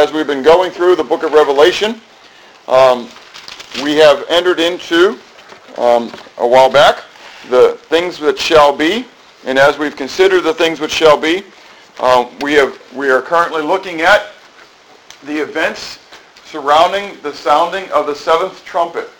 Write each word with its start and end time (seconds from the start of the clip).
as 0.00 0.14
we've 0.14 0.26
been 0.26 0.42
going 0.42 0.70
through 0.70 0.96
the 0.96 1.04
book 1.04 1.24
of 1.24 1.34
Revelation, 1.34 2.00
um, 2.68 3.06
we 3.84 3.96
have 3.96 4.24
entered 4.30 4.58
into, 4.58 5.18
um, 5.76 6.10
a 6.38 6.48
while 6.48 6.70
back, 6.70 7.04
the 7.50 7.72
things 7.90 8.18
that 8.20 8.38
shall 8.38 8.74
be. 8.74 9.04
And 9.44 9.58
as 9.58 9.76
we've 9.76 9.94
considered 9.94 10.40
the 10.40 10.54
things 10.54 10.80
which 10.80 10.90
shall 10.90 11.20
be, 11.20 11.42
uh, 11.98 12.30
we, 12.40 12.54
have, 12.54 12.80
we 12.94 13.10
are 13.10 13.20
currently 13.20 13.60
looking 13.60 14.00
at 14.00 14.28
the 15.24 15.36
events 15.36 15.98
surrounding 16.46 17.20
the 17.20 17.34
sounding 17.34 17.86
of 17.90 18.06
the 18.06 18.14
seventh 18.14 18.64
trumpet. 18.64 19.10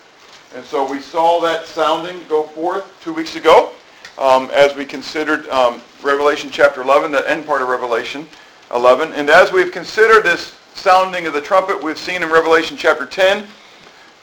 And 0.55 0.65
so 0.65 0.89
we 0.89 0.99
saw 0.99 1.39
that 1.41 1.67
sounding 1.67 2.21
go 2.27 2.41
forth 2.41 2.91
two 3.03 3.13
weeks 3.13 3.35
ago 3.35 3.71
um, 4.17 4.49
as 4.51 4.75
we 4.75 4.85
considered 4.85 5.47
um, 5.49 5.79
Revelation 6.01 6.49
chapter 6.51 6.81
11, 6.81 7.11
the 7.11 7.29
end 7.29 7.45
part 7.45 7.61
of 7.61 7.67
Revelation 7.67 8.27
11. 8.73 9.13
And 9.13 9.29
as 9.29 9.51
we've 9.51 9.71
considered 9.71 10.23
this 10.23 10.55
sounding 10.73 11.27
of 11.27 11.33
the 11.33 11.41
trumpet, 11.41 11.81
we've 11.81 11.97
seen 11.97 12.23
in 12.23 12.29
Revelation 12.29 12.77
chapter 12.77 13.05
10 13.05 13.47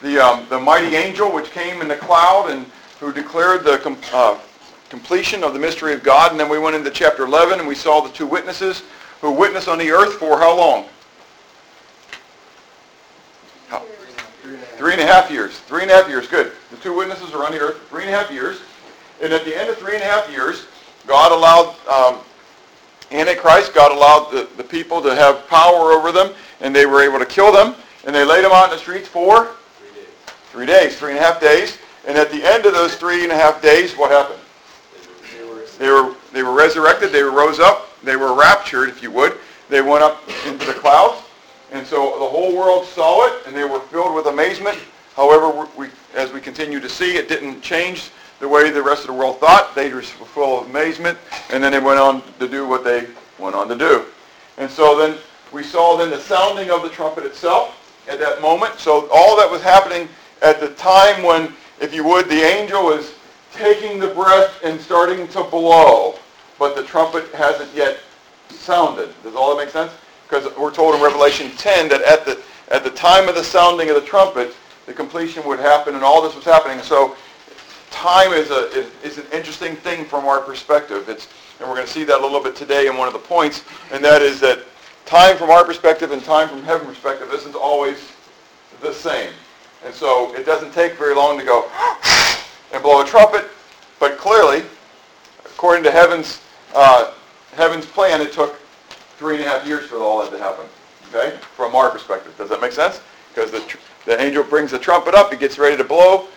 the, 0.01 0.19
um, 0.19 0.45
the 0.49 0.59
mighty 0.59 0.95
angel 0.95 1.31
which 1.31 1.51
came 1.51 1.81
in 1.81 1.87
the 1.87 1.95
cloud 1.95 2.49
and 2.51 2.65
who 2.99 3.11
declared 3.11 3.63
the 3.63 3.77
com- 3.79 3.97
uh, 4.13 4.37
completion 4.89 5.43
of 5.43 5.53
the 5.53 5.59
mystery 5.59 5.93
of 5.93 6.03
God. 6.03 6.31
And 6.31 6.39
then 6.39 6.49
we 6.49 6.59
went 6.59 6.75
into 6.75 6.89
chapter 6.89 7.23
11 7.25 7.59
and 7.59 7.67
we 7.67 7.75
saw 7.75 8.01
the 8.01 8.09
two 8.09 8.27
witnesses 8.27 8.83
who 9.21 9.31
witnessed 9.31 9.67
on 9.67 9.77
the 9.77 9.91
earth 9.91 10.13
for 10.13 10.39
how 10.39 10.55
long? 10.57 10.85
How? 13.67 13.83
Three 14.77 14.93
and 14.93 15.01
a 15.01 15.05
half 15.05 15.29
years. 15.29 15.59
Three 15.59 15.83
and 15.83 15.91
a 15.91 15.95
half 15.95 16.07
years. 16.07 16.27
Good. 16.27 16.53
The 16.71 16.77
two 16.77 16.95
witnesses 16.95 17.33
are 17.33 17.45
on 17.45 17.51
the 17.51 17.59
earth 17.59 17.77
for 17.77 17.89
three 17.89 18.05
and 18.05 18.13
a 18.13 18.17
half 18.17 18.31
years. 18.31 18.61
And 19.21 19.33
at 19.33 19.43
the 19.43 19.57
end 19.57 19.69
of 19.69 19.77
three 19.77 19.95
and 19.95 20.03
a 20.03 20.05
half 20.05 20.29
years, 20.31 20.67
God 21.05 21.31
allowed 21.31 21.75
um, 21.87 22.21
Antichrist, 23.11 23.73
God 23.73 23.91
allowed 23.91 24.31
the, 24.31 24.47
the 24.57 24.63
people 24.63 25.01
to 25.01 25.15
have 25.15 25.47
power 25.47 25.91
over 25.91 26.11
them, 26.11 26.33
and 26.61 26.75
they 26.75 26.85
were 26.85 27.01
able 27.01 27.19
to 27.19 27.25
kill 27.25 27.51
them. 27.51 27.75
And 28.05 28.15
they 28.15 28.23
laid 28.23 28.43
them 28.43 28.51
out 28.51 28.65
in 28.65 28.71
the 28.71 28.77
streets 28.77 29.07
for 29.07 29.49
Three 29.77 29.89
days. 29.93 30.07
three 30.51 30.65
days, 30.65 30.97
three 30.97 31.11
and 31.11 31.19
a 31.19 31.21
half 31.21 31.41
days. 31.41 31.77
And 32.07 32.17
at 32.17 32.31
the 32.31 32.43
end 32.43 32.65
of 32.65 32.73
those 32.73 32.95
three 32.95 33.23
and 33.23 33.31
a 33.31 33.35
half 33.35 33.61
days, 33.61 33.93
what 33.97 34.09
happened? 34.09 34.39
They 35.37 35.45
were, 35.45 35.65
They 35.77 35.89
were, 35.89 36.15
they 36.31 36.43
were 36.43 36.53
resurrected. 36.53 37.11
They 37.11 37.23
rose 37.23 37.59
up. 37.59 37.87
They 38.03 38.15
were 38.15 38.33
raptured, 38.33 38.89
if 38.89 39.03
you 39.03 39.11
would. 39.11 39.37
They 39.69 39.81
went 39.81 40.03
up 40.03 40.21
into 40.47 40.65
the 40.65 40.73
clouds. 40.73 41.21
And 41.71 41.85
so 41.85 42.17
the 42.19 42.25
whole 42.25 42.55
world 42.55 42.85
saw 42.85 43.27
it, 43.27 43.45
and 43.45 43.55
they 43.55 43.63
were 43.65 43.79
filled 43.79 44.15
with 44.15 44.27
amazement. 44.27 44.77
However, 45.15 45.67
we, 45.77 45.89
as 46.15 46.31
we 46.31 46.39
continue 46.41 46.79
to 46.79 46.89
see, 46.89 47.17
it 47.17 47.27
didn't 47.27 47.61
change 47.61 48.09
the 48.39 48.47
way 48.47 48.69
the 48.71 48.81
rest 48.81 49.01
of 49.01 49.07
the 49.07 49.13
world 49.13 49.39
thought. 49.39 49.75
They 49.75 49.93
were 49.93 50.01
full 50.01 50.61
of 50.61 50.69
amazement, 50.69 51.17
and 51.51 51.63
then 51.63 51.71
they 51.71 51.79
went 51.79 51.99
on 51.99 52.21
to 52.39 52.47
do 52.47 52.67
what 52.67 52.83
they 52.83 53.07
went 53.37 53.55
on 53.55 53.67
to 53.69 53.77
do. 53.77 54.05
And 54.57 54.69
so 54.69 54.97
then 54.97 55.17
we 55.51 55.63
saw 55.63 55.97
then 55.97 56.09
the 56.09 56.19
sounding 56.19 56.71
of 56.71 56.81
the 56.81 56.89
trumpet 56.89 57.25
itself 57.25 57.75
at 58.09 58.19
that 58.19 58.41
moment. 58.41 58.79
So 58.79 59.09
all 59.11 59.37
that 59.37 59.49
was 59.49 59.61
happening 59.61 60.07
at 60.41 60.59
the 60.59 60.69
time 60.69 61.23
when, 61.23 61.53
if 61.81 61.93
you 61.93 62.03
would, 62.05 62.27
the 62.27 62.41
angel 62.41 62.83
was 62.83 63.13
taking 63.53 63.99
the 63.99 64.07
breath 64.07 64.59
and 64.63 64.79
starting 64.79 65.27
to 65.29 65.43
blow, 65.43 66.15
but 66.57 66.75
the 66.75 66.83
trumpet 66.83 67.33
hasn't 67.33 67.73
yet 67.73 67.99
sounded. 68.49 69.09
Does 69.23 69.35
all 69.35 69.55
that 69.55 69.63
make 69.63 69.71
sense? 69.71 69.91
Because 70.27 70.55
we're 70.57 70.73
told 70.73 70.95
in 70.95 71.01
Revelation 71.01 71.51
10 71.57 71.89
that 71.89 72.01
at 72.03 72.25
the 72.25 72.41
at 72.71 72.83
the 72.83 72.91
time 72.91 73.27
of 73.27 73.35
the 73.35 73.43
sounding 73.43 73.89
of 73.89 73.95
the 73.95 74.01
trumpet, 74.01 74.55
the 74.85 74.93
completion 74.93 75.43
would 75.47 75.59
happen, 75.59 75.95
and 75.95 76.03
all 76.03 76.21
this 76.21 76.35
was 76.35 76.45
happening. 76.45 76.79
So 76.83 77.15
time 77.91 78.31
is 78.33 78.51
a 78.51 78.69
is, 78.71 78.91
is 79.03 79.17
an 79.17 79.25
interesting 79.31 79.75
thing 79.75 80.05
from 80.05 80.25
our 80.25 80.41
perspective. 80.41 81.09
It's 81.09 81.27
and 81.59 81.67
we're 81.67 81.75
going 81.75 81.87
to 81.87 81.91
see 81.91 82.05
that 82.05 82.19
a 82.19 82.23
little 82.23 82.41
bit 82.41 82.55
today 82.55 82.87
in 82.87 82.97
one 82.97 83.07
of 83.07 83.13
the 83.13 83.19
points, 83.19 83.63
and 83.91 84.03
that 84.03 84.21
is 84.21 84.39
that 84.39 84.59
time 85.05 85.37
from 85.37 85.49
our 85.49 85.65
perspective 85.65 86.11
and 86.11 86.23
time 86.23 86.47
from 86.47 86.63
heaven's 86.63 86.89
perspective 86.89 87.33
isn't 87.33 87.55
always 87.55 88.13
the 88.81 88.93
same. 88.93 89.31
And 89.83 89.93
so 89.93 90.33
it 90.35 90.45
doesn't 90.45 90.73
take 90.73 90.97
very 90.97 91.15
long 91.15 91.37
to 91.37 91.43
go 91.43 91.69
and 92.73 92.81
blow 92.81 93.01
a 93.01 93.05
trumpet, 93.05 93.49
but 93.99 94.17
clearly, 94.17 94.63
according 95.45 95.83
to 95.83 95.91
heaven's 95.91 96.41
uh, 96.73 97.13
heaven's 97.53 97.85
plan, 97.85 98.21
it 98.21 98.31
took 98.31 98.55
three 99.17 99.35
and 99.35 99.45
a 99.45 99.49
half 99.49 99.67
years 99.67 99.87
for 99.87 99.97
all 99.97 100.21
that 100.21 100.31
to 100.31 100.37
happen. 100.37 100.65
Okay, 101.13 101.37
from 101.55 101.75
our 101.75 101.89
perspective, 101.89 102.33
does 102.37 102.49
that 102.49 102.61
make 102.61 102.71
sense? 102.71 103.01
Because 103.33 103.51
the 103.51 103.59
tr- 103.61 103.77
the 104.05 104.21
angel 104.21 104.43
brings 104.43 104.71
the 104.71 104.79
trumpet 104.79 105.13
up, 105.13 105.31
he 105.31 105.37
gets 105.37 105.57
ready 105.57 105.75
to 105.75 105.83
blow. 105.83 106.27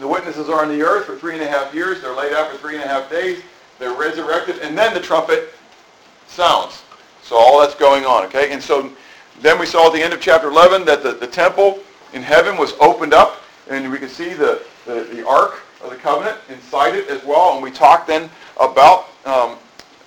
The 0.00 0.08
witnesses 0.08 0.48
are 0.48 0.62
on 0.62 0.70
the 0.70 0.82
earth 0.82 1.04
for 1.04 1.14
three 1.14 1.34
and 1.34 1.42
a 1.42 1.46
half 1.46 1.74
years. 1.74 2.00
They're 2.00 2.16
laid 2.16 2.32
out 2.32 2.50
for 2.50 2.56
three 2.56 2.74
and 2.74 2.82
a 2.82 2.88
half 2.88 3.10
days. 3.10 3.42
They're 3.78 3.94
resurrected, 3.94 4.58
and 4.60 4.76
then 4.76 4.94
the 4.94 5.00
trumpet 5.00 5.52
sounds. 6.26 6.82
So 7.22 7.36
all 7.36 7.60
that's 7.60 7.74
going 7.74 8.06
on, 8.06 8.24
okay? 8.24 8.50
And 8.50 8.62
so 8.62 8.90
then 9.42 9.58
we 9.58 9.66
saw 9.66 9.88
at 9.88 9.92
the 9.92 10.02
end 10.02 10.14
of 10.14 10.20
chapter 10.22 10.48
11 10.48 10.86
that 10.86 11.02
the, 11.02 11.12
the 11.12 11.26
temple 11.26 11.80
in 12.14 12.22
heaven 12.22 12.56
was 12.56 12.72
opened 12.80 13.12
up, 13.12 13.42
and 13.68 13.92
we 13.92 13.98
can 13.98 14.08
see 14.08 14.32
the, 14.32 14.62
the, 14.86 15.04
the 15.12 15.26
Ark 15.26 15.60
of 15.84 15.90
the 15.90 15.96
Covenant 15.96 16.38
inside 16.48 16.94
it 16.94 17.08
as 17.08 17.22
well. 17.22 17.52
And 17.52 17.62
we 17.62 17.70
talked 17.70 18.06
then 18.06 18.30
about 18.58 19.08
um, 19.26 19.58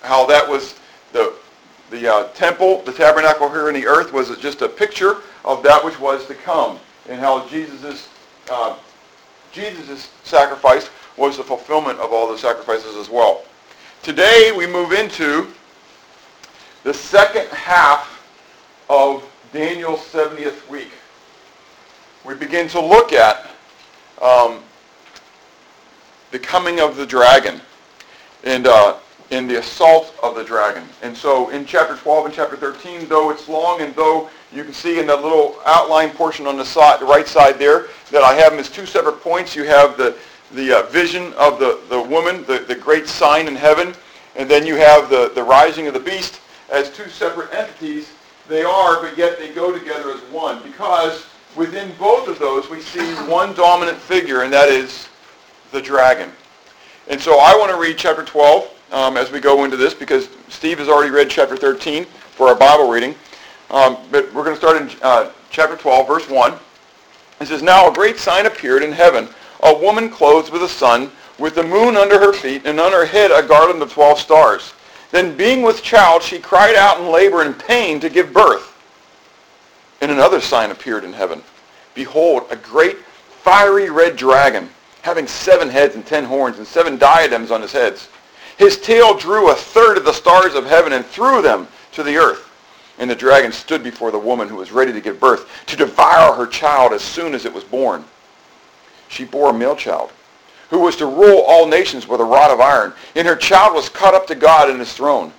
how 0.02 0.26
that 0.26 0.48
was 0.48 0.80
the, 1.12 1.36
the 1.92 2.12
uh, 2.12 2.28
temple, 2.30 2.82
the 2.82 2.94
tabernacle 2.94 3.48
here 3.48 3.70
in 3.70 3.76
the 3.76 3.86
earth 3.86 4.12
was 4.12 4.36
just 4.40 4.64
a 4.64 4.68
picture 4.68 5.18
of 5.46 5.62
that 5.62 5.86
which 5.86 6.00
was 6.00 6.26
to 6.26 6.34
come, 6.34 6.80
and 7.08 7.20
how 7.20 7.48
Jesus' 7.48 8.10
uh, 8.50 8.76
Jesus' 9.54 10.10
sacrifice 10.24 10.90
was 11.16 11.38
the 11.38 11.44
fulfillment 11.44 12.00
of 12.00 12.12
all 12.12 12.30
the 12.30 12.38
sacrifices 12.38 12.96
as 12.96 13.10
well. 13.10 13.46
Today 14.02 14.52
we 14.56 14.66
move 14.66 14.92
into 14.92 15.48
the 16.84 16.94
second 16.94 17.48
half 17.50 18.28
of 18.90 19.24
Daniel's 19.54 20.00
70th 20.00 20.68
week. 20.70 20.92
We 22.26 22.34
begin 22.34 22.68
to 22.70 22.82
look 22.82 23.14
at 23.14 23.52
um, 24.22 24.64
the 26.32 26.40
coming 26.40 26.80
of 26.80 26.98
the 26.98 27.06
dragon 27.06 27.62
and 28.44 28.66
uh, 28.66 28.98
in 29.34 29.48
the 29.48 29.60
assault 29.60 30.16
of 30.22 30.36
the 30.36 30.44
dragon. 30.44 30.84
And 31.02 31.18
so 31.18 31.50
in 31.50 31.66
chapter 31.66 31.98
12 31.98 32.28
and 32.28 32.34
chapter 32.34 32.56
13, 32.56 33.08
though 33.08 33.32
it's 33.32 33.50
long 33.50 33.82
and 33.82 33.94
though 33.96 34.30
you 34.54 34.64
can 34.64 34.74
see 34.74 35.00
in 35.00 35.08
the 35.08 35.16
little 35.16 35.58
outline 35.66 36.12
portion 36.12 36.46
on 36.46 36.56
the 36.56 36.66
side, 36.66 37.00
the 37.00 37.06
right 37.06 37.28
side 37.28 37.58
there, 37.58 37.88
that 38.12 38.22
I 38.22 38.36
have 38.36 38.52
them 38.52 38.60
as 38.60 38.70
two 38.70 38.86
separate 38.86 39.22
points. 39.22 39.56
You 39.56 39.64
have 39.64 39.98
the, 39.98 40.16
the 40.54 40.80
uh, 40.80 40.84
vision 40.84 41.34
of 41.34 41.60
the, 41.60 41.82
the 41.90 42.00
woman, 42.00 42.46
the, 42.46 42.60
the 42.60 42.76
great 42.76 43.08
sign 43.08 43.48
in 43.48 43.56
heaven, 43.56 43.94
and 44.36 44.50
then 44.50 44.66
you 44.66 44.76
have 44.76 45.10
the, 45.10 45.32
the 45.34 45.44
rising 45.44 45.88
of 45.88 45.94
the 45.94 46.00
beast 46.00 46.40
as 46.72 46.92
two 46.92 47.10
separate 47.10 47.54
entities. 47.54 48.12
They 48.48 48.64
are, 48.64 49.02
but 49.02 49.18
yet 49.18 49.40
they 49.40 49.52
go 49.52 49.78
together 49.78 50.12
as 50.12 50.22
one 50.32 50.62
because 50.62 51.26
within 51.56 51.92
both 51.98 52.28
of 52.28 52.38
those 52.40 52.70
we 52.70 52.82
see 52.82 53.14
one 53.26 53.56
dominant 53.56 53.98
figure, 53.98 54.44
and 54.44 54.54
that 54.54 54.70
is 54.70 55.08
the 55.72 55.82
dragon. 55.82 56.30
And 57.08 57.20
so 57.20 57.40
I 57.40 57.56
want 57.58 57.72
to 57.72 57.78
read 57.78 57.98
chapter 57.98 58.24
12 58.24 58.70
um, 58.94 59.18
as 59.18 59.32
we 59.32 59.40
go 59.40 59.66
into 59.66 59.76
this 59.76 59.94
because 59.94 60.30
Steve 60.48 60.78
has 60.78 60.88
already 60.88 61.10
read 61.10 61.30
chapter 61.30 61.58
13 61.58 62.06
for 62.06 62.48
our 62.48 62.56
Bible 62.56 62.90
reading. 62.90 63.16
Um, 63.72 63.98
but 64.12 64.32
we're 64.34 64.44
going 64.44 64.56
to 64.56 64.62
start 64.62 64.82
in 64.82 64.90
uh, 65.02 65.32
chapter 65.50 65.76
12, 65.76 66.08
verse 66.08 66.30
1. 66.30 66.54
It 67.42 67.48
says, 67.48 67.64
Now 67.64 67.90
a 67.90 67.94
great 67.94 68.18
sign 68.18 68.46
appeared 68.46 68.84
in 68.84 68.92
heaven, 68.92 69.28
a 69.64 69.74
woman 69.76 70.10
clothed 70.10 70.52
with 70.52 70.62
the 70.62 70.70
sun, 70.70 71.10
with 71.40 71.56
the 71.56 71.64
moon 71.64 71.98
under 71.98 72.20
her 72.20 72.32
feet, 72.32 72.66
and 72.66 72.80
on 72.80 72.92
her 72.92 73.06
head 73.06 73.32
a 73.32 73.46
garland 73.46 73.82
of 73.82 73.92
12 73.92 74.20
stars. 74.20 74.74
Then 75.12 75.36
being 75.36 75.64
with 75.64 75.82
child, 75.82 76.22
she 76.22 76.40
cried 76.40 76.76
out 76.76 77.00
in 77.00 77.12
labor 77.12 77.42
and 77.42 77.58
pain 77.58 78.00
to 78.00 78.10
give 78.10 78.32
birth. 78.32 78.70
And 80.02 80.12
another 80.12 80.40
sign 80.40 80.70
appeared 80.70 81.04
in 81.04 81.14
heaven. 81.14 81.42
Behold, 81.96 82.46
a 82.52 82.56
great 82.56 82.98
fiery 82.98 83.90
red 83.90 84.16
dragon, 84.16 84.70
having 85.02 85.28
seven 85.28 85.70
heads 85.70 85.96
and 85.96 86.06
ten 86.06 86.24
horns, 86.24 86.60
and 86.60 86.68
seven 86.68 86.98
diadems 86.98 87.50
on 87.52 87.62
his 87.62 87.72
heads. 87.72 88.10
His 88.58 88.80
tail 88.80 89.16
drew 89.16 89.50
a 89.52 89.56
third 89.56 89.98
of 89.98 90.06
the 90.06 90.14
stars 90.14 90.56
of 90.56 90.66
heaven 90.66 90.94
and 90.94 91.06
threw 91.06 91.42
them 91.42 91.68
to 91.94 92.04
the 92.04 92.18
earth. 92.18 92.50
And 93.00 93.10
the 93.10 93.16
dragon 93.16 93.52
stood 93.52 93.84
before 93.84 94.12
the 94.12 94.20
woman 94.20 94.48
who 94.48 94.58
was 94.58 94.72
ready 94.72 94.94
to 94.94 95.02
give 95.02 95.20
birth, 95.20 95.50
to 95.66 95.76
devour 95.76 96.36
her 96.36 96.46
child 96.46 96.94
as 96.94 97.02
soon 97.02 97.34
as 97.34 97.46
it 97.46 97.54
was 97.54 97.64
born. 97.64 98.06
She 99.08 99.26
bore 99.26 99.50
a 99.50 99.54
male 99.54 99.76
child, 99.76 100.12
who 100.70 100.80
was 100.80 100.96
to 100.98 101.06
rule 101.08 101.44
all 101.48 101.68
nations 101.68 102.08
with 102.08 102.22
a 102.22 102.26
rod 102.26 102.52
of 102.52 102.62
iron, 102.62 102.94
and 103.16 103.28
her 103.28 103.36
child 103.36 103.74
was 103.74 103.90
caught 103.90 104.14
up 104.14 104.28
to 104.28 104.36
God 104.36 104.70
in 104.70 104.78
his 104.78 104.94
throne. 104.94 105.34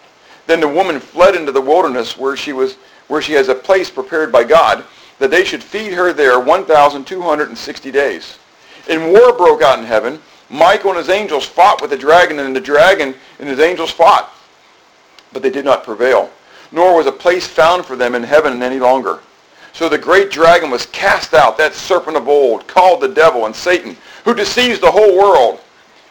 Then 0.47 0.61
the 0.61 0.69
woman 0.69 1.01
fled 1.01 1.37
into 1.37 1.53
the 1.53 1.61
wilderness 1.61 2.19
where 2.19 2.37
she 2.37 2.53
was 2.53 2.77
where 3.09 3.23
she 3.23 3.33
has 3.35 3.49
a 3.49 3.55
place 3.55 3.91
prepared 3.91 4.33
by 4.33 4.45
God, 4.45 4.85
that 5.19 5.31
they 5.31 5.45
should 5.45 5.63
feed 5.63 5.93
her 5.93 6.13
there 6.13 6.41
1,260 6.41 7.91
days. 7.91 8.39
And 8.89 9.13
war 9.13 9.33
broke 9.37 9.63
out 9.63 9.79
in 9.79 9.85
heaven. 9.85 10.21
Michael 10.51 10.91
and 10.91 10.99
his 10.99 11.09
angels 11.09 11.45
fought 11.45 11.81
with 11.81 11.91
the 11.91 11.97
dragon, 11.97 12.39
and 12.39 12.55
the 12.55 12.61
dragon 12.61 13.15
and 13.39 13.49
his 13.49 13.61
angels 13.61 13.91
fought. 13.91 14.33
But 15.33 15.43
they 15.43 15.51
did 15.51 15.65
not 15.65 15.85
prevail, 15.85 16.31
nor 16.71 16.97
was 16.97 17.07
a 17.07 17.13
place 17.13 17.47
found 17.47 17.85
for 17.85 17.97
them 17.97 18.15
in 18.15 18.23
heaven 18.23 18.63
any 18.63 18.79
longer. 18.79 19.21
So 19.73 19.89
the 19.89 19.99
great 19.99 20.31
dragon 20.31 20.71
was 20.71 20.87
cast 20.87 21.35
out, 21.35 21.59
that 21.59 21.75
serpent 21.75 22.17
of 22.17 22.29
old, 22.29 22.69
called 22.69 23.01
the 23.01 23.09
devil 23.09 23.47
and 23.47 23.55
Satan, 23.55 23.97
who 24.25 24.35
deceives 24.35 24.79
the 24.79 24.91
whole 24.91 25.19
world. 25.19 25.61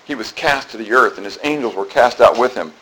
He 0.06 0.16
was 0.16 0.34
cast 0.34 0.70
to 0.72 0.78
the 0.78 0.92
earth, 0.92 1.16
and 1.18 1.26
his 1.26 1.40
angels 1.44 1.76
were 1.76 1.86
cast 1.86 2.20
out 2.20 2.38
with 2.38 2.54
him. 2.54 2.74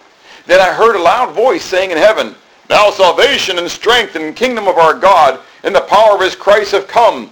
Then 0.48 0.60
I 0.60 0.74
heard 0.74 0.96
a 0.96 1.02
loud 1.02 1.36
voice 1.36 1.64
saying 1.64 1.92
in 1.92 1.98
heaven, 1.98 2.36
Now 2.70 2.90
salvation 2.90 3.60
and 3.60 3.70
strength 3.70 4.16
and 4.16 4.36
kingdom 4.36 4.68
of 4.68 4.78
our 4.78 4.96
God 4.96 5.40
and 5.64 5.76
the 5.76 5.82
power 5.82 6.16
of 6.16 6.22
his 6.22 6.36
Christ 6.36 6.72
have 6.72 6.88
come. 6.88 7.32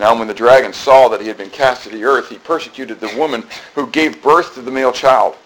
Now 0.00 0.18
when 0.18 0.28
the 0.28 0.32
dragon 0.32 0.72
saw 0.72 1.08
that 1.08 1.20
he 1.20 1.28
had 1.28 1.36
been 1.36 1.50
cast 1.50 1.82
to 1.82 1.90
the 1.90 2.04
earth, 2.04 2.30
he 2.30 2.38
persecuted 2.38 3.00
the 3.00 3.14
woman 3.18 3.44
who 3.74 3.86
gave 3.88 4.22
birth 4.22 4.54
to 4.54 4.62
the 4.62 4.70
male 4.70 4.92
child. 4.92 5.36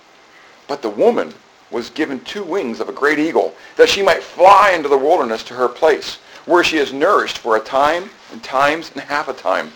But 0.69 0.81
the 0.81 0.89
woman 0.89 1.35
was 1.73 1.91
given 1.91 2.21
two 2.21 2.45
wings 2.45 2.79
of 2.79 2.89
a 2.89 2.93
great 2.93 3.19
eagle, 3.19 3.53
that 3.75 3.89
she 3.89 4.01
might 4.01 4.23
fly 4.23 4.71
into 4.71 4.89
the 4.89 4.97
wilderness 4.97 5.43
to 5.45 5.55
her 5.55 5.69
place, 5.69 6.19
where 6.47 6.63
she 6.63 6.77
is 6.77 6.93
nourished 6.93 7.39
for 7.39 7.57
a 7.57 7.61
time 7.61 8.09
and 8.31 8.45
times 8.45 8.93
and 8.95 9.03
half 9.03 9.27
a 9.27 9.33
time, 9.33 9.73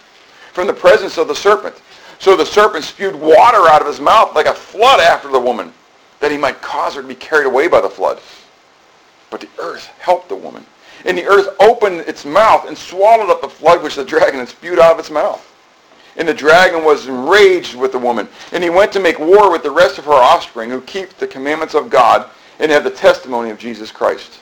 from 0.52 0.68
the 0.68 0.72
presence 0.72 1.18
of 1.18 1.26
the 1.26 1.34
serpent. 1.34 1.74
So 2.20 2.36
the 2.36 2.46
serpent 2.46 2.84
spewed 2.84 3.16
water 3.16 3.68
out 3.68 3.80
of 3.80 3.88
his 3.88 3.98
mouth 3.98 4.36
like 4.36 4.46
a 4.46 4.54
flood 4.54 5.00
after 5.00 5.28
the 5.28 5.40
woman, 5.40 5.72
that 6.20 6.30
he 6.30 6.38
might 6.38 6.62
cause 6.62 6.94
her 6.94 7.02
to 7.02 7.08
be 7.08 7.16
carried 7.16 7.46
away 7.46 7.66
by 7.66 7.80
the 7.80 7.90
flood. 7.90 8.20
But 9.28 9.40
the 9.40 9.48
earth 9.58 9.86
helped 9.98 10.28
the 10.28 10.36
woman 10.36 10.64
and 11.04 11.16
the 11.16 11.26
earth 11.26 11.54
opened 11.60 12.00
its 12.00 12.24
mouth 12.24 12.66
and 12.66 12.76
swallowed 12.76 13.30
up 13.30 13.40
the 13.40 13.48
flood 13.48 13.82
which 13.82 13.96
the 13.96 14.04
dragon 14.04 14.40
had 14.40 14.48
spewed 14.48 14.78
out 14.78 14.92
of 14.92 14.98
its 14.98 15.10
mouth. 15.10 15.44
And 16.16 16.26
the 16.26 16.34
dragon 16.34 16.84
was 16.84 17.06
enraged 17.06 17.76
with 17.76 17.92
the 17.92 17.98
woman, 17.98 18.28
and 18.52 18.64
he 18.64 18.70
went 18.70 18.92
to 18.92 19.00
make 19.00 19.18
war 19.18 19.52
with 19.52 19.62
the 19.62 19.70
rest 19.70 19.98
of 19.98 20.04
her 20.06 20.12
offspring 20.12 20.68
who 20.68 20.80
keep 20.80 21.10
the 21.10 21.26
commandments 21.26 21.74
of 21.74 21.90
God 21.90 22.28
and 22.58 22.72
have 22.72 22.84
the 22.84 22.90
testimony 22.90 23.50
of 23.50 23.58
Jesus 23.58 23.92
Christ. 23.92 24.40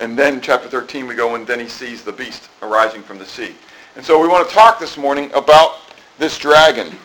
And 0.00 0.18
then 0.18 0.40
chapter 0.40 0.68
13 0.68 1.06
we 1.06 1.14
go 1.14 1.36
and 1.36 1.46
then 1.46 1.60
he 1.60 1.68
sees 1.68 2.02
the 2.02 2.12
beast 2.12 2.48
arising 2.62 3.02
from 3.02 3.18
the 3.18 3.26
sea. 3.26 3.54
And 3.96 4.04
so 4.04 4.20
we 4.20 4.26
want 4.26 4.48
to 4.48 4.54
talk 4.54 4.80
this 4.80 4.96
morning 4.96 5.30
about 5.34 5.76
this 6.18 6.36
dragon, 6.36 6.96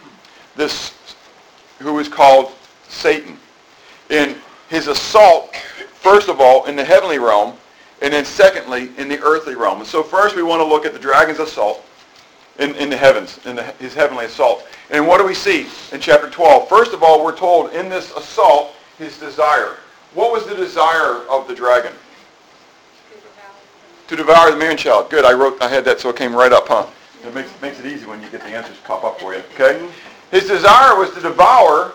this 0.55 0.95
who 1.77 1.99
is 1.99 2.07
called 2.07 2.51
Satan. 2.87 3.37
In 4.09 4.35
his 4.69 4.87
assault, 4.87 5.55
first 5.93 6.29
of 6.29 6.41
all, 6.41 6.65
in 6.65 6.75
the 6.75 6.83
heavenly 6.83 7.19
realm, 7.19 7.55
and 8.01 8.13
then 8.13 8.25
secondly, 8.25 8.91
in 8.97 9.09
the 9.09 9.19
earthly 9.21 9.55
realm. 9.55 9.79
And 9.79 9.87
so 9.87 10.03
first 10.03 10.35
we 10.35 10.43
want 10.43 10.59
to 10.61 10.65
look 10.65 10.85
at 10.85 10.93
the 10.93 10.99
dragon's 10.99 11.39
assault 11.39 11.85
in, 12.59 12.75
in 12.75 12.89
the 12.89 12.97
heavens, 12.97 13.39
in 13.45 13.55
the, 13.55 13.63
his 13.73 13.93
heavenly 13.93 14.25
assault. 14.25 14.65
And 14.89 15.07
what 15.07 15.17
do 15.17 15.25
we 15.25 15.33
see 15.33 15.67
in 15.91 15.99
chapter 15.99 16.29
12? 16.29 16.69
First 16.69 16.93
of 16.93 17.03
all, 17.03 17.23
we're 17.23 17.35
told 17.35 17.73
in 17.73 17.89
this 17.89 18.11
assault, 18.11 18.73
his 18.97 19.17
desire. 19.17 19.77
What 20.13 20.31
was 20.31 20.45
the 20.45 20.55
desire 20.55 21.25
of 21.29 21.47
the 21.47 21.55
dragon? 21.55 21.93
To 24.07 24.15
devour 24.15 24.51
the 24.51 24.57
man-child. 24.57 25.09
Good, 25.09 25.23
I 25.23 25.33
wrote, 25.33 25.61
I 25.61 25.69
had 25.69 25.85
that 25.85 25.99
so 25.99 26.09
it 26.09 26.15
came 26.15 26.35
right 26.35 26.51
up, 26.51 26.67
huh? 26.67 26.87
It 27.25 27.33
makes, 27.35 27.49
makes 27.61 27.79
it 27.79 27.85
easy 27.85 28.05
when 28.05 28.21
you 28.21 28.29
get 28.29 28.41
the 28.41 28.47
answers 28.47 28.77
pop 28.83 29.03
up 29.03 29.19
for 29.19 29.33
you, 29.33 29.43
okay? 29.53 29.87
His 30.31 30.47
desire 30.47 30.97
was 30.97 31.11
to 31.11 31.21
devour, 31.21 31.93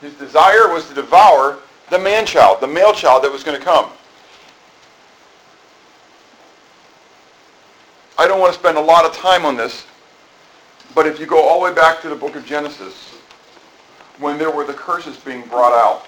his 0.00 0.14
desire 0.14 0.72
was 0.72 0.86
to 0.88 0.94
devour 0.94 1.58
the 1.90 1.98
man-child, 1.98 2.60
the 2.60 2.66
male 2.66 2.92
child 2.92 3.24
that 3.24 3.32
was 3.32 3.42
going 3.42 3.58
to 3.58 3.64
come. 3.64 3.90
I 8.18 8.26
don't 8.26 8.40
want 8.40 8.52
to 8.52 8.58
spend 8.58 8.76
a 8.76 8.80
lot 8.80 9.04
of 9.04 9.14
time 9.14 9.46
on 9.46 9.56
this, 9.56 9.86
but 10.92 11.06
if 11.06 11.20
you 11.20 11.26
go 11.26 11.48
all 11.48 11.60
the 11.60 11.66
way 11.66 11.74
back 11.74 12.02
to 12.02 12.08
the 12.08 12.16
book 12.16 12.34
of 12.34 12.44
Genesis, 12.44 13.14
when 14.18 14.38
there 14.38 14.50
were 14.50 14.64
the 14.64 14.72
curses 14.72 15.16
being 15.16 15.42
brought 15.42 15.72
out, 15.72 16.04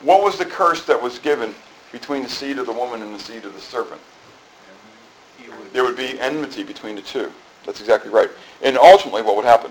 what 0.00 0.22
was 0.22 0.38
the 0.38 0.46
curse 0.46 0.86
that 0.86 1.00
was 1.00 1.18
given 1.18 1.54
between 1.92 2.22
the 2.22 2.30
seed 2.30 2.58
of 2.58 2.64
the 2.64 2.72
woman 2.72 3.02
and 3.02 3.14
the 3.14 3.18
seed 3.18 3.44
of 3.44 3.52
the 3.52 3.60
serpent? 3.60 4.00
There 5.74 5.84
would 5.84 5.98
be 5.98 6.18
enmity 6.18 6.62
between 6.62 6.96
the 6.96 7.02
two. 7.02 7.30
That's 7.66 7.80
exactly 7.80 8.10
right. 8.10 8.30
And 8.62 8.78
ultimately, 8.78 9.20
what 9.20 9.36
would 9.36 9.44
happen? 9.44 9.70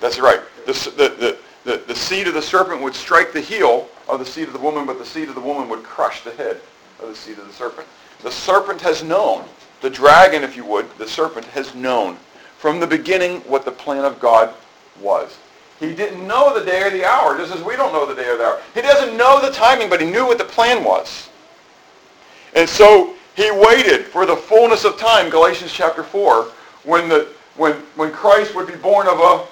That's 0.00 0.18
right. 0.18 0.40
The, 0.66 0.72
the, 0.96 1.38
the, 1.64 1.82
the, 1.86 1.94
seed 1.94 2.28
of 2.28 2.34
the 2.34 2.42
serpent 2.42 2.82
would 2.82 2.94
strike 2.94 3.32
the 3.32 3.40
heel 3.40 3.88
of 4.06 4.18
the 4.18 4.26
seed 4.26 4.48
of 4.48 4.52
the 4.52 4.58
woman, 4.58 4.84
but 4.84 4.98
the 4.98 5.06
seed 5.06 5.30
of 5.30 5.34
the 5.34 5.40
woman 5.40 5.68
would 5.70 5.82
crush 5.82 6.22
the 6.22 6.32
head 6.32 6.60
of 7.02 7.08
the 7.08 7.14
seed 7.14 7.38
of 7.38 7.46
the 7.46 7.52
serpent. 7.52 7.86
The 8.22 8.30
serpent 8.30 8.80
has 8.82 9.02
known, 9.02 9.44
the 9.80 9.90
dragon, 9.90 10.42
if 10.42 10.56
you 10.56 10.64
would, 10.66 10.86
the 10.98 11.06
serpent 11.06 11.46
has 11.46 11.74
known 11.74 12.16
from 12.58 12.80
the 12.80 12.86
beginning 12.86 13.40
what 13.40 13.64
the 13.64 13.70
plan 13.70 14.04
of 14.04 14.20
God 14.20 14.54
was. 15.00 15.38
He 15.78 15.94
didn't 15.94 16.26
know 16.26 16.52
the 16.52 16.64
day 16.64 16.82
or 16.82 16.90
the 16.90 17.06
hour, 17.06 17.38
just 17.38 17.54
as 17.54 17.62
we 17.62 17.74
don't 17.74 17.92
know 17.92 18.04
the 18.04 18.14
day 18.14 18.28
or 18.28 18.36
the 18.36 18.44
hour. 18.44 18.60
He 18.74 18.82
doesn't 18.82 19.16
know 19.16 19.40
the 19.40 19.50
timing, 19.50 19.88
but 19.88 20.00
he 20.00 20.10
knew 20.10 20.26
what 20.26 20.36
the 20.36 20.44
plan 20.44 20.84
was. 20.84 21.30
And 22.54 22.68
so 22.68 23.14
he 23.34 23.50
waited 23.50 24.04
for 24.04 24.26
the 24.26 24.36
fullness 24.36 24.84
of 24.84 24.98
time, 24.98 25.30
Galatians 25.30 25.72
chapter 25.72 26.02
4, 26.02 26.44
when, 26.84 27.08
the, 27.08 27.28
when, 27.56 27.72
when 27.96 28.12
Christ 28.12 28.54
would 28.54 28.66
be 28.66 28.76
born 28.76 29.08
of 29.08 29.18
a 29.20 29.46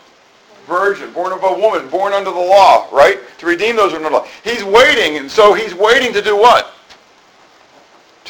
virgin, 0.66 1.10
born 1.14 1.32
of 1.32 1.42
a 1.42 1.58
woman, 1.58 1.88
born 1.88 2.12
under 2.12 2.30
the 2.30 2.36
law, 2.36 2.86
right? 2.92 3.18
To 3.38 3.46
redeem 3.46 3.76
those 3.76 3.94
under 3.94 4.10
the 4.10 4.16
law. 4.16 4.26
He's 4.44 4.62
waiting, 4.62 5.16
and 5.16 5.30
so 5.30 5.54
he's 5.54 5.74
waiting 5.74 6.12
to 6.12 6.20
do 6.20 6.36
what? 6.36 6.74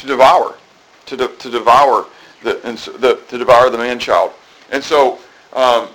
To 0.00 0.06
devour, 0.06 0.56
to, 1.06 1.16
de- 1.16 1.28
to 1.36 1.50
devour 1.50 2.06
the, 2.42 2.54
the, 3.00 3.20
to 3.28 3.38
devour 3.38 3.70
the 3.70 3.78
man-child. 3.78 4.32
And 4.70 4.82
so 4.82 5.18
um, 5.52 5.88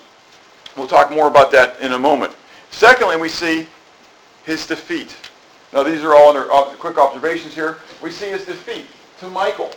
we'll 0.75 0.87
talk 0.87 1.11
more 1.11 1.27
about 1.27 1.51
that 1.51 1.79
in 1.79 1.93
a 1.93 1.99
moment. 1.99 2.35
Secondly, 2.71 3.17
we 3.17 3.29
see 3.29 3.67
his 4.45 4.65
defeat. 4.65 5.15
Now 5.71 5.83
these 5.83 6.03
are 6.03 6.15
all 6.15 6.29
under 6.29 6.51
uh, 6.51 6.75
quick 6.75 6.97
observations 6.97 7.53
here. 7.53 7.77
We 8.01 8.11
see 8.11 8.29
his 8.29 8.45
defeat 8.45 8.85
to 9.19 9.29
Michael. 9.29 9.71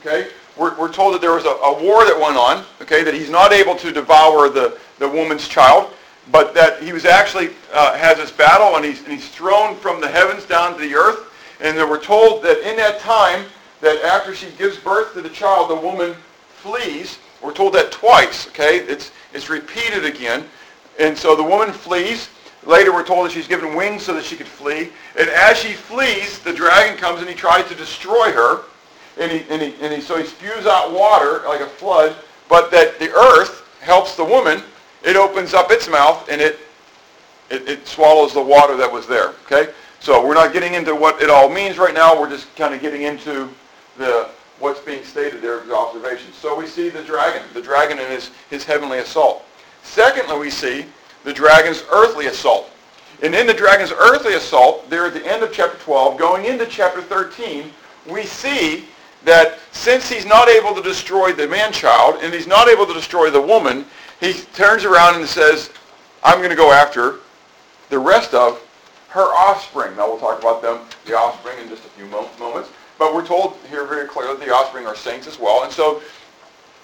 Okay, 0.00 0.28
we're, 0.56 0.76
we're 0.78 0.92
told 0.92 1.14
that 1.14 1.20
there 1.20 1.34
was 1.34 1.44
a, 1.44 1.48
a 1.48 1.82
war 1.82 2.04
that 2.04 2.18
went 2.18 2.36
on. 2.36 2.64
Okay, 2.80 3.04
that 3.04 3.14
he's 3.14 3.30
not 3.30 3.52
able 3.52 3.76
to 3.76 3.92
devour 3.92 4.48
the, 4.48 4.78
the 4.98 5.08
woman's 5.08 5.48
child, 5.48 5.92
but 6.30 6.54
that 6.54 6.82
he 6.82 6.92
was 6.92 7.04
actually 7.04 7.50
uh, 7.72 7.94
has 7.94 8.16
this 8.16 8.30
battle 8.30 8.76
and 8.76 8.84
he's, 8.84 9.02
and 9.02 9.12
he's 9.12 9.28
thrown 9.28 9.76
from 9.76 10.00
the 10.00 10.08
heavens 10.08 10.44
down 10.44 10.74
to 10.74 10.80
the 10.80 10.94
earth. 10.94 11.28
And 11.60 11.76
then 11.76 11.88
we're 11.88 12.02
told 12.02 12.42
that 12.42 12.68
in 12.68 12.76
that 12.76 13.00
time 13.00 13.44
that 13.82 14.02
after 14.04 14.34
she 14.34 14.48
gives 14.52 14.78
birth 14.78 15.12
to 15.12 15.20
the 15.20 15.28
child, 15.28 15.68
the 15.68 15.74
woman 15.74 16.14
flees. 16.54 17.18
We're 17.42 17.52
told 17.52 17.74
that 17.74 17.92
twice, 17.92 18.46
okay? 18.48 18.78
It's, 18.78 19.10
it's 19.34 19.50
repeated 19.50 20.04
again. 20.04 20.44
And 20.98 21.18
so 21.18 21.36
the 21.36 21.42
woman 21.42 21.72
flees. 21.72 22.30
Later 22.64 22.92
we're 22.92 23.04
told 23.04 23.26
that 23.26 23.32
she's 23.32 23.48
given 23.48 23.74
wings 23.74 24.04
so 24.04 24.14
that 24.14 24.24
she 24.24 24.36
could 24.36 24.46
flee. 24.46 24.90
And 25.18 25.28
as 25.28 25.58
she 25.58 25.72
flees, 25.72 26.38
the 26.38 26.52
dragon 26.52 26.96
comes 26.96 27.20
and 27.20 27.28
he 27.28 27.34
tries 27.34 27.68
to 27.68 27.74
destroy 27.74 28.30
her. 28.30 28.62
And, 29.18 29.32
he, 29.32 29.44
and, 29.50 29.60
he, 29.60 29.74
and 29.82 29.92
he, 29.92 30.00
so 30.00 30.16
he 30.16 30.24
spews 30.24 30.64
out 30.66 30.92
water 30.92 31.42
like 31.46 31.60
a 31.60 31.66
flood. 31.66 32.14
But 32.48 32.70
that 32.70 33.00
the 33.00 33.10
earth 33.10 33.66
helps 33.80 34.14
the 34.14 34.24
woman. 34.24 34.62
It 35.02 35.16
opens 35.16 35.54
up 35.54 35.72
its 35.72 35.88
mouth 35.88 36.28
and 36.30 36.40
it, 36.40 36.60
it, 37.50 37.68
it 37.68 37.86
swallows 37.88 38.32
the 38.32 38.42
water 38.42 38.76
that 38.76 38.90
was 38.90 39.08
there, 39.08 39.30
okay? 39.44 39.72
So 39.98 40.24
we're 40.24 40.34
not 40.34 40.52
getting 40.52 40.74
into 40.74 40.94
what 40.94 41.20
it 41.20 41.30
all 41.30 41.48
means 41.48 41.78
right 41.78 41.94
now. 41.94 42.18
We're 42.18 42.30
just 42.30 42.54
kind 42.54 42.74
of 42.74 42.80
getting 42.80 43.02
into 43.02 43.48
the 43.98 44.28
what's 44.58 44.80
being 44.80 45.04
stated 45.04 45.42
there 45.42 45.60
as 45.60 45.70
observations. 45.70 46.36
So 46.36 46.56
we 46.56 46.66
see 46.66 46.88
the 46.88 47.02
dragon, 47.02 47.42
the 47.52 47.62
dragon 47.62 47.98
in 47.98 48.06
his, 48.08 48.30
his 48.48 48.64
heavenly 48.64 48.98
assault. 48.98 49.44
Secondly, 49.82 50.38
we 50.38 50.50
see 50.50 50.86
the 51.24 51.32
dragon's 51.32 51.82
earthly 51.92 52.26
assault. 52.26 52.70
And 53.22 53.34
in 53.34 53.46
the 53.46 53.54
dragon's 53.54 53.92
earthly 53.92 54.34
assault, 54.34 54.88
there 54.88 55.06
at 55.06 55.14
the 55.14 55.26
end 55.26 55.42
of 55.42 55.52
chapter 55.52 55.78
12, 55.78 56.16
going 56.16 56.44
into 56.44 56.66
chapter 56.66 57.02
13, 57.02 57.70
we 58.08 58.24
see 58.24 58.84
that 59.24 59.58
since 59.70 60.08
he's 60.08 60.26
not 60.26 60.48
able 60.48 60.74
to 60.74 60.82
destroy 60.82 61.32
the 61.32 61.46
man-child 61.46 62.20
and 62.22 62.32
he's 62.32 62.46
not 62.46 62.68
able 62.68 62.86
to 62.86 62.94
destroy 62.94 63.30
the 63.30 63.40
woman, 63.40 63.84
he 64.20 64.32
turns 64.32 64.84
around 64.84 65.16
and 65.16 65.28
says, 65.28 65.70
I'm 66.24 66.38
going 66.38 66.50
to 66.50 66.56
go 66.56 66.72
after 66.72 67.16
the 67.90 67.98
rest 67.98 68.34
of 68.34 68.60
her 69.08 69.26
offspring. 69.34 69.96
Now 69.96 70.08
we'll 70.08 70.18
talk 70.18 70.40
about 70.40 70.62
them, 70.62 70.80
the 71.04 71.14
offspring, 71.14 71.58
in 71.58 71.68
just 71.68 71.84
a 71.84 71.88
few 71.90 72.06
moments. 72.06 72.70
But 72.98 73.14
we're 73.14 73.26
told 73.26 73.56
here 73.68 73.86
very 73.86 74.06
clearly 74.06 74.44
the 74.44 74.52
offspring 74.52 74.86
are 74.86 74.96
saints 74.96 75.26
as 75.26 75.38
well. 75.38 75.64
And 75.64 75.72
so 75.72 76.02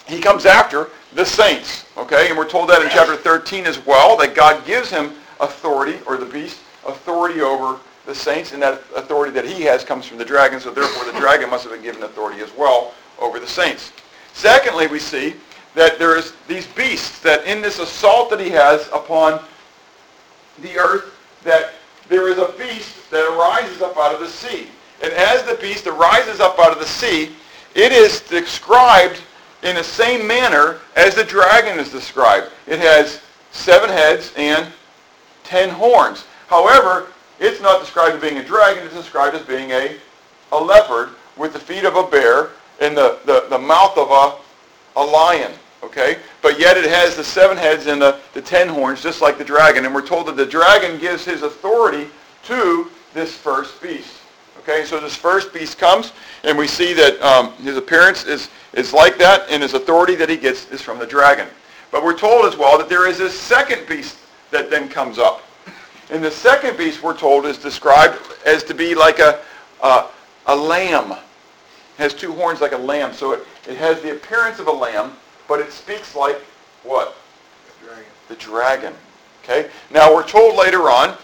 he 0.07 0.21
comes 0.21 0.47
after 0.47 0.88
the 1.15 1.25
saints. 1.25 1.85
Okay? 1.97 2.29
And 2.29 2.38
we're 2.38 2.49
told 2.49 2.69
that 2.71 2.83
in 2.83 2.88
chapter 2.91 3.17
13 3.17 3.67
as 3.67 3.85
well, 3.85 4.17
that 4.17 4.35
God 4.35 4.65
gives 4.67 4.91
him 4.91 5.12
authority, 5.41 5.99
or 6.07 6.17
the 6.17 6.27
beast, 6.27 6.61
authority 6.87 7.41
over 7.41 7.79
the 8.07 8.15
saints, 8.15 8.53
and 8.53 8.62
that 8.62 8.83
authority 8.97 9.33
that 9.33 9.45
he 9.45 9.62
has 9.62 9.85
comes 9.85 10.07
from 10.07 10.19
the 10.19 10.25
dragon, 10.25 10.59
so 10.59 10.71
therefore 10.71 11.05
the 11.05 11.19
dragon 11.19 11.50
must 11.50 11.65
have 11.65 11.73
been 11.73 11.83
given 11.83 12.03
authority 12.03 12.41
as 12.41 12.50
well 12.57 12.95
over 13.21 13.38
the 13.38 13.47
saints. 13.47 13.93
Secondly, 14.33 14.87
we 14.87 14.99
see 14.99 15.35
that 15.75 15.99
there 15.99 16.17
is 16.17 16.33
these 16.49 16.67
beasts, 16.67 17.21
that 17.21 17.47
in 17.47 17.61
this 17.61 17.79
assault 17.79 18.31
that 18.31 18.41
he 18.41 18.49
has 18.50 18.88
upon 18.88 19.41
the 20.62 20.79
earth, 20.79 21.15
that 21.45 21.75
there 22.09 22.29
is 22.29 22.38
a 22.38 22.53
beast 22.59 23.11
that 23.11 23.25
arises 23.37 23.83
up 23.83 23.97
out 23.97 24.15
of 24.15 24.21
the 24.21 24.29
sea. 24.29 24.69
And 25.02 25.12
as 25.12 25.43
the 25.45 25.55
beast 25.55 25.87
arises 25.87 26.40
up 26.40 26.59
out 26.59 26.73
of 26.73 26.78
the 26.78 26.87
sea, 26.87 27.31
it 27.75 27.93
is 27.93 28.21
described 28.21 29.21
in 29.62 29.76
the 29.76 29.85
same 29.85 30.26
manner 30.26 30.78
as 30.97 31.14
the 31.14 31.25
dragon 31.25 31.78
is 31.78 31.90
described. 31.90 32.50
It 32.67 32.78
has 32.81 33.21
seven 33.50 33.90
heads 33.90 34.33
and 34.37 34.67
ten 35.45 35.69
horns. 35.69 36.25
However, 36.49 37.09
it's 37.40 37.61
not 37.61 37.81
described 37.81 38.17
as 38.17 38.21
being 38.21 38.38
a 38.38 38.45
dragon. 38.45 38.85
It's 38.85 38.95
described 38.95 39.37
as 39.37 39.43
being 39.43 39.71
a, 39.71 39.97
a 40.52 40.59
leopard 40.59 41.11
with 41.37 41.52
the 41.52 41.59
feet 41.59 41.85
of 41.85 41.97
a 41.97 42.02
bear 42.05 42.50
and 42.81 42.97
the, 42.97 43.19
the, 43.25 43.47
the 43.50 43.59
mouth 43.59 43.97
of 43.97 44.11
a, 44.11 45.00
a 45.00 45.05
lion. 45.05 45.52
Okay? 45.83 46.19
But 46.43 46.59
yet 46.59 46.76
it 46.76 46.90
has 46.90 47.17
the 47.17 47.23
seven 47.23 47.57
heads 47.57 47.87
and 47.87 48.02
the, 48.02 48.19
the 48.35 48.43
ten 48.43 48.69
horns, 48.69 49.02
just 49.02 49.23
like 49.23 49.38
the 49.38 49.45
dragon. 49.45 49.85
And 49.85 49.95
we're 49.95 50.07
told 50.07 50.26
that 50.26 50.37
the 50.37 50.47
dragon 50.47 50.99
gives 50.99 51.25
his 51.25 51.43
authority 51.43 52.09
to 52.45 52.90
this 53.14 53.37
first 53.37 53.81
beast. 53.81 54.14
Okay, 54.69 54.85
so 54.85 55.01
this 55.01 55.17
first 55.17 55.55
beast 55.55 55.79
comes, 55.79 56.13
and 56.45 56.59
we 56.59 56.67
see 56.67 56.93
that 56.93 57.19
um, 57.23 57.53
his 57.55 57.79
appearance 57.79 58.27
is, 58.27 58.51
is 58.75 58.93
like 58.93 59.17
that, 59.17 59.49
and 59.49 59.63
his 59.63 59.73
authority 59.73 60.15
that 60.17 60.29
he 60.29 60.37
gets 60.37 60.71
is 60.71 60.83
from 60.83 60.99
the 60.99 61.07
dragon. 61.07 61.49
But 61.91 62.05
we're 62.05 62.19
told 62.19 62.45
as 62.45 62.55
well 62.59 62.77
that 62.77 62.91
there 62.91 63.09
is 63.09 63.21
a 63.21 63.31
second 63.31 63.89
beast 63.89 64.19
that 64.51 64.69
then 64.69 64.91
comes 64.91 65.19
up. 65.19 65.43
And 66.11 66.23
the 66.23 66.31
second 66.31 66.77
beast, 66.77 67.03
we're 67.03 67.17
told, 67.17 67.47
is 67.47 67.57
described 67.57 68.19
as 68.45 68.63
to 68.65 68.75
be 68.75 68.95
like 68.95 69.21
a, 69.21 69.41
uh, 69.81 70.09
a 70.45 70.55
lamb. 70.55 71.13
It 71.13 71.19
has 71.97 72.13
two 72.13 72.35
horns 72.35 72.61
like 72.61 72.73
a 72.73 72.77
lamb. 72.79 73.15
So 73.15 73.33
it, 73.33 73.47
it 73.67 73.79
has 73.79 74.03
the 74.03 74.13
appearance 74.13 74.59
of 74.59 74.67
a 74.67 74.73
lamb, 74.73 75.13
but 75.49 75.61
it 75.61 75.73
speaks 75.73 76.15
like 76.15 76.43
what? 76.83 77.17
The 77.81 77.87
dragon. 77.87 78.13
The 78.29 78.37
dragon. 78.37 78.95
Okay? 79.43 79.71
Now 79.91 80.15
we're 80.15 80.29
told 80.29 80.57
later 80.57 80.91
on 80.91 81.17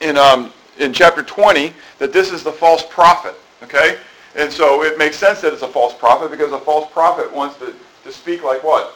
in, 0.00 0.16
um, 0.16 0.50
in 0.78 0.92
chapter 0.92 1.22
20 1.22 1.72
that 1.98 2.12
this 2.12 2.32
is 2.32 2.42
the 2.42 2.52
false 2.52 2.84
prophet. 2.88 3.34
Okay? 3.62 3.98
And 4.36 4.52
so 4.52 4.82
it 4.82 4.98
makes 4.98 5.16
sense 5.16 5.40
that 5.42 5.52
it's 5.52 5.62
a 5.62 5.68
false 5.68 5.94
prophet 5.94 6.30
because 6.30 6.52
a 6.52 6.58
false 6.58 6.90
prophet 6.92 7.32
wants 7.32 7.56
to, 7.58 7.74
to 8.04 8.12
speak 8.12 8.42
like 8.42 8.62
what? 8.64 8.94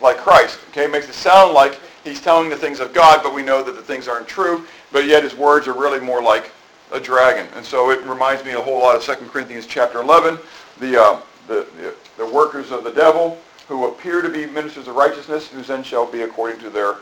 Like 0.00 0.16
Christ. 0.16 0.58
Okay? 0.70 0.84
It 0.84 0.90
makes 0.90 1.08
it 1.08 1.14
sound 1.14 1.52
like 1.52 1.78
he's 2.04 2.20
telling 2.20 2.48
the 2.48 2.56
things 2.56 2.80
of 2.80 2.94
God, 2.94 3.20
but 3.22 3.34
we 3.34 3.42
know 3.42 3.62
that 3.62 3.76
the 3.76 3.82
things 3.82 4.08
aren't 4.08 4.26
true, 4.26 4.66
but 4.92 5.04
yet 5.06 5.22
his 5.22 5.34
words 5.34 5.68
are 5.68 5.74
really 5.74 6.00
more 6.00 6.22
like 6.22 6.50
a 6.92 7.00
dragon. 7.00 7.46
And 7.54 7.64
so 7.64 7.90
it 7.90 8.02
reminds 8.02 8.44
me 8.44 8.52
a 8.52 8.60
whole 8.60 8.80
lot 8.80 8.96
of 8.96 9.02
2 9.02 9.26
Corinthians 9.26 9.66
chapter 9.66 10.00
11, 10.00 10.38
the, 10.80 11.00
uh, 11.00 11.20
the, 11.46 11.66
the, 11.76 11.94
the 12.16 12.26
workers 12.26 12.72
of 12.72 12.84
the 12.84 12.92
devil 12.92 13.38
who 13.68 13.86
appear 13.86 14.20
to 14.20 14.28
be 14.28 14.46
ministers 14.46 14.88
of 14.88 14.96
righteousness, 14.96 15.46
whose 15.46 15.70
end 15.70 15.86
shall 15.86 16.10
be 16.10 16.22
according 16.22 16.58
to 16.60 16.70
their 16.70 16.96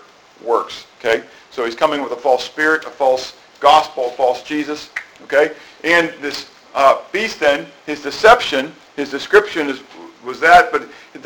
works. 0.44 0.86
Okay? 0.98 1.24
So 1.58 1.64
he's 1.64 1.74
coming 1.74 2.04
with 2.04 2.12
a 2.12 2.16
false 2.16 2.44
spirit, 2.44 2.84
a 2.84 2.88
false 2.88 3.36
gospel, 3.58 4.06
a 4.06 4.10
false 4.12 4.44
Jesus. 4.44 4.90
Okay? 5.24 5.56
And 5.82 6.10
this 6.20 6.48
uh, 6.72 7.00
beast 7.10 7.40
then, 7.40 7.66
his 7.84 8.00
deception, 8.00 8.72
his 8.94 9.10
description 9.10 9.68
is, 9.68 9.82
was 10.24 10.38
that, 10.38 10.70
but 10.70 10.82
the, 11.14 11.18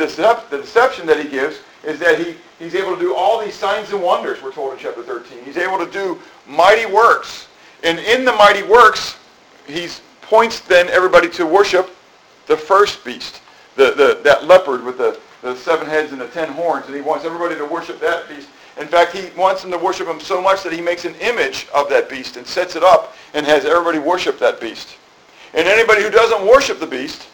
the 0.49 0.57
deception 0.57 1.07
that 1.07 1.23
he 1.23 1.29
gives 1.29 1.59
is 1.85 2.01
that 2.01 2.19
he, 2.19 2.35
he's 2.59 2.75
able 2.75 2.95
to 2.95 2.99
do 2.99 3.15
all 3.15 3.45
these 3.45 3.53
signs 3.53 3.93
and 3.93 4.03
wonders, 4.03 4.43
we're 4.43 4.55
told 4.55 4.73
in 4.73 4.79
chapter 4.79 5.03
13. 5.03 5.45
He's 5.45 5.59
able 5.59 5.77
to 5.77 5.93
do 5.93 6.19
mighty 6.49 6.87
works. 6.87 7.49
And 7.85 7.99
in 7.99 8.25
the 8.25 8.33
mighty 8.33 8.62
works, 8.62 9.19
he 9.67 9.87
points 10.23 10.61
then 10.61 10.89
everybody 10.89 11.29
to 11.29 11.45
worship 11.45 11.95
the 12.47 12.57
first 12.57 13.05
beast, 13.05 13.43
the, 13.77 13.91
the, 13.91 14.23
that 14.25 14.47
leopard 14.47 14.83
with 14.83 14.97
the, 14.97 15.21
the 15.43 15.55
seven 15.57 15.87
heads 15.87 16.11
and 16.11 16.23
the 16.23 16.29
ten 16.29 16.49
horns. 16.49 16.87
And 16.87 16.95
he 16.95 17.03
wants 17.03 17.27
everybody 17.27 17.55
to 17.57 17.67
worship 17.67 18.01
that 18.01 18.31
beast. 18.31 18.49
In 18.79 18.88
fact, 18.88 19.14
he 19.14 19.31
wants 19.38 19.62
them 19.62 19.71
to 19.71 19.79
worship 19.79 20.09
him 20.09 20.21
so 20.21 20.41
much 20.41 20.62
that 20.62 20.73
he 20.73 20.81
makes 20.81 21.05
an 21.05 21.14
image 21.17 21.67
of 21.75 21.88
that 21.91 22.09
beast 22.09 22.37
and 22.37 22.47
sets 22.47 22.75
it 22.75 22.83
up 22.83 23.14
and 23.35 23.45
has 23.45 23.64
everybody 23.64 23.99
worship 23.99 24.38
that 24.38 24.61
beast. 24.61 24.97
And 25.55 25.69
anybody 25.69 26.02
who 26.02 26.11
doesn't 26.11 26.47
worship 26.47 26.81
the 26.81 26.87
beast 26.87 27.29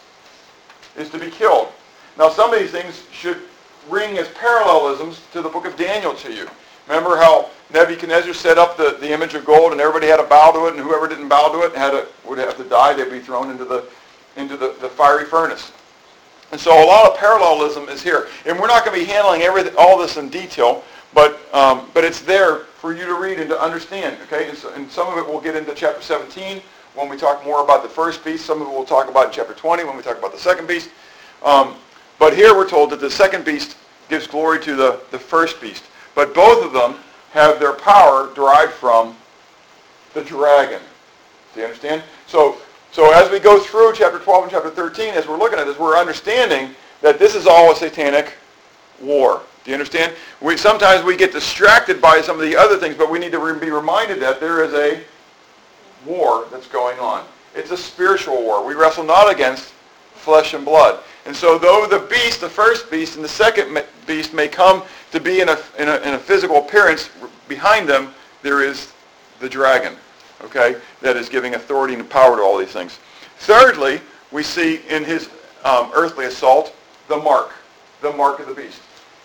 is 0.97 1.09
to 1.09 1.19
be 1.19 1.29
killed. 1.31 1.69
Now, 2.17 2.29
some 2.29 2.53
of 2.53 2.59
these 2.59 2.71
things 2.71 3.05
should 3.11 3.41
ring 3.89 4.17
as 4.17 4.27
parallelisms 4.29 5.21
to 5.31 5.41
the 5.41 5.49
book 5.49 5.65
of 5.65 5.77
Daniel 5.77 6.13
to 6.15 6.33
you. 6.33 6.49
Remember 6.87 7.15
how 7.15 7.49
Nebuchadnezzar 7.71 8.33
set 8.33 8.57
up 8.57 8.75
the, 8.75 8.97
the 8.99 9.11
image 9.11 9.35
of 9.35 9.45
gold 9.45 9.71
and 9.71 9.79
everybody 9.79 10.07
had 10.07 10.17
to 10.17 10.23
bow 10.23 10.51
to 10.51 10.67
it 10.67 10.75
and 10.75 10.83
whoever 10.83 11.07
didn't 11.07 11.29
bow 11.29 11.49
to 11.53 11.65
it 11.65 11.75
had 11.75 12.05
would 12.27 12.39
have 12.39 12.57
to 12.57 12.63
die. 12.63 12.93
They'd 12.93 13.11
be 13.11 13.19
thrown 13.19 13.51
into 13.51 13.63
the, 13.63 13.85
into 14.35 14.57
the, 14.57 14.75
the 14.81 14.89
fiery 14.89 15.25
furnace. 15.25 15.71
And 16.51 16.59
so 16.59 16.71
a 16.71 16.85
lot 16.85 17.09
of 17.09 17.17
parallelism 17.17 17.89
is 17.89 18.01
here. 18.01 18.27
And 18.45 18.59
we're 18.59 18.67
not 18.67 18.83
going 18.83 18.99
to 18.99 19.05
be 19.05 19.11
handling 19.11 19.43
all 19.77 19.99
this 19.99 20.17
in 20.17 20.29
detail, 20.29 20.83
but, 21.13 21.39
um, 21.53 21.89
but 21.93 22.03
it's 22.03 22.21
there 22.21 22.59
for 22.79 22.93
you 22.93 23.05
to 23.05 23.15
read 23.15 23.39
and 23.39 23.49
to 23.49 23.61
understand. 23.61 24.17
Okay? 24.23 24.49
And, 24.49 24.57
so, 24.57 24.73
and 24.73 24.89
some 24.91 25.07
of 25.07 25.17
it 25.17 25.25
we'll 25.27 25.41
get 25.41 25.55
into 25.55 25.73
chapter 25.73 26.01
17 26.01 26.61
when 26.95 27.09
we 27.09 27.17
talk 27.17 27.43
more 27.45 27.63
about 27.63 27.83
the 27.83 27.89
first 27.89 28.23
beast. 28.23 28.45
Some 28.45 28.61
of 28.61 28.67
it 28.67 28.71
we'll 28.71 28.85
talk 28.85 29.09
about 29.09 29.27
in 29.27 29.31
chapter 29.31 29.53
20 29.53 29.83
when 29.83 29.97
we 29.97 30.03
talk 30.03 30.17
about 30.17 30.31
the 30.31 30.39
second 30.39 30.67
beast. 30.67 30.89
Um, 31.43 31.75
but 32.19 32.35
here 32.35 32.53
we're 32.55 32.69
told 32.69 32.89
that 32.91 32.99
the 32.99 33.09
second 33.09 33.45
beast 33.45 33.77
gives 34.09 34.27
glory 34.27 34.59
to 34.61 34.75
the, 34.75 34.99
the 35.11 35.19
first 35.19 35.61
beast. 35.61 35.83
But 36.15 36.33
both 36.33 36.65
of 36.65 36.73
them 36.73 36.95
have 37.31 37.59
their 37.59 37.73
power 37.73 38.33
derived 38.33 38.73
from 38.73 39.15
the 40.13 40.23
dragon. 40.23 40.81
Do 41.53 41.61
you 41.61 41.65
understand? 41.65 42.03
So, 42.27 42.57
so 42.91 43.11
as 43.13 43.31
we 43.31 43.39
go 43.39 43.59
through 43.59 43.93
chapter 43.95 44.19
12 44.19 44.43
and 44.43 44.51
chapter 44.51 44.69
13, 44.69 45.13
as 45.13 45.27
we're 45.27 45.37
looking 45.37 45.59
at 45.59 45.65
this, 45.65 45.77
we're 45.77 45.97
understanding 45.97 46.75
that 47.01 47.19
this 47.19 47.35
is 47.35 47.47
all 47.47 47.71
a 47.71 47.75
satanic 47.75 48.33
war. 48.99 49.41
Do 49.63 49.71
you 49.71 49.75
understand? 49.75 50.13
We, 50.41 50.57
sometimes 50.57 51.03
we 51.03 51.17
get 51.17 51.31
distracted 51.31 52.01
by 52.01 52.21
some 52.21 52.39
of 52.39 52.41
the 52.41 52.55
other 52.55 52.77
things, 52.77 52.95
but 52.95 53.11
we 53.11 53.19
need 53.19 53.31
to 53.33 53.39
re- 53.39 53.59
be 53.59 53.71
reminded 53.71 54.19
that 54.21 54.39
there 54.39 54.63
is 54.63 54.73
a 54.73 55.03
war 56.05 56.47
that's 56.51 56.67
going 56.67 56.99
on. 56.99 57.25
It's 57.55 57.71
a 57.71 57.77
spiritual 57.77 58.41
war. 58.41 58.65
We 58.65 58.73
wrestle 58.73 59.03
not 59.03 59.31
against 59.31 59.73
flesh 60.13 60.53
and 60.53 60.63
blood. 60.63 61.03
And 61.25 61.35
so 61.35 61.57
though 61.57 61.87
the 61.87 62.07
beast, 62.07 62.41
the 62.41 62.49
first 62.49 62.89
beast, 62.89 63.15
and 63.15 63.23
the 63.23 63.29
second 63.29 63.83
beast 64.07 64.33
may 64.33 64.47
come 64.47 64.83
to 65.11 65.19
be 65.19 65.41
in 65.41 65.49
a, 65.49 65.57
in 65.77 65.89
a, 65.89 65.97
in 65.97 66.13
a 66.13 66.19
physical 66.19 66.57
appearance, 66.57 67.09
behind 67.47 67.87
them 67.87 68.13
there 68.41 68.63
is 68.63 68.93
the 69.39 69.49
dragon, 69.49 69.95
okay, 70.41 70.75
that 71.01 71.17
is 71.17 71.29
giving 71.29 71.55
authority 71.55 71.93
and 71.93 72.09
power 72.09 72.37
to 72.37 72.41
all 72.41 72.57
these 72.57 72.71
things. 72.71 72.99
Thirdly, 73.39 74.01
we 74.31 74.43
see 74.43 74.81
in 74.89 75.03
his 75.03 75.29
um, 75.63 75.91
earthly 75.93 76.25
assault 76.25 76.75
the 77.07 77.17
mark, 77.17 77.51
the 78.01 78.11
mark 78.11 78.39
of 78.39 78.47
the 78.47 78.53
beast. 78.53 78.81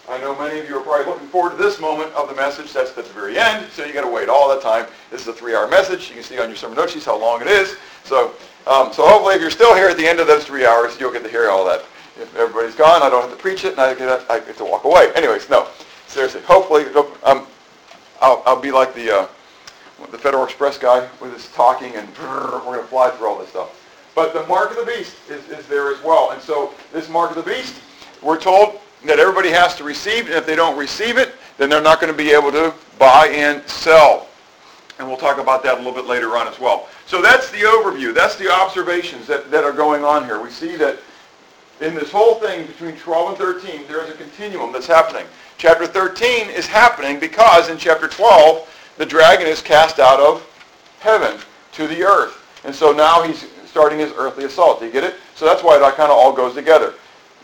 I 0.08 0.18
know 0.18 0.38
many 0.38 0.61
of 0.61 0.68
you 0.68 0.76
are 0.76 0.82
probably 0.82 1.06
looking 1.06 1.28
forward 1.28 1.50
to 1.50 1.56
this 1.56 1.80
moment 1.80 2.12
of 2.12 2.28
the 2.28 2.34
message. 2.34 2.73
That's 2.73 2.90
at 2.90 2.96
the 2.96 3.12
very 3.12 3.38
end, 3.38 3.70
so 3.70 3.84
you 3.84 3.94
got 3.94 4.02
to 4.02 4.12
wait 4.12 4.28
all 4.28 4.49
that 4.50 4.61
time. 4.61 4.87
This 5.11 5.23
is 5.23 5.28
a 5.28 5.32
three-hour 5.32 5.68
message. 5.68 6.08
You 6.08 6.14
can 6.14 6.23
see 6.23 6.38
on 6.38 6.49
your 6.49 6.56
sermon 6.56 6.76
note 6.76 6.90
sheets 6.90 7.06
how 7.06 7.18
long 7.18 7.40
it 7.40 7.46
is. 7.46 7.76
So, 8.04 8.32
um, 8.66 8.92
so 8.92 9.06
hopefully, 9.06 9.37
if 9.37 9.40
you're 9.40 9.50
still 9.50 9.75
here 9.75 9.88
at 9.88 9.96
the 9.96 10.06
end 10.06 10.20
of 10.20 10.26
those 10.26 10.44
three 10.44 10.66
hours, 10.66 11.00
you'll 11.00 11.12
get 11.12 11.23
to 11.25 11.30
hear 11.30 11.49
all 11.49 11.64
that. 11.64 11.80
If 12.20 12.37
everybody's 12.37 12.75
gone, 12.75 13.02
I 13.02 13.08
don't 13.08 13.23
have 13.23 13.30
to 13.30 13.37
preach 13.37 13.64
it, 13.64 13.73
and 13.73 13.80
I 13.80 13.94
get, 13.94 14.30
I 14.30 14.40
get 14.40 14.58
to 14.58 14.64
walk 14.64 14.84
away. 14.84 15.11
Anyways, 15.14 15.49
no, 15.49 15.68
seriously. 16.06 16.42
Hopefully, 16.42 16.84
um, 17.25 17.46
I'll, 18.20 18.42
I'll 18.44 18.61
be 18.61 18.70
like 18.70 18.94
the 18.94 19.11
uh, 19.11 19.26
the 20.11 20.18
Federal 20.18 20.44
Express 20.44 20.76
guy 20.76 21.08
with 21.20 21.32
his 21.32 21.50
talking, 21.52 21.94
and 21.94 22.08
we're 22.18 22.61
going 22.61 22.78
to 22.78 22.87
fly 22.87 23.11
through 23.11 23.28
all 23.28 23.38
this 23.38 23.49
stuff. 23.49 23.80
But 24.14 24.34
the 24.34 24.46
mark 24.46 24.70
of 24.70 24.76
the 24.76 24.84
beast 24.84 25.16
is, 25.28 25.49
is 25.49 25.66
there 25.66 25.92
as 25.92 26.02
well. 26.02 26.30
And 26.30 26.40
so 26.40 26.73
this 26.92 27.08
mark 27.08 27.30
of 27.30 27.37
the 27.37 27.50
beast, 27.50 27.75
we're 28.23 28.38
told 28.38 28.80
that 29.04 29.18
everybody 29.18 29.50
has 29.50 29.75
to 29.76 29.84
receive, 29.84 30.26
and 30.26 30.34
if 30.34 30.46
they 30.46 30.56
don't 30.56 30.78
receive 30.78 31.18
it, 31.18 31.32
then 31.58 31.68
they're 31.68 31.82
not 31.82 32.00
going 32.00 32.12
to 32.12 32.16
be 32.16 32.32
able 32.32 32.50
to 32.52 32.75
buy 32.99 33.28
and 33.28 33.62
sell. 33.68 34.28
And 34.99 35.08
we'll 35.08 35.16
talk 35.16 35.38
about 35.38 35.62
that 35.64 35.75
a 35.75 35.78
little 35.78 35.92
bit 35.92 36.06
later 36.06 36.37
on 36.37 36.46
as 36.46 36.58
well. 36.61 36.88
So 37.06 37.20
that's 37.20 37.50
the 37.50 37.58
overview. 37.58 38.14
That's 38.14 38.37
the 38.37 38.50
observations 38.50 39.26
that, 39.26 39.50
that 39.50 39.64
are 39.64 39.73
going 39.73 40.04
on 40.04 40.25
here. 40.25 40.40
We 40.40 40.50
see 40.50 40.76
that 40.76 40.99
in 41.80 41.94
this 41.94 42.11
whole 42.11 42.37
thing 42.37 42.66
between 42.66 42.96
12 42.96 43.28
and 43.30 43.38
13, 43.38 43.87
there 43.88 44.02
is 44.04 44.11
a 44.11 44.14
continuum 44.14 44.73
that's 44.73 44.87
happening. 44.87 45.26
Chapter 45.58 45.87
13 45.87 46.49
is 46.50 46.66
happening 46.66 47.18
because 47.18 47.68
in 47.68 47.78
chapter 47.78 48.06
12, 48.06 48.94
the 48.96 49.06
dragon 49.06 49.46
is 49.46 49.61
cast 49.61 49.99
out 49.99 50.20
of 50.20 50.46
heaven 51.00 51.38
to 51.73 51.88
the 51.88 52.04
earth. 52.04 52.40
And 52.64 52.75
so 52.75 52.92
now 52.92 53.23
he's 53.23 53.46
starting 53.66 53.99
his 53.99 54.12
earthly 54.16 54.44
assault. 54.44 54.78
Do 54.78 54.87
you 54.87 54.92
get 54.92 55.02
it? 55.02 55.16
So 55.34 55.44
that's 55.44 55.62
why 55.62 55.78
that 55.78 55.96
kind 55.96 56.11
of 56.11 56.16
all 56.16 56.32
goes 56.32 56.54
together. 56.54 56.94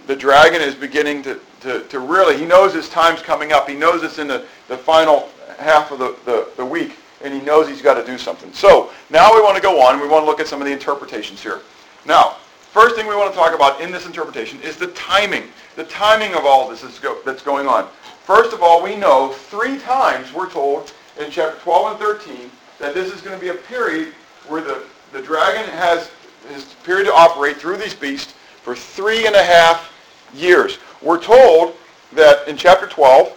The 0.07 0.15
dragon 0.15 0.63
is 0.63 0.75
beginning 0.75 1.23
to, 1.25 1.41
to, 1.61 1.83
to 1.85 1.99
really, 2.01 2.39
he 2.39 2.45
knows 2.45 2.73
his 2.73 2.89
time's 2.89 3.23
coming 3.23 3.53
up. 3.53 3.69
He 3.69 3.75
knows 3.75 4.03
it's 4.03 4.19
in 4.19 4.29
the, 4.29 4.47
the 4.69 4.77
final 4.77 5.29
half 5.59 5.91
of 5.91 5.99
the, 5.99 6.17
the, 6.25 6.49
the 6.57 6.65
week, 6.65 6.97
and 7.23 7.33
he 7.33 7.41
knows 7.41 7.69
he's 7.69 7.83
got 7.83 7.95
to 7.95 8.05
do 8.05 8.19
something. 8.19 8.53
So 8.53 8.91
now 9.11 9.35
we 9.35 9.41
want 9.41 9.57
to 9.57 9.63
go 9.63 9.81
on. 9.81 10.01
We 10.01 10.09
want 10.09 10.23
to 10.23 10.27
look 10.27 10.41
at 10.41 10.47
some 10.47 10.61
of 10.61 10.67
the 10.67 10.73
interpretations 10.73 11.43
here. 11.43 11.61
Now, 12.07 12.37
first 12.73 12.97
thing 12.97 13.07
we 13.07 13.15
want 13.15 13.33
to 13.33 13.39
talk 13.39 13.55
about 13.55 13.81
in 13.81 13.93
this 13.93 14.07
interpretation 14.07 14.61
is 14.63 14.77
the 14.77 14.89
timing. 14.89 15.45
The 15.77 15.85
timing 15.85 16.35
of 16.35 16.45
all 16.45 16.69
this 16.69 16.83
that's 17.25 17.43
going 17.43 17.67
on. 17.67 17.89
First 18.25 18.53
of 18.53 18.63
all, 18.63 18.83
we 18.83 18.97
know 18.97 19.33
three 19.33 19.79
times 19.79 20.33
we're 20.33 20.51
told 20.51 20.93
in 21.19 21.31
chapter 21.31 21.59
12 21.61 21.93
and 21.93 22.01
13 22.01 22.51
that 22.79 22.95
this 22.95 23.13
is 23.13 23.21
going 23.21 23.37
to 23.37 23.41
be 23.41 23.51
a 23.51 23.55
period 23.55 24.15
where 24.49 24.63
the, 24.63 24.85
the 25.13 25.21
dragon 25.21 25.69
has 25.71 26.11
his 26.49 26.65
period 26.85 27.05
to 27.05 27.13
operate 27.13 27.57
through 27.57 27.77
these 27.77 27.95
beasts 27.95 28.33
for 28.63 28.75
three 28.75 29.27
and 29.27 29.35
a 29.35 29.43
half 29.43 29.93
years. 30.35 30.79
We're 31.03 31.21
told 31.21 31.77
that 32.13 32.49
in 32.49 32.57
chapter 32.57 32.87
12, 32.87 33.37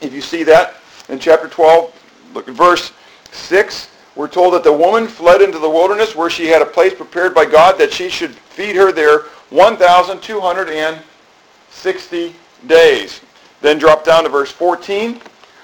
if 0.00 0.12
you 0.12 0.20
see 0.20 0.44
that, 0.44 0.76
in 1.08 1.18
chapter 1.18 1.48
12, 1.48 2.32
look 2.34 2.46
at 2.48 2.54
verse 2.54 2.92
6, 3.32 3.90
we're 4.16 4.28
told 4.28 4.54
that 4.54 4.64
the 4.64 4.72
woman 4.72 5.08
fled 5.08 5.42
into 5.42 5.58
the 5.58 5.68
wilderness 5.68 6.14
where 6.14 6.30
she 6.30 6.46
had 6.46 6.62
a 6.62 6.66
place 6.66 6.94
prepared 6.94 7.34
by 7.34 7.44
God 7.44 7.76
that 7.78 7.92
she 7.92 8.08
should 8.08 8.30
feed 8.30 8.76
her 8.76 8.92
there 8.92 9.24
1,260 9.50 12.34
days. 12.66 13.20
Then 13.60 13.78
drop 13.78 14.04
down 14.04 14.22
to 14.24 14.28
verse 14.28 14.52
14. 14.52 15.20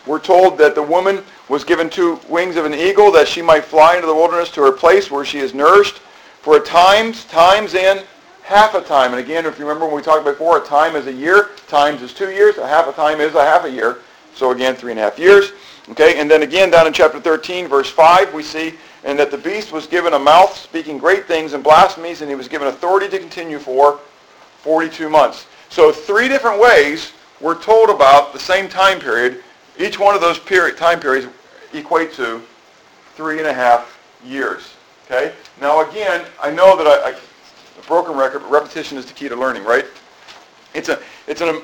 We're 0.06 0.20
told 0.20 0.56
that 0.58 0.74
the 0.74 0.82
woman 0.82 1.22
was 1.48 1.64
given 1.64 1.88
two 1.90 2.18
wings 2.28 2.56
of 2.56 2.64
an 2.64 2.74
eagle 2.74 3.12
that 3.12 3.28
she 3.28 3.42
might 3.42 3.64
fly 3.64 3.96
into 3.96 4.06
the 4.06 4.14
wilderness 4.14 4.50
to 4.52 4.62
her 4.62 4.72
place 4.72 5.10
where 5.10 5.24
she 5.24 5.38
is 5.38 5.54
nourished 5.54 5.98
for 6.40 6.56
a 6.56 6.60
times, 6.60 7.24
times 7.26 7.74
and 7.74 8.04
half 8.50 8.74
a 8.74 8.80
time. 8.80 9.12
And 9.12 9.20
again, 9.20 9.46
if 9.46 9.60
you 9.60 9.64
remember 9.64 9.86
when 9.86 9.94
we 9.94 10.02
talked 10.02 10.24
before, 10.24 10.58
a 10.58 10.66
time 10.66 10.96
is 10.96 11.06
a 11.06 11.12
year, 11.12 11.50
times 11.68 12.02
is 12.02 12.12
two 12.12 12.32
years, 12.32 12.58
a 12.58 12.66
half 12.66 12.88
a 12.88 12.92
time 12.92 13.20
is 13.20 13.36
a 13.36 13.44
half 13.44 13.64
a 13.64 13.70
year. 13.70 13.98
So 14.34 14.50
again, 14.50 14.74
three 14.74 14.90
and 14.90 14.98
a 14.98 15.04
half 15.04 15.20
years. 15.20 15.52
Okay, 15.90 16.20
and 16.20 16.28
then 16.28 16.42
again 16.42 16.68
down 16.68 16.88
in 16.88 16.92
chapter 16.92 17.20
13, 17.20 17.68
verse 17.68 17.88
5, 17.88 18.34
we 18.34 18.42
see, 18.42 18.74
and 19.04 19.16
that 19.20 19.30
the 19.30 19.38
beast 19.38 19.70
was 19.70 19.86
given 19.86 20.14
a 20.14 20.18
mouth 20.18 20.56
speaking 20.56 20.98
great 20.98 21.26
things 21.26 21.52
and 21.52 21.62
blasphemies, 21.62 22.22
and 22.22 22.28
he 22.28 22.34
was 22.34 22.48
given 22.48 22.66
authority 22.66 23.08
to 23.08 23.20
continue 23.20 23.60
for 23.60 24.00
42 24.62 25.08
months. 25.08 25.46
So 25.68 25.92
three 25.92 26.26
different 26.26 26.60
ways 26.60 27.12
we're 27.40 27.60
told 27.60 27.88
about 27.88 28.32
the 28.32 28.40
same 28.40 28.68
time 28.68 28.98
period. 28.98 29.44
Each 29.78 29.96
one 29.96 30.16
of 30.16 30.20
those 30.20 30.40
period, 30.40 30.76
time 30.76 30.98
periods 30.98 31.28
equate 31.72 32.12
to 32.14 32.42
three 33.14 33.38
and 33.38 33.46
a 33.46 33.54
half 33.54 33.96
years. 34.24 34.74
Okay? 35.06 35.32
Now 35.60 35.88
again, 35.88 36.26
I 36.42 36.50
know 36.50 36.76
that 36.76 36.86
I, 36.88 37.10
I 37.10 37.16
broken 37.90 38.16
record, 38.16 38.38
but 38.38 38.50
repetition 38.52 38.96
is 38.96 39.04
the 39.04 39.12
key 39.12 39.28
to 39.28 39.34
learning, 39.34 39.64
right? 39.64 39.84
It's 40.74 40.88
a, 40.88 41.00
it's 41.26 41.40
an, 41.40 41.60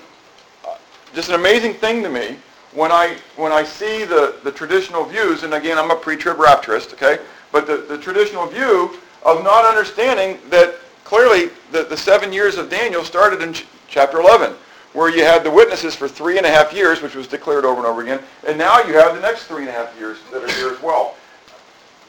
uh, 0.67 0.75
just 1.15 1.29
an 1.29 1.37
amazing 1.37 1.75
thing 1.75 2.03
to 2.03 2.11
me 2.11 2.37
when 2.73 2.91
I, 2.91 3.17
when 3.37 3.53
I 3.53 3.63
see 3.63 4.05
the, 4.05 4.35
the 4.43 4.51
traditional 4.51 5.05
views, 5.05 5.45
and 5.45 5.55
again, 5.55 5.79
I'm 5.79 5.93
a 5.93 5.97
pre-trib 5.97 6.37
rapturist, 6.37 6.93
okay? 6.95 7.23
But 7.53 7.69
the, 7.69 7.77
the 7.77 7.97
traditional 7.97 8.45
view 8.47 8.99
of 9.25 9.45
not 9.45 9.65
understanding 9.65 10.39
that 10.51 10.75
clearly 11.05 11.51
the, 11.71 11.85
the 11.85 11.97
seven 11.97 12.33
years 12.33 12.59
of 12.59 12.69
Daniel 12.69 13.05
started 13.05 13.41
in 13.41 13.53
ch- 13.53 13.65
chapter 13.87 14.21
11, 14.21 14.53
where 14.95 15.09
you 15.09 15.23
had 15.23 15.45
the 15.45 15.51
witnesses 15.51 15.95
for 15.95 16.09
three 16.09 16.39
and 16.39 16.47
a 16.47 16.51
half 16.51 16.73
years, 16.73 17.03
which 17.03 17.15
was 17.15 17.29
declared 17.29 17.65
over 17.65 17.79
and 17.79 17.87
over 17.87 18.03
again, 18.03 18.21
and 18.49 18.59
now 18.59 18.83
you 18.83 18.95
have 18.95 19.15
the 19.15 19.21
next 19.21 19.45
three 19.45 19.61
and 19.61 19.69
a 19.69 19.73
half 19.73 19.97
years 19.97 20.19
that 20.33 20.43
are 20.43 20.53
here 20.59 20.71
as 20.71 20.83
well. 20.83 21.15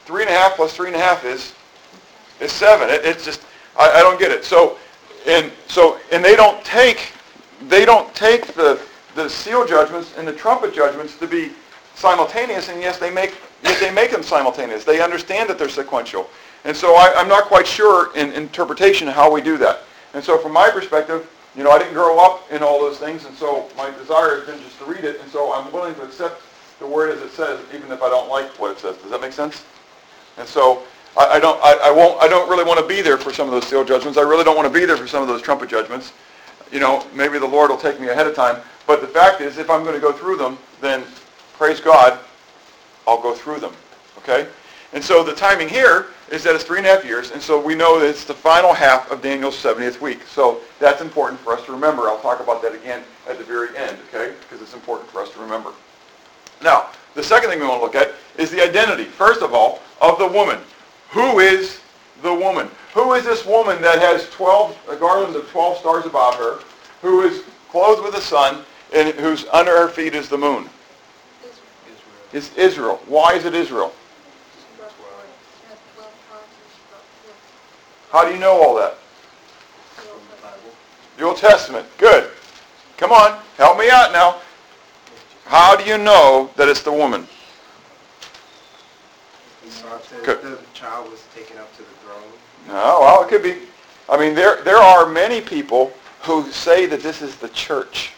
Three 0.06 0.22
and 0.22 0.30
a 0.30 0.34
half 0.34 0.56
plus 0.56 0.74
three 0.74 0.88
and 0.88 0.96
a 0.96 1.00
half 1.00 1.24
is, 1.24 1.54
is 2.40 2.50
seven. 2.50 2.88
It, 2.88 3.04
it's 3.04 3.24
just, 3.24 3.42
I, 3.78 3.90
I 3.90 4.00
don't 4.00 4.18
get 4.18 4.30
it. 4.30 4.44
So, 4.44 4.76
and 5.26 5.50
so, 5.68 5.98
and 6.12 6.24
they 6.24 6.36
don't 6.36 6.62
take, 6.64 7.12
they 7.68 7.84
don't 7.84 8.12
take 8.14 8.54
the, 8.54 8.80
the 9.14 9.28
seal 9.28 9.66
judgments 9.66 10.14
and 10.16 10.26
the 10.26 10.32
trumpet 10.32 10.74
judgments 10.74 11.16
to 11.18 11.26
be 11.26 11.52
simultaneous, 11.94 12.68
and 12.68 12.80
yes, 12.80 12.98
they 12.98 13.10
make 13.10 13.34
yes, 13.62 13.80
they 13.80 13.90
make 13.90 14.10
them 14.10 14.22
simultaneous. 14.22 14.84
They 14.84 15.00
understand 15.00 15.48
that 15.50 15.58
they're 15.58 15.68
sequential. 15.68 16.28
And 16.64 16.76
so 16.76 16.94
I, 16.96 17.20
am 17.20 17.28
not 17.28 17.44
quite 17.44 17.66
sure 17.66 18.14
in 18.16 18.32
interpretation 18.32 19.08
how 19.08 19.32
we 19.32 19.40
do 19.40 19.56
that. 19.58 19.80
And 20.14 20.22
so 20.22 20.38
from 20.38 20.52
my 20.52 20.70
perspective, 20.70 21.30
you 21.56 21.64
know, 21.64 21.70
I 21.70 21.78
didn't 21.78 21.94
grow 21.94 22.18
up 22.18 22.50
in 22.52 22.62
all 22.62 22.80
those 22.80 22.98
things, 22.98 23.24
and 23.24 23.34
so 23.36 23.68
my 23.76 23.90
desire 23.90 24.36
has 24.36 24.46
been 24.46 24.60
just 24.60 24.78
to 24.78 24.84
read 24.84 25.04
it, 25.04 25.20
and 25.20 25.30
so 25.30 25.52
I'm 25.52 25.72
willing 25.72 25.94
to 25.96 26.02
accept 26.02 26.42
the 26.78 26.86
word 26.86 27.10
as 27.10 27.20
it 27.22 27.30
says, 27.32 27.60
even 27.74 27.90
if 27.90 28.02
I 28.02 28.08
don't 28.08 28.28
like 28.28 28.46
what 28.60 28.70
it 28.70 28.78
says. 28.78 28.96
Does 28.98 29.10
that 29.10 29.20
make 29.20 29.32
sense? 29.32 29.64
And 30.36 30.46
so 30.46 30.82
I, 31.18 31.36
I 31.36 31.40
don't, 31.40 31.60
I, 31.62 31.78
I, 31.84 31.90
won't, 31.90 32.22
I 32.22 32.28
don't 32.28 32.48
really 32.48 32.64
want 32.64 32.78
to 32.78 32.86
be 32.86 33.02
there 33.02 33.18
for 33.18 33.32
some 33.32 33.46
of 33.48 33.52
those 33.52 33.66
seal 33.66 33.84
judgments. 33.84 34.16
I 34.16 34.22
really 34.22 34.44
don't 34.44 34.56
want 34.56 34.72
to 34.72 34.78
be 34.78 34.86
there 34.86 34.96
for 34.96 35.08
some 35.08 35.20
of 35.20 35.28
those 35.28 35.42
trumpet 35.42 35.68
judgments. 35.68 36.12
You 36.70 36.80
know, 36.80 37.04
maybe 37.12 37.38
the 37.38 37.46
Lord 37.46 37.70
will 37.70 37.76
take 37.76 38.00
me 38.00 38.08
ahead 38.08 38.26
of 38.26 38.34
time. 38.34 38.62
But 38.86 39.00
the 39.00 39.06
fact 39.06 39.40
is, 39.40 39.58
if 39.58 39.68
I'm 39.68 39.82
going 39.82 39.94
to 39.94 40.00
go 40.00 40.12
through 40.12 40.36
them, 40.36 40.56
then 40.80 41.02
praise 41.54 41.80
God, 41.80 42.18
I'll 43.06 43.20
go 43.20 43.34
through 43.34 43.60
them. 43.60 43.72
Okay? 44.18 44.46
And 44.92 45.04
so 45.04 45.22
the 45.22 45.34
timing 45.34 45.68
here 45.68 46.06
is 46.30 46.42
that 46.44 46.54
it's 46.54 46.64
three 46.64 46.78
and 46.78 46.86
a 46.86 46.90
half 46.90 47.04
years, 47.04 47.30
and 47.30 47.40
so 47.40 47.60
we 47.60 47.74
know 47.74 47.98
that 48.00 48.08
it's 48.08 48.24
the 48.24 48.34
final 48.34 48.72
half 48.72 49.10
of 49.10 49.20
Daniel's 49.20 49.56
70th 49.56 50.00
week. 50.00 50.22
So 50.22 50.60
that's 50.78 51.02
important 51.02 51.40
for 51.40 51.52
us 51.52 51.64
to 51.66 51.72
remember. 51.72 52.02
I'll 52.02 52.20
talk 52.20 52.40
about 52.40 52.62
that 52.62 52.74
again 52.74 53.02
at 53.28 53.38
the 53.38 53.44
very 53.44 53.76
end, 53.76 53.98
okay? 54.08 54.34
Because 54.40 54.62
it's 54.62 54.74
important 54.74 55.10
for 55.10 55.20
us 55.20 55.30
to 55.32 55.40
remember. 55.40 55.72
Now, 56.62 56.90
the 57.14 57.22
second 57.22 57.50
thing 57.50 57.60
we 57.60 57.66
want 57.66 57.80
to 57.80 57.84
look 57.84 57.94
at 57.94 58.14
is 58.38 58.50
the 58.50 58.62
identity, 58.62 59.04
first 59.04 59.42
of 59.42 59.52
all, 59.52 59.80
of 60.00 60.18
the 60.18 60.26
woman. 60.26 60.58
Who 61.10 61.40
is 61.40 61.80
the 62.22 62.34
woman? 62.34 62.68
Who 62.94 63.14
is 63.14 63.24
this 63.24 63.46
woman 63.46 63.80
that 63.82 63.98
has 63.98 64.28
12, 64.30 64.76
a 64.90 64.96
garland 64.96 65.36
of 65.36 65.48
12 65.50 65.78
stars 65.78 66.06
about 66.06 66.34
her, 66.34 66.60
who 67.02 67.22
is 67.22 67.44
clothed 67.70 68.02
with 68.02 68.14
the 68.14 68.20
sun, 68.20 68.64
and 68.94 69.14
whose 69.16 69.46
under 69.46 69.70
her 69.70 69.88
feet 69.88 70.14
is 70.14 70.28
the 70.28 70.38
moon. 70.38 70.68
Israel. 71.42 72.32
Is 72.32 72.56
Israel. 72.56 73.00
Why 73.06 73.34
is 73.34 73.44
it 73.44 73.54
Israel? 73.54 73.92
How 78.10 78.24
do 78.26 78.32
you 78.32 78.40
know 78.40 78.62
all 78.62 78.74
that? 78.76 78.94
The 81.18 81.24
Old 81.24 81.36
Testament. 81.36 81.86
Good. 81.98 82.30
Come 82.96 83.12
on, 83.12 83.38
help 83.56 83.78
me 83.78 83.90
out 83.90 84.12
now. 84.12 84.40
How 85.44 85.76
do 85.76 85.84
you 85.84 85.98
know 85.98 86.50
that 86.56 86.68
it's 86.68 86.82
the 86.82 86.92
woman? 86.92 87.26
The 90.24 90.58
child 90.74 91.10
was 91.10 91.22
taken 91.34 91.56
up 91.58 91.72
to 91.76 91.82
the 91.82 91.88
throne. 92.04 92.32
No, 92.68 92.98
well, 93.00 93.22
it 93.22 93.28
could 93.28 93.42
be. 93.42 93.56
I 94.08 94.18
mean, 94.18 94.34
there 94.34 94.62
there 94.62 94.76
are 94.78 95.08
many 95.08 95.40
people 95.40 95.92
who 96.22 96.50
say 96.50 96.86
that 96.86 97.02
this 97.02 97.22
is 97.22 97.36
the 97.36 97.48
church 97.50 98.12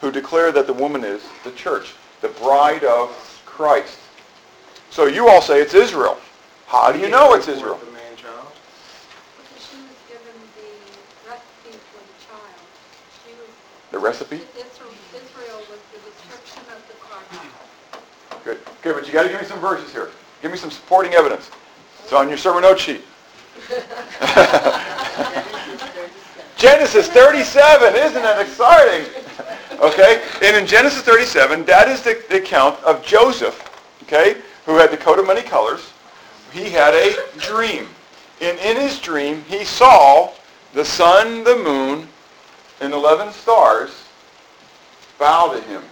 who 0.00 0.10
declare 0.10 0.52
that 0.52 0.66
the 0.66 0.72
woman 0.72 1.04
is 1.04 1.22
the 1.44 1.52
church, 1.52 1.94
the 2.20 2.28
bride 2.28 2.84
of 2.84 3.10
Christ. 3.44 3.98
So 4.90 5.06
you 5.06 5.28
all 5.28 5.42
say 5.42 5.60
it's 5.60 5.74
Israel. 5.74 6.18
How 6.66 6.92
do 6.92 6.98
you 6.98 7.08
know 7.08 7.34
it's 7.34 7.48
Israel? 7.48 7.78
The 7.84 7.92
man 7.92 8.16
child. 8.16 8.46
Because 9.36 9.66
she 9.70 9.76
was 9.76 9.98
given 10.08 10.36
the 10.56 11.30
recipe 11.30 11.78
for 11.90 12.02
the 12.02 12.16
child. 12.26 12.62
She 13.24 13.32
was, 13.34 13.50
The 13.90 13.98
recipe? 13.98 14.36
Israel, 14.36 14.94
Israel 15.14 15.58
was 15.70 15.80
the 15.92 15.98
description 16.10 16.62
of 16.74 16.82
the 16.88 16.98
Good, 18.82 18.94
but 18.94 19.06
you 19.06 19.12
got 19.12 19.24
to 19.24 19.28
give 19.28 19.40
me 19.40 19.46
some 19.46 19.60
verses 19.60 19.92
here. 19.92 20.10
Give 20.40 20.52
me 20.52 20.58
some 20.58 20.70
supporting 20.70 21.14
evidence. 21.14 21.50
It's 22.02 22.12
on 22.12 22.28
your 22.28 22.38
sermon 22.38 22.62
note 22.62 22.78
sheet. 22.78 23.02
Genesis 26.56 27.08
37, 27.08 27.94
isn't 27.94 28.22
that 28.22 28.40
exciting? 28.40 29.04
Okay, 29.80 30.22
and 30.42 30.56
in 30.56 30.66
Genesis 30.66 31.02
37, 31.02 31.64
that 31.66 31.88
is 31.88 32.02
the, 32.02 32.22
the 32.28 32.38
account 32.38 32.82
of 32.82 33.04
Joseph, 33.04 33.62
okay, 34.02 34.36
who 34.66 34.76
had 34.76 34.90
the 34.90 34.96
coat 34.96 35.18
of 35.18 35.26
many 35.26 35.42
colors. 35.42 35.92
He 36.52 36.70
had 36.70 36.94
a 36.94 37.14
dream. 37.38 37.86
And 38.40 38.58
in 38.58 38.76
his 38.76 38.98
dream, 38.98 39.44
he 39.48 39.64
saw 39.64 40.32
the 40.72 40.84
sun, 40.84 41.44
the 41.44 41.56
moon, 41.56 42.08
and 42.80 42.92
11 42.92 43.32
stars 43.32 44.04
bow 45.18 45.52
to 45.52 45.60
him. 45.60 45.82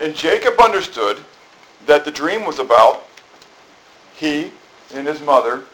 And 0.00 0.14
Jacob 0.14 0.60
understood 0.60 1.18
that 1.86 2.04
the 2.04 2.10
dream 2.10 2.44
was 2.44 2.58
about 2.58 3.06
he 4.14 4.50
and 4.94 5.06
his 5.06 5.20
mother 5.20 5.64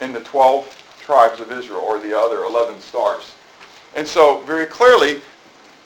and 0.00 0.14
the 0.14 0.20
12 0.20 0.84
tribes 1.00 1.40
of 1.40 1.52
Israel, 1.52 1.80
or 1.80 1.98
the 1.98 2.18
other 2.18 2.44
11 2.44 2.80
stars. 2.80 3.34
And 3.94 4.06
so, 4.06 4.40
very 4.40 4.66
clearly, 4.66 5.20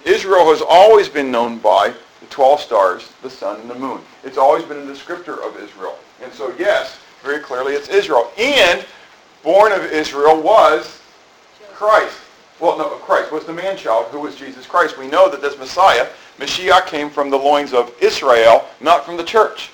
Israel 0.04 0.50
has 0.50 0.62
always 0.66 1.08
been 1.08 1.30
known 1.30 1.58
by 1.58 1.92
the 2.20 2.26
12 2.26 2.60
stars, 2.60 3.12
the 3.22 3.30
sun, 3.30 3.60
and 3.60 3.70
the 3.70 3.74
moon. 3.74 4.00
It's 4.24 4.38
always 4.38 4.64
been 4.64 4.78
a 4.78 4.92
descriptor 4.92 5.46
of 5.46 5.60
Israel. 5.62 5.98
And 6.22 6.32
so, 6.32 6.54
yes, 6.58 6.98
very 7.22 7.40
clearly 7.40 7.74
it's 7.74 7.88
Israel. 7.88 8.32
And 8.38 8.84
born 9.42 9.72
of 9.72 9.84
Israel 9.84 10.40
was 10.40 11.00
Christ. 11.72 12.16
Well, 12.58 12.76
no, 12.76 12.88
Christ 12.88 13.32
was 13.32 13.44
the 13.44 13.52
man-child 13.52 14.06
who 14.06 14.20
was 14.20 14.36
Jesus 14.36 14.66
Christ. 14.66 14.98
We 14.98 15.06
know 15.06 15.30
that 15.30 15.40
this 15.40 15.58
Messiah, 15.58 16.06
Mashiach, 16.40 16.86
came 16.86 17.10
from 17.10 17.28
the 17.28 17.36
loins 17.36 17.74
of 17.74 17.94
Israel, 18.00 18.66
not 18.80 19.04
from 19.04 19.18
the 19.18 19.22
church. 19.22 19.70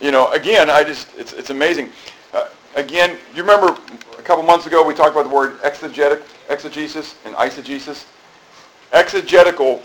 You 0.00 0.10
know, 0.10 0.32
again, 0.32 0.70
I 0.70 0.82
just, 0.82 1.08
it's, 1.16 1.34
it's 1.34 1.50
amazing. 1.50 1.90
Uh, 2.32 2.48
again, 2.74 3.18
you 3.34 3.42
remember 3.42 3.76
a 4.18 4.22
couple 4.22 4.42
months 4.42 4.66
ago 4.66 4.84
we 4.84 4.94
talked 4.94 5.12
about 5.12 5.28
the 5.28 5.34
word 5.34 5.60
exegetic, 5.60 6.22
exegesis 6.48 7.16
and 7.26 7.34
eisegesis? 7.36 8.06
Exegetical 8.94 9.82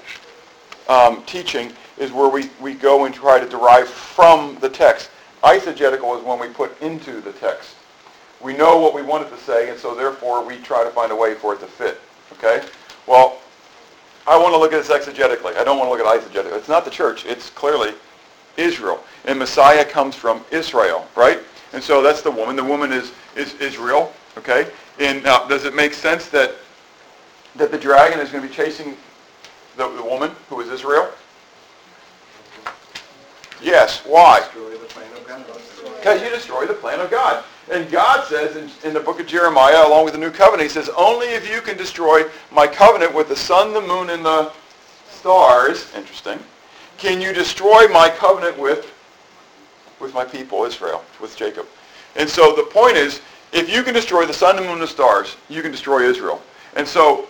um, 0.88 1.22
teaching 1.26 1.74
is 1.98 2.14
where 2.14 2.30
we, 2.30 2.50
we 2.62 2.74
go 2.74 3.04
and 3.06 3.14
try 3.14 3.38
to 3.38 3.48
derive 3.48 3.90
from 3.90 4.58
the 4.62 4.70
text. 4.70 5.10
Eisegetical 5.44 6.18
is 6.18 6.24
when 6.24 6.40
we 6.40 6.48
put 6.48 6.82
into 6.82 7.20
the 7.20 7.34
text. 7.34 7.76
We 8.42 8.56
know 8.56 8.78
what 8.78 8.94
we 8.94 9.02
want 9.02 9.28
it 9.28 9.30
to 9.32 9.38
say, 9.38 9.70
and 9.70 9.78
so 9.78 9.94
therefore 9.94 10.46
we 10.46 10.58
try 10.58 10.84
to 10.86 10.90
find 10.92 11.12
a 11.12 11.16
way 11.16 11.34
for 11.36 11.54
it 11.56 11.60
to 11.60 11.68
fit. 11.68 12.00
Okay? 12.34 12.66
Well, 13.06 13.40
I 14.28 14.38
want 14.38 14.54
to 14.54 14.58
look 14.58 14.74
at 14.74 14.86
this 14.86 14.90
exegetically. 14.90 15.56
I 15.56 15.64
don't 15.64 15.78
want 15.78 15.88
to 15.88 16.04
look 16.04 16.06
at 16.06 16.22
eisegetically. 16.22 16.58
It's 16.58 16.68
not 16.68 16.84
the 16.84 16.92
church. 16.92 17.26
It's 17.26 17.50
clearly 17.50 17.94
Israel. 18.58 19.04
And 19.26 19.40
Messiah 19.40 19.86
comes 19.86 20.16
from 20.16 20.44
Israel, 20.52 21.08
right? 21.16 21.40
And 21.74 21.82
so 21.82 22.02
that's 22.02 22.22
the 22.22 22.32
woman. 22.32 22.56
The 22.56 22.64
woman 22.64 22.92
is, 22.92 23.12
is 23.36 23.54
Israel, 23.56 24.14
okay? 24.38 24.70
And 25.00 25.24
now, 25.24 25.46
does 25.48 25.66
it 25.66 25.76
make 25.76 25.94
sense 25.94 26.30
that 26.30 26.56
that 27.58 27.72
the 27.72 27.78
dragon 27.78 28.20
is 28.20 28.30
going 28.30 28.44
to 28.44 28.48
be 28.48 28.54
chasing 28.54 28.96
the, 29.76 29.88
the 29.90 30.04
woman 30.04 30.32
who 30.50 30.62
is 30.62 30.70
Israel? 30.70 31.12
Yes. 33.62 34.06
Why? 34.06 34.40
Destroy 34.40 34.78
the 34.78 34.86
plan 34.86 35.12
of 35.14 35.28
God. 35.28 35.46
Because 35.98 36.22
you 36.22 36.30
destroy 36.30 36.66
the 36.66 36.76
plan 36.76 37.00
of 37.00 37.10
God. 37.10 37.44
And 37.72 37.90
God 37.92 38.26
says 38.28 38.56
in, 38.56 38.70
in 38.88 38.94
the 38.94 39.00
book 39.00 39.20
of 39.20 39.28
Jeremiah, 39.28 39.86
along 39.86 40.06
with 40.06 40.14
the 40.14 40.20
new 40.20 40.32
covenant, 40.32 40.64
he 40.64 40.74
says, 40.74 40.90
only 40.98 41.28
if 41.28 41.50
you 41.50 41.62
can 41.62 41.78
destroy 41.78 42.24
my 42.52 42.66
covenant 42.66 43.14
with 43.14 43.28
the 43.28 43.36
sun, 43.36 43.74
the 43.74 43.82
moon, 43.82 44.10
and 44.10 44.24
the 44.24 44.52
stars, 45.10 45.94
interesting, 45.96 46.40
can 46.98 47.20
you 47.20 47.34
destroy 47.34 47.88
my 47.90 48.10
covenant 48.10 48.58
with, 48.58 48.94
with 50.00 50.14
my 50.14 50.24
people, 50.24 50.64
Israel, 50.64 51.04
with 51.20 51.36
Jacob. 51.36 51.66
And 52.16 52.30
so 52.30 52.56
the 52.56 52.64
point 52.64 52.96
is, 52.96 53.22
if 53.52 53.70
you 53.70 53.84
can 53.84 53.94
destroy 53.94 54.26
the 54.26 54.34
sun, 54.34 54.56
the 54.56 54.62
moon, 54.62 54.74
and 54.74 54.82
the 54.82 54.88
stars, 54.88 55.36
you 55.50 55.62
can 55.62 55.72
destroy 55.72 56.10
Israel. 56.10 56.42
And 56.76 56.88
so 56.88 57.28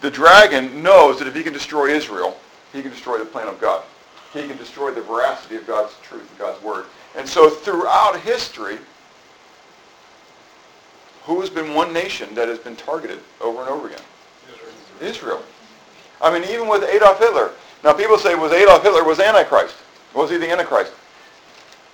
the 0.00 0.10
dragon 0.10 0.82
knows 0.82 1.18
that 1.18 1.28
if 1.28 1.34
he 1.34 1.42
can 1.42 1.52
destroy 1.52 1.88
Israel, 1.88 2.36
he 2.72 2.82
can 2.82 2.90
destroy 2.90 3.18
the 3.18 3.24
plan 3.24 3.48
of 3.48 3.60
God. 3.60 3.84
He 4.32 4.46
can 4.46 4.56
destroy 4.56 4.90
the 4.90 5.00
veracity 5.00 5.56
of 5.56 5.66
God's 5.66 5.94
truth 6.02 6.28
and 6.28 6.38
God's 6.38 6.62
word. 6.62 6.86
And 7.16 7.28
so 7.28 7.48
throughout 7.48 8.18
history, 8.20 8.78
who 11.24 11.40
has 11.40 11.50
been 11.50 11.74
one 11.74 11.92
nation 11.92 12.34
that 12.34 12.48
has 12.48 12.58
been 12.58 12.76
targeted 12.76 13.18
over 13.40 13.60
and 13.60 13.70
over 13.70 13.88
again? 13.88 14.02
Israel. 15.00 15.42
I 16.20 16.32
mean, 16.32 16.48
even 16.50 16.68
with 16.68 16.84
Adolf 16.84 17.18
Hitler. 17.18 17.50
Now, 17.82 17.92
people 17.92 18.18
say, 18.18 18.34
was 18.34 18.52
Adolf 18.52 18.82
Hitler 18.82 19.04
was 19.04 19.20
Antichrist? 19.20 19.74
Was 20.14 20.30
he 20.30 20.36
the 20.36 20.50
Antichrist? 20.50 20.92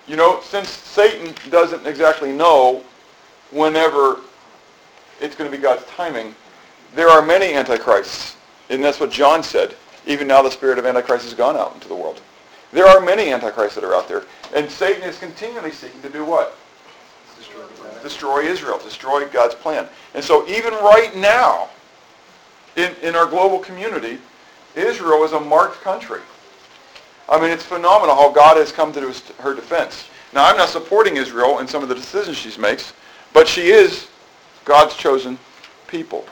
You 0.07 0.17
know, 0.17 0.41
since 0.43 0.69
Satan 0.69 1.35
doesn't 1.51 1.87
exactly 1.87 2.33
know 2.33 2.83
whenever 3.51 4.21
it's 5.21 5.35
going 5.35 5.51
to 5.51 5.57
be 5.57 5.63
God's 5.63 5.85
timing, 5.87 6.35
there 6.95 7.09
are 7.09 7.23
many 7.23 7.55
Antichrists. 7.55 8.37
And 8.69 8.83
that's 8.83 9.01
what 9.01 9.11
John 9.11 9.43
said. 9.43 9.75
Even 10.07 10.27
now 10.29 10.43
the 10.43 10.51
spirit 10.51 10.79
of 10.79 10.87
Antichrist 10.87 11.25
has 11.25 11.35
gone 11.35 11.57
out 11.57 11.75
into 11.75 11.89
the 11.89 11.95
world. 11.95 12.21
There 12.73 12.87
are 12.87 13.01
many 13.01 13.33
Antichrists 13.33 13.75
that 13.75 13.85
are 13.85 13.95
out 13.95 14.09
there. 14.09 14.25
And 14.55 14.71
Satan 14.71 15.03
is 15.03 15.19
continually 15.19 15.73
seeking 15.73 16.01
to 16.03 16.09
do 16.09 16.25
what? 16.25 16.57
Destroy 18.03 18.45
Israel, 18.45 18.79
destroy 18.79 19.27
God's 19.29 19.55
plan. 19.55 19.89
And 20.15 20.25
so 20.25 20.47
even 20.49 20.73
right 20.75 21.15
now, 21.17 21.69
in, 22.77 22.95
in 23.03 23.15
our 23.15 23.27
global 23.27 23.59
community, 23.59 24.19
Israel 24.75 25.25
is 25.25 25.33
a 25.33 25.41
marked 25.41 25.81
country. 25.83 26.21
I 27.29 27.41
mean, 27.41 27.51
it's 27.51 27.65
phenomenal 27.65 28.15
how 28.15 28.33
God 28.33 28.57
has 28.57 28.73
come 28.73 28.93
to 28.93 29.01
his, 29.01 29.21
her 29.39 29.55
defense. 29.55 30.09
Now, 30.33 30.47
I'm 30.49 30.57
not 30.57 30.69
supporting 30.69 31.17
Israel 31.17 31.59
in 31.59 31.69
some 31.69 31.83
of 31.83 31.89
the 31.89 31.95
decisions 31.95 32.37
she 32.37 32.61
makes, 32.61 32.93
but 33.33 33.49
she 33.49 33.71
is 33.71 34.09
God's 34.65 34.97
chosen 34.97 35.39
people. 35.87 36.25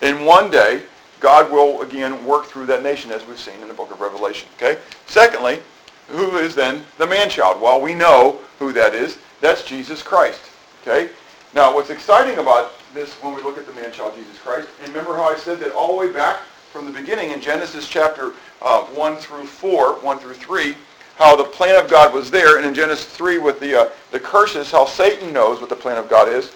And 0.00 0.26
one 0.26 0.50
day, 0.50 0.82
God 1.20 1.50
will 1.52 1.82
again 1.82 2.24
work 2.24 2.46
through 2.46 2.66
that 2.66 2.82
nation 2.82 3.12
as 3.12 3.24
we've 3.26 3.38
seen 3.38 3.60
in 3.62 3.68
the 3.68 3.74
book 3.74 3.92
of 3.92 4.00
Revelation. 4.00 4.48
Okay? 4.56 4.80
Secondly, 5.06 5.60
who 6.08 6.36
is 6.36 6.54
then 6.54 6.84
the 6.98 7.06
man-child? 7.06 7.60
Well, 7.60 7.80
we 7.80 7.94
know 7.94 8.40
who 8.58 8.72
that 8.72 8.94
is. 8.94 9.18
That's 9.40 9.64
Jesus 9.64 10.02
Christ. 10.02 10.40
Okay? 10.82 11.10
Now, 11.54 11.74
what's 11.74 11.90
exciting 11.90 12.38
about 12.38 12.72
this 12.94 13.12
when 13.22 13.34
we 13.34 13.42
look 13.42 13.58
at 13.58 13.66
the 13.66 13.72
man-child 13.72 14.14
Jesus 14.16 14.38
Christ, 14.38 14.68
and 14.80 14.88
remember 14.88 15.16
how 15.16 15.24
I 15.24 15.36
said 15.36 15.60
that 15.60 15.72
all 15.72 15.88
the 15.88 16.06
way 16.06 16.12
back 16.12 16.40
from 16.72 16.86
the 16.86 16.92
beginning 16.92 17.30
in 17.30 17.40
Genesis 17.40 17.88
chapter 17.88 18.32
uh, 18.62 18.82
1 18.84 19.16
through 19.16 19.44
4, 19.44 20.00
1 20.00 20.18
through 20.18 20.34
3, 20.34 20.74
how 21.16 21.36
the 21.36 21.44
plan 21.44 21.82
of 21.82 21.90
God 21.90 22.14
was 22.14 22.30
there, 22.30 22.56
and 22.56 22.66
in 22.66 22.74
Genesis 22.74 23.06
3 23.06 23.38
with 23.38 23.60
the, 23.60 23.82
uh, 23.82 23.90
the 24.10 24.20
curses, 24.20 24.70
how 24.70 24.86
Satan 24.86 25.32
knows 25.32 25.60
what 25.60 25.68
the 25.68 25.76
plan 25.76 25.98
of 25.98 26.08
God 26.08 26.28
is, 26.28 26.52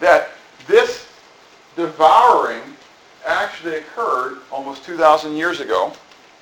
that 0.00 0.30
this 0.66 1.06
devouring 1.76 2.62
actually 3.26 3.76
occurred 3.76 4.38
almost 4.50 4.84
2,000 4.84 5.36
years 5.36 5.60
ago, 5.60 5.92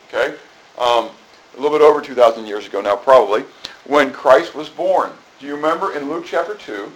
okay? 0.08 0.36
Um, 0.78 1.10
a 1.56 1.60
little 1.60 1.76
bit 1.76 1.84
over 1.84 2.00
2,000 2.00 2.46
years 2.46 2.66
ago 2.66 2.80
now, 2.80 2.94
probably, 2.94 3.44
when 3.84 4.12
Christ 4.12 4.54
was 4.54 4.68
born. 4.68 5.10
Do 5.38 5.46
you 5.46 5.54
remember 5.54 5.94
in 5.94 6.08
Luke 6.08 6.24
chapter 6.26 6.54
2, 6.54 6.90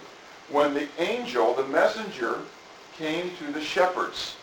when 0.49 0.73
the 0.73 0.87
angel, 0.97 1.53
the 1.53 1.67
messenger, 1.67 2.39
came 2.97 3.31
to 3.37 3.51
the 3.51 3.61
shepherds 3.61 4.35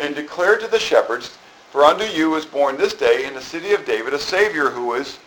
and 0.00 0.14
declared 0.14 0.60
to 0.60 0.68
the 0.68 0.78
shepherds, 0.78 1.36
For 1.70 1.84
unto 1.84 2.04
you 2.04 2.34
is 2.36 2.46
born 2.46 2.78
this 2.78 2.94
day 2.94 3.26
in 3.26 3.34
the 3.34 3.42
city 3.42 3.74
of 3.74 3.84
David 3.84 4.14
a 4.14 4.18
Savior 4.18 4.70
who 4.70 4.94
is 4.94 5.18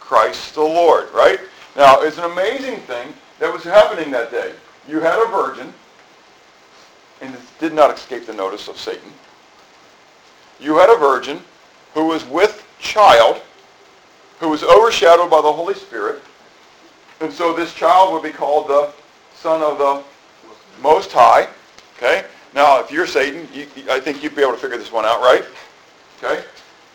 Christ 0.00 0.54
the 0.54 0.60
Lord, 0.60 1.10
right? 1.14 1.40
Now, 1.74 2.02
it's 2.02 2.18
an 2.18 2.24
amazing 2.24 2.80
thing 2.80 3.14
that 3.38 3.50
was 3.50 3.64
happening 3.64 4.10
that 4.10 4.30
day. 4.30 4.52
You 4.86 5.00
had 5.00 5.18
a 5.18 5.30
virgin, 5.30 5.72
and 7.22 7.34
it 7.34 7.40
did 7.58 7.72
not 7.72 7.96
escape 7.96 8.26
the 8.26 8.34
notice 8.34 8.68
of 8.68 8.76
Satan. 8.76 9.10
You 10.60 10.76
had 10.76 10.90
a 10.90 10.98
virgin 10.98 11.40
who 11.94 12.06
was 12.06 12.24
with 12.26 12.66
child, 12.78 13.40
who 14.40 14.50
was 14.50 14.62
overshadowed 14.62 15.30
by 15.30 15.40
the 15.40 15.52
Holy 15.52 15.74
Spirit, 15.74 16.22
and 17.22 17.32
so 17.32 17.52
this 17.52 17.72
child 17.72 18.12
would 18.12 18.22
be 18.22 18.30
called 18.30 18.68
the 18.68 18.92
Son 19.34 19.62
of 19.62 19.78
the 19.78 20.02
Most 20.82 21.12
High. 21.12 21.48
Okay? 21.96 22.24
Now, 22.52 22.80
if 22.80 22.90
you're 22.90 23.06
Satan, 23.06 23.48
you, 23.54 23.66
I 23.88 24.00
think 24.00 24.22
you'd 24.22 24.34
be 24.34 24.42
able 24.42 24.52
to 24.52 24.58
figure 24.58 24.76
this 24.76 24.90
one 24.90 25.04
out, 25.04 25.20
right? 25.20 25.44
Okay? 26.18 26.44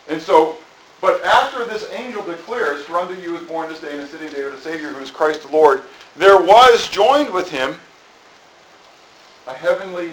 And 0.08 0.20
so, 0.20 0.58
but 1.00 1.24
after 1.24 1.64
this 1.64 1.90
angel 1.92 2.22
declares, 2.22 2.84
For 2.84 2.98
unto 2.98 3.14
you 3.14 3.36
is 3.36 3.42
born 3.46 3.70
this 3.70 3.80
day 3.80 3.92
in 3.92 4.02
the 4.02 4.06
city 4.06 4.26
of 4.26 4.34
David 4.34 4.52
a 4.52 4.60
Savior 4.60 4.88
who 4.88 5.02
is 5.02 5.10
Christ 5.10 5.42
the 5.42 5.48
Lord, 5.48 5.82
there 6.16 6.40
was 6.40 6.88
joined 6.88 7.32
with 7.32 7.50
him 7.50 7.76
a 9.46 9.54
heavenly 9.54 10.10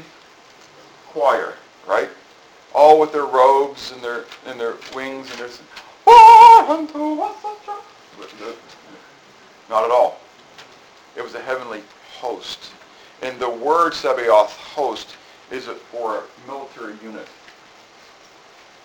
choir, 1.07 1.55
right? 1.85 2.09
All 2.73 2.99
with 2.99 3.11
their 3.11 3.25
robes 3.25 3.91
and 3.91 4.01
their 4.01 4.25
and 4.45 4.59
their 4.59 4.75
wings 4.95 5.29
and 5.31 5.39
their 5.39 5.49
"Ah, 6.07 6.77
unto 6.77 7.21
us 7.21 7.37
a 7.39 7.65
child." 7.65 8.59
Not 9.69 9.83
at 9.83 9.91
all. 9.91 10.19
It 11.15 11.23
was 11.23 11.35
a 11.35 11.41
heavenly 11.41 11.81
host. 12.17 12.71
And 13.21 13.39
the 13.39 13.49
word 13.49 13.93
Sabaoth, 13.93 14.51
host, 14.57 15.15
is 15.51 15.65
for 15.65 16.17
a 16.17 16.47
military 16.47 16.95
unit. 17.03 17.27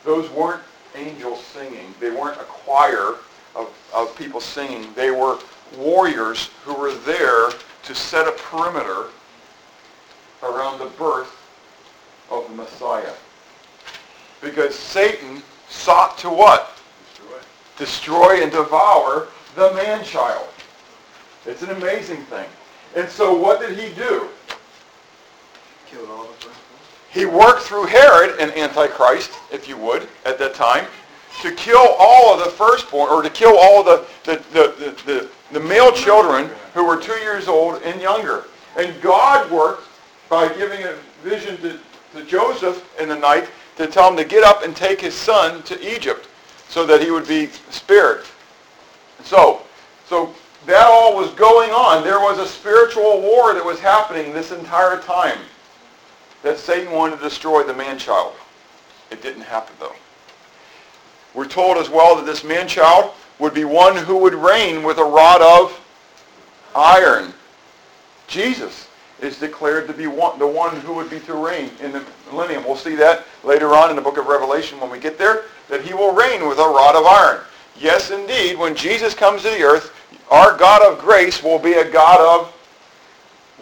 Those 0.05 0.31
weren't 0.31 0.63
angels 0.95 1.45
singing. 1.45 1.95
They 2.01 2.11
weren't 2.11 2.41
a 2.41 2.45
choir 2.45 3.17
of, 3.55 3.71
of 3.95 4.17
people 4.17 4.41
singing. 4.41 4.93
They 4.95 5.11
were 5.11 5.39
warriors 5.77 6.51
who 6.65 6.75
were 6.75 6.95
there 6.95 7.51
to 7.83 7.95
set 7.95 8.27
a 8.27 8.33
perimeter 8.33 9.07
around 10.43 10.79
the 10.79 10.91
birth 10.99 11.37
of 12.31 12.49
the 12.49 12.55
Messiah. 12.55 13.13
Because 14.41 14.75
Satan 14.75 15.43
sought 15.69 16.17
to 16.19 16.31
what? 16.31 16.77
Destroy 17.77 18.43
and 18.43 18.51
devour 18.51 19.29
the 19.55 19.73
man-child. 19.75 20.47
It's 21.47 21.63
an 21.63 21.71
amazing 21.71 22.23
thing. 22.25 22.47
And 22.95 23.09
so 23.09 23.35
what 23.35 23.61
did 23.61 23.79
he 23.79 23.95
do? 23.95 24.29
Killed 25.87 26.09
all 26.11 26.25
the 26.25 26.33
firstborn. 26.35 26.57
He 27.11 27.25
worked 27.25 27.63
through 27.63 27.87
Herod, 27.87 28.39
an 28.39 28.51
antichrist, 28.51 29.33
if 29.51 29.69
you 29.69 29.77
would, 29.79 30.09
at 30.25 30.39
that 30.39 30.55
time, 30.55 30.87
to 31.43 31.53
kill 31.53 31.97
all 31.99 32.35
of 32.35 32.45
the 32.45 32.51
firstborn, 32.51 33.11
or 33.11 33.23
to 33.23 33.31
kill 33.31 33.57
all 33.59 33.83
the, 33.83 34.07
the, 34.25 34.37
the, 34.53 34.75
the, 34.79 35.03
the, 35.07 35.31
the 35.53 35.61
male 35.61 35.93
children 35.93 36.51
who 36.75 36.85
were 36.85 37.01
two 37.01 37.15
years 37.15 37.49
old 37.49 37.83
and 37.83 38.01
younger. 38.01 38.45
And 38.77 39.01
God 39.01 39.51
worked 39.51 39.89
by 40.29 40.49
giving 40.55 40.85
a 40.85 40.95
vision 41.23 41.57
to, 41.59 41.79
to 42.15 42.25
Joseph 42.27 42.85
in 43.01 43.09
the 43.09 43.17
night 43.17 43.49
to 43.77 43.87
tell 43.87 44.11
him 44.11 44.17
to 44.17 44.25
get 44.25 44.45
up 44.45 44.63
and 44.63 44.77
take 44.77 45.01
his 45.01 45.15
son 45.15 45.63
to 45.63 45.95
Egypt 45.95 46.29
so 46.69 46.85
that 46.87 47.01
he 47.01 47.11
would 47.11 47.27
be 47.27 47.47
spared. 47.71 48.25
So, 49.25 49.63
so 50.07 50.35
that 50.67 50.87
all 50.87 51.17
was 51.17 51.31
going 51.31 51.71
on. 51.71 52.05
There 52.05 52.21
was 52.21 52.39
a 52.39 52.47
spiritual 52.47 53.21
war 53.21 53.55
that 53.55 53.65
was 53.65 53.81
happening 53.81 54.33
this 54.33 54.53
entire 54.53 55.01
time 55.01 55.39
that 56.43 56.59
Satan 56.59 56.93
wanted 56.93 57.17
to 57.17 57.23
destroy 57.23 57.63
the 57.63 57.75
man-child. 57.75 58.35
It 59.11 59.23
didn't 59.23 59.43
happen, 59.43 59.75
though. 59.81 59.95
We're 61.35 61.47
told 61.47 61.79
as 61.79 61.89
well 61.89 62.17
that 62.17 62.27
this 62.27 62.45
man-child 62.45 63.13
would 63.39 63.55
be 63.55 63.65
one 63.65 63.97
who 63.97 64.17
would 64.19 64.35
reign 64.35 64.83
with 64.83 64.99
a 64.99 65.05
rod 65.05 65.41
of 65.41 65.81
iron. 66.75 67.33
Jesus 68.27 68.89
is 69.21 69.39
declared 69.39 69.87
to 69.87 69.93
be 69.93 70.07
one, 70.07 70.39
the 70.39 70.47
one 70.47 70.77
who 70.77 70.95
would 70.95 71.11
be 71.11 71.21
to 71.21 71.35
reign 71.35 71.71
in 71.83 71.93
the 71.93 72.03
millennium. 72.31 72.65
We'll 72.65 72.77
see 72.77 72.95
that 72.97 73.27
later 73.45 73.75
on 73.75 73.91
in 73.91 73.97
the 73.97 74.03
book 74.03 74.19
of 74.19 74.27
Revelation 74.27 74.81
when 74.81 74.91
we 74.91 74.99
get 74.99 75.19
there, 75.19 75.45
that 75.69 75.83
he 75.83 75.95
will 75.95 76.15
reign 76.15 76.49
with 76.49 76.59
a 76.59 76.63
rod 76.63 76.97
of 76.97 77.05
iron. 77.05 77.41
Yes, 77.79 78.11
indeed, 78.11 78.59
when 78.59 78.75
Jesus 78.75 79.15
comes 79.15 79.43
to 79.43 79.51
the 79.51 79.63
earth, 79.63 79.95
our 80.31 80.57
God 80.57 80.83
of 80.83 80.99
grace 80.99 81.43
will 81.43 81.59
be 81.59 81.75
a 81.75 81.91
God 81.91 82.21
of 82.21 82.55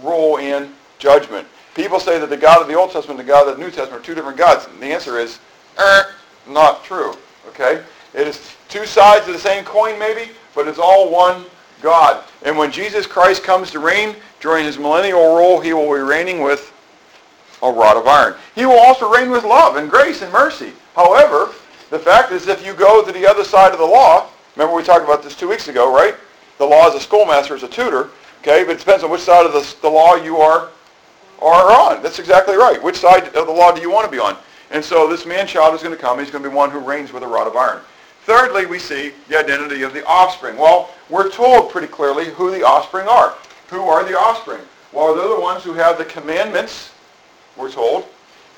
rule 0.03 0.38
and 0.38 0.73
judgment. 0.99 1.47
People 1.75 2.01
say 2.01 2.18
that 2.18 2.29
the 2.29 2.37
God 2.37 2.61
of 2.61 2.68
the 2.68 2.75
Old 2.75 2.90
Testament 2.90 3.21
and 3.21 3.29
the 3.29 3.33
God 3.33 3.49
of 3.49 3.57
the 3.57 3.62
New 3.62 3.71
Testament 3.71 4.03
are 4.03 4.05
two 4.05 4.14
different 4.14 4.37
gods. 4.37 4.66
And 4.66 4.81
the 4.81 4.87
answer 4.87 5.18
is, 5.18 5.38
er, 5.79 6.14
not 6.49 6.85
true. 6.85 7.14
Okay? 7.49 7.83
It 8.14 8.27
is 8.27 8.57
two 8.68 8.87
sides 8.87 9.27
of 9.29 9.35
the 9.35 9.38
same 9.38 9.64
coin 9.64 9.99
maybe, 9.99 10.33
but 10.55 10.66
it's 10.66 10.79
all 10.79 11.11
one 11.11 11.44
God. 11.81 12.25
And 12.42 12.59
when 12.59 12.73
Jesus 12.73 13.07
Christ 13.07 13.42
comes 13.42 13.71
to 13.71 13.79
reign 13.79 14.16
during 14.40 14.64
his 14.64 14.79
millennial 14.79 15.37
rule, 15.37 15.61
he 15.61 15.73
will 15.73 15.87
be 15.94 16.01
reigning 16.01 16.42
with 16.42 16.73
a 17.62 17.71
rod 17.71 17.97
of 17.97 18.07
iron. 18.07 18.35
He 18.55 18.66
will 18.66 18.79
also 18.79 19.12
reign 19.12 19.31
with 19.31 19.44
love 19.44 19.77
and 19.77 19.90
grace 19.90 20.23
and 20.23 20.33
mercy. 20.33 20.73
However, 20.94 21.53
the 21.90 21.98
fact 21.98 22.33
is 22.33 22.48
if 22.48 22.64
you 22.64 22.74
go 22.74 23.05
to 23.05 23.12
the 23.12 23.27
other 23.27 23.44
side 23.44 23.72
of 23.72 23.79
the 23.79 23.87
law, 23.87 24.29
Remember 24.59 24.74
we 24.74 24.83
talked 24.83 25.05
about 25.05 25.22
this 25.22 25.37
two 25.37 25.48
weeks 25.48 25.68
ago, 25.68 25.94
right? 25.94 26.16
The 26.59 26.64
law 26.64 26.88
is 26.88 26.94
a 26.96 27.01
schoolmaster 27.01 27.55
is 27.55 27.62
a 27.62 27.68
tutor, 27.68 28.11
okay? 28.40 28.64
But 28.64 28.72
it 28.72 28.81
depends 28.81 29.05
on 29.05 29.11
which 29.11 29.20
side 29.20 29.46
of 29.46 29.53
the, 29.53 29.77
the 29.83 29.88
law 29.88 30.16
you 30.16 30.38
are, 30.38 30.70
are 31.40 31.70
on. 31.70 32.03
That's 32.03 32.18
exactly 32.18 32.57
right. 32.57 32.83
Which 32.83 32.96
side 32.96 33.29
of 33.37 33.46
the 33.46 33.53
law 33.53 33.70
do 33.70 33.81
you 33.81 33.88
want 33.88 34.07
to 34.07 34.11
be 34.11 34.18
on? 34.18 34.37
And 34.72 34.85
so 34.85 35.07
this 35.07 35.24
man-child 35.24 35.77
is 35.77 35.83
going 35.85 35.94
to 35.94 36.01
come. 36.01 36.18
He's 36.18 36.33
going 36.33 36.42
to 36.42 36.51
be 36.51 36.57
one 36.57 36.72
who 36.72 36.81
reigns 36.81 37.12
with 37.12 37.22
a 37.22 37.27
rod 37.29 37.46
of 37.46 37.55
iron. 37.55 37.83
Thirdly, 38.24 38.66
we 38.66 38.81
see 38.81 39.12
the 39.29 39.38
identity 39.38 39.83
of 39.83 39.94
the 39.94 40.05
offspring. 40.07 40.57
Well, 40.57 40.90
we're 41.09 41.31
told 41.31 41.70
pretty 41.70 41.87
clearly 41.87 42.24
who 42.31 42.51
the 42.51 42.64
offspring 42.64 43.07
are. 43.07 43.37
Who 43.68 43.83
are 43.83 44.03
the 44.03 44.18
offspring? 44.18 44.62
Well, 44.92 45.14
they're 45.14 45.37
the 45.37 45.40
ones 45.40 45.62
who 45.62 45.72
have 45.74 45.98
the 45.98 46.05
commandments, 46.05 46.90
we're 47.57 47.70
told, 47.70 48.07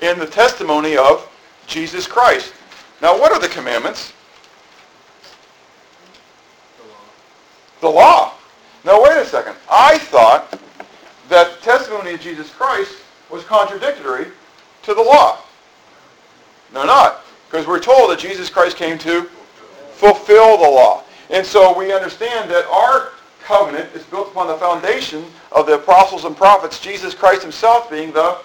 and 0.01 0.19
the 0.19 0.25
testimony 0.25 0.97
of 0.97 1.29
Jesus 1.67 2.07
Christ. 2.07 2.53
Now, 3.01 3.19
what 3.19 3.31
are 3.31 3.39
the 3.39 3.47
commandments? 3.47 4.13
The 7.81 7.89
law. 7.89 8.33
Now, 8.85 9.01
wait 9.01 9.17
a 9.17 9.25
second. 9.25 9.55
I 9.69 9.97
thought 9.97 10.51
that 11.29 11.55
the 11.55 11.61
testimony 11.61 12.13
of 12.13 12.21
Jesus 12.21 12.51
Christ 12.51 12.95
was 13.29 13.43
contradictory 13.43 14.27
to 14.83 14.93
the 14.93 15.01
law. 15.01 15.39
No, 16.73 16.85
not. 16.85 17.21
Because 17.49 17.65
we're 17.67 17.79
told 17.79 18.11
that 18.11 18.19
Jesus 18.19 18.49
Christ 18.49 18.77
came 18.77 18.97
to 18.99 19.23
fulfill 19.93 20.57
the 20.57 20.69
law. 20.69 21.03
And 21.29 21.45
so 21.45 21.77
we 21.77 21.93
understand 21.93 22.49
that 22.51 22.65
our 22.67 23.09
covenant 23.43 23.89
is 23.95 24.03
built 24.03 24.29
upon 24.29 24.47
the 24.47 24.55
foundation 24.55 25.25
of 25.51 25.65
the 25.65 25.75
apostles 25.75 26.25
and 26.25 26.37
prophets, 26.37 26.79
Jesus 26.79 27.13
Christ 27.15 27.41
himself 27.41 27.89
being 27.89 28.11
the 28.11 28.37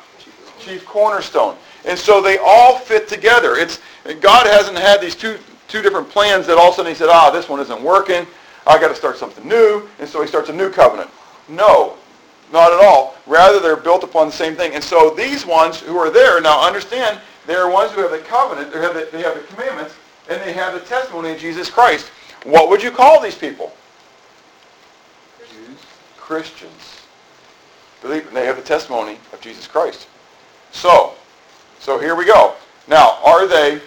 chief 0.58 0.84
cornerstone. 0.86 1.56
And 1.86 1.98
so 1.98 2.20
they 2.20 2.38
all 2.38 2.78
fit 2.78 3.08
together. 3.08 3.56
It's 3.56 3.80
God 4.20 4.46
hasn't 4.46 4.76
had 4.76 5.00
these 5.00 5.14
two 5.14 5.38
two 5.68 5.82
different 5.82 6.08
plans 6.08 6.46
that 6.46 6.58
all 6.58 6.68
of 6.68 6.74
a 6.74 6.76
sudden 6.76 6.92
he 6.92 6.96
said, 6.96 7.08
ah, 7.08 7.30
this 7.30 7.48
one 7.48 7.60
isn't 7.60 7.82
working. 7.82 8.26
I 8.66 8.78
got 8.78 8.88
to 8.88 8.94
start 8.94 9.16
something 9.16 9.46
new. 9.46 9.88
And 9.98 10.08
so 10.08 10.20
he 10.22 10.28
starts 10.28 10.48
a 10.48 10.52
new 10.52 10.70
covenant. 10.70 11.10
No, 11.48 11.96
not 12.52 12.72
at 12.72 12.84
all. 12.84 13.16
Rather, 13.26 13.60
they're 13.60 13.76
built 13.76 14.04
upon 14.04 14.26
the 14.26 14.32
same 14.32 14.54
thing. 14.54 14.74
And 14.74 14.82
so 14.82 15.10
these 15.10 15.46
ones 15.46 15.80
who 15.80 15.96
are 15.96 16.10
there, 16.10 16.40
now 16.40 16.64
understand, 16.66 17.20
they're 17.46 17.68
ones 17.68 17.92
who 17.92 18.02
have 18.02 18.10
the 18.10 18.18
covenant, 18.18 18.72
they 18.72 18.80
have 18.80 18.94
the, 18.94 19.08
they 19.12 19.22
have 19.22 19.34
the 19.34 19.54
commandments, 19.54 19.94
and 20.28 20.40
they 20.42 20.52
have 20.52 20.74
the 20.74 20.80
testimony 20.80 21.32
of 21.32 21.38
Jesus 21.38 21.70
Christ. 21.70 22.10
What 22.44 22.68
would 22.68 22.82
you 22.82 22.90
call 22.90 23.20
these 23.20 23.36
people? 23.36 23.72
Jews. 25.50 25.78
Christians. 26.16 27.02
Believe 28.02 28.26
and 28.26 28.36
they 28.36 28.46
have 28.46 28.56
the 28.56 28.62
testimony 28.62 29.18
of 29.32 29.40
Jesus 29.40 29.66
Christ. 29.66 30.08
So, 30.72 31.14
so 31.86 32.00
here 32.00 32.16
we 32.16 32.24
go. 32.24 32.54
Now, 32.88 33.20
are 33.24 33.46
they 33.46 33.80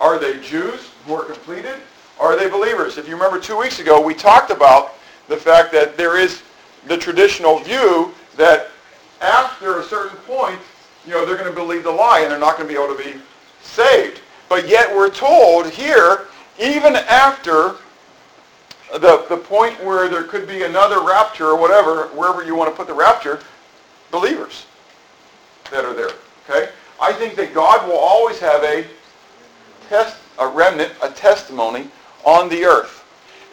are 0.00 0.16
they 0.16 0.38
Jews 0.38 0.92
who 1.04 1.14
are 1.14 1.24
completed? 1.24 1.74
Are 2.20 2.38
they 2.38 2.48
believers? 2.48 2.98
If 2.98 3.08
you 3.08 3.14
remember 3.14 3.40
two 3.40 3.58
weeks 3.58 3.80
ago, 3.80 4.00
we 4.00 4.14
talked 4.14 4.52
about 4.52 4.94
the 5.26 5.36
fact 5.36 5.72
that 5.72 5.96
there 5.96 6.16
is 6.16 6.44
the 6.86 6.96
traditional 6.96 7.58
view 7.58 8.14
that 8.36 8.68
after 9.20 9.80
a 9.80 9.82
certain 9.82 10.16
point, 10.18 10.60
you 11.04 11.14
know, 11.14 11.26
they're 11.26 11.36
going 11.36 11.48
to 11.48 11.52
believe 11.52 11.82
the 11.82 11.90
lie 11.90 12.20
and 12.20 12.30
they're 12.30 12.38
not 12.38 12.58
going 12.58 12.68
to 12.68 12.72
be 12.72 12.80
able 12.80 12.96
to 12.96 13.02
be 13.02 13.20
saved. 13.60 14.20
But 14.48 14.68
yet 14.68 14.94
we're 14.94 15.10
told 15.10 15.68
here, 15.68 16.28
even 16.60 16.94
after 16.94 17.74
the, 18.92 19.26
the 19.28 19.36
point 19.36 19.82
where 19.82 20.08
there 20.08 20.22
could 20.22 20.46
be 20.46 20.62
another 20.62 21.04
rapture 21.04 21.46
or 21.46 21.60
whatever, 21.60 22.04
wherever 22.14 22.44
you 22.44 22.54
want 22.54 22.70
to 22.70 22.76
put 22.76 22.86
the 22.86 22.94
rapture, 22.94 23.40
believers 24.12 24.66
that 25.72 25.84
are 25.84 25.92
there. 25.92 26.10
Okay? 26.48 26.70
I 27.00 27.12
think 27.12 27.36
that 27.36 27.52
God 27.54 27.86
will 27.86 27.98
always 27.98 28.38
have 28.40 28.62
a 28.64 28.84
test, 29.88 30.16
a 30.38 30.46
remnant, 30.46 30.92
a 31.02 31.10
testimony 31.10 31.88
on 32.24 32.48
the 32.48 32.64
earth. 32.64 33.04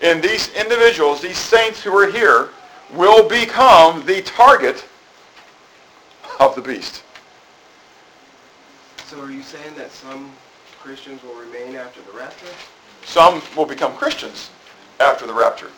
And 0.01 0.21
these 0.21 0.53
individuals, 0.53 1.21
these 1.21 1.37
saints 1.37 1.81
who 1.81 1.95
are 1.97 2.09
here, 2.09 2.49
will 2.93 3.27
become 3.27 4.05
the 4.05 4.21
target 4.21 4.85
of 6.39 6.55
the 6.55 6.61
beast. 6.61 7.03
So 9.05 9.21
are 9.21 9.31
you 9.31 9.43
saying 9.43 9.75
that 9.75 9.91
some 9.91 10.31
Christians 10.79 11.21
will 11.23 11.35
remain 11.35 11.75
after 11.75 12.01
the 12.01 12.17
rapture? 12.17 12.47
Some 13.05 13.41
will 13.55 13.65
become 13.65 13.95
Christians 13.95 14.49
after 14.99 15.27
the 15.27 15.33
rapture. 15.33 15.69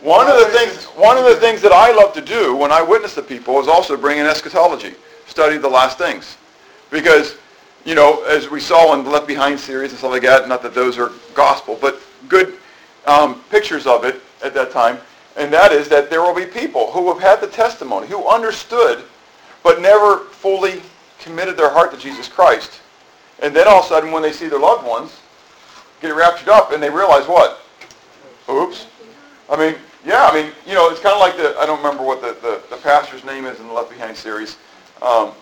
One 0.00 0.28
of 0.28 0.38
the 0.38 0.46
things, 0.46 0.84
one 0.86 1.18
of 1.18 1.24
the 1.24 1.36
things 1.36 1.60
that 1.60 1.72
I 1.72 1.92
love 1.92 2.14
to 2.14 2.22
do 2.22 2.56
when 2.56 2.72
I 2.72 2.80
witness 2.80 3.14
to 3.16 3.22
people 3.22 3.60
is 3.60 3.68
also 3.68 3.96
bring 3.96 4.18
in 4.18 4.26
eschatology, 4.26 4.94
study 5.26 5.58
the 5.58 5.68
last 5.68 5.98
things, 5.98 6.38
because 6.90 7.36
you 7.84 7.94
know, 7.94 8.22
as 8.24 8.50
we 8.50 8.60
saw 8.60 8.94
in 8.94 9.04
the 9.04 9.10
Left 9.10 9.26
Behind 9.26 9.58
series 9.58 9.90
and 9.90 9.98
stuff 9.98 10.10
like 10.10 10.22
that, 10.22 10.48
not 10.48 10.62
that 10.62 10.74
those 10.74 10.98
are 10.98 11.12
gospel, 11.34 11.78
but 11.80 12.00
good 12.28 12.58
um, 13.06 13.42
pictures 13.50 13.86
of 13.86 14.04
it 14.04 14.20
at 14.44 14.52
that 14.54 14.70
time, 14.70 14.98
and 15.36 15.52
that 15.52 15.72
is 15.72 15.88
that 15.88 16.10
there 16.10 16.20
will 16.20 16.34
be 16.34 16.44
people 16.44 16.90
who 16.92 17.12
have 17.12 17.22
had 17.22 17.40
the 17.40 17.46
testimony, 17.46 18.06
who 18.06 18.28
understood, 18.28 19.04
but 19.62 19.80
never 19.80 20.24
fully 20.26 20.82
committed 21.18 21.56
their 21.56 21.70
heart 21.70 21.92
to 21.92 21.98
Jesus 21.98 22.28
Christ. 22.28 22.80
And 23.42 23.56
then 23.56 23.66
all 23.66 23.80
of 23.80 23.86
a 23.86 23.88
sudden, 23.88 24.12
when 24.12 24.22
they 24.22 24.32
see 24.32 24.48
their 24.48 24.58
loved 24.58 24.86
ones 24.86 25.18
get 26.02 26.14
raptured 26.14 26.48
up, 26.48 26.72
and 26.72 26.82
they 26.82 26.90
realize 26.90 27.26
what? 27.26 27.60
Oops. 28.48 28.86
I 29.48 29.56
mean, 29.56 29.74
yeah, 30.04 30.28
I 30.30 30.34
mean, 30.34 30.52
you 30.66 30.74
know, 30.74 30.90
it's 30.90 31.00
kind 31.00 31.14
of 31.14 31.20
like 31.20 31.36
the, 31.36 31.58
I 31.58 31.66
don't 31.66 31.78
remember 31.78 32.02
what 32.02 32.20
the, 32.20 32.36
the, 32.40 32.62
the 32.74 32.80
pastor's 32.82 33.24
name 33.24 33.44
is 33.44 33.60
in 33.60 33.66
the 33.66 33.72
Left 33.72 33.90
Behind 33.90 34.16
series, 34.16 34.56
um, 35.02 35.32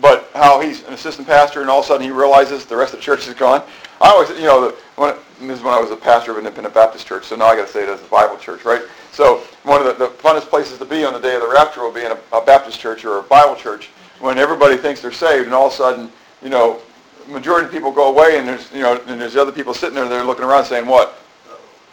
but 0.00 0.30
how 0.34 0.60
he's 0.60 0.84
an 0.84 0.94
assistant 0.94 1.26
pastor 1.26 1.60
and 1.60 1.70
all 1.70 1.80
of 1.80 1.84
a 1.84 1.88
sudden 1.88 2.04
he 2.04 2.10
realizes 2.10 2.64
the 2.64 2.76
rest 2.76 2.94
of 2.94 3.00
the 3.00 3.04
church 3.04 3.28
is 3.28 3.34
gone. 3.34 3.62
I 4.00 4.10
always, 4.10 4.30
you 4.30 4.46
know, 4.46 4.68
the, 4.68 4.76
when, 4.96 5.14
this 5.40 5.58
is 5.58 5.64
when 5.64 5.74
I 5.74 5.80
was 5.80 5.90
a 5.90 5.96
pastor 5.96 6.32
of 6.32 6.38
an 6.38 6.44
independent 6.44 6.74
Baptist 6.74 7.06
church, 7.06 7.24
so 7.24 7.36
now 7.36 7.46
I 7.46 7.56
got 7.56 7.66
to 7.66 7.72
say 7.72 7.82
it 7.82 7.88
as 7.88 8.00
a 8.00 8.06
Bible 8.06 8.36
church, 8.36 8.64
right? 8.64 8.82
So 9.12 9.38
one 9.62 9.80
of 9.80 9.86
the, 9.86 10.06
the 10.06 10.10
funnest 10.10 10.48
places 10.48 10.78
to 10.78 10.84
be 10.84 11.04
on 11.04 11.12
the 11.12 11.20
day 11.20 11.34
of 11.34 11.42
the 11.42 11.48
rapture 11.48 11.82
will 11.82 11.92
be 11.92 12.04
in 12.04 12.12
a, 12.12 12.18
a 12.32 12.44
Baptist 12.44 12.80
church 12.80 13.04
or 13.04 13.18
a 13.18 13.22
Bible 13.22 13.54
church 13.54 13.90
when 14.20 14.38
everybody 14.38 14.76
thinks 14.76 15.02
they're 15.02 15.12
saved 15.12 15.46
and 15.46 15.54
all 15.54 15.66
of 15.66 15.72
a 15.72 15.76
sudden, 15.76 16.10
you 16.42 16.48
know, 16.48 16.80
majority 17.28 17.66
of 17.66 17.72
people 17.72 17.92
go 17.92 18.08
away 18.08 18.38
and 18.38 18.48
there's, 18.48 18.72
you 18.72 18.80
know, 18.80 19.00
and 19.06 19.20
there's 19.20 19.36
other 19.36 19.52
people 19.52 19.74
sitting 19.74 19.94
there 19.94 20.08
they're 20.08 20.24
looking 20.24 20.44
around 20.44 20.64
saying 20.64 20.86
what? 20.86 21.18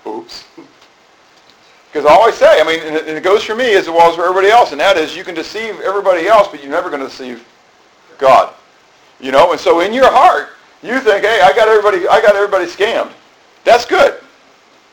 Oops. 0.07 0.45
Because 1.91 2.05
I 2.05 2.13
always 2.13 2.35
say, 2.35 2.61
I 2.61 2.63
mean, 2.63 2.81
and 2.81 2.95
it, 2.95 3.07
and 3.07 3.17
it 3.17 3.23
goes 3.23 3.43
for 3.43 3.55
me 3.55 3.73
as 3.73 3.87
well 3.87 4.11
as 4.11 4.15
for 4.15 4.21
everybody 4.21 4.49
else, 4.49 4.73
and 4.73 4.79
that 4.79 4.95
is 4.95 5.17
you 5.17 5.23
can 5.23 5.33
deceive 5.33 5.79
everybody 5.79 6.27
else, 6.27 6.47
but 6.47 6.61
you're 6.61 6.69
never 6.69 6.87
going 6.87 7.01
to 7.01 7.07
deceive 7.07 7.43
God. 8.19 8.53
You 9.19 9.31
know, 9.31 9.51
and 9.51 9.59
so 9.59 9.79
in 9.79 9.91
your 9.93 10.09
heart, 10.11 10.49
you 10.83 10.99
think, 11.01 11.25
hey, 11.25 11.41
I 11.41 11.53
got 11.55 11.67
everybody, 11.67 12.07
I 12.07 12.21
got 12.21 12.35
everybody 12.35 12.65
scammed. 12.65 13.11
That's 13.65 13.85
good. 13.85 14.21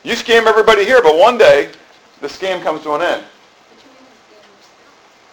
You 0.03 0.13
scam 0.13 0.47
everybody 0.47 0.83
here, 0.83 1.01
but 1.01 1.17
one 1.17 1.37
day 1.37 1.71
the 2.21 2.27
scam 2.27 2.61
comes 2.61 2.81
to 2.83 2.93
an 2.93 3.01
end. 3.01 3.23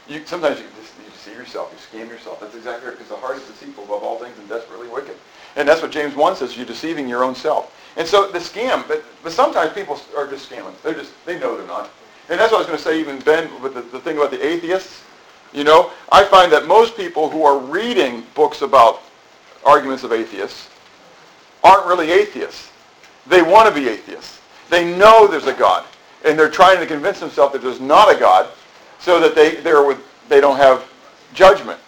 You 0.06 0.24
sometimes 0.26 0.60
you, 0.60 0.66
just, 0.76 0.92
you 0.98 1.10
deceive 1.10 1.36
yourself, 1.36 1.72
you 1.72 1.98
scam 1.98 2.08
yourself. 2.08 2.40
That's 2.40 2.54
exactly 2.54 2.88
right, 2.88 2.96
because 2.96 3.08
the 3.08 3.16
heart 3.16 3.38
is 3.38 3.44
deceitful 3.44 3.84
above 3.84 4.02
all 4.02 4.18
things 4.18 4.38
and 4.38 4.48
desperately 4.48 4.88
wicked. 4.88 5.16
And 5.56 5.66
that's 5.66 5.80
what 5.80 5.90
James 5.90 6.14
1 6.14 6.36
says, 6.36 6.56
you're 6.56 6.66
deceiving 6.66 7.08
your 7.08 7.24
own 7.24 7.34
self. 7.34 7.74
And 7.96 8.06
so 8.06 8.30
the 8.30 8.38
scam, 8.38 8.86
but, 8.86 9.04
but 9.22 9.32
sometimes 9.32 9.72
people 9.72 9.98
are 10.16 10.26
just 10.26 10.50
scamming. 10.50 10.74
They're 10.82 10.94
just, 10.94 11.12
they 11.24 11.38
know 11.38 11.56
they're 11.56 11.66
not. 11.66 11.90
And 12.28 12.38
that's 12.38 12.52
what 12.52 12.58
I 12.58 12.60
was 12.60 12.66
going 12.66 12.78
to 12.78 12.84
say 12.84 13.00
even, 13.00 13.18
Ben, 13.20 13.62
with 13.62 13.74
the, 13.74 13.82
the 13.82 14.00
thing 14.00 14.16
about 14.16 14.30
the 14.30 14.44
atheists. 14.44 15.02
You 15.54 15.62
know, 15.62 15.92
I 16.10 16.24
find 16.24 16.52
that 16.52 16.66
most 16.66 16.96
people 16.96 17.30
who 17.30 17.44
are 17.44 17.58
reading 17.58 18.24
books 18.34 18.62
about 18.62 19.02
arguments 19.64 20.02
of 20.02 20.12
atheists 20.12 20.68
aren't 21.62 21.86
really 21.86 22.10
atheists. 22.10 22.70
They 23.26 23.40
want 23.40 23.72
to 23.72 23.80
be 23.80 23.88
atheists. 23.88 24.40
They 24.68 24.96
know 24.96 25.26
there's 25.28 25.46
a 25.46 25.54
God. 25.54 25.86
And 26.24 26.38
they're 26.38 26.50
trying 26.50 26.80
to 26.80 26.86
convince 26.86 27.20
themselves 27.20 27.52
that 27.52 27.62
there's 27.62 27.80
not 27.80 28.14
a 28.14 28.18
God 28.18 28.48
so 28.98 29.20
that 29.20 29.34
they, 29.34 29.56
they're 29.56 29.84
with, 29.84 29.98
they 30.28 30.40
don't 30.40 30.56
have 30.56 30.84
judgment. 31.34 31.78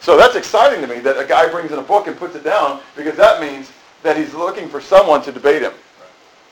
So 0.00 0.16
that's 0.18 0.36
exciting 0.36 0.82
to 0.82 0.86
me 0.86 1.00
that 1.00 1.18
a 1.18 1.24
guy 1.24 1.48
brings 1.48 1.72
in 1.72 1.78
a 1.78 1.82
book 1.82 2.08
and 2.08 2.16
puts 2.16 2.34
it 2.36 2.44
down 2.44 2.80
because 2.94 3.16
that 3.16 3.40
means 3.40 3.72
that 4.02 4.18
he's 4.18 4.34
looking 4.34 4.68
for 4.68 4.80
someone 4.80 5.22
to 5.22 5.32
debate 5.32 5.62
him, 5.62 5.72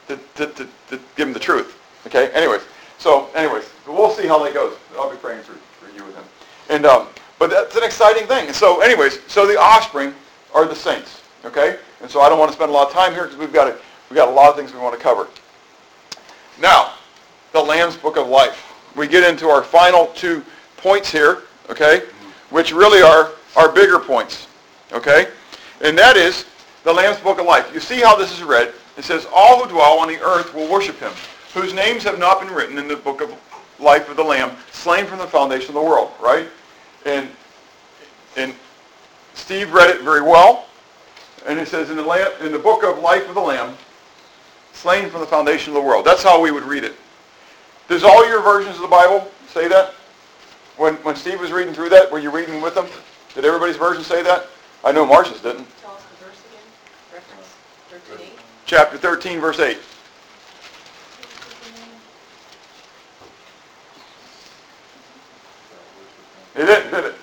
to, 0.09 0.19
to, 0.37 0.47
to, 0.47 0.69
to 0.89 1.01
give 1.17 1.29
him 1.29 1.35
the 1.35 1.41
truth. 1.41 1.79
Okay? 2.07 2.31
Anyways, 2.33 2.63
so 2.97 3.29
anyways, 3.35 3.69
we'll 3.87 4.11
see 4.11 4.27
how 4.27 4.43
that 4.43 4.55
goes. 4.55 4.77
I'll 4.97 5.11
be 5.11 5.19
praying 5.19 5.43
for, 5.43 5.53
for 5.53 5.95
you 5.95 6.05
with 6.05 6.15
him. 6.15 6.25
And 6.73 6.87
um, 6.87 7.07
but 7.39 7.51
that's 7.51 7.77
an 7.77 7.85
exciting 7.85 8.27
thing. 8.27 8.47
And 8.47 8.57
so 8.57 8.81
anyways, 8.81 9.21
so 9.27 9.47
the 9.47 9.61
offspring 9.61 10.15
are 10.55 10.67
the 10.67 10.75
saints. 10.75 11.23
Okay? 11.45 11.77
And 12.01 12.11
so 12.11 12.21
I 12.21 12.29
don't 12.29 12.39
want 12.39 12.51
to 12.51 12.57
spend 12.57 12.71
a 12.71 12.75
lot 12.75 12.89
of 12.89 12.93
time 12.93 13.13
here 13.13 13.25
because 13.25 13.37
we've 13.37 13.53
got 13.53 13.69
a, 13.69 13.77
we've 14.09 14.17
got 14.17 14.29
a 14.29 14.31
lot 14.31 14.49
of 14.49 14.57
things 14.57 14.73
we 14.73 14.81
want 14.81 14.97
to 14.97 15.01
cover. 15.01 15.29
Now, 16.61 16.95
the 17.53 17.61
Lamb's 17.61 17.97
Book 17.97 18.17
of 18.17 18.27
Life. 18.29 18.69
We 18.97 19.07
get 19.07 19.29
into 19.29 19.49
our 19.49 19.63
final 19.63 20.07
two 20.09 20.43
points 20.77 21.11
here, 21.11 21.43
okay, 21.69 22.03
which 22.51 22.73
really 22.73 23.03
are 23.03 23.33
our 23.57 23.73
bigger 23.73 23.99
points, 23.99 24.49
okay? 24.93 25.29
And 25.83 25.97
that 25.99 26.17
is 26.17 26.47
the 26.85 26.93
Lamb's 26.93 27.19
Book 27.21 27.39
of 27.39 27.47
Life. 27.47 27.71
You 27.73 27.81
see 27.81 28.01
how 28.01 28.17
this 28.17 28.33
is 28.33 28.43
read. 28.43 28.73
It 28.97 29.05
says, 29.05 29.27
all 29.33 29.63
who 29.63 29.69
dwell 29.71 29.99
on 29.99 30.09
the 30.09 30.21
earth 30.21 30.55
will 30.55 30.71
worship 30.71 30.99
him, 30.99 31.13
whose 31.55 31.73
names 31.73 32.03
have 32.05 32.19
not 32.19 32.41
been 32.41 32.53
written 32.53 32.79
in 32.79 32.89
the 32.89 32.97
book 32.97 33.21
of 33.21 33.35
life 33.79 34.09
of 34.09 34.17
the 34.17 34.25
Lamb, 34.25 34.57
slain 34.71 35.07
from 35.07 35.19
the 35.19 35.27
foundation 35.27 35.71
of 35.71 35.75
the 35.75 35.83
world, 35.83 36.13
right? 36.21 36.47
And, 37.05 37.29
and 38.37 38.55
Steve 39.35 39.73
read 39.73 39.91
it 39.91 40.03
very 40.03 40.23
well. 40.23 40.67
And 41.47 41.59
it 41.59 41.69
says, 41.69 41.91
in 41.91 41.97
the, 41.97 42.03
lamb, 42.03 42.31
in 42.41 42.53
the 42.53 42.59
book 42.59 42.85
of 42.85 42.99
life 43.01 43.29
of 43.29 43.35
the 43.35 43.41
Lamb, 43.41 43.75
slain 44.73 45.11
from 45.11 45.21
the 45.21 45.27
foundation 45.27 45.71
of 45.71 45.83
the 45.83 45.87
world. 45.87 46.05
That's 46.05 46.23
how 46.23 46.41
we 46.41 46.51
would 46.51 46.63
read 46.63 46.85
it. 46.85 46.95
Does 47.89 48.05
all 48.05 48.27
your 48.29 48.41
versions 48.43 48.77
of 48.77 48.83
the 48.83 48.89
Bible 48.89 49.29
say 49.49 49.69
that? 49.69 49.95
When, 50.77 50.95
when 50.97 51.17
Steve 51.17 51.41
was 51.41 51.53
reading 51.53 51.75
through 51.75 51.91
that, 51.91 52.11
were 52.11 52.19
you 52.19 52.31
reading 52.31 52.61
with 52.63 52.77
him? 52.77 52.87
Did 53.35 53.45
everybody's 53.45 53.77
version 53.77 54.05
say 54.05 54.23
that? 54.23 54.47
I 54.85 54.93
know 54.93 55.05
Marcia's 55.05 55.41
didn't. 55.41 55.67
Tell 55.81 55.93
us 55.93 56.03
the 56.05 56.25
verse 56.25 56.39
again, 56.49 56.65
reference 57.13 58.17
13. 58.17 58.31
Chapter 58.67 58.97
13, 58.99 59.41
verse 59.41 59.59
8. 59.59 59.79
It 66.55 66.67
didn't, 66.67 66.91
did 66.91 67.05
it? 67.05 67.15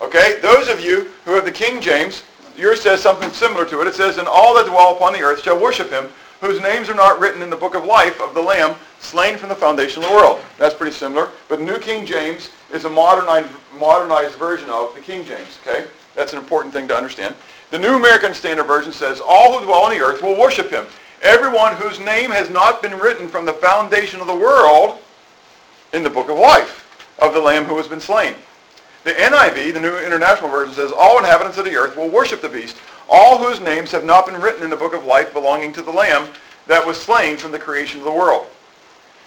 Okay, 0.00 0.40
those 0.40 0.68
of 0.68 0.80
you 0.80 1.10
who 1.24 1.32
have 1.32 1.41
the 1.52 1.58
King 1.58 1.82
James, 1.82 2.22
yours 2.56 2.80
says 2.80 3.02
something 3.02 3.30
similar 3.30 3.66
to 3.66 3.82
it. 3.82 3.86
It 3.86 3.94
says, 3.94 4.16
And 4.16 4.26
all 4.26 4.54
that 4.54 4.66
dwell 4.66 4.96
upon 4.96 5.12
the 5.12 5.20
earth 5.20 5.42
shall 5.42 5.60
worship 5.60 5.90
him, 5.90 6.08
whose 6.40 6.60
names 6.62 6.88
are 6.88 6.94
not 6.94 7.20
written 7.20 7.42
in 7.42 7.50
the 7.50 7.56
book 7.56 7.74
of 7.74 7.84
life 7.84 8.20
of 8.22 8.32
the 8.32 8.40
Lamb, 8.40 8.74
slain 9.00 9.36
from 9.36 9.50
the 9.50 9.54
foundation 9.54 10.02
of 10.02 10.08
the 10.08 10.14
world. 10.14 10.40
That's 10.58 10.74
pretty 10.74 10.96
similar. 10.96 11.28
But 11.48 11.60
New 11.60 11.78
King 11.78 12.06
James 12.06 12.50
is 12.72 12.86
a 12.86 12.90
modernized, 12.90 13.50
modernized 13.78 14.36
version 14.36 14.70
of 14.70 14.94
the 14.94 15.00
King 15.02 15.26
James, 15.26 15.58
okay? 15.60 15.86
That's 16.14 16.32
an 16.32 16.38
important 16.38 16.72
thing 16.72 16.88
to 16.88 16.96
understand. 16.96 17.34
The 17.70 17.78
New 17.78 17.96
American 17.96 18.32
Standard 18.32 18.64
Version 18.64 18.92
says, 18.92 19.20
All 19.20 19.58
who 19.58 19.64
dwell 19.66 19.82
on 19.82 19.90
the 19.90 20.00
earth 20.00 20.22
will 20.22 20.38
worship 20.38 20.70
him. 20.70 20.86
Everyone 21.20 21.76
whose 21.76 22.00
name 22.00 22.30
has 22.30 22.48
not 22.48 22.80
been 22.80 22.98
written 22.98 23.28
from 23.28 23.44
the 23.44 23.52
foundation 23.52 24.20
of 24.20 24.26
the 24.26 24.34
world 24.34 25.00
in 25.92 26.02
the 26.02 26.10
book 26.10 26.30
of 26.30 26.38
life 26.38 27.14
of 27.20 27.34
the 27.34 27.40
Lamb 27.40 27.64
who 27.64 27.76
has 27.76 27.88
been 27.88 28.00
slain. 28.00 28.34
The 29.04 29.12
NIV, 29.12 29.74
the 29.74 29.80
New 29.80 29.98
International 29.98 30.48
Version, 30.48 30.74
says, 30.74 30.92
All 30.92 31.18
inhabitants 31.18 31.58
of 31.58 31.64
the 31.64 31.76
earth 31.76 31.96
will 31.96 32.08
worship 32.08 32.40
the 32.40 32.48
beast, 32.48 32.76
all 33.08 33.36
whose 33.38 33.60
names 33.60 33.90
have 33.90 34.04
not 34.04 34.26
been 34.26 34.40
written 34.40 34.62
in 34.62 34.70
the 34.70 34.76
book 34.76 34.94
of 34.94 35.04
life 35.04 35.32
belonging 35.32 35.72
to 35.72 35.82
the 35.82 35.90
Lamb 35.90 36.28
that 36.66 36.86
was 36.86 37.00
slain 37.00 37.36
from 37.36 37.50
the 37.50 37.58
creation 37.58 37.98
of 37.98 38.04
the 38.04 38.12
world. 38.12 38.46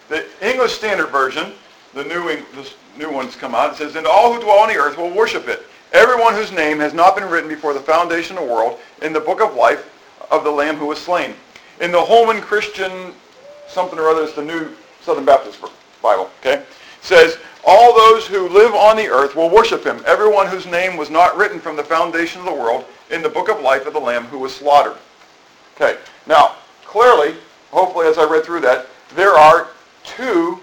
The 0.08 0.26
English 0.42 0.74
Standard 0.74 1.08
Version, 1.08 1.52
the 1.94 2.06
new, 2.06 2.42
new 2.98 3.12
ones 3.12 3.36
come 3.36 3.54
out, 3.54 3.74
it 3.74 3.78
says, 3.78 3.96
And 3.96 4.08
all 4.08 4.34
who 4.34 4.42
dwell 4.42 4.60
on 4.60 4.70
the 4.70 4.78
earth 4.78 4.98
will 4.98 5.14
worship 5.14 5.48
it. 5.48 5.64
Everyone 5.92 6.34
whose 6.34 6.52
name 6.52 6.80
has 6.80 6.94
not 6.94 7.16
been 7.16 7.30
written 7.30 7.50
before 7.50 7.74
the 7.74 7.80
foundation 7.80 8.38
of 8.38 8.44
the 8.44 8.54
world 8.54 8.80
in 9.02 9.12
the 9.12 9.20
book 9.20 9.42
of 9.42 9.56
life 9.56 9.92
of 10.32 10.44
the 10.44 10.52
Lamb 10.52 10.78
who 10.78 10.86
was 10.86 11.00
slain. 11.00 11.34
In 11.82 11.92
the 11.92 12.02
Holman 12.02 12.42
Christian 12.42 13.14
something 13.68 14.00
or 14.00 14.08
other, 14.08 14.24
it's 14.24 14.34
the 14.34 14.44
New 14.44 14.72
Southern 15.02 15.26
Baptist 15.26 15.60
Bible, 16.02 16.30
okay? 16.40 16.64
says, 17.06 17.38
all 17.66 17.96
those 17.96 18.28
who 18.28 18.48
live 18.50 18.74
on 18.74 18.96
the 18.96 19.08
earth 19.08 19.36
will 19.36 19.50
worship 19.50 19.84
him, 19.84 20.04
everyone 20.06 20.48
whose 20.48 20.66
name 20.66 20.98
was 20.98 21.10
not 21.10 21.36
written 21.36 21.60
from 21.60 21.76
the 21.76 21.84
foundation 21.84 22.40
of 22.40 22.46
the 22.46 22.54
world 22.54 22.86
in 23.10 23.22
the 23.22 23.30
book 23.30 23.50
of 23.50 23.60
life 23.62 23.88
of 23.88 23.94
the 23.94 24.00
Lamb 24.00 24.26
who 24.26 24.40
was 24.40 24.56
slaughtered. 24.56 24.98
Okay, 25.76 25.98
now, 26.28 26.56
clearly, 26.84 27.36
hopefully 27.72 28.08
as 28.08 28.18
I 28.18 28.24
read 28.24 28.46
through 28.46 28.62
that, 28.62 28.88
there 29.16 29.34
are 29.34 29.70
two 30.04 30.60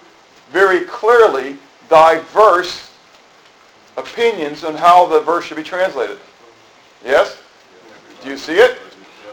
very 0.50 0.84
clearly 0.84 1.56
diverse 1.88 2.92
opinions 3.96 4.64
on 4.64 4.74
how 4.74 5.06
the 5.06 5.20
verse 5.20 5.44
should 5.44 5.56
be 5.56 5.62
translated. 5.62 6.18
Yes? 7.04 7.38
Do 8.22 8.30
you 8.30 8.38
see 8.38 8.54
it? 8.54 8.78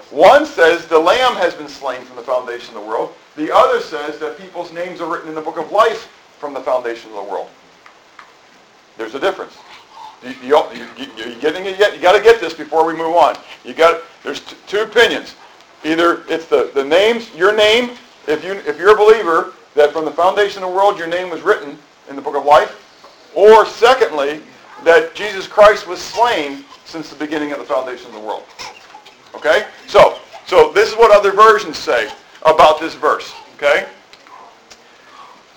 One 0.10 0.46
says 0.46 0.88
the 0.88 0.98
Lamb 0.98 1.36
has 1.36 1.54
been 1.54 1.68
slain 1.68 2.02
from 2.02 2.16
the 2.16 2.24
foundation 2.24 2.76
of 2.76 2.82
the 2.82 2.88
world. 2.88 3.14
The 3.36 3.54
other 3.56 3.80
says 3.80 4.18
that 4.20 4.40
people's 4.40 4.74
names 4.74 5.02
are 5.02 5.12
written 5.12 5.30
in 5.30 5.36
the 5.36 5.42
book 5.42 5.58
of 5.58 5.72
life 5.72 6.12
from 6.40 6.54
the 6.54 6.62
foundation 6.62 7.12
of 7.12 7.18
the 7.18 7.32
world. 7.32 7.50
There's 9.00 9.16
a 9.16 9.20
difference. 9.20 9.58
You, 10.22 10.36
you, 10.44 10.88
you, 10.98 11.08
you 11.16 11.36
getting 11.40 11.66
it 11.66 11.80
yet? 11.80 11.96
You 11.96 12.02
got 12.02 12.18
to 12.18 12.22
get 12.22 12.42
this 12.42 12.54
before 12.54 12.86
we 12.86 12.92
move 12.92 13.16
on. 13.16 13.38
You 13.64 13.74
got 13.74 14.02
there's 14.24 14.42
t- 14.42 14.58
two 14.68 14.82
opinions. 14.82 15.36
Either 15.86 16.24
it's 16.28 16.48
the, 16.48 16.70
the 16.74 16.84
names, 16.84 17.34
your 17.34 17.56
name, 17.56 17.92
if 18.28 18.44
you 18.44 18.56
if 18.68 18.78
you're 18.78 18.94
a 18.94 18.98
believer 18.98 19.54
that 19.76 19.94
from 19.94 20.04
the 20.04 20.12
foundation 20.12 20.64
of 20.64 20.70
the 20.70 20.76
world 20.76 20.98
your 20.98 21.08
name 21.08 21.30
was 21.30 21.42
written 21.42 21.78
in 22.10 22.18
the 22.18 22.22
book 22.22 22.36
of 22.36 22.44
life, 22.44 23.32
or 23.34 23.66
secondly 23.66 24.42
that 24.84 25.16
Jesus 25.16 25.48
Christ 25.48 25.88
was 25.88 26.02
slain 26.02 26.66
since 26.84 27.10
the 27.10 27.16
beginning 27.16 27.54
of 27.54 27.60
the 27.60 27.66
foundation 27.66 28.08
of 28.08 28.14
the 28.14 28.20
world. 28.20 28.44
Okay? 29.34 29.66
So, 29.88 30.20
so 30.46 30.74
this 30.74 30.90
is 30.90 30.98
what 30.98 31.16
other 31.16 31.32
versions 31.32 31.78
say 31.78 32.12
about 32.42 32.82
this 32.82 32.96
verse. 32.96 33.34
Okay? 33.56 33.88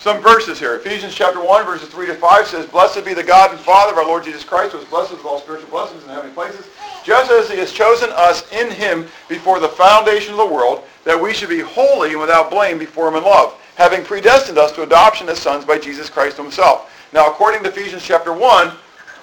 Some 0.02 0.20
verses 0.20 0.58
here. 0.58 0.74
Ephesians 0.74 1.14
chapter 1.14 1.40
1, 1.40 1.64
verses 1.64 1.88
3 1.88 2.06
to 2.06 2.14
5 2.16 2.46
says, 2.48 2.66
Blessed 2.66 3.04
be 3.04 3.14
the 3.14 3.22
God 3.22 3.52
and 3.52 3.60
Father 3.60 3.92
of 3.92 3.98
our 3.98 4.04
Lord 4.04 4.24
Jesus 4.24 4.42
Christ, 4.42 4.72
who 4.72 4.78
has 4.78 4.88
blessed 4.88 5.12
us 5.12 5.18
with 5.18 5.26
all 5.26 5.38
spiritual 5.38 5.70
blessings 5.70 6.02
in 6.02 6.08
heavenly 6.08 6.34
places, 6.34 6.66
just 7.04 7.30
as 7.30 7.48
he 7.48 7.56
has 7.58 7.70
chosen 7.70 8.10
us 8.10 8.50
in 8.50 8.68
him 8.68 9.06
before 9.28 9.60
the 9.60 9.68
foundation 9.68 10.32
of 10.32 10.38
the 10.38 10.46
world, 10.46 10.82
that 11.04 11.22
we 11.22 11.32
should 11.32 11.50
be 11.50 11.60
holy 11.60 12.10
and 12.10 12.20
without 12.20 12.50
blame 12.50 12.80
before 12.80 13.06
him 13.06 13.14
in 13.14 13.22
love, 13.22 13.56
having 13.76 14.02
predestined 14.02 14.58
us 14.58 14.72
to 14.72 14.82
adoption 14.82 15.28
as 15.28 15.38
sons 15.38 15.64
by 15.64 15.78
Jesus 15.78 16.10
Christ 16.10 16.36
himself. 16.36 16.92
Now, 17.12 17.30
according 17.30 17.62
to 17.62 17.68
Ephesians 17.68 18.02
chapter 18.02 18.32
1, 18.32 18.70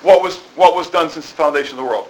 what 0.01 0.23
was, 0.23 0.37
what 0.55 0.77
was 0.77 0.89
done 0.89 1.09
since 1.09 1.29
the 1.29 1.35
foundation 1.35 1.77
of 1.77 1.83
the 1.83 1.91
world? 1.91 2.09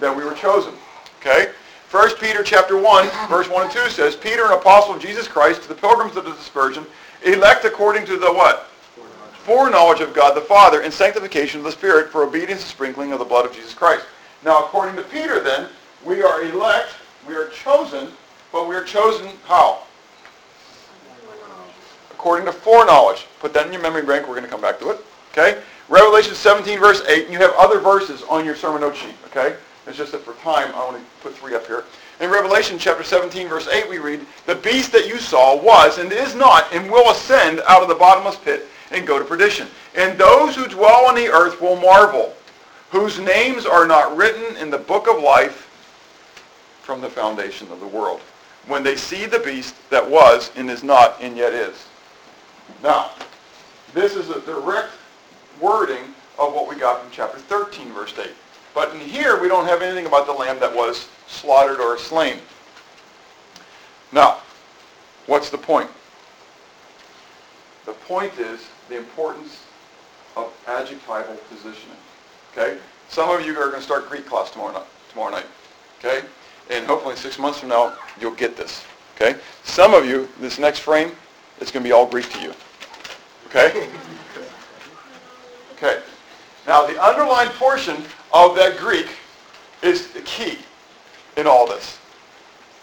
that 0.00 0.16
we 0.16 0.24
were 0.24 0.34
chosen. 0.34 0.72
Okay? 1.20 1.52
1 1.92 2.16
Peter 2.16 2.42
chapter 2.42 2.78
1, 2.78 3.28
verse 3.28 3.50
1 3.50 3.64
and 3.64 3.70
2 3.70 3.90
says, 3.90 4.16
Peter, 4.16 4.46
an 4.46 4.52
apostle 4.52 4.94
of 4.94 5.02
Jesus 5.02 5.28
Christ, 5.28 5.60
to 5.64 5.68
the 5.68 5.74
pilgrims 5.74 6.16
of 6.16 6.24
the 6.24 6.32
dispersion, 6.32 6.86
elect 7.22 7.66
according 7.66 8.06
to 8.06 8.16
the 8.16 8.32
what? 8.32 8.66
Foreknowledge 9.44 10.00
of 10.00 10.14
God 10.14 10.34
the 10.34 10.40
Father 10.40 10.80
and 10.80 10.90
sanctification 10.90 11.60
of 11.60 11.64
the 11.64 11.72
Spirit 11.72 12.08
for 12.08 12.22
obedience 12.24 12.62
and 12.62 12.70
sprinkling 12.70 13.12
of 13.12 13.18
the 13.18 13.26
blood 13.26 13.44
of 13.44 13.52
Jesus 13.52 13.74
Christ. 13.74 14.06
Now, 14.42 14.64
according 14.64 14.96
to 14.96 15.02
Peter, 15.02 15.40
then, 15.40 15.68
we 16.02 16.22
are 16.22 16.42
elect, 16.44 16.94
we 17.28 17.34
are 17.34 17.48
chosen, 17.50 18.08
but 18.52 18.66
we 18.66 18.74
are 18.74 18.84
chosen 18.84 19.28
how? 19.44 19.82
According 22.10 22.46
to 22.46 22.52
foreknowledge. 22.52 23.26
Put 23.38 23.52
that 23.52 23.66
in 23.66 23.72
your 23.72 23.82
memory 23.82 24.00
bank. 24.00 24.26
We're 24.26 24.34
going 24.34 24.44
to 24.44 24.50
come 24.50 24.62
back 24.62 24.78
to 24.78 24.92
it. 24.92 25.04
Okay? 25.32 25.60
Revelation 25.90 26.34
17, 26.34 26.80
verse 26.80 27.02
8, 27.06 27.24
and 27.24 27.32
you 27.34 27.38
have 27.38 27.52
other 27.58 27.80
verses 27.80 28.22
on 28.30 28.46
your 28.46 28.56
sermon 28.56 28.80
note 28.80 28.96
sheet. 28.96 29.14
Okay? 29.26 29.56
It's 29.86 29.96
just 29.96 30.12
that 30.12 30.22
for 30.22 30.34
time, 30.34 30.72
I 30.74 30.82
only 30.82 31.00
put 31.22 31.34
three 31.34 31.54
up 31.54 31.66
here. 31.66 31.84
In 32.20 32.30
Revelation 32.30 32.78
chapter 32.78 33.02
17, 33.02 33.48
verse 33.48 33.66
8, 33.66 33.88
we 33.88 33.98
read, 33.98 34.20
The 34.46 34.54
beast 34.54 34.92
that 34.92 35.08
you 35.08 35.18
saw 35.18 35.60
was 35.60 35.98
and 35.98 36.12
is 36.12 36.34
not 36.34 36.72
and 36.72 36.90
will 36.90 37.10
ascend 37.10 37.60
out 37.66 37.82
of 37.82 37.88
the 37.88 37.94
bottomless 37.94 38.36
pit 38.36 38.68
and 38.92 39.06
go 39.06 39.18
to 39.18 39.24
perdition. 39.24 39.66
And 39.96 40.16
those 40.16 40.54
who 40.54 40.68
dwell 40.68 41.06
on 41.06 41.16
the 41.16 41.28
earth 41.28 41.60
will 41.60 41.76
marvel, 41.76 42.34
whose 42.90 43.18
names 43.18 43.66
are 43.66 43.86
not 43.86 44.16
written 44.16 44.56
in 44.56 44.70
the 44.70 44.78
book 44.78 45.08
of 45.08 45.20
life 45.20 45.68
from 46.82 47.00
the 47.00 47.10
foundation 47.10 47.70
of 47.72 47.80
the 47.80 47.86
world, 47.86 48.20
when 48.68 48.84
they 48.84 48.96
see 48.96 49.26
the 49.26 49.40
beast 49.40 49.74
that 49.90 50.08
was 50.08 50.52
and 50.56 50.70
is 50.70 50.84
not 50.84 51.20
and 51.20 51.36
yet 51.36 51.52
is. 51.52 51.86
Now, 52.82 53.10
this 53.94 54.14
is 54.14 54.30
a 54.30 54.40
direct 54.42 54.92
wording 55.60 56.14
of 56.38 56.54
what 56.54 56.68
we 56.68 56.76
got 56.76 57.00
from 57.00 57.10
chapter 57.10 57.38
13, 57.38 57.92
verse 57.92 58.14
8. 58.16 58.30
But 58.74 58.94
in 58.94 59.00
here, 59.00 59.40
we 59.40 59.48
don't 59.48 59.66
have 59.66 59.82
anything 59.82 60.06
about 60.06 60.26
the 60.26 60.32
lamb 60.32 60.58
that 60.60 60.74
was 60.74 61.08
slaughtered 61.26 61.80
or 61.80 61.98
slain. 61.98 62.38
Now, 64.12 64.38
what's 65.26 65.50
the 65.50 65.58
point? 65.58 65.90
The 67.84 67.92
point 67.92 68.32
is 68.38 68.66
the 68.88 68.96
importance 68.96 69.64
of 70.36 70.52
adjectival 70.66 71.36
positioning. 71.50 71.96
Okay? 72.52 72.78
Some 73.08 73.30
of 73.30 73.44
you 73.44 73.52
are 73.58 73.68
going 73.68 73.80
to 73.80 73.82
start 73.82 74.08
Greek 74.08 74.26
class 74.26 74.50
tomorrow 74.50 74.72
night. 74.72 74.86
Tomorrow 75.10 75.32
night. 75.32 75.46
Okay? 75.98 76.26
And 76.70 76.86
hopefully 76.86 77.16
six 77.16 77.38
months 77.38 77.58
from 77.58 77.70
now, 77.70 77.94
you'll 78.20 78.34
get 78.34 78.56
this. 78.56 78.84
Okay? 79.16 79.38
Some 79.64 79.92
of 79.92 80.06
you, 80.06 80.28
this 80.40 80.58
next 80.58 80.80
frame, 80.80 81.12
it's 81.60 81.70
going 81.70 81.82
to 81.82 81.88
be 81.88 81.92
all 81.92 82.06
Greek 82.06 82.30
to 82.32 82.40
you. 82.40 82.52
Okay? 83.48 83.88
Okay. 85.82 86.00
Now, 86.64 86.86
the 86.86 87.02
underlined 87.04 87.50
portion 87.50 87.96
of 88.32 88.56
that 88.56 88.78
Greek 88.78 89.08
is 89.82 90.08
the 90.12 90.20
key 90.20 90.58
in 91.36 91.46
all 91.46 91.66
this. 91.66 91.98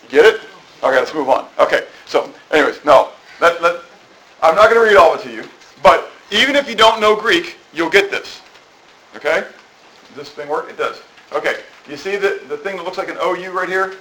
You 0.04 0.10
get 0.10 0.26
it? 0.26 0.42
Okay, 0.84 0.96
let's 0.96 1.14
move 1.14 1.30
on. 1.30 1.48
Okay, 1.60 1.86
so 2.06 2.32
anyways, 2.52 2.84
no, 2.86 3.10
let, 3.42 3.62
let, 3.62 3.82
I'm 4.42 4.56
not 4.56 4.70
going 4.70 4.82
to 4.82 4.90
read 4.90 4.98
all 4.98 5.14
of 5.14 5.20
it 5.20 5.24
to 5.24 5.32
you, 5.34 5.44
but 5.84 6.10
even 6.32 6.56
if 6.56 6.70
you 6.70 6.76
don't 6.76 7.02
know 7.02 7.16
Greek, 7.16 7.58
you'll 7.74 7.90
get 7.90 8.12
this. 8.12 8.42
Okay? 9.16 9.44
Does 10.08 10.16
this 10.16 10.30
thing 10.30 10.48
work? 10.50 10.70
It 10.70 10.78
does. 10.78 11.02
Okay, 11.32 11.62
you 11.88 11.98
see 11.98 12.16
the, 12.16 12.42
the 12.48 12.58
thing 12.58 12.78
that 12.78 12.86
looks 12.86 12.98
like 12.98 13.10
an 13.10 13.18
OU 13.18 13.52
right 13.52 13.70
here? 13.70 13.96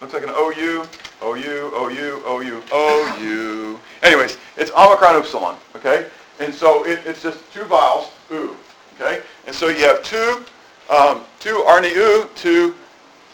Looks 0.00 0.14
like 0.14 0.22
an 0.22 0.30
OU, 0.30 0.86
OU, 1.22 1.72
OU, 1.74 2.22
OU, 2.26 2.62
OU. 2.72 3.80
Anyways, 4.02 4.38
it's 4.56 4.70
Omicron 4.70 5.16
Upsilon, 5.16 5.56
okay? 5.76 6.06
And 6.38 6.54
so 6.54 6.86
it, 6.86 7.00
it's 7.04 7.22
just 7.22 7.38
two 7.52 7.64
vowels, 7.64 8.10
U, 8.30 8.56
okay? 8.94 9.22
And 9.46 9.54
so 9.54 9.68
you 9.68 9.84
have 9.86 10.02
two, 10.02 10.44
um, 10.90 11.22
two 11.38 11.64
Arneu, 11.66 12.28
two 12.34 12.74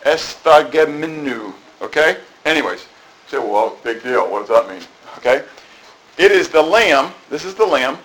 Estageminu, 0.02 1.52
okay? 1.80 2.18
Anyways, 2.44 2.86
say, 3.26 3.38
well, 3.38 3.76
big 3.82 4.02
deal. 4.02 4.30
What 4.30 4.46
does 4.46 4.48
that 4.48 4.68
mean? 4.68 4.86
Okay? 5.18 5.44
It 6.18 6.30
is 6.30 6.48
the 6.48 6.62
lamb, 6.62 7.12
this 7.30 7.44
is 7.44 7.54
the 7.54 7.66
lamb, 7.66 7.98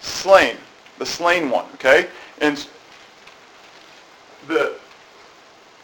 slain, 0.00 0.56
the 0.98 1.06
slain 1.06 1.50
one, 1.50 1.66
okay? 1.74 2.08
And 2.40 2.66
the, 4.46 4.78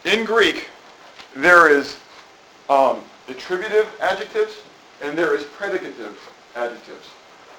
in 0.05 0.23
Greek, 0.23 0.69
there 1.35 1.69
is 1.69 1.97
um, 2.69 3.01
attributive 3.27 3.89
adjectives 3.99 4.61
and 5.01 5.17
there 5.17 5.35
is 5.35 5.43
predicative 5.43 6.15
adjectives. 6.55 7.09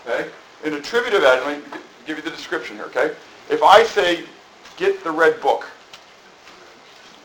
Okay? 0.07 0.31
An 0.65 0.75
attributive 0.75 1.25
adjective, 1.25 1.83
give 2.07 2.17
you 2.17 2.23
the 2.23 2.31
description 2.31 2.77
here, 2.77 2.87
okay? 2.87 3.15
If 3.51 3.63
I 3.63 3.85
say, 3.85 4.25
get 4.77 5.03
the 5.05 5.11
red 5.11 5.41
book, 5.41 5.67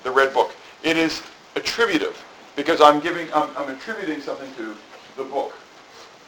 the 0.03 0.11
red 0.11 0.33
book, 0.33 0.55
it 0.83 0.97
is 0.97 1.21
attributive 1.55 2.23
because 2.55 2.81
I'm 2.81 2.99
giving, 2.99 3.31
I'm, 3.33 3.49
I'm 3.57 3.69
attributing 3.69 4.21
something 4.21 4.53
to 4.55 4.75
the 5.17 5.23
book. 5.23 5.55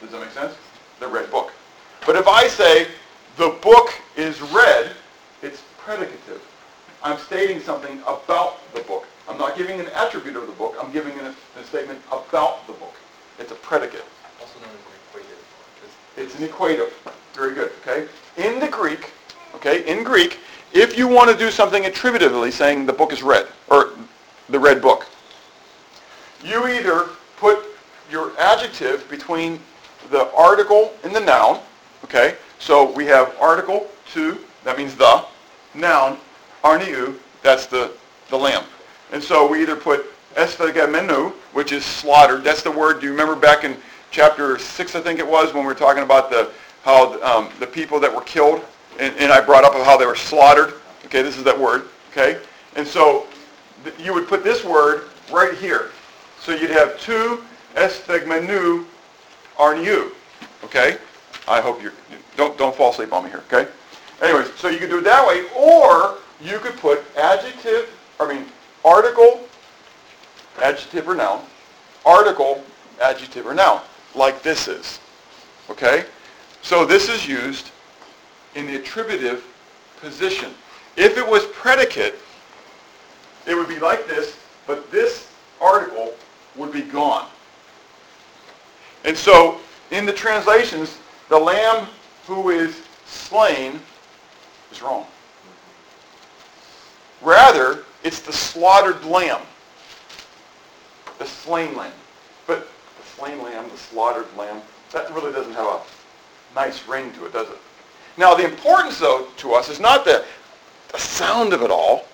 Does 0.00 0.10
that 0.10 0.20
make 0.20 0.30
sense? 0.30 0.54
The 1.00 1.08
red 1.08 1.30
book. 1.30 1.52
But 2.06 2.16
if 2.16 2.26
I 2.26 2.48
say, 2.48 2.88
the 3.36 3.56
book 3.62 3.90
is 4.16 4.40
red, 4.42 4.92
it's 5.42 5.62
predicative. 5.78 6.40
I'm 7.02 7.18
stating 7.18 7.60
something 7.60 8.00
about 8.00 8.58
the 8.74 8.80
book. 8.82 9.06
I'm 9.28 9.38
not 9.38 9.56
giving 9.56 9.80
an 9.80 9.86
attribute 9.88 10.36
of 10.36 10.46
the 10.46 10.52
book. 10.52 10.76
I'm 10.80 10.92
giving 10.92 11.18
a, 11.20 11.34
a 11.58 11.64
statement 11.64 12.00
about 12.10 12.66
the 12.66 12.72
book. 12.74 12.94
It's 13.38 13.52
a 13.52 13.56
predicate. 13.56 14.04
Also 14.40 14.58
known 14.60 14.68
as 14.70 14.74
an 14.74 15.20
equative. 15.20 16.16
It's 16.16 16.38
an 16.38 16.48
equative. 16.48 16.92
Very 17.34 17.54
good, 17.54 17.72
okay? 17.80 18.08
In 18.36 18.60
the 18.60 18.68
Greek, 18.68 19.12
okay, 19.54 19.86
in 19.90 20.04
Greek, 20.04 20.38
if 20.72 20.96
you 20.96 21.06
want 21.06 21.30
to 21.30 21.36
do 21.36 21.50
something 21.50 21.84
attributively, 21.86 22.50
saying 22.50 22.86
the 22.86 22.92
book 22.92 23.12
is 23.12 23.22
red, 23.22 23.46
or 23.68 23.90
the 24.48 24.58
red 24.58 24.80
book, 24.80 25.06
you 26.44 26.66
either 26.66 27.08
put 27.36 27.58
your 28.10 28.38
adjective 28.38 29.08
between 29.08 29.60
the 30.10 30.32
article 30.34 30.92
and 31.04 31.14
the 31.14 31.20
noun, 31.20 31.60
okay? 32.04 32.36
So 32.58 32.90
we 32.92 33.06
have 33.06 33.34
article, 33.40 33.88
to, 34.12 34.38
that 34.64 34.76
means 34.76 34.94
the, 34.94 35.24
noun, 35.74 36.18
arniu, 36.64 37.16
that's 37.42 37.66
the, 37.66 37.92
the 38.28 38.36
lamb. 38.36 38.64
And 39.12 39.22
so 39.22 39.48
we 39.48 39.62
either 39.62 39.76
put 39.76 40.06
esthegemenu, 40.34 41.32
which 41.52 41.72
is 41.72 41.84
slaughtered. 41.84 42.44
That's 42.44 42.62
the 42.62 42.70
word, 42.70 43.00
do 43.00 43.06
you 43.06 43.12
remember 43.12 43.36
back 43.36 43.64
in 43.64 43.76
chapter 44.10 44.58
6, 44.58 44.94
I 44.94 45.00
think 45.00 45.18
it 45.18 45.26
was, 45.26 45.52
when 45.52 45.64
we 45.64 45.66
were 45.66 45.74
talking 45.74 46.02
about 46.02 46.30
the, 46.30 46.50
how 46.82 47.20
um, 47.22 47.50
the 47.60 47.66
people 47.66 48.00
that 48.00 48.14
were 48.14 48.22
killed, 48.22 48.64
and, 48.98 49.14
and 49.16 49.32
I 49.32 49.40
brought 49.40 49.64
up 49.64 49.74
how 49.74 49.96
they 49.96 50.06
were 50.06 50.16
slaughtered. 50.16 50.74
Okay, 51.06 51.22
this 51.22 51.36
is 51.36 51.44
that 51.44 51.58
word, 51.58 51.88
okay? 52.10 52.40
And 52.76 52.86
so 52.86 53.26
th- 53.84 53.94
you 53.98 54.14
would 54.14 54.28
put 54.28 54.44
this 54.44 54.64
word 54.64 55.08
right 55.30 55.54
here. 55.54 55.90
So 56.40 56.52
you'd 56.52 56.70
have 56.70 56.98
two 57.00 57.42
esthegmenu 57.74 58.84
arniu, 59.56 60.12
okay? 60.64 60.98
I 61.48 61.60
hope 61.60 61.82
you're, 61.82 61.92
don't, 62.36 62.56
don't 62.56 62.74
fall 62.74 62.90
asleep 62.90 63.12
on 63.12 63.24
me 63.24 63.30
here, 63.30 63.42
okay? 63.52 63.70
Anyways, 64.22 64.54
so 64.54 64.68
you 64.68 64.78
could 64.78 64.90
do 64.90 64.98
it 64.98 65.04
that 65.04 65.26
way, 65.26 65.44
or 65.56 66.18
you 66.40 66.58
could 66.58 66.76
put 66.76 67.02
adjective, 67.16 67.90
I 68.20 68.32
mean, 68.32 68.46
article, 68.84 69.46
adjective 70.62 71.08
or 71.08 71.14
noun, 71.14 71.44
article, 72.06 72.64
adjective 73.00 73.46
or 73.46 73.54
noun, 73.54 73.80
like 74.14 74.42
this 74.42 74.68
is, 74.68 75.00
okay? 75.68 76.04
So 76.62 76.84
this 76.84 77.08
is 77.08 77.26
used 77.26 77.71
in 78.54 78.66
the 78.66 78.76
attributive 78.76 79.44
position. 80.00 80.52
If 80.96 81.16
it 81.16 81.26
was 81.26 81.46
predicate, 81.46 82.14
it 83.46 83.54
would 83.54 83.68
be 83.68 83.78
like 83.78 84.06
this, 84.06 84.36
but 84.66 84.90
this 84.90 85.28
article 85.60 86.12
would 86.56 86.72
be 86.72 86.82
gone. 86.82 87.28
And 89.04 89.16
so 89.16 89.58
in 89.90 90.06
the 90.06 90.12
translations, 90.12 90.98
the 91.28 91.38
lamb 91.38 91.86
who 92.26 92.50
is 92.50 92.82
slain 93.06 93.80
is 94.70 94.82
wrong. 94.82 95.06
Rather, 97.20 97.84
it's 98.02 98.20
the 98.20 98.32
slaughtered 98.32 99.04
lamb. 99.04 99.40
The 101.18 101.26
slain 101.26 101.76
lamb. 101.76 101.92
But 102.46 102.68
the 102.98 103.08
slain 103.16 103.42
lamb, 103.42 103.68
the 103.70 103.76
slaughtered 103.76 104.26
lamb, 104.36 104.60
that 104.92 105.12
really 105.14 105.32
doesn't 105.32 105.54
have 105.54 105.66
a 105.66 105.80
nice 106.54 106.86
ring 106.86 107.12
to 107.12 107.26
it, 107.26 107.32
does 107.32 107.48
it? 107.48 107.58
Now, 108.16 108.34
the 108.34 108.44
importance, 108.44 108.98
though, 108.98 109.26
to 109.38 109.54
us 109.54 109.68
is 109.68 109.80
not 109.80 110.04
the, 110.04 110.24
the 110.92 110.98
sound 110.98 111.52
of 111.52 111.62
it 111.62 111.70
all, 111.70 112.04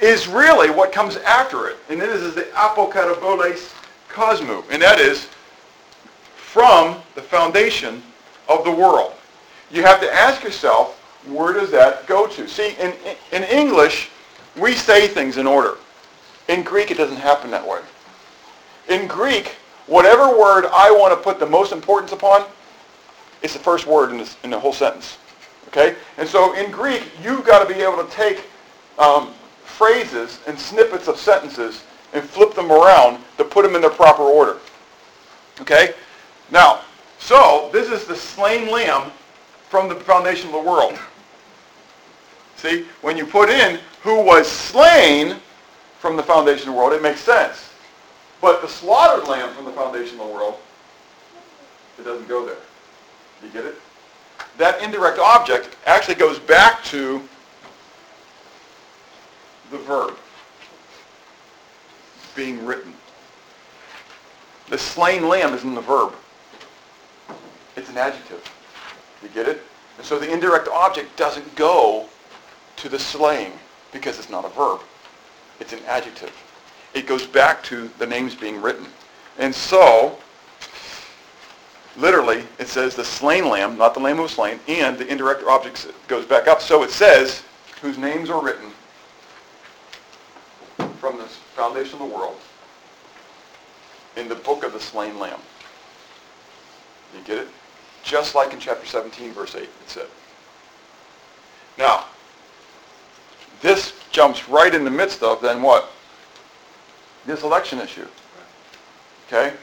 is 0.00 0.26
really 0.26 0.70
what 0.70 0.92
comes 0.92 1.16
after 1.16 1.68
it. 1.68 1.76
And 1.88 2.00
this 2.00 2.20
is 2.20 2.34
the 2.34 2.42
apokataboles 2.54 3.74
cosmu. 4.08 4.64
And 4.70 4.82
that 4.82 4.98
is 4.98 5.28
from 6.34 7.00
the 7.14 7.22
foundation 7.22 8.02
of 8.48 8.64
the 8.64 8.70
world. 8.70 9.14
You 9.70 9.82
have 9.82 10.00
to 10.00 10.12
ask 10.12 10.42
yourself, 10.42 10.98
where 11.26 11.52
does 11.52 11.70
that 11.70 12.06
go 12.06 12.26
to? 12.26 12.48
See, 12.48 12.74
in, 12.78 12.92
in 13.32 13.44
English, 13.44 14.10
we 14.56 14.74
say 14.74 15.08
things 15.08 15.38
in 15.38 15.46
order. 15.46 15.76
In 16.48 16.62
Greek, 16.62 16.90
it 16.90 16.98
doesn't 16.98 17.16
happen 17.16 17.50
that 17.52 17.66
way. 17.66 17.80
In 18.88 19.06
Greek, 19.06 19.54
whatever 19.86 20.36
word 20.36 20.66
I 20.72 20.90
want 20.90 21.16
to 21.16 21.22
put 21.22 21.38
the 21.38 21.46
most 21.46 21.72
importance 21.72 22.12
upon, 22.12 22.44
it's 23.42 23.52
the 23.52 23.58
first 23.58 23.86
word 23.86 24.10
in, 24.10 24.18
this, 24.18 24.36
in 24.42 24.50
the 24.50 24.58
whole 24.58 24.72
sentence. 24.72 25.18
Okay? 25.72 25.96
And 26.18 26.28
so 26.28 26.54
in 26.54 26.70
Greek, 26.70 27.02
you've 27.22 27.44
got 27.44 27.66
to 27.66 27.74
be 27.74 27.80
able 27.80 28.04
to 28.04 28.10
take 28.10 28.44
um, 28.98 29.32
phrases 29.64 30.40
and 30.46 30.58
snippets 30.58 31.08
of 31.08 31.16
sentences 31.16 31.82
and 32.12 32.22
flip 32.22 32.54
them 32.54 32.70
around 32.70 33.22
to 33.38 33.44
put 33.44 33.64
them 33.64 33.74
in 33.74 33.80
their 33.80 33.90
proper 33.90 34.22
order. 34.22 34.58
Okay? 35.60 35.94
Now, 36.50 36.82
so 37.18 37.70
this 37.72 37.90
is 37.90 38.06
the 38.06 38.14
slain 38.14 38.70
lamb 38.70 39.10
from 39.70 39.88
the 39.88 39.94
foundation 39.94 40.48
of 40.48 40.52
the 40.52 40.70
world. 40.70 40.98
See, 42.56 42.84
when 43.00 43.16
you 43.16 43.26
put 43.26 43.48
in 43.48 43.80
who 44.02 44.22
was 44.22 44.46
slain 44.46 45.36
from 45.98 46.16
the 46.16 46.22
foundation 46.22 46.68
of 46.68 46.74
the 46.74 46.78
world, 46.78 46.92
it 46.92 47.02
makes 47.02 47.20
sense. 47.20 47.70
But 48.40 48.60
the 48.60 48.68
slaughtered 48.68 49.28
lamb 49.28 49.54
from 49.54 49.64
the 49.64 49.72
foundation 49.72 50.20
of 50.20 50.26
the 50.26 50.32
world, 50.34 50.56
it 51.98 52.04
doesn't 52.04 52.28
go 52.28 52.44
there. 52.44 52.56
You 53.42 53.48
get 53.50 53.64
it? 53.64 53.76
That 54.58 54.82
indirect 54.82 55.18
object 55.18 55.76
actually 55.86 56.16
goes 56.16 56.38
back 56.38 56.84
to 56.84 57.22
the 59.70 59.78
verb 59.78 60.16
being 62.34 62.64
written. 62.64 62.94
The 64.68 64.78
slain 64.78 65.28
lamb 65.28 65.54
is 65.54 65.64
in 65.64 65.74
the 65.74 65.80
verb. 65.80 66.14
It's 67.76 67.88
an 67.88 67.96
adjective. 67.96 68.42
You 69.22 69.28
get 69.30 69.48
it? 69.48 69.62
And 69.98 70.06
so 70.06 70.18
the 70.18 70.30
indirect 70.30 70.68
object 70.68 71.16
doesn't 71.16 71.54
go 71.56 72.06
to 72.76 72.88
the 72.88 72.98
slaying 72.98 73.52
because 73.92 74.18
it's 74.18 74.30
not 74.30 74.44
a 74.44 74.48
verb. 74.48 74.80
It's 75.60 75.72
an 75.72 75.80
adjective. 75.86 76.32
It 76.94 77.06
goes 77.06 77.26
back 77.26 77.62
to 77.64 77.88
the 77.98 78.06
names 78.06 78.34
being 78.34 78.60
written. 78.60 78.86
And 79.38 79.54
so, 79.54 80.18
literally, 81.96 82.44
it 82.58 82.68
says 82.68 82.94
the 82.94 83.04
slain 83.04 83.48
lamb, 83.48 83.76
not 83.76 83.94
the 83.94 84.00
lamb 84.00 84.16
who 84.16 84.22
was 84.22 84.32
slain, 84.32 84.58
and 84.68 84.98
the 84.98 85.06
indirect 85.06 85.44
object 85.44 85.88
goes 86.08 86.24
back 86.24 86.48
up. 86.48 86.60
So 86.60 86.82
it 86.82 86.90
says, 86.90 87.42
whose 87.80 87.98
names 87.98 88.30
are 88.30 88.42
written 88.42 88.70
from 90.98 91.18
the 91.18 91.24
foundation 91.24 92.00
of 92.00 92.08
the 92.08 92.14
world 92.14 92.38
in 94.16 94.28
the 94.28 94.34
book 94.36 94.64
of 94.64 94.72
the 94.72 94.80
slain 94.80 95.18
lamb. 95.18 95.40
You 97.14 97.22
get 97.24 97.38
it? 97.38 97.48
Just 98.02 98.34
like 98.34 98.52
in 98.52 98.60
chapter 98.60 98.86
17, 98.86 99.32
verse 99.32 99.54
8, 99.54 99.62
it 99.62 99.70
said. 99.86 100.06
Now, 101.78 102.04
this 103.60 103.94
jumps 104.10 104.48
right 104.48 104.74
in 104.74 104.84
the 104.84 104.90
midst 104.90 105.22
of 105.22 105.40
then 105.40 105.62
what? 105.62 105.90
This 107.26 107.42
election 107.42 107.78
issue. 107.78 108.06
Okay? 109.26 109.54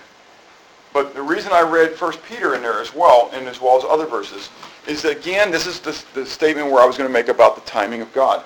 But 0.94 1.14
the 1.14 1.22
reason 1.22 1.52
I 1.52 1.62
read 1.62 2.00
1 2.00 2.14
Peter 2.28 2.56
in 2.56 2.62
there 2.62 2.82
as 2.82 2.94
well, 2.96 3.30
and 3.34 3.48
as 3.48 3.62
well 3.62 3.78
as 3.78 3.84
other 3.84 4.06
verses, 4.06 4.50
is 4.88 5.02
that 5.04 5.18
again, 5.18 5.52
this 5.52 5.68
is 5.68 5.80
the, 5.80 6.04
the 6.14 6.26
statement 6.26 6.72
where 6.72 6.82
I 6.82 6.86
was 6.86 6.98
going 6.98 7.08
to 7.08 7.14
make 7.14 7.28
about 7.28 7.56
the 7.56 7.62
timing 7.62 8.02
of 8.02 8.12
God. 8.14 8.44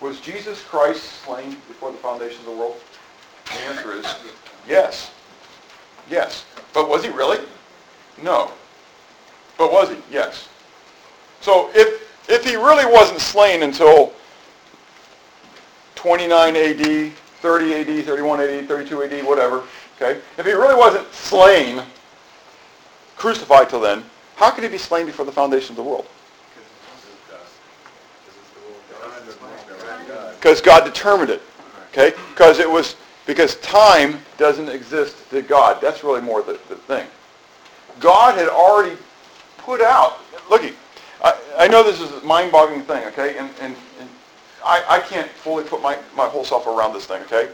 Was 0.00 0.20
Jesus 0.20 0.62
Christ 0.62 1.02
slain 1.24 1.50
before 1.68 1.92
the 1.92 1.98
foundation 1.98 2.40
of 2.40 2.46
the 2.46 2.52
world? 2.52 2.80
The 3.46 3.60
answer 3.60 3.92
is 3.92 4.06
yes. 4.68 5.10
Yes. 6.08 6.44
But 6.72 6.88
was 6.88 7.04
he 7.04 7.10
really? 7.10 7.38
No. 8.22 8.50
But 9.58 9.72
was 9.72 9.90
he? 9.90 9.96
Yes. 10.10 10.48
So 11.40 11.70
if, 11.74 12.28
if 12.28 12.44
he 12.44 12.56
really 12.56 12.90
wasn't 12.90 13.20
slain 13.20 13.62
until 13.62 14.12
29 15.94 16.56
AD, 16.56 17.12
30 17.40 17.74
AD, 17.74 18.04
31 18.04 18.40
AD, 18.40 18.68
32 18.68 19.02
AD, 19.02 19.26
whatever, 19.26 19.64
okay? 19.96 20.20
If 20.38 20.46
he 20.46 20.52
really 20.52 20.74
wasn't 20.74 21.10
slain, 21.12 21.82
crucified 23.16 23.68
till 23.68 23.80
then, 23.80 24.04
how 24.36 24.50
could 24.50 24.64
he 24.64 24.70
be 24.70 24.78
slain 24.78 25.06
before 25.06 25.24
the 25.24 25.32
foundation 25.32 25.72
of 25.72 25.76
the 25.76 25.82
world? 25.82 26.06
Because 30.36 30.62
God 30.62 30.84
determined 30.84 31.30
it, 31.30 31.42
okay? 31.92 32.16
Because 32.30 32.58
it 32.58 32.70
was, 32.70 32.96
because 33.26 33.56
time 33.56 34.18
doesn't 34.38 34.70
exist 34.70 35.28
to 35.30 35.42
God. 35.42 35.80
That's 35.82 36.02
really 36.02 36.22
more 36.22 36.42
the, 36.42 36.58
the 36.70 36.76
thing. 36.76 37.06
God 38.00 38.38
had 38.38 38.48
already 38.48 38.96
put 39.58 39.82
out, 39.82 40.18
looky, 40.48 40.72
I, 41.22 41.38
I 41.58 41.68
know 41.68 41.82
this 41.82 42.00
is 42.00 42.10
a 42.10 42.24
mind-boggling 42.24 42.82
thing, 42.82 43.04
okay? 43.08 43.36
And, 43.36 43.50
and, 43.60 43.74
and 43.74 43.89
I, 44.64 44.84
I 44.88 45.00
can't 45.00 45.28
fully 45.30 45.64
put 45.64 45.82
my, 45.82 45.98
my 46.14 46.26
whole 46.26 46.44
self 46.44 46.66
around 46.66 46.92
this 46.92 47.06
thing, 47.06 47.22
okay? 47.22 47.48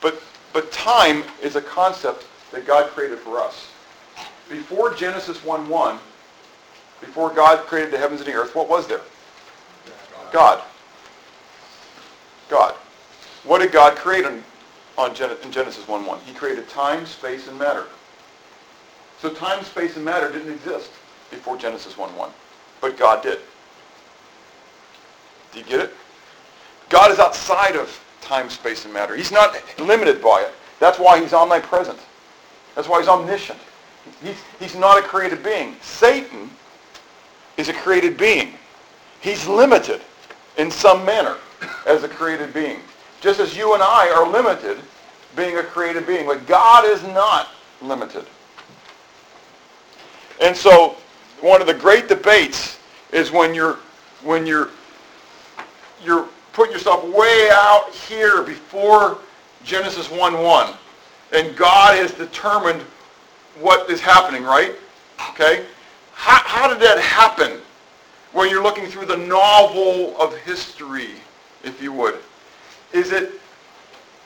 But, 0.00 0.22
but 0.52 0.70
time 0.72 1.24
is 1.42 1.56
a 1.56 1.62
concept 1.62 2.26
that 2.52 2.66
God 2.66 2.90
created 2.90 3.18
for 3.18 3.40
us. 3.40 3.68
Before 4.48 4.94
Genesis 4.94 5.38
1-1, 5.38 5.98
before 7.00 7.30
God 7.30 7.66
created 7.66 7.92
the 7.92 7.98
heavens 7.98 8.20
and 8.20 8.28
the 8.28 8.34
earth, 8.34 8.54
what 8.54 8.68
was 8.68 8.86
there? 8.86 9.00
God. 10.32 10.62
God. 12.48 12.74
What 13.44 13.60
did 13.60 13.72
God 13.72 13.96
create 13.96 14.24
in, 14.24 14.42
on 14.96 15.14
Gen- 15.14 15.36
in 15.42 15.50
Genesis 15.50 15.84
1-1? 15.84 16.20
He 16.20 16.32
created 16.32 16.68
time, 16.68 17.06
space, 17.06 17.48
and 17.48 17.58
matter. 17.58 17.86
So 19.20 19.32
time, 19.32 19.64
space, 19.64 19.96
and 19.96 20.04
matter 20.04 20.30
didn't 20.30 20.52
exist 20.52 20.90
before 21.30 21.56
Genesis 21.56 21.94
1-1, 21.94 22.30
but 22.80 22.96
God 22.96 23.22
did. 23.22 23.38
Do 25.52 25.58
you 25.58 25.64
get 25.64 25.80
it? 25.80 25.94
God 26.88 27.10
is 27.10 27.18
outside 27.18 27.76
of 27.76 28.02
time, 28.20 28.50
space, 28.50 28.84
and 28.84 28.92
matter. 28.92 29.16
He's 29.16 29.32
not 29.32 29.56
limited 29.78 30.22
by 30.22 30.42
it. 30.42 30.52
That's 30.80 30.98
why 30.98 31.20
he's 31.20 31.32
omnipresent. 31.32 31.98
That's 32.74 32.88
why 32.88 33.00
he's 33.00 33.08
omniscient. 33.08 33.58
He's, 34.22 34.36
he's 34.58 34.74
not 34.74 34.98
a 34.98 35.02
created 35.02 35.42
being. 35.42 35.76
Satan 35.80 36.50
is 37.56 37.68
a 37.68 37.72
created 37.72 38.16
being. 38.16 38.54
He's 39.20 39.46
limited 39.46 40.00
in 40.58 40.70
some 40.70 41.04
manner 41.04 41.36
as 41.86 42.02
a 42.02 42.08
created 42.08 42.52
being. 42.52 42.80
Just 43.20 43.38
as 43.38 43.56
you 43.56 43.74
and 43.74 43.82
I 43.82 44.10
are 44.10 44.28
limited 44.28 44.78
being 45.36 45.56
a 45.58 45.62
created 45.62 46.06
being. 46.06 46.26
But 46.26 46.46
God 46.46 46.84
is 46.84 47.02
not 47.04 47.48
limited. 47.80 48.24
And 50.40 50.56
so 50.56 50.96
one 51.40 51.60
of 51.60 51.66
the 51.66 51.74
great 51.74 52.08
debates 52.08 52.78
is 53.12 53.30
when 53.30 53.54
you're 53.54 53.78
when 54.24 54.46
you're 54.46 54.70
you're 56.04 56.28
putting 56.52 56.72
yourself 56.72 57.04
way 57.04 57.48
out 57.52 57.90
here 58.08 58.42
before 58.42 59.18
Genesis 59.64 60.08
1-1. 60.08 60.76
And 61.32 61.56
God 61.56 61.96
has 61.96 62.12
determined 62.12 62.82
what 63.60 63.88
is 63.90 64.00
happening, 64.00 64.42
right? 64.42 64.74
Okay? 65.30 65.64
How, 66.12 66.42
how 66.44 66.68
did 66.68 66.80
that 66.80 67.00
happen 67.00 67.58
when 68.32 68.50
you're 68.50 68.62
looking 68.62 68.86
through 68.86 69.06
the 69.06 69.16
novel 69.16 70.16
of 70.20 70.36
history, 70.38 71.10
if 71.64 71.82
you 71.82 71.92
would? 71.92 72.18
Is 72.92 73.12
it 73.12 73.32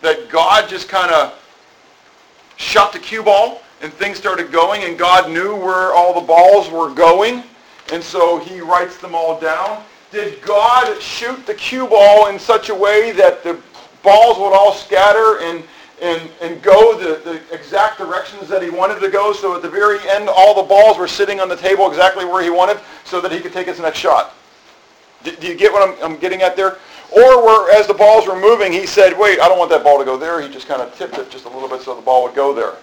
that 0.03 0.29
God 0.29 0.69
just 0.69 0.89
kind 0.89 1.13
of 1.13 1.35
shot 2.57 2.93
the 2.93 2.99
cue 2.99 3.23
ball 3.23 3.63
and 3.83 3.93
things 3.93 4.17
started 4.17 4.51
going 4.51 4.85
and 4.85 4.99
God 4.99 5.31
knew 5.31 5.55
where 5.55 5.93
all 5.93 6.19
the 6.19 6.27
balls 6.27 6.71
were 6.71 6.93
going 6.93 7.45
and 7.93 8.03
so 8.03 8.39
he 8.39 8.61
writes 8.61 8.99
them 8.99 9.15
all 9.15 9.39
down? 9.39 9.83
Did 10.11 10.41
God 10.43 11.01
shoot 11.01 11.47
the 11.47 11.55
cue 11.55 11.87
ball 11.87 12.29
in 12.29 12.39
such 12.39 12.69
a 12.69 12.75
way 12.75 13.13
that 13.13 13.43
the 13.43 13.61
balls 14.03 14.39
would 14.39 14.55
all 14.55 14.73
scatter 14.73 15.41
and, 15.41 15.65
and, 16.01 16.31
and 16.41 16.63
go 16.63 16.97
the, 16.97 17.21
the 17.29 17.55
exact 17.55 17.99
directions 17.99 18.49
that 18.49 18.63
he 18.63 18.71
wanted 18.71 19.01
to 19.01 19.11
go 19.11 19.33
so 19.33 19.57
at 19.57 19.63
the 19.63 19.69
very 19.69 19.99
end 20.09 20.29
all 20.29 20.55
the 20.55 20.69
balls 20.69 20.97
were 20.97 21.09
sitting 21.09 21.41
on 21.41 21.49
the 21.49 21.57
table 21.57 21.89
exactly 21.89 22.25
where 22.25 22.43
he 22.43 22.51
wanted 22.51 22.79
so 23.05 23.21
that 23.21 23.33
he 23.33 23.41
could 23.41 23.53
take 23.53 23.67
his 23.67 23.81
next 23.81 23.99
shot? 23.99 24.35
Do, 25.25 25.35
do 25.35 25.49
you 25.49 25.57
get 25.57 25.73
what 25.73 25.89
I'm, 25.89 26.13
I'm 26.13 26.19
getting 26.19 26.43
at 26.43 26.57
there? 26.57 26.79
Or 27.11 27.71
as 27.71 27.87
the 27.87 27.95
balls 27.95 28.27
were 28.27 28.39
moving, 28.39 28.73
he 28.73 28.87
said, 28.87 29.19
wait, 29.19 29.41
I 29.41 29.49
don't 29.49 29.59
want 29.59 29.71
that 29.71 29.83
ball 29.83 29.99
to 29.99 30.05
go 30.05 30.17
there. 30.17 30.41
He 30.41 30.49
just 30.49 30.69
kind 30.69 30.83
of 30.83 30.95
tipped 30.97 31.19
it 31.19 31.31
just 31.31 31.45
a 31.45 31.49
little 31.49 31.69
bit 31.69 31.81
so 31.83 31.95
the 31.95 32.03
ball 32.03 32.25
would 32.25 32.35
go 32.35 32.53
there. 32.55 32.75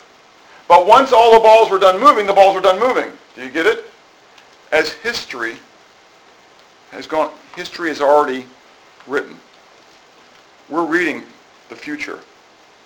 But 0.67 0.87
once 0.87 1.11
all 1.11 1.33
the 1.33 1.39
balls 1.39 1.69
were 1.69 1.79
done 1.79 1.99
moving, 1.99 2.25
the 2.25 2.33
balls 2.33 2.55
were 2.55 2.61
done 2.61 2.79
moving. 2.79 3.11
Do 3.35 3.43
you 3.43 3.49
get 3.49 3.65
it? 3.65 3.85
As 4.71 4.91
history 4.91 5.57
has 6.93 7.07
gone, 7.07 7.31
history 7.55 7.89
is 7.89 8.01
already 8.01 8.45
written. 9.07 9.35
We're 10.69 10.85
reading 10.85 11.23
the 11.69 11.75
future 11.75 12.19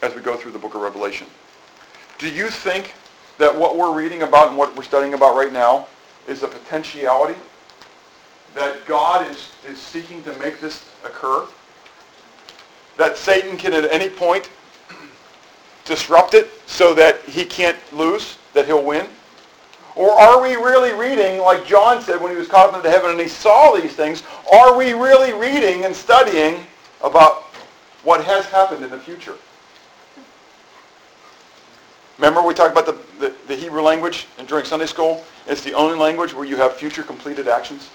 as 0.01 0.15
we 0.15 0.21
go 0.21 0.37
through 0.37 0.51
the 0.53 0.59
book 0.59 0.75
of 0.75 0.81
Revelation. 0.81 1.27
Do 2.17 2.29
you 2.29 2.49
think 2.49 2.93
that 3.37 3.55
what 3.55 3.77
we're 3.77 3.93
reading 3.93 4.23
about 4.23 4.47
and 4.47 4.57
what 4.57 4.75
we're 4.75 4.83
studying 4.83 5.13
about 5.13 5.35
right 5.35 5.51
now 5.51 5.87
is 6.27 6.43
a 6.43 6.47
potentiality 6.47 7.39
that 8.55 8.85
God 8.87 9.29
is, 9.29 9.51
is 9.67 9.77
seeking 9.77 10.23
to 10.23 10.33
make 10.39 10.59
this 10.59 10.89
occur? 11.03 11.45
That 12.97 13.17
Satan 13.17 13.57
can 13.57 13.73
at 13.73 13.91
any 13.91 14.09
point 14.09 14.49
disrupt 15.85 16.33
it 16.33 16.49
so 16.65 16.93
that 16.95 17.21
he 17.23 17.45
can't 17.45 17.77
lose, 17.93 18.37
that 18.53 18.65
he'll 18.65 18.83
win? 18.83 19.07
Or 19.97 20.11
are 20.11 20.39
we 20.39 20.55
really 20.55 20.93
reading, 20.93 21.41
like 21.41 21.65
John 21.65 22.03
said 22.03 22.21
when 22.21 22.31
he 22.31 22.37
was 22.37 22.47
caught 22.47 22.69
up 22.69 22.75
into 22.75 22.89
heaven 22.89 23.09
and 23.09 23.19
he 23.19 23.27
saw 23.27 23.75
these 23.75 23.93
things, 23.93 24.21
are 24.53 24.77
we 24.77 24.93
really 24.93 25.33
reading 25.33 25.85
and 25.85 25.95
studying 25.95 26.63
about 27.03 27.41
what 28.03 28.23
has 28.23 28.45
happened 28.45 28.83
in 28.83 28.91
the 28.91 28.99
future? 28.99 29.35
Remember 32.19 32.43
we 32.43 32.53
talked 32.53 32.77
about 32.77 32.85
the, 32.85 32.97
the, 33.19 33.35
the 33.47 33.55
Hebrew 33.55 33.81
language 33.81 34.27
and 34.37 34.47
during 34.47 34.65
Sunday 34.65 34.85
school? 34.85 35.25
It's 35.47 35.61
the 35.63 35.73
only 35.73 35.97
language 35.97 36.31
where 36.31 36.45
you 36.45 36.57
have 36.57 36.73
future 36.73 37.01
completed 37.01 37.47
actions. 37.47 37.89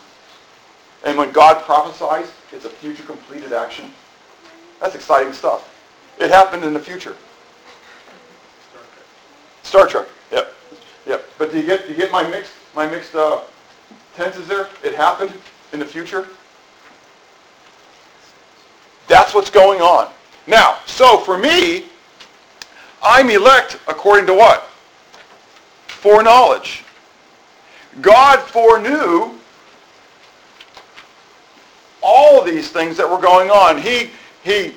And 1.05 1.17
when 1.17 1.31
God 1.31 1.63
prophesies, 1.63 2.33
it's 2.51 2.65
a 2.65 2.71
future 2.71 3.05
completed 3.05 3.53
action. 3.53 3.93
That's 4.81 4.97
exciting 4.97 5.33
stuff. 5.33 5.69
It 6.19 6.31
happened 6.31 6.65
in 6.65 6.73
the 6.73 6.81
future. 6.81 7.15
Star 9.63 9.87
Trek. 9.87 10.09
Yep. 11.07 11.25
But 11.39 11.53
do 11.53 11.59
you 11.59 11.67
get 11.67 11.87
do 11.87 11.93
you 11.93 11.97
get 11.97 12.13
my 12.13 12.23
mixed 12.29 12.53
my 12.75 12.87
mixed 12.87 13.15
uh, 13.15 13.41
tenses 14.15 14.47
there? 14.49 14.69
It 14.85 14.95
happened 14.95 15.33
in 15.73 15.79
the 15.79 15.87
future. 15.87 16.29
That's 19.09 19.35
what's 19.35 19.51
going 19.51 19.81
on. 19.81 20.11
Now, 20.47 20.79
so 20.87 21.19
for 21.19 21.37
me, 21.37 21.87
I'm 23.03 23.31
elect 23.31 23.79
according 23.89 24.27
to 24.27 24.35
what? 24.35 24.69
Foreknowledge. 25.89 26.85
God 28.01 28.41
foreknew 28.41 29.39
all 32.03 32.43
these 32.43 32.71
things 32.71 32.97
that 32.97 33.09
were 33.09 33.21
going 33.21 33.51
on. 33.51 33.81
He, 33.81 34.11
he, 34.43 34.75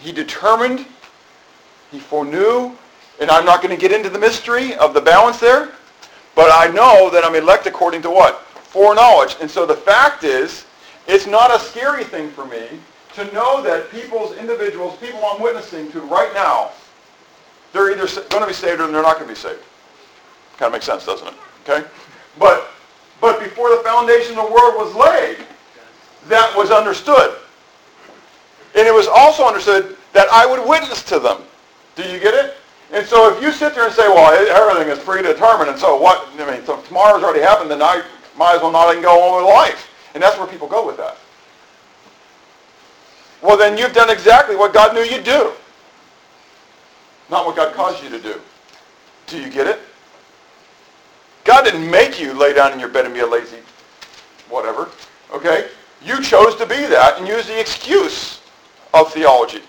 he 0.00 0.12
determined, 0.12 0.86
he 1.90 1.98
foreknew, 1.98 2.76
and 3.20 3.30
I'm 3.30 3.44
not 3.44 3.62
going 3.62 3.74
to 3.74 3.80
get 3.80 3.92
into 3.92 4.08
the 4.08 4.18
mystery 4.18 4.74
of 4.76 4.94
the 4.94 5.00
balance 5.00 5.38
there, 5.38 5.70
but 6.34 6.50
I 6.52 6.72
know 6.72 7.10
that 7.10 7.24
I'm 7.24 7.34
elect 7.34 7.66
according 7.66 8.02
to 8.02 8.10
what? 8.10 8.40
Foreknowledge. 8.40 9.36
And 9.40 9.50
so 9.50 9.66
the 9.66 9.74
fact 9.74 10.24
is, 10.24 10.64
it's 11.06 11.26
not 11.26 11.54
a 11.54 11.58
scary 11.58 12.04
thing 12.04 12.30
for 12.30 12.46
me 12.46 12.66
to 13.14 13.30
know 13.32 13.62
that 13.62 13.90
people's 13.90 14.36
individuals, 14.36 14.96
people 14.98 15.20
I'm 15.24 15.42
witnessing 15.42 15.90
to 15.92 16.00
right 16.00 16.32
now, 16.32 16.70
they're 17.72 17.90
either 17.90 18.06
going 18.30 18.42
to 18.42 18.46
be 18.46 18.54
saved 18.54 18.80
or 18.80 18.90
they're 18.90 19.02
not 19.02 19.16
going 19.16 19.28
to 19.28 19.34
be 19.34 19.38
saved. 19.38 19.62
Kind 20.56 20.68
of 20.68 20.72
makes 20.72 20.86
sense, 20.86 21.04
doesn't 21.04 21.28
it? 21.28 21.34
Okay? 21.68 21.86
But, 22.38 22.68
but 23.20 23.38
before 23.40 23.70
the 23.70 23.82
foundation 23.82 24.38
of 24.38 24.46
the 24.46 24.52
world 24.52 24.74
was 24.76 24.94
laid, 24.94 25.38
that 26.28 26.56
was 26.56 26.70
understood. 26.70 27.36
And 28.76 28.86
it 28.86 28.94
was 28.94 29.08
also 29.08 29.44
understood 29.44 29.96
that 30.12 30.28
I 30.32 30.46
would 30.46 30.66
witness 30.68 31.02
to 31.04 31.18
them. 31.18 31.42
Do 31.96 32.02
you 32.02 32.20
get 32.20 32.34
it? 32.34 32.56
And 32.92 33.06
so 33.06 33.34
if 33.34 33.42
you 33.42 33.52
sit 33.52 33.74
there 33.74 33.86
and 33.86 33.94
say, 33.94 34.08
well, 34.08 34.32
everything 34.32 34.90
is 34.90 34.98
predetermined, 34.98 35.70
and 35.70 35.78
so 35.78 35.96
what, 35.96 36.28
I 36.38 36.50
mean, 36.50 36.64
so 36.64 36.80
tomorrow's 36.82 37.22
already 37.22 37.40
happened, 37.40 37.70
then 37.70 37.82
I 37.82 38.02
might 38.36 38.56
as 38.56 38.62
well 38.62 38.72
not 38.72 38.90
even 38.90 39.02
go 39.02 39.22
on 39.22 39.44
with 39.44 39.54
life. 39.54 39.88
And 40.14 40.22
that's 40.22 40.36
where 40.38 40.46
people 40.46 40.66
go 40.66 40.84
with 40.84 40.96
that. 40.96 41.16
Well, 43.42 43.56
then 43.56 43.78
you've 43.78 43.92
done 43.92 44.10
exactly 44.10 44.56
what 44.56 44.74
God 44.74 44.94
knew 44.94 45.02
you'd 45.02 45.24
do. 45.24 45.52
Not 47.30 47.46
what 47.46 47.54
God 47.54 47.74
caused 47.74 48.02
you 48.02 48.10
to 48.10 48.20
do. 48.20 48.40
Do 49.28 49.40
you 49.40 49.48
get 49.48 49.68
it? 49.68 49.78
God 51.44 51.62
didn't 51.62 51.88
make 51.88 52.20
you 52.20 52.34
lay 52.34 52.52
down 52.52 52.72
in 52.72 52.80
your 52.80 52.88
bed 52.88 53.04
and 53.04 53.14
be 53.14 53.20
a 53.20 53.26
lazy 53.26 53.58
whatever. 54.48 54.88
Okay? 55.32 55.68
You 56.02 56.20
chose 56.20 56.56
to 56.56 56.66
be 56.66 56.86
that 56.86 57.18
and 57.18 57.26
use 57.26 57.46
the 57.46 57.58
excuse 57.58 58.40
of 58.92 59.12
theology 59.12 59.62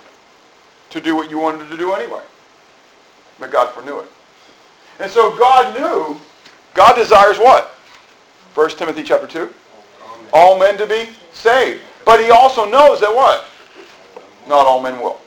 to 0.90 1.00
do 1.00 1.16
what 1.16 1.30
you 1.30 1.38
wanted 1.38 1.70
to 1.70 1.78
do 1.78 1.94
anyway. 1.94 2.24
But 3.42 3.52
God 3.52 3.74
foreknew 3.74 4.00
it. 4.00 4.06
And 5.00 5.12
so 5.12 5.36
God 5.36 5.76
knew, 5.78 6.22
God 6.76 6.96
desires 6.96 7.40
what? 7.40 7.76
1 8.54 8.70
Timothy 8.78 9.02
chapter 9.02 9.26
2? 9.26 9.52
All 10.32 10.60
men 10.60 10.78
to 10.78 10.86
be 10.86 11.10
saved. 11.34 11.82
But 12.06 12.22
he 12.22 12.30
also 12.30 12.70
knows 12.70 13.02
that 13.02 13.14
what? 13.14 13.46
Not 14.48 14.68
all 14.68 14.82
men 14.82 15.02
will. 15.02 15.20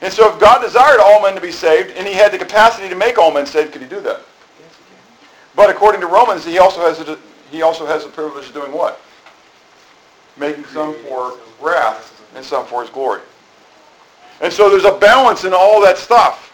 And 0.00 0.12
so 0.12 0.32
if 0.32 0.38
God 0.38 0.62
desired 0.62 1.00
all 1.00 1.20
men 1.20 1.34
to 1.34 1.40
be 1.40 1.50
saved, 1.50 1.96
and 1.96 2.06
he 2.06 2.14
had 2.14 2.32
the 2.32 2.38
capacity 2.38 2.88
to 2.88 2.94
make 2.94 3.18
all 3.18 3.32
men 3.32 3.44
saved, 3.44 3.72
could 3.72 3.82
he 3.82 3.88
do 3.88 4.00
that? 4.02 4.20
But 5.56 5.70
according 5.70 6.00
to 6.02 6.06
Romans, 6.06 6.44
he 6.44 6.58
also 6.58 6.82
has 6.82 7.00
a, 7.00 7.18
he 7.50 7.62
also 7.62 7.84
has 7.84 8.04
the 8.04 8.10
privilege 8.10 8.46
of 8.46 8.54
doing 8.54 8.70
what? 8.70 9.00
Making 10.36 10.66
some 10.66 10.94
for 11.02 11.36
wrath 11.60 12.24
and 12.36 12.44
some 12.44 12.64
for 12.64 12.82
his 12.82 12.90
glory. 12.90 13.22
And 14.40 14.52
so 14.52 14.70
there's 14.70 14.84
a 14.84 14.98
balance 14.98 15.44
in 15.44 15.52
all 15.52 15.80
that 15.82 15.98
stuff. 15.98 16.44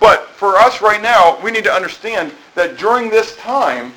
But 0.00 0.28
for 0.28 0.56
us 0.56 0.80
right 0.80 1.02
now, 1.02 1.40
we 1.42 1.50
need 1.50 1.64
to 1.64 1.72
understand 1.72 2.32
that 2.54 2.76
during 2.76 3.10
this 3.10 3.36
time, 3.36 3.92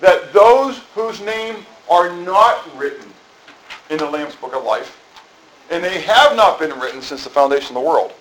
that 0.00 0.32
those 0.32 0.78
whose 0.94 1.20
name 1.20 1.64
are 1.90 2.12
not 2.12 2.76
written 2.76 3.06
in 3.90 3.98
the 3.98 4.08
Lamb's 4.08 4.34
Book 4.34 4.54
of 4.54 4.64
Life 4.64 5.02
and 5.70 5.82
they 5.82 6.00
have 6.02 6.36
not 6.36 6.58
been 6.58 6.78
written 6.78 7.02
since 7.02 7.24
the 7.24 7.30
foundation 7.30 7.76
of 7.76 7.82
the 7.82 7.88
world. 7.88 8.12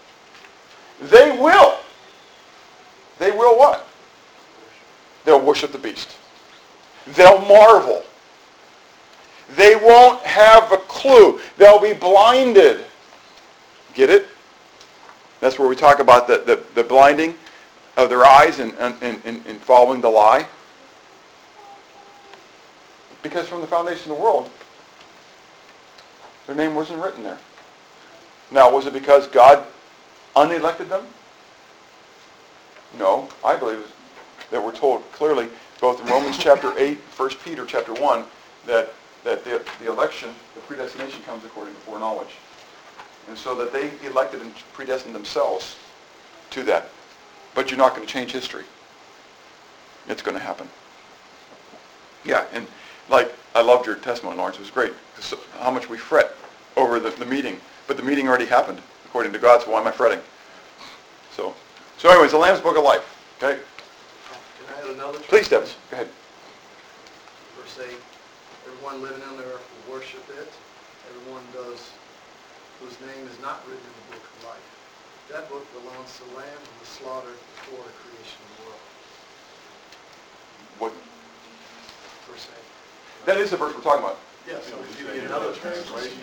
They 1.02 1.38
will. 1.38 1.78
They 3.20 3.32
will 3.32 3.58
what? 3.58 3.88
They'll 5.24 5.42
worship 5.42 5.72
the 5.72 5.78
beast. 5.78 6.16
They'll 7.08 7.40
marvel. 7.42 8.04
They 9.52 9.76
won't 9.76 10.22
have 10.24 10.72
a 10.72 10.78
clue. 10.78 11.40
They'll 11.58 11.82
be 11.82 11.94
blinded. 11.94 12.86
Get 13.94 14.10
it? 14.10 14.28
That's 15.40 15.60
where 15.60 15.68
we 15.68 15.76
talk 15.76 16.00
about 16.00 16.28
the, 16.28 16.40
the, 16.40 16.64
the 16.74 16.84
blinding 16.84 17.36
of 17.98 18.10
their 18.10 18.26
eyes 18.26 18.60
and, 18.60 18.74
and, 18.80 18.96
and, 19.02 19.22
and 19.46 19.60
following 19.62 20.02
the 20.02 20.10
lie. 20.10 20.48
Because 23.22 23.48
from 23.48 23.62
the 23.62 23.68
foundation 23.68 24.12
of 24.12 24.18
the 24.18 24.24
world, 24.24 24.50
their 26.48 26.56
name 26.56 26.76
wasn't 26.76 27.02
written 27.02 27.24
there. 27.24 27.40
Now, 28.52 28.72
was 28.72 28.86
it 28.86 28.94
because 28.94 29.28
God 29.28 29.66
unelected 30.36 30.90
them? 30.90 31.06
No, 33.00 33.28
I 33.44 33.56
believe 33.56 33.92
that 34.52 34.64
we're 34.64 34.76
told 34.76 35.10
clearly, 35.12 35.50
both 35.82 36.02
in 36.02 36.08
Romans 36.08 36.38
chapter 36.38 36.78
8, 36.78 36.98
1 36.98 37.30
Peter 37.44 37.66
chapter 37.66 37.94
1, 37.94 38.26
that, 38.68 38.94
that 39.26 39.44
the, 39.44 39.62
the 39.84 39.92
election, 39.92 40.30
the 40.54 40.62
predestination 40.62 41.22
comes 41.24 41.44
according 41.44 41.74
to 41.74 41.80
foreknowledge. 41.82 42.36
And 43.28 43.38
so 43.38 43.56
that 43.56 43.74
they 43.74 43.92
elected 44.08 44.42
and 44.42 44.56
predestined 44.72 45.14
themselves 45.14 45.76
to 46.52 46.64
that. 46.64 46.90
But 47.56 47.70
you're 47.70 47.78
not 47.78 47.96
going 47.96 48.08
to 48.08 48.12
change 48.12 48.32
history. 48.32 48.64
It's 50.08 50.22
going 50.22 50.38
to 50.38 50.44
happen. 50.44 50.70
Yeah, 52.24 52.46
and 52.54 52.68
like, 53.10 53.34
I 53.56 53.62
loved 53.62 53.88
your 53.88 53.96
testimony, 53.96 54.38
Lawrence. 54.38 54.58
It 54.58 54.62
was 54.62 54.72
great. 54.72 54.94
So, 55.20 55.40
how 55.60 55.72
much 55.72 55.90
we 55.90 55.98
fret 55.98 56.36
over 56.78 57.00
the, 57.00 57.10
the 57.12 57.26
meeting. 57.26 57.60
But 57.88 57.98
the 57.98 58.04
meeting 58.04 58.28
already 58.28 58.46
happened, 58.46 58.80
according 59.06 59.34
to 59.34 59.40
God, 59.40 59.62
so 59.62 59.72
why 59.72 59.82
am 59.82 59.88
I 59.88 59.92
fretting? 59.92 60.20
So, 61.32 61.54
so 61.98 62.10
anyways, 62.10 62.32
the 62.32 62.38
Lamb's 62.38 62.62
Book 62.62 62.78
of 62.78 62.84
Life. 62.84 63.04
Okay? 63.38 63.60
Can 63.60 64.76
I 64.76 64.82
add 64.82 64.96
another? 64.96 65.20
Please, 65.20 65.50
Devin. 65.50 65.70
Go 65.90 65.98
ahead. 65.98 66.10
Verse 67.58 67.88
8, 67.88 67.96
everyone 68.86 69.02
living 69.02 69.28
on 69.28 69.38
the 69.38 69.44
earth 69.50 69.66
will 69.66 69.98
worship 69.98 70.22
it. 70.38 70.52
Everyone 71.10 71.42
does, 71.54 71.90
whose 72.80 72.94
name 73.02 73.26
is 73.26 73.42
not 73.42 73.66
written 73.66 73.82
in 73.82 73.94
the 73.98 74.06
book 74.14 74.22
of 74.22 74.46
life. 74.46 74.70
That 75.32 75.50
book 75.50 75.66
belongs 75.74 76.14
to 76.18 76.30
the 76.30 76.38
Lamb 76.38 76.62
who 76.62 76.74
was 76.78 76.90
slaughtered 76.90 77.40
before 77.58 77.82
the 77.82 77.96
creation 77.98 78.38
of 78.46 78.50
the 78.54 78.62
world. 78.70 78.84
What, 80.78 80.94
Verse 82.30 82.46
8. 82.46 83.26
that 83.26 83.38
is 83.42 83.50
the 83.50 83.58
verse 83.58 83.74
we're 83.74 83.82
talking 83.82 84.06
about. 84.06 84.20
Yes, 84.46 84.62
so 84.70 84.78
if 84.78 85.02
you 85.02 85.10
get 85.10 85.26
another 85.26 85.54
translation. 85.54 86.22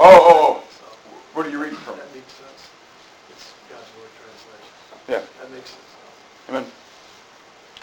oh, 0.00 0.64
oh. 0.64 0.64
What 1.36 1.44
are 1.44 1.50
you 1.50 1.60
reading 1.60 1.76
from? 1.84 2.00
That 2.00 2.08
makes 2.16 2.32
sense. 2.32 2.72
It's 3.36 3.52
God's 3.68 3.84
word 4.00 4.08
translation. 4.16 4.72
Yeah. 5.12 5.20
That 5.44 5.52
makes 5.52 5.76
sense. 5.76 5.92
Amen. 6.48 6.64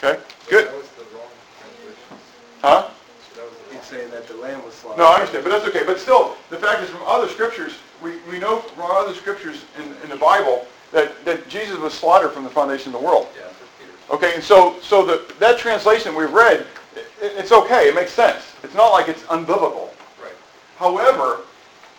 Okay, 0.02 0.18
good. 0.50 0.66
That 0.66 0.74
was 0.74 0.90
the 0.98 1.06
wrong 1.14 1.30
translation. 1.62 2.18
Huh? 2.60 2.90
That 3.36 3.44
was 3.44 3.52
the 3.52 3.64
He's 3.66 3.74
wrong. 3.74 3.75
Saying 3.86 4.10
that 4.10 4.26
the 4.26 4.34
lamb 4.34 4.64
was 4.64 4.74
slaughtered. 4.74 4.98
No, 4.98 5.06
I 5.06 5.14
understand, 5.14 5.44
but 5.44 5.50
that's 5.50 5.64
okay. 5.66 5.84
But 5.84 5.98
still, 5.98 6.36
the 6.50 6.56
fact 6.56 6.82
is 6.82 6.90
from 6.90 7.02
other 7.06 7.28
scriptures, 7.28 7.78
we, 8.02 8.18
we 8.30 8.38
know 8.38 8.58
from 8.58 8.90
other 8.90 9.14
scriptures 9.14 9.64
in, 9.78 9.94
in 10.02 10.10
the 10.10 10.16
Bible 10.16 10.66
that, 10.92 11.24
that 11.24 11.48
Jesus 11.48 11.78
was 11.78 11.94
slaughtered 11.94 12.32
from 12.32 12.44
the 12.44 12.50
foundation 12.50 12.94
of 12.94 13.00
the 13.00 13.06
world. 13.06 13.28
Yeah, 13.36 13.48
Peter. 13.78 13.92
Okay, 14.10 14.34
and 14.34 14.42
so, 14.42 14.78
so 14.80 15.04
the, 15.04 15.32
that 15.38 15.58
translation 15.58 16.14
we've 16.14 16.32
read, 16.32 16.66
i 16.96 17.02
it's 17.20 17.52
okay, 17.52 17.88
it 17.88 17.94
makes 17.94 18.12
sense. 18.12 18.54
It's 18.62 18.74
not 18.74 18.90
like 18.90 19.08
it's 19.08 19.22
unbiblical. 19.24 19.90
Right. 20.22 20.32
However, 20.76 21.40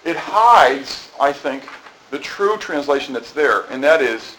it 0.06 0.16
hides, 0.16 1.10
I 1.20 1.32
think, 1.32 1.68
the 2.12 2.20
true 2.20 2.58
translation 2.58 3.14
that's 3.14 3.32
there, 3.32 3.64
and 3.72 3.84
that 3.84 4.02
is 4.02 4.38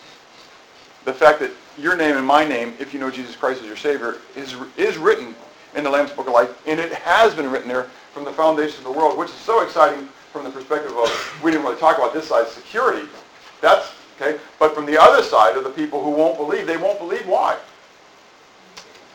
the 1.04 1.12
fact 1.12 1.40
that 1.40 1.50
your 1.76 1.96
name 1.96 2.16
and 2.16 2.26
my 2.26 2.46
name, 2.46 2.74
if 2.78 2.92
you 2.92 3.00
know 3.00 3.10
Jesus 3.10 3.36
Christ 3.36 3.60
as 3.60 3.66
your 3.66 3.76
Savior, 3.76 4.16
is, 4.36 4.56
is 4.76 4.96
written 4.96 5.34
in 5.74 5.84
the 5.84 5.90
Lamb's 5.90 6.10
Book 6.12 6.26
of 6.26 6.32
Life, 6.32 6.50
and 6.66 6.80
it 6.80 6.92
has 6.92 7.34
been 7.34 7.50
written 7.50 7.68
there 7.68 7.88
from 8.12 8.24
the 8.24 8.32
foundation 8.32 8.78
of 8.78 8.84
the 8.84 8.92
world, 8.92 9.18
which 9.18 9.28
is 9.28 9.34
so 9.34 9.62
exciting 9.62 10.08
from 10.32 10.44
the 10.44 10.50
perspective 10.50 10.92
of, 10.96 11.40
we 11.42 11.50
didn't 11.50 11.64
really 11.64 11.78
talk 11.78 11.98
about 11.98 12.12
this 12.12 12.28
side, 12.28 12.46
security. 12.48 13.08
That's, 13.60 13.92
okay, 14.16 14.38
but 14.58 14.74
from 14.74 14.86
the 14.86 15.00
other 15.00 15.22
side 15.22 15.56
of 15.56 15.64
the 15.64 15.70
people 15.70 16.02
who 16.02 16.10
won't 16.10 16.36
believe, 16.36 16.66
they 16.66 16.76
won't 16.76 16.98
believe 16.98 17.26
why? 17.26 17.56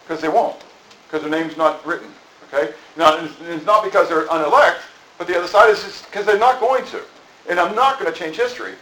Because 0.03 0.21
they 0.21 0.29
won't, 0.29 0.63
because 1.05 1.21
their 1.21 1.31
name's 1.31 1.57
not 1.57 1.85
written, 1.85 2.09
okay? 2.47 2.73
Now, 2.97 3.17
it's, 3.41 3.65
not 3.65 3.83
because 3.83 4.09
they're 4.09 4.27
unelect, 4.31 4.81
but 5.17 5.27
the 5.27 5.37
other 5.37 5.47
side 5.47 5.69
is 5.69 6.03
because 6.09 6.25
they're 6.25 6.39
not 6.39 6.59
going 6.59 6.85
to. 6.87 7.01
And 7.49 7.59
I'm 7.59 7.75
not 7.75 7.99
going 7.99 8.11
to 8.11 8.17
change 8.17 8.37
history. 8.37 8.73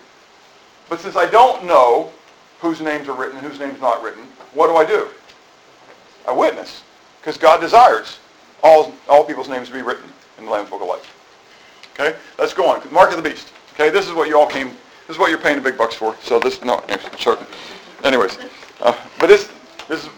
But 0.89 0.99
since 0.99 1.15
I 1.15 1.26
don't 1.26 1.65
know 1.65 2.11
whose 2.59 2.82
names 2.82 3.07
are 3.07 3.17
written 3.17 3.38
and 3.38 3.47
whose 3.47 3.59
name's 3.59 3.82
not 3.82 4.03
written, 4.03 4.24
what 4.53 4.67
do 4.67 4.76
I 4.76 4.86
do? 4.86 5.07
I 6.28 6.32
witness. 6.32 6.84
Because 7.22 7.38
God 7.38 7.61
desires 7.61 8.17
all, 8.63 8.93
all 9.07 9.24
people's 9.24 9.47
names 9.47 9.67
to 9.67 9.74
be 9.74 9.82
written 9.82 10.05
in 10.39 10.45
the 10.45 10.51
Lamb's 10.51 10.72
Book 10.72 10.82
of 10.82 10.88
Life. 10.88 11.15
Okay? 11.93 12.17
Let's 12.39 12.53
go 12.53 12.67
on. 12.67 12.82
Mark 12.91 13.11
of 13.11 13.22
the 13.22 13.30
Beast. 13.30 13.53
Okay? 13.74 13.89
This 13.91 14.07
is 14.07 14.13
what 14.13 14.28
you 14.28 14.39
all 14.39 14.47
came, 14.47 14.69
this 15.07 15.15
is 15.15 15.19
what 15.19 15.30
you're 15.30 15.39
paying 15.39 15.55
the 15.55 15.61
big 15.61 15.78
bucks 15.78 15.93
for. 15.93 16.15
So 16.24 16.39
this, 16.39 16.63
no, 16.63 16.84
sure. 17.17 17.38
Anyways. 18.03 18.39
Uh, 18.82 18.97
but 19.19 19.28
this, 19.28 19.51
this 19.88 20.03
is, 20.03 20.09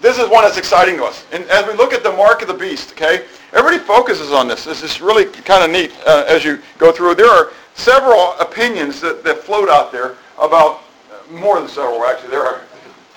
this 0.00 0.18
is 0.18 0.28
one 0.28 0.44
that's 0.44 0.58
exciting 0.58 0.96
to 0.98 1.04
us. 1.04 1.24
And 1.32 1.44
as 1.44 1.66
we 1.66 1.72
look 1.74 1.92
at 1.92 2.04
the 2.04 2.12
mark 2.12 2.42
of 2.42 2.48
the 2.48 2.54
beast, 2.54 2.92
okay, 2.92 3.24
everybody 3.52 3.78
focuses 3.78 4.30
on 4.30 4.46
this. 4.46 4.64
This 4.64 4.82
is 4.82 5.00
really 5.00 5.24
kind 5.24 5.64
of 5.64 5.70
neat 5.70 5.92
uh, 6.06 6.24
as 6.28 6.44
you 6.44 6.60
go 6.78 6.92
through. 6.92 7.16
There 7.16 7.30
are 7.30 7.50
several 7.74 8.38
opinions 8.38 9.00
that, 9.00 9.24
that 9.24 9.38
float 9.38 9.68
out 9.68 9.90
there 9.90 10.16
about, 10.38 10.82
uh, 11.10 11.32
more 11.32 11.58
than 11.58 11.68
several 11.68 12.04
actually, 12.04 12.30
there 12.30 12.44
are 12.44 12.60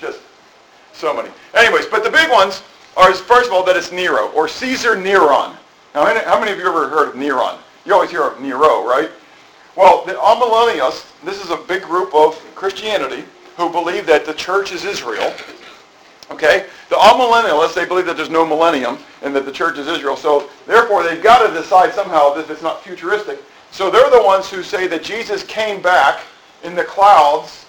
just 0.00 0.20
so 0.92 1.14
many. 1.14 1.28
Anyways, 1.54 1.86
but 1.86 2.02
the 2.02 2.10
big 2.10 2.28
ones 2.30 2.62
are, 2.98 3.14
first 3.14 3.46
of 3.46 3.54
all, 3.54 3.64
that 3.64 3.76
it's 3.76 3.92
Nero, 3.92 4.28
or 4.32 4.48
Caesar 4.48 4.96
Neron. 4.96 5.54
Now, 5.94 6.04
how 6.04 6.12
many- 6.12 6.24
how 6.26 6.38
many 6.38 6.52
of 6.52 6.58
you 6.58 6.68
ever 6.68 6.88
heard 6.88 7.08
of 7.08 7.14
Neron? 7.14 7.56
You 7.86 7.94
always 7.94 8.10
hear 8.10 8.22
of 8.22 8.40
Nero, 8.40 8.82
right? 8.82 9.10
Well, 9.76 10.02
the 10.04 10.14
Amillennialists, 10.14 11.04
this 11.24 11.42
is 11.42 11.50
a 11.50 11.56
big 11.56 11.82
group 11.82 12.14
of 12.14 12.38
Christianity 12.54 13.24
who 13.56 13.70
believe 13.70 14.06
that 14.06 14.26
the 14.26 14.34
church 14.34 14.72
is 14.72 14.84
Israel. 14.84 15.32
Okay? 16.30 16.66
The 16.90 16.96
amillennialists, 16.96 17.74
they 17.74 17.84
believe 17.84 18.06
that 18.06 18.16
there's 18.16 18.30
no 18.30 18.44
millennium 18.44 18.98
and 19.22 19.34
that 19.34 19.46
the 19.46 19.52
church 19.52 19.78
is 19.78 19.88
Israel. 19.88 20.16
So 20.16 20.48
therefore, 20.66 21.02
they've 21.02 21.22
got 21.22 21.46
to 21.46 21.52
decide 21.52 21.94
somehow 21.94 22.34
that 22.34 22.50
it's 22.50 22.62
not 22.62 22.82
futuristic. 22.82 23.42
So 23.70 23.90
they're 23.90 24.10
the 24.10 24.22
ones 24.22 24.50
who 24.50 24.62
say 24.62 24.86
that 24.88 25.02
Jesus 25.02 25.42
came 25.44 25.80
back 25.80 26.20
in 26.62 26.74
the 26.74 26.84
clouds 26.84 27.66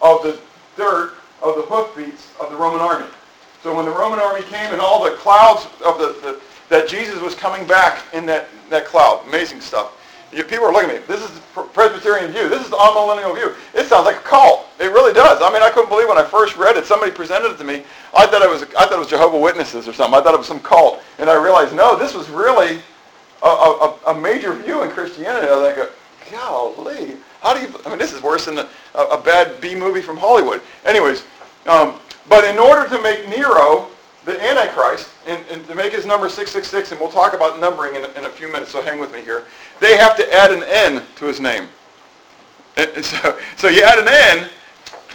of 0.00 0.22
the 0.22 0.38
dirt 0.76 1.14
of 1.42 1.56
the 1.56 1.62
hoofbeats 1.62 2.32
of 2.40 2.50
the 2.50 2.56
Roman 2.56 2.80
army. 2.80 3.06
So 3.62 3.74
when 3.74 3.84
the 3.84 3.92
Roman 3.92 4.18
army 4.18 4.42
came 4.42 4.72
and 4.72 4.80
all 4.80 5.02
the 5.02 5.16
clouds 5.16 5.66
of 5.84 5.98
the, 5.98 6.16
the 6.22 6.40
that 6.68 6.88
Jesus 6.88 7.20
was 7.20 7.34
coming 7.34 7.66
back 7.66 8.02
in 8.12 8.26
that, 8.26 8.48
that 8.70 8.84
cloud. 8.84 9.26
Amazing 9.26 9.60
stuff. 9.60 9.94
You, 10.32 10.44
people 10.44 10.66
are 10.66 10.72
looking 10.72 10.90
at 10.90 11.00
me. 11.00 11.06
This 11.06 11.22
is 11.22 11.40
Presbyterian 11.72 12.30
view. 12.30 12.50
This 12.50 12.62
is 12.62 12.68
the 12.68 12.76
amillennial 12.76 13.34
view. 13.34 13.54
It 13.74 13.86
sounds 13.86 14.04
like 14.04 14.16
a 14.16 14.20
cult. 14.20 14.66
It 14.78 14.92
really 14.92 15.14
does. 15.14 15.40
I 15.40 15.50
mean, 15.50 15.62
I 15.62 15.70
couldn't 15.70 15.88
believe 15.88 16.08
when 16.08 16.18
I 16.18 16.24
first 16.24 16.56
read 16.58 16.76
it. 16.76 16.84
Somebody 16.84 17.10
presented 17.10 17.50
it 17.50 17.58
to 17.58 17.64
me. 17.64 17.82
I 18.14 18.26
thought 18.26 18.42
it 18.42 18.50
was 18.50 18.62
I 18.62 18.84
thought 18.84 18.92
it 18.92 18.98
was 18.98 19.08
Jehovah 19.08 19.38
Witnesses 19.38 19.88
or 19.88 19.94
something. 19.94 20.18
I 20.18 20.22
thought 20.22 20.34
it 20.34 20.38
was 20.38 20.46
some 20.46 20.60
cult, 20.60 21.02
and 21.18 21.30
I 21.30 21.42
realized 21.42 21.74
no, 21.74 21.96
this 21.96 22.14
was 22.14 22.28
really 22.28 22.80
a, 23.42 23.46
a, 23.46 23.98
a 24.08 24.14
major 24.14 24.52
view 24.52 24.82
in 24.82 24.90
Christianity. 24.90 25.48
I 25.48 25.54
like, 25.54 25.90
golly, 26.30 27.16
how 27.40 27.54
do 27.54 27.60
you? 27.60 27.74
I 27.86 27.88
mean, 27.88 27.98
this 27.98 28.12
is 28.12 28.22
worse 28.22 28.44
than 28.44 28.58
a, 28.58 28.68
a 28.94 29.20
bad 29.20 29.60
B 29.62 29.74
movie 29.74 30.02
from 30.02 30.18
Hollywood. 30.18 30.60
Anyways, 30.84 31.24
um, 31.66 31.98
but 32.28 32.44
in 32.44 32.58
order 32.58 32.88
to 32.88 33.02
make 33.02 33.28
Nero 33.28 33.88
the 34.24 34.40
Antichrist, 34.42 35.08
and, 35.26 35.42
and, 35.50 35.66
to 35.66 35.74
make 35.74 35.92
his 35.92 36.04
number 36.04 36.28
666, 36.28 36.92
and 36.92 37.00
we'll 37.00 37.10
talk 37.10 37.32
about 37.32 37.58
numbering 37.58 37.94
in, 37.94 38.04
in, 38.16 38.26
a 38.26 38.28
few 38.28 38.46
minutes, 38.52 38.70
so 38.70 38.82
hang 38.82 38.98
with 38.98 39.10
me 39.12 39.22
here, 39.22 39.44
they 39.80 39.96
have 39.96 40.16
to 40.16 40.34
add 40.34 40.52
an 40.52 40.62
N 40.64 41.02
to 41.16 41.24
his 41.24 41.40
name. 41.40 41.68
And, 42.76 43.04
so, 43.04 43.36
so 43.56 43.68
you 43.68 43.82
add 43.82 43.98
an 43.98 44.06
N, 44.06 44.48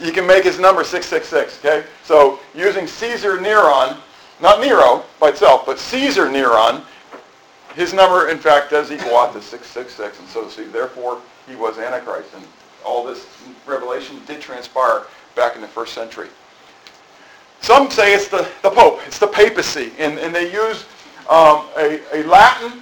you 0.01 0.11
can 0.11 0.27
make 0.27 0.43
his 0.43 0.59
number 0.59 0.83
666, 0.83 1.59
okay? 1.59 1.87
So 2.03 2.39
using 2.53 2.87
Caesar 2.87 3.37
Neron, 3.37 3.97
not 4.41 4.59
Nero 4.59 5.05
by 5.19 5.29
itself, 5.29 5.65
but 5.65 5.79
Caesar 5.79 6.25
Neron, 6.25 6.83
his 7.73 7.93
number, 7.93 8.29
in 8.29 8.37
fact, 8.37 8.71
does 8.71 8.91
equal 8.91 9.15
out 9.15 9.33
to 9.33 9.41
666, 9.41 10.19
and 10.19 10.27
so 10.27 10.49
see, 10.49 10.65
therefore, 10.65 11.21
he 11.47 11.55
was 11.55 11.77
Antichrist, 11.77 12.33
and 12.35 12.43
all 12.83 13.05
this 13.05 13.25
revelation 13.65 14.19
did 14.27 14.41
transpire 14.41 15.03
back 15.35 15.55
in 15.55 15.61
the 15.61 15.67
first 15.67 15.93
century. 15.93 16.27
Some 17.63 17.89
say 17.89 18.13
it's 18.13 18.27
the, 18.27 18.45
the 18.61 18.69
Pope, 18.69 18.99
it's 19.07 19.19
the 19.19 19.27
papacy, 19.27 19.93
and, 19.97 20.19
and 20.19 20.35
they 20.35 20.51
use 20.51 20.83
um, 21.29 21.65
a, 21.77 22.01
a 22.13 22.21
Latin, 22.27 22.81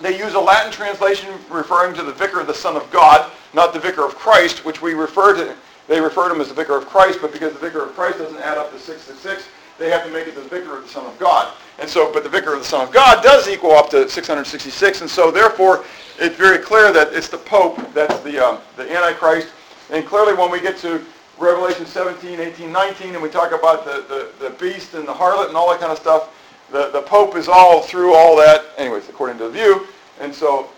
they 0.00 0.16
use 0.16 0.34
a 0.34 0.40
Latin 0.40 0.70
translation 0.70 1.28
referring 1.50 1.92
to 1.96 2.04
the 2.04 2.12
vicar 2.12 2.38
of 2.38 2.46
the 2.46 2.54
Son 2.54 2.76
of 2.76 2.88
God, 2.92 3.32
not 3.52 3.72
the 3.72 3.80
vicar 3.80 4.06
of 4.06 4.14
Christ, 4.14 4.64
which 4.64 4.80
we 4.80 4.94
refer 4.94 5.34
to, 5.34 5.56
they 5.88 6.00
refer 6.00 6.28
to 6.28 6.36
him 6.36 6.40
as 6.40 6.46
the 6.46 6.54
vicar 6.54 6.76
of 6.76 6.86
Christ, 6.86 7.18
but 7.20 7.32
because 7.32 7.52
the 7.52 7.58
vicar 7.58 7.84
of 7.84 7.92
Christ 7.96 8.18
doesn't 8.18 8.38
add 8.38 8.58
up 8.58 8.70
to 8.70 8.78
666, 8.78 9.48
they 9.76 9.90
have 9.90 10.04
to 10.04 10.12
make 10.12 10.28
it 10.28 10.36
the 10.36 10.42
vicar 10.42 10.76
of 10.76 10.84
the 10.84 10.88
Son 10.88 11.04
of 11.04 11.18
God. 11.18 11.52
And 11.80 11.90
so, 11.90 12.12
but 12.12 12.22
the 12.22 12.28
vicar 12.28 12.52
of 12.52 12.60
the 12.60 12.64
Son 12.64 12.86
of 12.86 12.92
God 12.92 13.24
does 13.24 13.48
equal 13.48 13.72
up 13.72 13.90
to 13.90 14.08
666, 14.08 15.00
and 15.00 15.10
so 15.10 15.32
therefore, 15.32 15.84
it's 16.20 16.36
very 16.36 16.58
clear 16.58 16.92
that 16.92 17.12
it's 17.12 17.28
the 17.28 17.38
Pope 17.38 17.76
that's 17.92 18.20
the, 18.20 18.38
um, 18.38 18.58
the 18.76 18.88
Antichrist. 18.88 19.48
And 19.90 20.06
clearly 20.06 20.34
when 20.34 20.48
we 20.48 20.60
get 20.60 20.78
to 20.78 21.04
Revelation 21.40 21.86
17, 21.86 22.38
18, 22.38 22.70
19, 22.70 23.14
and 23.14 23.22
we 23.22 23.30
talk 23.30 23.52
about 23.52 23.86
the, 23.86 24.04
the, 24.08 24.48
the 24.48 24.54
beast 24.56 24.92
and 24.92 25.08
the 25.08 25.12
harlot 25.12 25.48
and 25.48 25.56
all 25.56 25.70
that 25.70 25.80
kind 25.80 25.90
of 25.90 25.98
stuff, 25.98 26.36
the, 26.70 26.90
the 26.90 27.00
Pope 27.00 27.34
is 27.34 27.48
all 27.48 27.80
through 27.80 28.14
all 28.14 28.36
that, 28.36 28.66
anyways, 28.76 29.08
according 29.08 29.38
to 29.38 29.44
the 29.44 29.50
view. 29.50 29.86
And 30.20 30.34
so, 30.34 30.68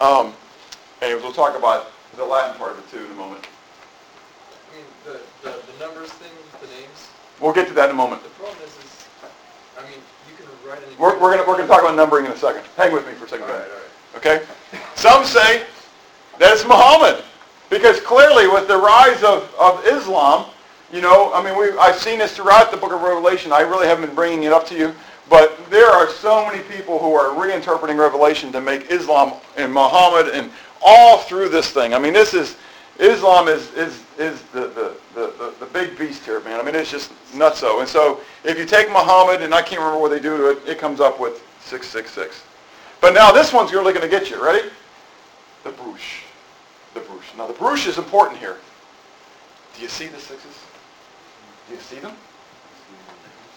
um, 0.00 0.32
anyways, 1.02 1.22
we'll 1.22 1.34
talk 1.34 1.58
about 1.58 1.92
the 2.16 2.24
Latin 2.24 2.56
part 2.56 2.72
of 2.72 2.78
it 2.78 2.90
too 2.90 3.04
in 3.04 3.10
a 3.12 3.14
moment. 3.14 3.46
I 4.72 4.76
mean, 4.76 4.86
the, 5.04 5.20
the, 5.42 5.54
the 5.54 5.84
numbers 5.84 6.08
thing, 6.08 6.32
the 6.60 6.66
names, 6.68 7.10
We'll 7.38 7.52
get 7.52 7.68
to 7.68 7.74
that 7.74 7.90
in 7.90 7.94
a 7.94 7.98
moment. 7.98 8.22
the 8.22 8.30
problem 8.30 8.56
is, 8.64 8.70
is, 8.78 9.06
I 9.78 9.82
mean, 9.82 10.00
you 10.30 10.36
can 10.36 10.46
write 10.66 10.78
an... 10.78 10.88
We're, 10.98 11.20
we're 11.20 11.36
gonna, 11.36 11.46
we're 11.46 11.58
gonna 11.58 11.68
talk 11.68 11.82
about 11.82 11.94
numbering 11.96 12.24
in 12.24 12.32
a 12.32 12.36
second. 12.36 12.62
Hang 12.78 12.94
with 12.94 13.06
me 13.06 13.12
for 13.12 13.26
a 13.26 13.28
second. 13.28 13.44
All 13.44 13.52
right, 13.52 13.68
all 13.68 13.76
right. 13.76 14.16
Okay? 14.16 14.46
Some 14.94 15.26
say 15.26 15.66
that 16.38 16.54
it's 16.54 16.64
Muhammad. 16.64 17.22
Because 17.70 18.00
clearly 18.00 18.46
with 18.46 18.68
the 18.68 18.76
rise 18.76 19.22
of, 19.22 19.52
of 19.58 19.84
Islam, 19.86 20.46
you 20.92 21.00
know, 21.00 21.32
I 21.32 21.42
mean, 21.42 21.58
we, 21.58 21.76
I've 21.78 21.96
seen 21.96 22.20
this 22.20 22.36
throughout 22.36 22.70
the 22.70 22.76
book 22.76 22.92
of 22.92 23.02
Revelation. 23.02 23.52
I 23.52 23.60
really 23.60 23.86
haven't 23.86 24.06
been 24.06 24.14
bringing 24.14 24.44
it 24.44 24.52
up 24.52 24.66
to 24.68 24.76
you. 24.76 24.94
But 25.28 25.58
there 25.70 25.90
are 25.90 26.08
so 26.08 26.46
many 26.46 26.62
people 26.62 26.98
who 26.98 27.14
are 27.14 27.34
reinterpreting 27.34 27.98
Revelation 27.98 28.52
to 28.52 28.60
make 28.60 28.90
Islam 28.90 29.34
and 29.56 29.72
Muhammad 29.72 30.32
and 30.32 30.52
all 30.84 31.18
through 31.18 31.48
this 31.48 31.70
thing. 31.70 31.94
I 31.94 31.98
mean, 31.98 32.12
this 32.12 32.32
is, 32.32 32.56
Islam 32.98 33.48
is, 33.48 33.72
is, 33.72 34.04
is 34.18 34.42
the, 34.52 34.68
the, 34.68 34.96
the, 35.14 35.54
the, 35.58 35.66
big 35.66 35.98
beast 35.98 36.24
here, 36.24 36.40
man. 36.40 36.60
I 36.60 36.62
mean, 36.62 36.76
it's 36.76 36.90
just 36.90 37.12
nutso. 37.32 37.80
And 37.80 37.88
so 37.88 38.20
if 38.44 38.56
you 38.56 38.64
take 38.64 38.88
Muhammad, 38.88 39.42
and 39.42 39.52
I 39.52 39.62
can't 39.62 39.80
remember 39.80 40.00
what 40.00 40.10
they 40.10 40.20
do 40.20 40.36
to 40.36 40.50
it, 40.50 40.58
it 40.68 40.78
comes 40.78 41.00
up 41.00 41.18
with 41.18 41.42
666. 41.60 42.44
But 43.00 43.12
now 43.12 43.32
this 43.32 43.52
one's 43.52 43.72
really 43.72 43.92
going 43.92 44.08
to 44.08 44.08
get 44.08 44.30
you. 44.30 44.42
Ready? 44.42 44.68
The 45.64 45.70
Bruche. 45.70 46.25
The 46.96 47.02
Bruche. 47.02 47.36
Now 47.36 47.46
the 47.46 47.52
Bruche 47.52 47.86
is 47.86 47.98
important 47.98 48.38
here. 48.38 48.56
Do 49.76 49.82
you 49.82 49.88
see 49.88 50.06
the 50.06 50.18
sixes? 50.18 50.58
Do 51.68 51.74
you 51.74 51.80
see 51.80 51.96
them? 51.96 52.14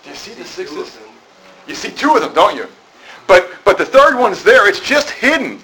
Do 0.04 0.10
you 0.10 0.16
see 0.16 0.34
the 0.34 0.44
sixes? 0.44 0.98
You 1.66 1.74
see 1.74 1.90
two 1.90 2.16
of 2.16 2.22
them, 2.22 2.34
don't 2.34 2.54
you? 2.54 2.68
But 3.28 3.50
but 3.64 3.78
the 3.78 3.86
third 3.86 4.20
one's 4.20 4.44
there. 4.44 4.68
It's 4.68 4.82
just 4.82 5.10
hidden. 5.10 5.62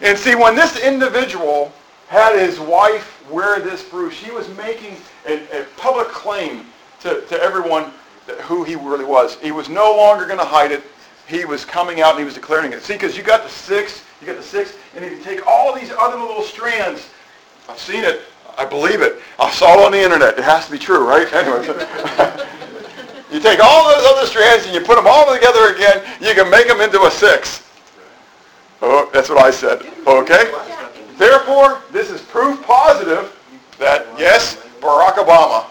And 0.00 0.18
see, 0.18 0.34
when 0.34 0.56
this 0.56 0.82
individual 0.82 1.72
had 2.08 2.36
his 2.36 2.58
wife 2.58 3.24
wear 3.30 3.60
this 3.60 3.84
Bruche, 3.84 4.14
he 4.14 4.32
was 4.32 4.48
making 4.56 4.96
a, 5.28 5.60
a 5.60 5.64
public 5.76 6.08
claim 6.08 6.66
to, 7.02 7.20
to 7.26 7.40
everyone 7.40 7.92
that 8.26 8.40
who 8.40 8.64
he 8.64 8.74
really 8.74 9.04
was. 9.04 9.36
He 9.36 9.52
was 9.52 9.68
no 9.68 9.96
longer 9.96 10.26
going 10.26 10.40
to 10.40 10.44
hide 10.44 10.72
it. 10.72 10.82
He 11.28 11.44
was 11.44 11.64
coming 11.64 12.00
out 12.00 12.10
and 12.10 12.18
he 12.18 12.24
was 12.24 12.34
declaring 12.34 12.72
it. 12.72 12.82
See, 12.82 12.94
because 12.94 13.16
you 13.16 13.22
got 13.22 13.44
the 13.44 13.48
six, 13.48 14.02
you 14.20 14.26
got 14.26 14.36
the 14.36 14.42
six, 14.42 14.76
and 14.96 15.04
if 15.04 15.12
you 15.12 15.22
take 15.22 15.46
all 15.46 15.72
these 15.74 15.92
other 15.92 16.18
little 16.18 16.42
strands, 16.42 17.08
I've 17.72 17.78
seen 17.78 18.04
it, 18.04 18.20
I 18.58 18.66
believe 18.66 19.00
it. 19.00 19.22
I 19.38 19.50
saw 19.50 19.72
it 19.72 19.82
on 19.82 19.92
the 19.92 20.02
internet. 20.02 20.38
It 20.38 20.44
has 20.44 20.66
to 20.66 20.72
be 20.72 20.78
true, 20.78 21.08
right? 21.08 21.26
Anyway. 21.32 21.64
you 23.32 23.40
take 23.40 23.60
all 23.60 23.88
those 23.88 24.04
other 24.04 24.26
strands 24.26 24.66
and 24.66 24.74
you 24.74 24.82
put 24.82 24.96
them 24.96 25.06
all 25.06 25.32
together 25.32 25.74
again, 25.74 26.02
you 26.20 26.34
can 26.34 26.50
make 26.50 26.68
them 26.68 26.82
into 26.82 27.00
a 27.04 27.10
six. 27.10 27.66
Oh, 28.82 29.08
that's 29.14 29.30
what 29.30 29.38
I 29.38 29.50
said. 29.50 29.80
Okay? 30.06 30.52
Therefore, 31.16 31.80
this 31.92 32.10
is 32.10 32.20
proof 32.20 32.62
positive 32.62 33.34
that, 33.78 34.06
yes, 34.18 34.56
Barack 34.80 35.14
Obama 35.14 35.64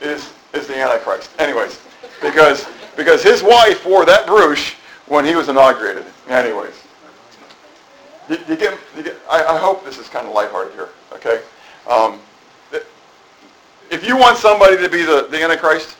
is, 0.00 0.32
is 0.54 0.68
the 0.68 0.76
Antichrist. 0.76 1.30
Anyways, 1.40 1.82
because, 2.22 2.68
because 2.96 3.20
his 3.20 3.42
wife 3.42 3.84
wore 3.84 4.06
that 4.06 4.28
brooch 4.28 4.76
when 5.06 5.24
he 5.24 5.34
was 5.34 5.48
inaugurated. 5.48 6.04
Anyways. 6.28 6.84
You, 8.28 8.38
you 8.48 8.56
get, 8.56 8.78
you 8.96 9.02
get, 9.02 9.16
I, 9.28 9.42
I 9.44 9.58
hope 9.58 9.84
this 9.84 9.98
is 9.98 10.08
kind 10.08 10.26
of 10.26 10.34
lighthearted 10.34 10.74
here, 10.74 10.90
okay? 11.18 11.42
Um, 11.88 12.20
if 13.90 14.06
you 14.06 14.16
want 14.16 14.36
somebody 14.36 14.76
to 14.76 14.88
be 14.88 15.02
the, 15.02 15.28
the 15.30 15.42
Antichrist, 15.42 15.96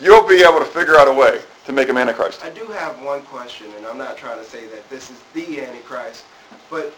you'll 0.00 0.26
be 0.26 0.42
able 0.42 0.58
to 0.58 0.64
figure 0.64 0.96
out 0.96 1.06
a 1.08 1.12
way 1.12 1.40
to 1.66 1.72
make 1.72 1.88
him 1.88 1.98
Antichrist. 1.98 2.42
I 2.44 2.50
do 2.50 2.64
have 2.66 3.00
one 3.02 3.22
question, 3.22 3.66
and 3.76 3.86
I'm 3.86 3.98
not 3.98 4.16
trying 4.16 4.38
to 4.38 4.44
say 4.44 4.66
that 4.68 4.88
this 4.88 5.10
is 5.10 5.20
the 5.34 5.60
Antichrist, 5.60 6.24
but 6.70 6.94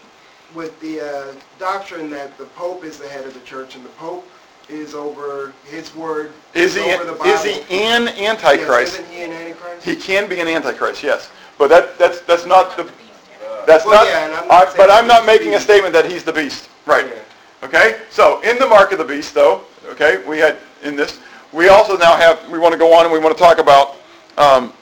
with 0.55 0.79
the 0.79 1.01
uh, 1.01 1.33
doctrine 1.59 2.09
that 2.11 2.37
the 2.37 2.45
Pope 2.45 2.83
is 2.83 2.97
the 2.97 3.07
head 3.07 3.25
of 3.25 3.33
the 3.33 3.39
church 3.41 3.75
and 3.75 3.83
the 3.83 3.89
Pope 3.89 4.27
is 4.69 4.95
over 4.95 5.53
his 5.65 5.93
word, 5.95 6.31
Is 6.53 6.75
he, 6.75 6.81
over 6.93 7.03
the 7.03 7.11
Bible. 7.11 7.25
is 7.25 7.43
he 7.43 7.59
an 7.71 8.03
Yes, 8.05 8.43
Antichrist? 8.43 8.93
isn't 8.99 9.11
he 9.11 9.23
an 9.23 9.31
Antichrist? 9.31 9.85
He 9.85 9.95
can 9.95 10.29
be 10.29 10.39
an 10.39 10.47
Antichrist, 10.47 11.03
yes. 11.03 11.29
But 11.57 11.67
that, 11.69 11.97
that's, 11.97 12.21
that's 12.21 12.45
not 12.45 12.77
the, 12.77 12.89
that's 13.65 13.85
Well, 13.85 13.95
not, 14.03 14.07
yeah, 14.07 14.39
I'm 14.41 14.47
not 14.47 14.67
I- 14.73 14.77
but 14.77 14.89
I'm 14.91 15.07
not 15.07 15.25
making 15.25 15.55
a 15.55 15.59
statement 15.59 15.93
that 15.93 16.05
he's 16.09 16.23
the 16.23 16.33
beast. 16.33 16.69
Right. 16.85 17.05
Yeah. 17.07 17.67
Okay? 17.67 17.99
So 18.09 18.41
in 18.41 18.57
the 18.57 18.67
mark 18.67 18.91
of 18.91 18.97
the 18.97 19.05
beast, 19.05 19.33
though, 19.33 19.61
okay, 19.89 20.23
we 20.27 20.39
had 20.39 20.57
in 20.83 20.95
this, 20.95 21.19
we 21.51 21.69
also 21.69 21.97
now 21.97 22.15
have, 22.15 22.47
we 22.49 22.57
want 22.59 22.71
to 22.73 22.77
go 22.77 22.93
on 22.93 23.03
and 23.05 23.13
we 23.13 23.19
want 23.19 23.35
to 23.37 23.41
talk 23.41 23.59
about 23.59 23.95
um, 24.37 24.73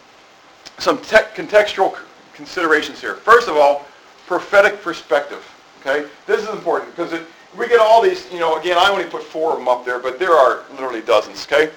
some 0.77 0.97
tech 1.01 1.35
contextual 1.35 1.91
c- 1.95 2.03
considerations 2.33 3.01
here. 3.01 3.15
First 3.15 3.47
of 3.47 3.57
all, 3.57 3.85
prophetic 4.27 4.81
perspective. 4.81 5.43
Okay? 5.81 6.07
This 6.25 6.41
is 6.41 6.49
important 6.49 6.95
because 6.95 7.11
it, 7.13 7.23
we 7.57 7.67
get 7.67 7.79
all 7.79 8.01
these, 8.01 8.31
you 8.31 8.39
know, 8.39 8.59
again, 8.59 8.77
I 8.79 8.89
only 8.89 9.05
put 9.05 9.23
four 9.23 9.51
of 9.53 9.57
them 9.57 9.67
up 9.67 9.83
there, 9.83 9.99
but 9.99 10.19
there 10.19 10.33
are 10.33 10.63
literally 10.71 11.01
dozens. 11.01 11.45
Okay? 11.45 11.71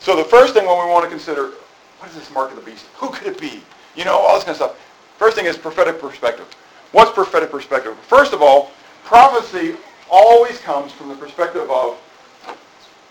So 0.00 0.16
the 0.16 0.24
first 0.24 0.54
thing 0.54 0.66
when 0.66 0.78
we 0.84 0.90
want 0.90 1.04
to 1.04 1.10
consider, 1.10 1.52
what 1.98 2.08
is 2.08 2.14
this 2.16 2.30
mark 2.32 2.50
of 2.50 2.56
the 2.56 2.62
beast? 2.62 2.86
Who 2.96 3.10
could 3.10 3.26
it 3.26 3.40
be? 3.40 3.62
You 3.94 4.04
know, 4.04 4.16
all 4.16 4.34
this 4.36 4.44
kind 4.44 4.50
of 4.50 4.56
stuff. 4.56 4.76
First 5.18 5.36
thing 5.36 5.46
is 5.46 5.58
prophetic 5.58 6.00
perspective. 6.00 6.46
What's 6.92 7.10
prophetic 7.10 7.50
perspective? 7.50 7.98
First 7.98 8.32
of 8.32 8.40
all, 8.40 8.70
prophecy 9.04 9.74
always 10.08 10.58
comes 10.60 10.92
from 10.92 11.08
the 11.08 11.16
perspective 11.16 11.68
of 11.70 11.98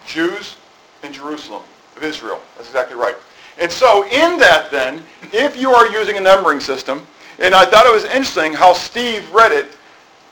Jews 0.07 0.55
in 1.03 1.11
Jerusalem, 1.11 1.63
of 1.97 2.03
Israel. 2.03 2.41
That's 2.55 2.69
exactly 2.69 2.95
right. 2.95 3.15
And 3.59 3.69
so 3.69 4.05
in 4.05 4.39
that 4.39 4.69
then, 4.71 5.03
if 5.33 5.59
you 5.59 5.71
are 5.71 5.87
using 5.87 6.17
a 6.17 6.21
numbering 6.21 6.61
system, 6.61 7.05
and 7.39 7.53
I 7.53 7.65
thought 7.65 7.85
it 7.85 7.93
was 7.93 8.05
interesting 8.05 8.53
how 8.53 8.71
Steve 8.73 9.29
read 9.33 9.51
it, 9.51 9.77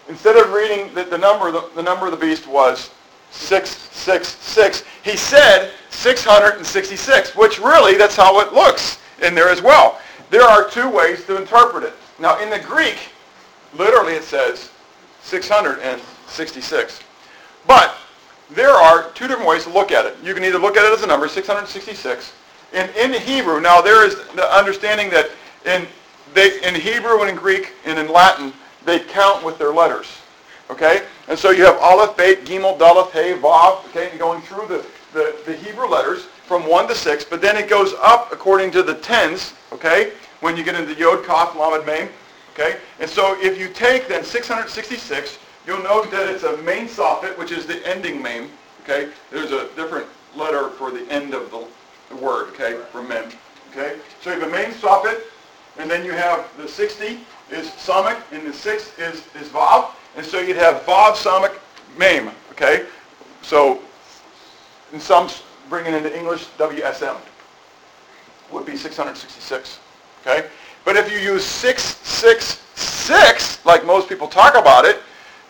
instead 0.08 0.38
of 0.38 0.54
reading 0.54 0.94
that 0.94 1.10
the 1.10 1.18
number, 1.18 1.52
the, 1.52 1.70
the 1.76 1.84
number 1.84 2.06
of 2.06 2.12
the 2.12 2.18
beast 2.18 2.48
was 2.48 2.90
666, 3.32 4.84
he 5.04 5.18
said 5.18 5.72
666, 5.90 7.36
which 7.36 7.60
really 7.60 7.98
that's 7.98 8.16
how 8.16 8.40
it 8.40 8.54
looks 8.54 9.00
in 9.22 9.36
there 9.36 9.50
as 9.50 9.62
well. 9.62 10.00
There 10.30 10.44
are 10.44 10.70
two 10.70 10.90
ways 10.90 11.26
to 11.26 11.38
interpret 11.38 11.84
it. 11.84 11.94
Now 12.20 12.42
in 12.42 12.50
the 12.50 12.60
Greek, 12.60 12.98
literally 13.78 14.14
it 14.14 14.24
says 14.24 14.72
666. 15.22 17.00
But 17.68 17.96
there 18.52 18.72
are 18.72 19.10
two 19.12 19.28
different 19.28 19.50
ways 19.50 19.64
to 19.64 19.70
look 19.70 19.92
at 19.92 20.06
it. 20.06 20.16
You 20.24 20.34
can 20.34 20.44
either 20.44 20.60
look 20.60 20.78
at 20.78 20.86
it 20.86 20.94
as 20.94 21.04
a 21.04 21.08
number, 21.08 21.28
666. 21.28 22.34
And 22.74 22.90
in 22.96 23.20
Hebrew, 23.22 23.60
now 23.60 23.82
there 23.82 24.06
is 24.06 24.16
the 24.36 24.52
understanding 24.56 25.10
that 25.10 25.30
in, 25.66 25.88
they, 26.34 26.62
in 26.62 26.76
Hebrew 26.76 27.22
and 27.22 27.30
in 27.30 27.36
Greek 27.36 27.74
and 27.86 27.98
in 27.98 28.12
Latin, 28.12 28.54
they 28.86 29.00
count 29.00 29.44
with 29.44 29.58
their 29.58 29.74
letters. 29.74 30.08
Okay? 30.70 31.04
And 31.28 31.38
so 31.38 31.52
you 31.52 31.66
have 31.66 31.78
Aleph, 31.78 32.18
Bet, 32.18 32.46
Gimel, 32.46 32.78
Daleth, 32.78 33.12
Hey, 33.12 33.34
Vav, 33.34 33.86
okay, 33.90 34.16
going 34.18 34.42
through 34.42 34.68
the, 34.68 34.86
the, 35.14 35.36
the 35.46 35.56
Hebrew 35.56 35.88
letters 35.88 36.28
from 36.46 36.68
1 36.68 36.88
to 36.88 36.96
6, 36.96 37.26
but 37.26 37.42
then 37.42 37.58
it 37.58 37.68
goes 37.68 37.94
up 38.02 38.32
according 38.32 38.72
to 38.72 38.84
the 38.84 38.94
tens, 38.96 39.54
okay, 39.72 40.14
when 40.42 40.56
you 40.56 40.64
get 40.64 40.76
into 40.76 40.94
Yod, 40.94 41.26
Kaf, 41.26 41.56
Lamed, 41.56 41.86
Mem, 41.86 42.10
okay? 42.54 42.78
And 43.00 43.10
so 43.10 43.36
if 43.40 43.60
you 43.60 43.68
take 43.70 44.08
then 44.08 44.24
666, 44.24 45.40
you'll 45.66 45.82
note 45.82 46.12
that 46.12 46.30
it's 46.30 46.44
a 46.44 46.58
mem 46.58 46.88
sofit, 46.88 47.38
which 47.38 47.52
is 47.52 47.66
the 47.66 47.86
ending 47.88 48.22
mem, 48.22 48.50
okay? 48.84 49.10
There's 49.32 49.52
a 49.52 49.68
different 49.76 50.08
letter 50.36 50.70
for 50.70 50.92
the 50.92 51.10
end 51.12 51.34
of 51.34 51.50
the, 51.50 51.66
the 52.10 52.16
word, 52.18 52.50
okay, 52.50 52.80
for 52.92 53.02
mem, 53.02 53.32
okay? 53.72 53.98
So 54.22 54.32
you 54.32 54.40
have 54.40 54.48
a 54.48 54.52
mem 54.52 54.72
sofit, 54.72 55.22
and 55.80 55.90
then 55.90 56.06
you 56.06 56.12
have 56.12 56.48
the 56.58 56.68
60 56.68 57.20
is 57.50 57.70
samek, 57.70 58.18
and 58.32 58.46
the 58.46 58.54
6 58.54 59.00
is, 59.00 59.24
is 59.36 59.50
vav, 59.50 59.90
and 60.16 60.26
so 60.26 60.40
you'd 60.40 60.58
have 60.58 60.84
vav, 60.84 61.14
samek, 61.14 61.58
mem, 61.98 62.32
okay? 62.52 62.86
So 63.42 63.82
in 64.94 65.00
some 65.00 65.28
s- 65.66 65.70
bring 65.70 65.86
it 65.86 65.94
into 65.94 66.16
English, 66.18 66.46
WSM 66.58 67.16
would 68.52 68.66
be 68.66 68.76
666, 68.78 69.80
okay? 70.26 70.48
But 70.84 70.96
if 70.96 71.12
you 71.12 71.18
use 71.20 71.44
666, 71.44 73.66
like 73.66 73.86
most 73.86 74.08
people 74.10 74.28
talk 74.28 74.56
about 74.56 74.86
it, 74.86 75.00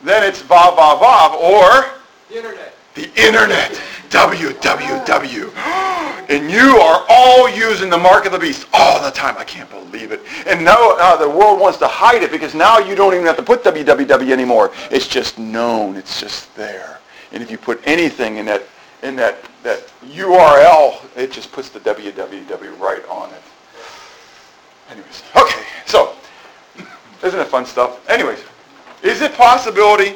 then 0.04 0.24
it's 0.24 0.42
vav, 0.42 0.76
vav, 0.78 1.00
vav, 1.00 1.34
or 1.36 1.86
The 2.30 2.38
internet. 2.38 2.74
the 2.94 3.10
internet, 3.22 3.72
www. 4.10 5.52
And 6.28 6.50
you 6.50 6.80
are 6.80 7.06
all 7.08 7.48
using 7.48 7.88
the 7.92 8.00
mark 8.00 8.26
of 8.26 8.32
the 8.32 8.40
beast 8.40 8.66
all 8.74 9.00
the 9.00 9.12
time. 9.12 9.36
I 9.38 9.44
can't 9.44 9.70
believe 9.70 10.12
it. 10.12 10.22
And 10.48 10.66
now 10.66 10.96
uh, 10.98 11.16
the 11.18 11.30
world 11.30 11.60
wants 11.60 11.78
to 11.78 11.88
hide 11.88 12.24
it 12.24 12.32
because 12.32 12.56
now 12.56 12.80
you 12.80 12.96
don't 12.96 13.14
even 13.14 13.28
have 13.28 13.38
to 13.38 13.44
put 13.44 13.64
www 13.64 14.32
anymore. 14.32 14.72
It's 14.90 15.06
just 15.08 15.38
known. 15.38 15.96
It's 15.96 16.20
just 16.20 16.52
there. 16.56 16.98
And 17.32 17.44
if 17.44 17.52
you 17.52 17.60
put 17.60 17.80
anything 17.86 18.38
in 18.38 18.48
that 18.48 18.64
in 19.06 19.16
that, 19.16 19.38
that 19.64 19.88
URL, 20.04 21.00
it 21.16 21.32
just 21.32 21.52
puts 21.52 21.70
the 21.70 21.80
www 21.80 22.80
right 22.80 23.08
on 23.08 23.30
it. 23.30 23.42
Anyways, 24.90 25.24
okay, 25.36 25.64
so, 25.86 26.16
isn't 27.24 27.40
it 27.40 27.48
fun 27.48 27.66
stuff? 27.66 28.08
Anyways, 28.10 28.40
is 29.04 29.22
it 29.22 29.34
possibility, 29.34 30.16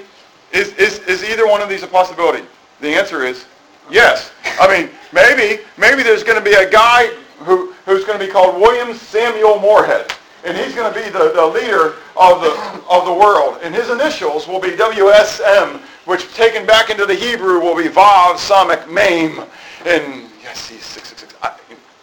is, 0.52 0.74
is, 0.74 1.00
is 1.00 1.24
either 1.24 1.48
one 1.48 1.62
of 1.62 1.70
these 1.70 1.84
a 1.84 1.88
possibility? 1.88 2.44
The 2.82 2.90
answer 2.90 3.24
is 3.24 3.46
yes. 3.92 4.32
I 4.60 4.68
mean, 4.68 4.90
maybe, 5.14 5.64
maybe 5.78 6.02
there's 6.02 6.24
going 6.24 6.38
to 6.38 6.44
be 6.44 6.56
a 6.56 6.70
guy 6.70 7.08
who, 7.40 7.74
who's 7.86 8.06
going 8.06 8.20
to 8.20 8.26
be 8.26 8.32
called 8.32 8.60
William 8.60 8.96
Samuel 8.96 9.60
Moorhead. 9.60 10.12
And 10.46 10.56
he's 10.56 10.74
going 10.74 10.94
to 10.94 11.00
be 11.00 11.10
the, 11.10 11.32
the 11.34 11.46
leader 11.46 11.96
of 12.16 12.42
the, 12.42 12.82
of 12.90 13.06
the 13.06 13.14
world. 13.14 13.60
And 13.62 13.76
his 13.76 13.90
initials 13.90 14.48
will 14.48 14.60
be 14.60 14.70
WSM, 14.70 15.82
which 16.06 16.34
taken 16.34 16.66
back 16.66 16.90
into 16.90 17.06
the 17.06 17.16
Hebrew 17.16 17.60
will 17.60 17.76
be 17.76 17.90
Vav, 17.90 18.36
Samek, 18.36 18.90
Mame. 18.90 19.44
And 19.86 20.30
yes, 20.42 20.70
he's 20.70 20.84
666. 20.86 21.36
I, 21.42 21.56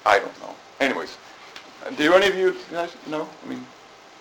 I 0.05 0.19
don't 0.19 0.41
know. 0.43 0.55
Anyways, 0.81 1.17
do 1.97 2.13
any 2.13 2.27
of 2.27 2.37
you 2.37 2.57
guys 2.71 2.95
know? 3.07 3.29
I 3.45 3.49
mean, 3.49 3.65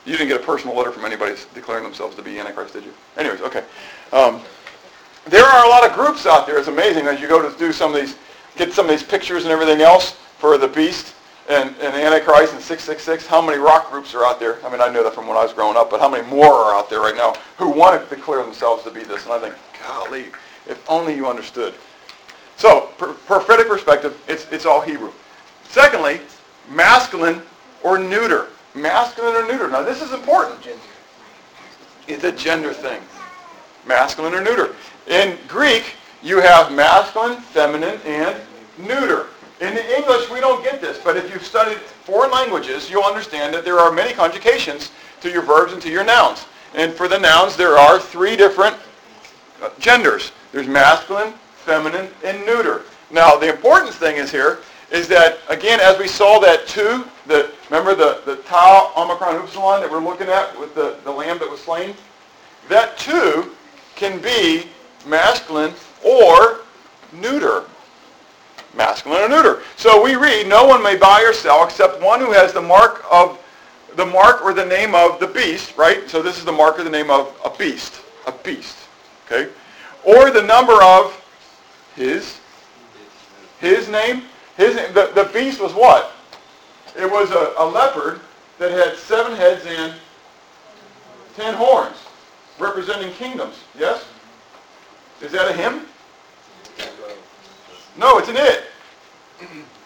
you 0.05 0.13
didn't 0.13 0.29
get 0.29 0.39
a 0.39 0.45
personal 0.45 0.77
letter 0.77 0.91
from 0.91 1.03
anybody 1.03 1.35
declaring 1.53 1.83
themselves 1.83 2.15
to 2.15 2.21
be 2.21 2.39
Antichrist, 2.39 2.73
did 2.73 2.85
you? 2.85 2.93
Anyways, 3.17 3.41
okay. 3.41 3.63
Um, 4.13 4.39
there 5.25 5.43
are 5.43 5.65
a 5.65 5.69
lot 5.69 5.85
of 5.89 5.95
groups 5.95 6.25
out 6.25 6.45
there. 6.45 6.59
It's 6.59 6.67
amazing 6.67 7.07
as 7.07 7.19
you 7.19 7.27
go 7.27 7.41
to 7.41 7.57
do 7.57 7.73
some 7.73 7.93
of 7.93 7.99
these, 7.99 8.15
get 8.55 8.71
some 8.71 8.85
of 8.85 8.91
these 8.91 9.03
pictures 9.03 9.43
and 9.43 9.51
everything 9.51 9.81
else 9.81 10.11
for 10.37 10.57
the 10.57 10.67
beast 10.67 11.14
and, 11.47 11.69
and 11.79 11.95
Antichrist 11.95 12.53
and 12.53 12.61
666. 12.61 13.27
How 13.27 13.41
many 13.41 13.59
rock 13.59 13.91
groups 13.91 14.15
are 14.15 14.25
out 14.25 14.39
there? 14.39 14.63
I 14.65 14.69
mean, 14.69 14.81
I 14.81 14.89
know 14.89 15.03
that 15.03 15.13
from 15.13 15.27
when 15.27 15.37
I 15.37 15.43
was 15.43 15.53
growing 15.53 15.77
up, 15.77 15.89
but 15.91 15.99
how 15.99 16.09
many 16.09 16.27
more 16.27 16.53
are 16.53 16.75
out 16.75 16.89
there 16.89 17.01
right 17.01 17.15
now 17.15 17.35
who 17.57 17.69
want 17.69 18.01
to 18.01 18.15
declare 18.15 18.43
themselves 18.43 18.83
to 18.83 18.91
be 18.91 19.03
this? 19.03 19.25
And 19.25 19.33
I 19.33 19.39
think, 19.39 19.55
golly, 19.85 20.25
if 20.67 20.83
only 20.89 21.15
you 21.15 21.27
understood. 21.27 21.75
So, 22.57 22.91
pr- 22.97 23.11
prophetic 23.11 23.67
perspective, 23.67 24.19
it's, 24.27 24.51
it's 24.51 24.65
all 24.65 24.81
Hebrew. 24.81 25.11
Secondly, 25.65 26.21
masculine 26.69 27.41
or 27.83 27.99
neuter. 27.99 28.47
Masculine 28.73 29.35
or 29.35 29.47
neuter. 29.47 29.69
Now, 29.69 29.83
this 29.83 30.01
is 30.01 30.13
important. 30.13 30.67
It's 32.07 32.23
a 32.23 32.31
gender 32.31 32.73
thing. 32.73 33.01
Masculine 33.85 34.33
or 34.33 34.41
neuter. 34.43 34.75
In 35.07 35.37
Greek, 35.47 35.93
you 36.23 36.41
have 36.41 36.71
masculine, 36.71 37.37
feminine, 37.37 37.99
and 38.05 38.35
neuter. 38.77 39.27
In 39.61 39.77
English, 39.77 40.29
we 40.29 40.41
don't 40.41 40.61
get 40.63 40.81
this, 40.81 40.99
but 41.01 41.15
if 41.15 41.31
you've 41.33 41.45
studied 41.45 41.77
foreign 41.77 42.31
languages, 42.31 42.89
you'll 42.89 43.03
understand 43.03 43.53
that 43.53 43.63
there 43.63 43.79
are 43.79 43.91
many 43.91 44.13
conjugations 44.13 44.91
to 45.21 45.31
your 45.31 45.41
verbs 45.41 45.71
and 45.71 45.81
to 45.81 45.89
your 45.89 46.03
nouns. 46.03 46.45
And 46.73 46.91
for 46.93 47.07
the 47.07 47.17
nouns, 47.17 47.55
there 47.55 47.77
are 47.77 47.97
three 47.97 48.35
different 48.35 48.75
uh, 49.61 49.69
genders. 49.79 50.33
There's 50.51 50.67
masculine, 50.67 51.33
feminine, 51.63 52.09
and 52.25 52.45
neuter. 52.45 52.83
Now, 53.11 53.37
the 53.37 53.49
important 53.49 53.93
thing 53.93 54.17
is 54.17 54.29
here 54.29 54.59
is 54.91 55.07
that, 55.07 55.39
again, 55.47 55.79
as 55.79 55.97
we 55.97 56.07
saw 56.07 56.39
that 56.39 56.67
two, 56.67 57.05
the, 57.25 57.49
remember 57.69 57.95
the, 57.95 58.21
the 58.25 58.41
tau, 58.43 58.91
omicron, 58.97 59.37
upsilon 59.37 59.81
that 59.81 59.89
we're 59.89 60.03
looking 60.03 60.27
at 60.27 60.59
with 60.59 60.75
the, 60.75 60.97
the 61.05 61.11
lamb 61.11 61.39
that 61.39 61.49
was 61.49 61.61
slain? 61.61 61.95
That 62.67 62.97
two 62.97 63.55
can 63.95 64.21
be 64.21 64.67
masculine 65.05 65.73
or 66.03 66.59
neuter. 67.13 67.65
Masculine 68.75 69.21
or 69.21 69.29
neuter. 69.29 69.61
So 69.77 70.03
we 70.03 70.15
read, 70.15 70.47
no 70.47 70.65
one 70.65 70.83
may 70.83 70.97
buy 70.97 71.23
or 71.25 71.33
sell 71.33 71.63
except 71.63 72.01
one 72.01 72.19
who 72.19 72.31
has 72.31 72.53
the 72.53 72.61
mark 72.61 73.03
of 73.09 73.39
the 73.95 74.05
mark 74.05 74.43
or 74.43 74.53
the 74.53 74.65
name 74.65 74.93
of 74.93 75.19
the 75.19 75.27
beast, 75.27 75.77
right? 75.77 76.09
So 76.09 76.21
this 76.21 76.37
is 76.37 76.45
the 76.45 76.51
mark 76.51 76.77
or 76.77 76.83
the 76.83 76.89
name 76.89 77.09
of 77.09 77.33
a 77.45 77.49
beast. 77.49 78.01
A 78.27 78.31
beast. 78.31 78.77
Okay? 79.25 79.49
Or 80.03 80.31
the 80.31 80.41
number 80.41 80.83
of 80.83 81.21
his 81.95 82.39
his 83.59 83.87
name. 83.89 84.23
His. 84.57 84.75
The, 84.93 85.11
the 85.15 85.29
beast 85.33 85.61
was 85.61 85.73
what? 85.73 86.11
It 86.97 87.09
was 87.09 87.31
a, 87.31 87.53
a 87.57 87.65
leopard 87.65 88.19
that 88.59 88.71
had 88.71 88.97
seven 88.97 89.35
heads 89.35 89.65
and 89.65 89.93
ten 91.35 91.53
horns, 91.53 91.97
representing 92.59 93.11
kingdoms. 93.13 93.55
Yes? 93.77 94.05
Is 95.21 95.31
that 95.31 95.49
a 95.49 95.53
him? 95.53 95.85
No, 97.97 98.17
it's 98.17 98.29
an 98.29 98.37
it. 98.37 98.63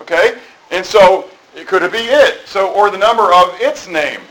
Okay? 0.02 0.40
And 0.72 0.86
so, 0.86 1.30
it 1.56 1.68
could 1.68 1.84
it 1.84 1.92
be 1.92 2.00
it? 2.00 2.42
So, 2.46 2.74
or 2.74 2.90
the 2.90 2.98
number 2.98 3.34
of 3.34 3.56
its 3.60 3.88
name. 3.88 4.22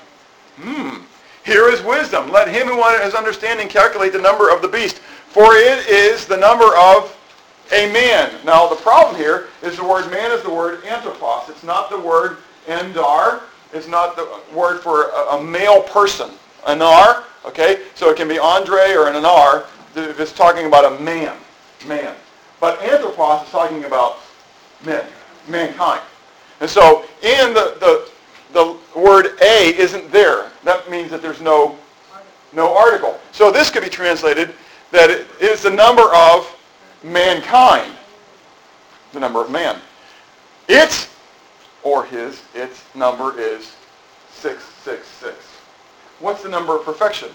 Hmm. 0.57 1.03
Here 1.45 1.69
is 1.69 1.83
wisdom. 1.83 2.31
Let 2.31 2.49
him 2.49 2.67
who 2.67 2.83
has 2.83 3.15
understanding 3.15 3.69
calculate 3.69 4.13
the 4.13 4.21
number 4.21 4.51
of 4.51 4.61
the 4.61 4.69
beast, 4.69 4.99
for 4.99 5.55
it 5.55 5.87
is 5.89 6.27
the 6.27 6.37
number 6.37 6.77
of 6.77 7.15
a 7.73 7.91
man. 7.93 8.31
Now, 8.45 8.69
the 8.69 8.77
problem 8.77 9.17
here 9.17 9.49
is 9.63 9.77
the 9.77 9.85
word 9.85 10.11
man 10.11 10.31
is 10.31 10.43
the 10.43 10.51
word 10.51 10.85
anthropos. 10.85 11.49
It's 11.49 11.65
not 11.65 11.91
the 11.91 11.99
word 11.99 12.39
endar. 12.67 13.41
It's 13.73 13.89
not 13.89 14.17
the 14.17 14.29
word 14.55 14.81
for 14.81 15.11
a, 15.11 15.37
a 15.37 15.43
male 15.43 15.83
person. 15.83 16.31
Anar, 16.67 17.25
okay? 17.45 17.83
So 17.95 18.11
it 18.11 18.17
can 18.17 18.29
be 18.29 18.39
Andre 18.39 18.93
or 18.93 19.09
an 19.09 19.15
anar 19.15 19.67
if 19.97 20.21
it's 20.21 20.33
talking 20.33 20.67
about 20.67 20.93
a 20.93 21.03
man. 21.03 21.37
Man. 21.87 22.15
But 22.61 22.83
anthropos 22.83 23.45
is 23.45 23.51
talking 23.51 23.85
about 23.85 24.19
men, 24.85 25.05
mankind. 25.49 26.03
And 26.61 26.69
so 26.69 27.05
in 27.23 27.55
the, 27.55 27.77
the, 27.81 28.11
the 28.53 28.77
word 28.99 29.39
a 29.41 29.75
isn't 29.77 30.11
there. 30.11 30.51
That 30.65 30.91
means 30.91 31.11
that 31.11 31.23
there's 31.23 31.41
no, 31.41 31.79
no 32.53 32.77
article. 32.77 33.21
So 33.33 33.51
this 33.51 33.71
could 33.71 33.85
be 33.85 33.89
translated 33.89 34.55
that 34.91 35.11
it 35.11 35.27
is 35.41 35.63
the 35.63 35.71
number 35.71 36.13
of 36.15 36.55
mankind. 37.03 37.93
The 39.13 39.21
number 39.21 39.43
of 39.43 39.51
man. 39.51 39.81
Its, 40.69 41.09
or 41.83 42.05
his, 42.05 42.43
its 42.55 42.85
number 42.95 43.39
is 43.39 43.75
666. 44.33 45.37
What's 46.21 46.43
the 46.43 46.49
number 46.49 46.77
of 46.77 46.85
perfection? 46.85 47.29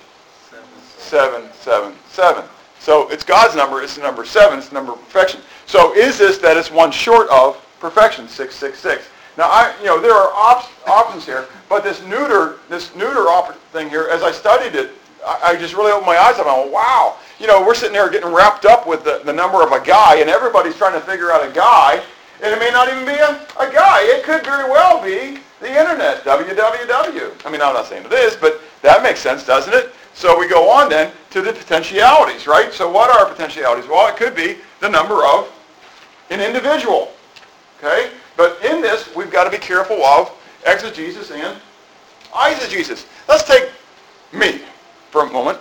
777. 0.98 2.44
So 2.84 3.08
it's 3.08 3.24
God's 3.24 3.56
number, 3.56 3.82
it's 3.82 3.96
the 3.96 4.02
number 4.02 4.26
7, 4.26 4.60
it's 4.60 4.68
the 4.68 4.74
number 4.74 4.92
of 4.92 5.00
perfection. 5.06 5.40
So 5.68 5.96
is 5.96 6.18
this 6.18 6.38
that 6.40 6.58
it's 6.58 6.70
one 6.70 6.92
short 6.92 7.30
of 7.30 7.56
perfection, 7.80 8.28
666? 8.28 9.08
Now, 9.38 9.46
I, 9.46 9.74
you 9.80 9.86
know, 9.86 10.02
there 10.02 10.14
are 10.14 10.34
op- 10.34 10.70
options 10.86 11.26
here, 11.26 11.46
but 11.70 11.86
this 11.86 12.04
neuter, 12.04 12.58
this 12.68 12.94
neuter 12.94 13.30
op- 13.30 13.56
thing 13.72 13.90
here, 13.90 14.10
as 14.12 14.22
I 14.22 14.34
studied 14.34 14.76
it, 14.76 14.92
I, 15.26 15.54
I 15.54 15.56
just 15.56 15.76
really 15.76 15.94
opened 15.94 16.08
my 16.08 16.18
eyes 16.18 16.38
up 16.40 16.46
I 16.46 16.60
went, 16.60 16.74
wow. 16.74 17.16
You 17.40 17.48
know, 17.48 17.66
we're 17.66 17.74
sitting 17.74 17.94
there 17.94 18.10
getting 18.10 18.34
wrapped 18.34 18.66
up 18.66 18.86
with 18.86 19.06
the, 19.06 19.22
the 19.24 19.32
number 19.32 19.64
of 19.64 19.72
a 19.72 19.80
guy, 19.80 20.18
and 20.18 20.30
everybody's 20.30 20.76
trying 20.76 21.00
to 21.00 21.06
figure 21.08 21.32
out 21.32 21.50
a 21.50 21.54
guy, 21.54 22.04
and 22.44 22.54
it 22.54 22.60
may 22.60 22.70
not 22.70 22.90
even 22.90 23.06
be 23.06 23.14
a, 23.14 23.40
a 23.62 23.72
guy. 23.72 24.02
It 24.02 24.26
could 24.26 24.44
very 24.44 24.70
well 24.70 25.02
be 25.02 25.40
the 25.62 25.70
internet, 25.70 26.26
www. 26.26 27.46
I 27.46 27.50
mean, 27.50 27.62
I'm 27.62 27.74
not 27.74 27.86
saying 27.88 28.06
it 28.08 28.12
is, 28.12 28.36
but 28.36 28.60
that 28.82 29.02
makes 29.02 29.22
sense, 29.22 29.46
doesn't 29.46 29.74
it? 29.74 29.94
So 30.14 30.38
we 30.38 30.48
go 30.48 30.70
on 30.70 30.90
then 30.90 31.12
to 31.32 31.42
the 31.42 31.54
potentialities, 31.54 32.48
right? 32.48 32.72
So 32.72 32.90
what 32.90 33.10
are 33.10 33.30
potentialities? 33.30 33.88
Well, 33.88 34.08
it 34.08 34.16
could 34.16 34.36
be 34.36 34.58
the 34.80 34.90
number 34.90 35.26
of 35.26 35.52
an 36.30 36.40
individual, 36.40 37.12
okay? 37.78 38.12
But 38.38 38.64
in 38.64 38.82
this, 38.82 39.14
we've 39.16 39.32
got 39.32 39.44
to 39.46 39.50
be 39.50 39.58
careful 39.58 40.04
of 40.04 40.32
exegesis 40.66 41.32
and 41.32 41.58
eisegesis. 42.32 43.06
Let's 43.28 43.44
take 43.44 43.70
me 44.32 44.62
for 45.12 45.22
a 45.22 45.32
moment, 45.32 45.60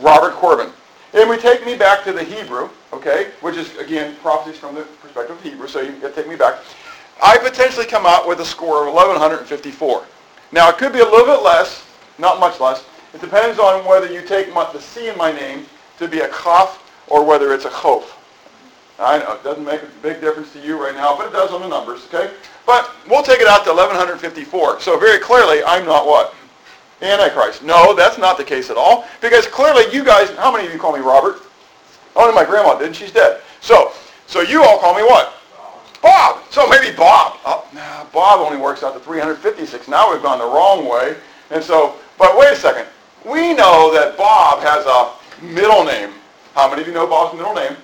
Robert 0.00 0.32
Corbin. 0.34 0.70
And 1.14 1.28
we 1.28 1.36
take 1.36 1.64
me 1.66 1.76
back 1.76 2.04
to 2.04 2.12
the 2.12 2.22
Hebrew, 2.22 2.70
okay, 2.92 3.30
which 3.40 3.56
is, 3.56 3.76
again, 3.76 4.16
prophecies 4.22 4.58
from 4.58 4.74
the 4.74 4.82
perspective 4.82 5.36
of 5.36 5.42
Hebrew, 5.42 5.68
so 5.68 5.80
you 5.80 5.94
take 6.14 6.28
me 6.28 6.36
back. 6.36 6.60
I 7.22 7.36
potentially 7.38 7.86
come 7.86 8.06
out 8.06 8.26
with 8.26 8.40
a 8.40 8.44
score 8.44 8.86
of 8.86 8.94
1154. 8.94 10.04
Now, 10.52 10.70
it 10.70 10.78
could 10.78 10.92
be 10.92 11.00
a 11.00 11.04
little 11.04 11.26
bit 11.26 11.42
less, 11.42 11.84
not 12.18 12.40
much 12.40 12.60
less. 12.60 12.84
It 13.14 13.20
depends 13.20 13.58
on 13.58 13.84
whether 13.86 14.10
you 14.10 14.22
take 14.26 14.52
my, 14.52 14.70
the 14.72 14.80
C 14.80 15.08
in 15.08 15.16
my 15.18 15.32
name 15.32 15.66
to 15.98 16.08
be 16.08 16.20
a 16.20 16.28
kaf 16.28 16.78
or 17.08 17.24
whether 17.24 17.52
it's 17.52 17.64
a 17.64 17.70
chof. 17.70 18.04
I 18.98 19.18
know 19.18 19.32
it 19.34 19.42
doesn't 19.42 19.64
make 19.64 19.82
a 19.82 19.88
big 20.02 20.20
difference 20.20 20.52
to 20.52 20.60
you 20.60 20.82
right 20.82 20.94
now, 20.94 21.16
but 21.16 21.26
it 21.26 21.32
does 21.32 21.50
on 21.50 21.60
the 21.60 21.68
numbers, 21.68 22.06
okay? 22.06 22.32
But 22.66 22.90
we'll 23.08 23.22
take 23.22 23.40
it 23.40 23.48
out 23.48 23.64
to 23.64 23.70
1154. 23.70 24.80
So 24.80 24.98
very 24.98 25.18
clearly, 25.18 25.62
I'm 25.64 25.84
not 25.84 26.06
what? 26.06 26.34
Antichrist. 27.00 27.64
No, 27.64 27.94
that's 27.94 28.16
not 28.18 28.38
the 28.38 28.44
case 28.44 28.70
at 28.70 28.76
all. 28.76 29.04
Because 29.20 29.46
clearly 29.46 29.92
you 29.92 30.04
guys, 30.04 30.30
how 30.36 30.52
many 30.52 30.66
of 30.66 30.72
you 30.72 30.78
call 30.78 30.92
me 30.92 31.00
Robert? 31.00 31.40
Only 32.14 32.34
my 32.34 32.44
grandma 32.44 32.78
did, 32.78 32.94
she's 32.94 33.10
dead. 33.10 33.40
So, 33.60 33.92
so 34.26 34.40
you 34.40 34.62
all 34.62 34.78
call 34.78 34.94
me 34.94 35.02
what? 35.02 35.34
Bob. 36.00 36.42
So 36.50 36.68
maybe 36.68 36.94
Bob. 36.96 37.38
Oh, 37.44 37.66
Bob 38.12 38.40
only 38.40 38.58
works 38.58 38.82
out 38.82 38.94
to 38.94 39.00
356. 39.00 39.88
Now 39.88 40.12
we've 40.12 40.22
gone 40.22 40.38
the 40.38 40.44
wrong 40.44 40.88
way. 40.88 41.16
And 41.50 41.62
so, 41.62 41.96
but 42.18 42.36
wait 42.36 42.52
a 42.52 42.56
second. 42.56 42.86
We 43.24 43.54
know 43.54 43.92
that 43.94 44.16
Bob 44.16 44.60
has 44.60 44.84
a 44.86 45.44
middle 45.44 45.84
name. 45.84 46.10
How 46.54 46.68
many 46.68 46.82
of 46.82 46.88
you 46.88 46.94
know 46.94 47.06
Bob's 47.06 47.36
middle 47.36 47.54
name? 47.54 47.76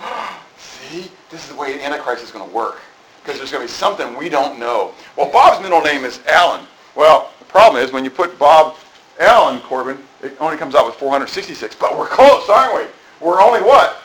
See, 0.58 1.10
this 1.30 1.42
is 1.42 1.48
the 1.48 1.56
way 1.56 1.82
Antichrist 1.82 2.22
is 2.22 2.30
going 2.30 2.48
to 2.48 2.54
work. 2.54 2.80
Because 3.22 3.38
there's 3.38 3.50
going 3.50 3.66
to 3.66 3.72
be 3.72 3.74
something 3.74 4.16
we 4.16 4.28
don't 4.28 4.58
know. 4.58 4.92
Well, 5.16 5.32
Bob's 5.32 5.62
middle 5.62 5.80
name 5.80 6.04
is 6.04 6.20
Allen. 6.26 6.66
Well, 6.94 7.32
the 7.38 7.46
problem 7.46 7.82
is 7.82 7.92
when 7.92 8.04
you 8.04 8.10
put 8.10 8.38
Bob 8.38 8.76
Allen 9.18 9.60
Corbin, 9.60 9.98
it 10.22 10.36
only 10.40 10.58
comes 10.58 10.74
out 10.74 10.84
with 10.84 10.96
466. 10.96 11.76
But 11.76 11.98
we're 11.98 12.08
close, 12.08 12.48
aren't 12.50 12.76
we? 12.76 13.26
We're 13.26 13.40
only 13.40 13.62
what? 13.62 14.02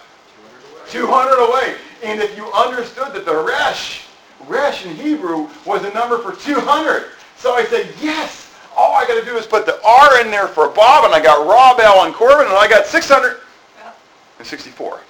200 0.87 1.49
away. 1.49 1.75
And 2.03 2.21
if 2.21 2.37
you 2.37 2.49
understood 2.53 3.13
that 3.13 3.25
the 3.25 3.35
resh, 3.35 4.05
resh 4.47 4.85
in 4.85 4.95
Hebrew 4.95 5.49
was 5.65 5.83
a 5.83 5.93
number 5.93 6.19
for 6.19 6.31
200. 6.31 7.07
So 7.35 7.53
I 7.53 7.65
said, 7.65 7.89
yes, 8.01 8.48
all 8.79 8.95
I 8.95 9.05
got 9.05 9.19
to 9.19 9.25
do 9.25 9.35
is 9.35 9.45
put 9.45 9.65
the 9.65 9.77
R 9.83 10.21
in 10.21 10.31
there 10.31 10.47
for 10.47 10.69
Bob, 10.69 11.03
and 11.03 11.13
I 11.13 11.21
got 11.21 11.45
Rob, 11.45 11.81
Al, 11.81 12.05
and 12.05 12.15
Corbin, 12.15 12.47
and 12.47 12.55
I 12.55 12.69
got 12.69 12.85
664. 12.85 15.01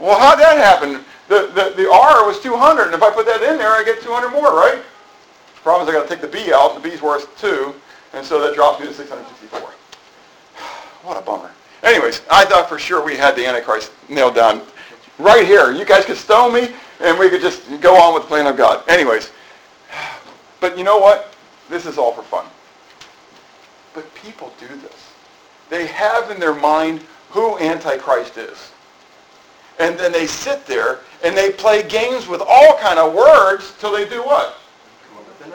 Well, 0.00 0.18
how'd 0.18 0.40
that 0.40 0.58
happen? 0.58 1.04
The, 1.28 1.52
the, 1.54 1.74
the 1.80 1.88
R 1.88 2.26
was 2.26 2.40
200, 2.40 2.86
and 2.86 2.94
if 2.94 3.02
I 3.02 3.12
put 3.12 3.24
that 3.26 3.42
in 3.42 3.56
there, 3.56 3.70
I 3.70 3.84
get 3.84 4.02
200 4.02 4.30
more, 4.30 4.52
right? 4.52 4.82
Problem 5.62 5.86
is 5.86 5.94
I 5.94 5.96
got 5.96 6.08
to 6.08 6.14
take 6.14 6.20
the 6.20 6.28
B 6.28 6.52
out, 6.52 6.74
the 6.74 6.80
B's 6.80 7.00
worth 7.00 7.38
2, 7.40 7.72
and 8.14 8.26
so 8.26 8.40
that 8.40 8.56
drops 8.56 8.80
me 8.80 8.86
to 8.86 8.94
664. 8.94 9.60
What 11.04 11.16
a 11.16 11.20
bummer. 11.24 11.52
Anyways, 11.84 12.22
I 12.28 12.44
thought 12.44 12.68
for 12.68 12.76
sure 12.78 13.04
we 13.04 13.16
had 13.16 13.36
the 13.36 13.46
Antichrist 13.46 13.92
nailed 14.08 14.34
down 14.34 14.62
right 15.18 15.46
here. 15.46 15.70
You 15.70 15.84
guys 15.84 16.04
could 16.04 16.16
stone 16.16 16.52
me, 16.52 16.70
and 17.00 17.16
we 17.16 17.30
could 17.30 17.40
just 17.40 17.62
go 17.80 17.94
on 17.94 18.14
with 18.14 18.24
the 18.24 18.28
plan 18.28 18.48
of 18.48 18.56
God. 18.56 18.82
Anyways, 18.88 19.30
but 20.60 20.76
you 20.76 20.82
know 20.82 20.98
what? 20.98 21.27
This 21.68 21.86
is 21.86 21.98
all 21.98 22.12
for 22.12 22.22
fun. 22.22 22.46
But 23.94 24.12
people 24.14 24.52
do 24.58 24.68
this. 24.68 25.12
They 25.70 25.86
have 25.86 26.30
in 26.30 26.40
their 26.40 26.54
mind 26.54 27.02
who 27.30 27.58
Antichrist 27.58 28.36
is. 28.36 28.72
And 29.78 29.98
then 29.98 30.12
they 30.12 30.26
sit 30.26 30.66
there 30.66 31.00
and 31.22 31.36
they 31.36 31.50
play 31.50 31.86
games 31.86 32.26
with 32.26 32.40
all 32.46 32.78
kind 32.78 32.98
of 32.98 33.14
words 33.14 33.74
till 33.78 33.92
they 33.92 34.08
do 34.08 34.22
what? 34.22 34.56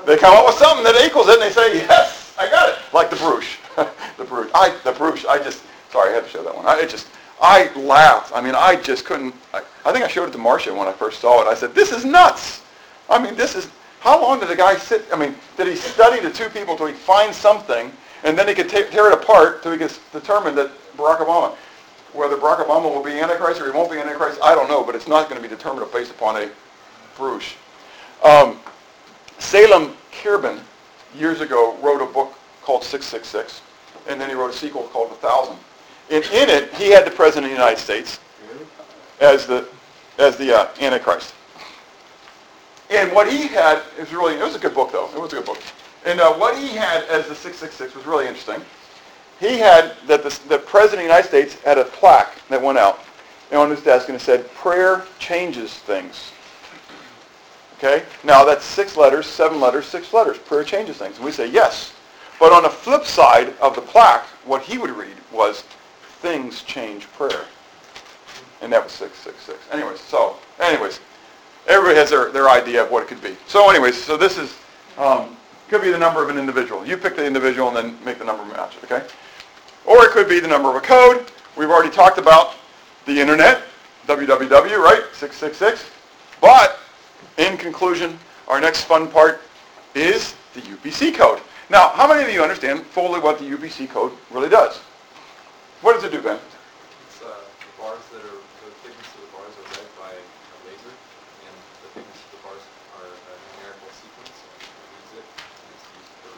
They 0.06 0.18
come 0.18 0.36
up 0.36 0.46
with 0.46 0.56
something 0.56 0.84
that 0.84 1.02
equals 1.06 1.28
it 1.28 1.34
and 1.34 1.42
they 1.42 1.52
say, 1.52 1.78
yes, 1.78 2.36
I 2.38 2.50
got 2.50 2.70
it. 2.70 2.80
Like 2.94 3.10
the 3.10 3.16
Bruges. 3.18 3.58
the 4.18 4.24
Bruges. 4.24 4.52
I, 4.56 4.76
the 4.84 4.92
Bruges, 4.92 5.26
I 5.26 5.38
just, 5.38 5.64
sorry, 5.92 6.12
I 6.12 6.16
had 6.16 6.24
to 6.24 6.30
show 6.30 6.44
that 6.44 6.56
one. 6.56 6.66
I 6.66 6.86
just, 6.86 7.08
I 7.42 7.74
laughed. 7.78 8.32
I 8.34 8.42
mean, 8.42 8.56
I 8.56 8.76
just 8.76 9.06
couldn't, 9.06 9.36
I, 9.54 9.62
I 9.86 9.92
think 9.92 10.06
I 10.06 10.08
showed 10.08 10.30
it 10.30 10.32
to 10.34 10.38
Marcia 10.38 10.74
when 10.74 10.88
I 10.88 10.94
first 10.94 11.20
saw 11.20 11.42
it. 11.42 11.48
I 11.48 11.54
said, 11.54 11.76
this 11.76 11.92
is 11.92 12.06
nuts. 12.06 12.62
I 13.10 13.22
mean, 13.22 13.36
this 13.36 13.56
is, 13.56 13.70
how 14.04 14.22
long 14.22 14.38
did 14.42 14.50
the 14.50 14.56
guy 14.56 14.76
sit, 14.76 15.06
I 15.14 15.16
mean, 15.16 15.34
did 15.56 15.66
he 15.66 15.78
study 15.78 16.20
the 16.20 16.30
two 16.30 16.50
people 16.50 16.74
until 16.74 16.88
he 16.88 16.94
finds 16.94 17.38
something 17.38 17.90
and 18.26 18.38
then 18.38 18.50
he 18.50 18.54
could 18.54 18.68
ta- 18.68 18.90
tear 18.92 19.08
it 19.08 19.14
apart 19.14 19.64
till 19.64 19.72
he 19.72 19.78
could 19.78 19.94
determine 20.12 20.56
that 20.56 20.72
Barack 20.98 21.20
Obama, 21.20 21.56
whether 22.12 22.36
Barack 22.36 22.66
Obama 22.66 22.94
will 22.94 23.02
be 23.02 23.18
Antichrist 23.18 23.62
or 23.62 23.66
he 23.66 23.72
won't 23.72 23.90
be 23.90 23.98
Antichrist, 23.98 24.42
I 24.44 24.56
don't 24.56 24.68
know, 24.68 24.84
but 24.84 24.94
it's 24.94 25.08
not 25.08 25.30
going 25.30 25.42
to 25.42 25.48
be 25.48 25.54
determined 25.54 25.90
based 25.94 26.12
upon 26.12 26.36
a 26.36 26.50
Bruges. 27.18 27.54
Um, 28.26 28.60
Salem 29.40 29.96
Kirban, 30.12 30.60
years 31.16 31.40
ago, 31.40 31.78
wrote 31.82 32.02
a 32.02 32.12
book 32.12 32.34
called 32.62 32.84
666, 32.84 33.62
and 34.10 34.20
then 34.20 34.28
he 34.28 34.36
wrote 34.36 34.54
a 34.54 34.58
sequel 34.58 34.84
called 34.84 35.12
1000. 35.12 35.56
And 36.12 36.26
in 36.26 36.50
it, 36.50 36.74
he 36.74 36.92
had 36.92 37.06
the 37.06 37.12
President 37.12 37.46
of 37.46 37.52
the 37.52 37.56
United 37.56 37.80
States 37.80 38.20
as 39.22 39.46
the, 39.46 39.66
as 40.18 40.36
the 40.36 40.54
uh, 40.54 40.68
Antichrist. 40.82 41.34
And 42.90 43.12
what 43.12 43.32
he 43.32 43.48
had 43.48 43.82
is 43.98 44.14
really, 44.14 44.36
it 44.36 44.44
was 44.44 44.56
a 44.56 44.60
good 44.60 44.76
book 44.76 44.92
though, 44.92 45.10
it 45.10 45.20
was 45.20 45.34
a 45.34 45.38
good 45.38 45.46
book. 45.46 45.62
And 46.06 46.20
uh, 46.20 46.34
what 46.34 46.58
he 46.58 46.70
had 46.70 47.04
as 47.06 47.28
the 47.28 47.36
666 47.36 47.96
was 47.96 48.06
really 48.06 48.28
interesting. 48.28 48.62
He 49.40 49.58
had 49.58 49.96
that 50.08 50.24
the, 50.24 50.40
the 50.48 50.60
President 50.60 51.02
of 51.02 51.10
the 51.10 51.16
United 51.16 51.28
States 51.28 51.62
had 51.62 51.78
a 51.78 51.86
plaque 51.86 52.34
that 52.50 52.62
went 52.62 52.78
out 52.78 53.00
and 53.52 53.60
on 53.60 53.70
his 53.70 53.82
desk 53.82 54.10
and 54.10 54.16
it 54.16 54.22
said, 54.22 54.52
prayer 54.54 55.06
changes 55.20 55.74
things. 55.74 56.32
Okay? 57.78 58.04
Now 58.24 58.46
that's 58.46 58.64
six 58.64 58.96
letters, 58.96 59.26
seven 59.26 59.60
letters, 59.60 59.86
six 59.86 60.14
letters. 60.14 60.38
Prayer 60.38 60.64
changes 60.64 60.98
things. 60.98 61.18
And 61.18 61.26
we 61.26 61.32
say 61.32 61.48
yes. 61.48 61.94
But 62.40 62.52
on 62.52 62.64
the 62.64 62.70
flip 62.70 63.06
side 63.06 63.54
of 63.60 63.76
the 63.76 63.82
plaque, 63.82 64.26
what 64.46 64.62
he 64.62 64.78
would 64.78 64.90
read 64.90 65.16
was, 65.32 65.64
things 66.22 66.64
change 66.64 67.06
prayer. 67.12 67.46
And 68.62 68.72
that 68.72 68.84
was 68.84 68.94
666. 68.94 69.60
Anyways, 69.72 70.00
so, 70.00 70.38
anyways, 70.60 71.00
everybody 71.68 71.96
has 71.96 72.10
their, 72.10 72.32
their 72.32 72.50
idea 72.50 72.84
of 72.84 72.92
what 72.92 73.04
it 73.04 73.10
could 73.10 73.22
be. 73.22 73.36
So 73.48 73.70
anyways, 73.70 74.02
so 74.02 74.18
this 74.18 74.38
is, 74.38 74.56
um, 74.98 75.38
could 75.70 75.82
be 75.82 75.92
the 75.92 75.98
number 75.98 76.24
of 76.24 76.30
an 76.30 76.38
individual. 76.38 76.86
You 76.86 76.98
pick 76.98 77.16
the 77.16 77.26
individual 77.26 77.70
and 77.70 77.78
then 77.78 78.06
make 78.06 78.20
the 78.20 78.26
number 78.26 78.46
match, 78.46 78.76
it, 78.78 78.84
okay? 78.84 79.06
Or 79.86 80.04
it 80.06 80.12
could 80.12 80.30
be 80.30 80.40
the 80.40 80.48
number 80.48 80.70
of 80.70 80.76
a 80.76 80.82
code. 80.82 81.26
We've 81.58 81.70
already 81.70 81.94
talked 81.94 82.18
about 82.18 82.56
the 83.06 83.20
internet, 83.20 83.64
www, 84.08 84.78
right? 84.78 85.04
666. 85.14 85.90
But 86.42 86.80
in 87.38 87.58
conclusion, 87.58 88.18
our 88.48 88.60
next 88.60 88.84
fun 88.84 89.08
part 89.10 89.42
is 89.96 90.36
the 90.54 90.62
UPC 90.62 91.16
code. 91.16 91.42
Now, 91.70 91.90
how 91.90 92.08
many 92.08 92.24
of 92.24 92.30
you 92.30 92.44
understand 92.44 92.84
fully 92.84 93.20
what 93.20 93.40
the 93.40 93.46
UPC 93.46 93.90
code 93.90 94.12
really 94.32 94.50
does? 94.50 94.78
What 95.82 95.96
does 95.96 96.04
it 96.04 96.12
do, 96.12 96.22
Ben? 96.22 96.38
It's, 96.38 97.22
uh, 97.22 97.28
the 97.28 97.82
bars 97.82 98.04
that 98.12 98.22
are, 98.22 98.40
the 98.64 98.72
thickness 98.84 99.10
of 99.16 99.22
the 99.26 99.32
bars 99.36 99.52
are 99.52 99.68
read 99.74 99.90
by 100.00 100.12
a 100.12 100.58
laser, 100.68 100.94
and 101.44 101.56
the 101.84 101.90
thickness 101.92 102.20
of 102.24 102.32
the 102.36 102.42
bars 102.46 102.64
are 103.00 103.10
a 103.10 103.36
numerical 103.58 103.92
sequence, 103.96 104.32
and 104.32 104.64
it 104.64 104.88
reads 104.96 105.12
it, 105.20 105.26
and 105.28 105.68
it's 105.76 105.88
used 105.92 106.14
for 106.24 106.34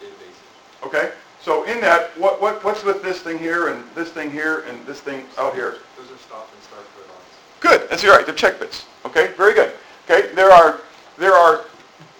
database. 0.00 0.40
Okay, 0.86 1.10
so 1.40 1.64
in 1.64 1.80
that, 1.80 2.16
what, 2.16 2.40
what, 2.40 2.62
what's 2.62 2.84
with 2.84 3.02
this 3.02 3.18
thing 3.18 3.40
here 3.40 3.70
and 3.70 3.82
this 3.96 4.10
thing 4.10 4.30
here 4.30 4.60
and 4.68 4.86
this 4.86 5.00
thing 5.00 5.24
out 5.36 5.52
here? 5.52 5.78
Those 5.98 6.12
are 6.12 6.18
stop 6.18 6.48
and 6.54 6.62
start 6.62 6.84
codons. 6.96 7.58
Good, 7.58 7.90
that's 7.90 8.04
right, 8.04 8.24
they're 8.24 8.32
check 8.32 8.60
bits. 8.60 8.84
Okay, 9.04 9.32
very 9.36 9.52
good. 9.52 9.72
Okay, 10.08 10.32
there 10.36 10.52
are, 10.52 10.80
there 11.18 11.32
are 11.32 11.64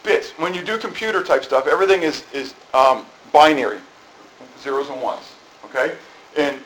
bits. 0.03 0.31
When 0.31 0.53
you 0.53 0.65
do 0.65 0.79
computer 0.79 1.23
type 1.23 1.45
stuff, 1.45 1.69
everything 1.69 2.03
is, 2.03 2.25
is 2.33 2.57
um, 2.75 3.07
binary, 3.33 3.79
zeros 4.61 4.91
and 4.91 5.01
ones. 5.01 5.33
Okay? 5.67 5.95
And 6.37 6.59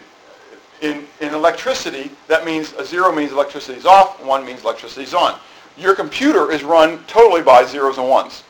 in, 0.80 1.04
in 1.20 1.34
electricity, 1.34 2.10
that 2.28 2.46
means 2.46 2.72
a 2.72 2.84
zero 2.86 3.12
means 3.12 3.30
electricity 3.30 3.76
is 3.78 3.84
off, 3.84 4.24
one 4.24 4.46
means 4.46 4.62
electricity 4.62 5.02
is 5.02 5.12
on. 5.12 5.38
Your 5.76 5.94
computer 5.94 6.50
is 6.50 6.64
run 6.64 7.04
totally 7.04 7.42
by 7.42 7.66
zeros 7.66 7.98
and 7.98 8.08
ones. 8.08 8.42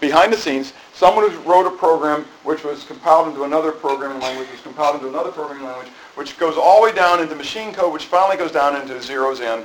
Behind 0.00 0.32
the 0.32 0.36
scenes, 0.36 0.72
someone 0.94 1.30
who 1.30 1.38
wrote 1.40 1.66
a 1.66 1.76
program 1.76 2.24
which 2.42 2.64
was 2.64 2.84
compiled 2.84 3.28
into 3.28 3.44
another 3.44 3.70
programming 3.70 4.20
language, 4.20 4.50
was 4.50 4.60
compiled 4.62 4.96
into 4.96 5.08
another 5.08 5.30
programming 5.30 5.64
language, 5.64 5.88
which 6.14 6.38
goes 6.38 6.56
all 6.56 6.80
the 6.80 6.90
way 6.90 6.92
down 6.94 7.20
into 7.20 7.34
machine 7.34 7.72
code, 7.74 7.92
which 7.92 8.06
finally 8.06 8.38
goes 8.38 8.50
down 8.50 8.80
into 8.80 9.00
zeros 9.02 9.40
and 9.40 9.64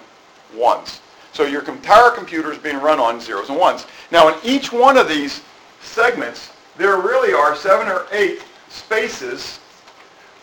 ones. 0.53 0.99
So 1.31 1.43
your 1.43 1.63
entire 1.63 2.11
computer 2.11 2.51
is 2.51 2.57
being 2.57 2.77
run 2.77 2.99
on 2.99 3.21
zeros 3.21 3.49
and 3.49 3.57
ones. 3.57 3.87
Now 4.11 4.27
in 4.27 4.35
each 4.43 4.73
one 4.73 4.97
of 4.97 5.07
these 5.07 5.41
segments, 5.81 6.51
there 6.77 6.97
really 6.97 7.33
are 7.33 7.55
seven 7.55 7.87
or 7.87 8.05
eight 8.11 8.43
spaces 8.67 9.59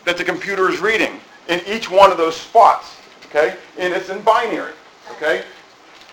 that 0.05 0.17
the 0.17 0.25
computer 0.25 0.71
is 0.71 0.81
reading 0.81 1.21
in 1.49 1.61
each 1.67 1.91
one 1.91 2.11
of 2.11 2.17
those 2.17 2.37
spots, 2.37 2.97
okay? 3.27 3.57
And 3.79 3.93
it's 3.93 4.09
in 4.09 4.23
binary, 4.23 4.73
okay? 5.13 5.45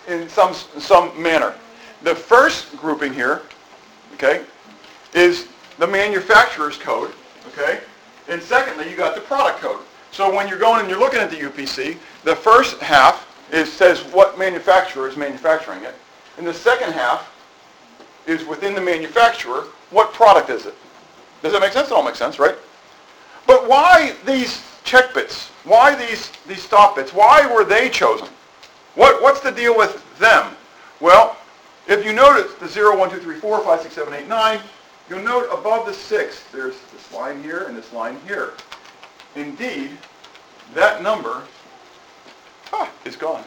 In 0.06 0.28
some, 0.28 0.52
some 0.52 1.20
manner. 1.20 1.54
The 2.02 2.14
first 2.14 2.76
grouping 2.76 3.12
here, 3.14 3.42
okay, 4.22 4.44
is 5.14 5.48
the 5.78 5.86
manufacturer's 5.86 6.76
code, 6.76 7.12
okay? 7.48 7.80
And 8.28 8.42
secondly, 8.42 8.90
you 8.90 8.96
got 8.96 9.14
the 9.14 9.22
product 9.22 9.60
code. 9.60 9.80
So 10.12 10.34
when 10.34 10.46
you're 10.46 10.58
going 10.58 10.80
and 10.80 10.90
you're 10.90 10.98
looking 10.98 11.20
at 11.20 11.30
the 11.30 11.36
UPC, 11.36 11.96
the 12.24 12.36
first 12.36 12.78
half 12.80 13.26
is, 13.50 13.72
says 13.72 14.00
what 14.12 14.38
manufacturer 14.38 15.08
is 15.08 15.16
manufacturing 15.16 15.82
it. 15.84 15.94
And 16.36 16.46
the 16.46 16.54
second 16.54 16.92
half 16.92 17.34
is 18.26 18.44
within 18.44 18.74
the 18.74 18.80
manufacturer, 18.80 19.64
what 19.90 20.12
product 20.12 20.50
is 20.50 20.66
it? 20.66 20.74
Does 21.42 21.52
that 21.52 21.60
make 21.60 21.72
sense? 21.72 21.88
It 21.88 21.94
all 21.94 22.04
makes 22.04 22.18
sense, 22.18 22.38
right? 22.38 22.54
But 23.46 23.68
why 23.68 24.14
these 24.26 24.62
check 24.84 25.14
bits? 25.14 25.48
Why 25.64 25.94
these, 25.94 26.30
these 26.46 26.62
stop 26.62 26.96
bits? 26.96 27.14
Why 27.14 27.50
were 27.52 27.64
they 27.64 27.88
chosen? 27.88 28.28
What, 28.94 29.22
what's 29.22 29.40
the 29.40 29.50
deal 29.50 29.76
with 29.76 30.04
them? 30.18 30.54
Well, 31.00 31.36
if 31.90 32.04
you 32.04 32.12
notice 32.12 32.54
the 32.54 32.68
0, 32.68 32.96
1, 32.96 33.10
2, 33.10 33.18
3, 33.18 33.36
4, 33.36 33.64
5, 33.64 33.80
6, 33.82 33.94
7, 33.94 34.14
8, 34.14 34.28
9, 34.28 34.60
you'll 35.08 35.22
note 35.22 35.48
above 35.52 35.86
the 35.86 35.92
6, 35.92 36.44
there's 36.52 36.76
this 36.92 37.12
line 37.12 37.42
here 37.42 37.64
and 37.64 37.76
this 37.76 37.92
line 37.92 38.16
here. 38.26 38.52
Indeed, 39.34 39.90
that 40.74 41.02
number 41.02 41.42
ah, 42.72 42.90
is 43.04 43.16
gone. 43.16 43.44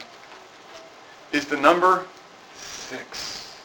Is 1.32 1.46
the 1.46 1.58
number 1.58 2.06
6. 2.56 3.58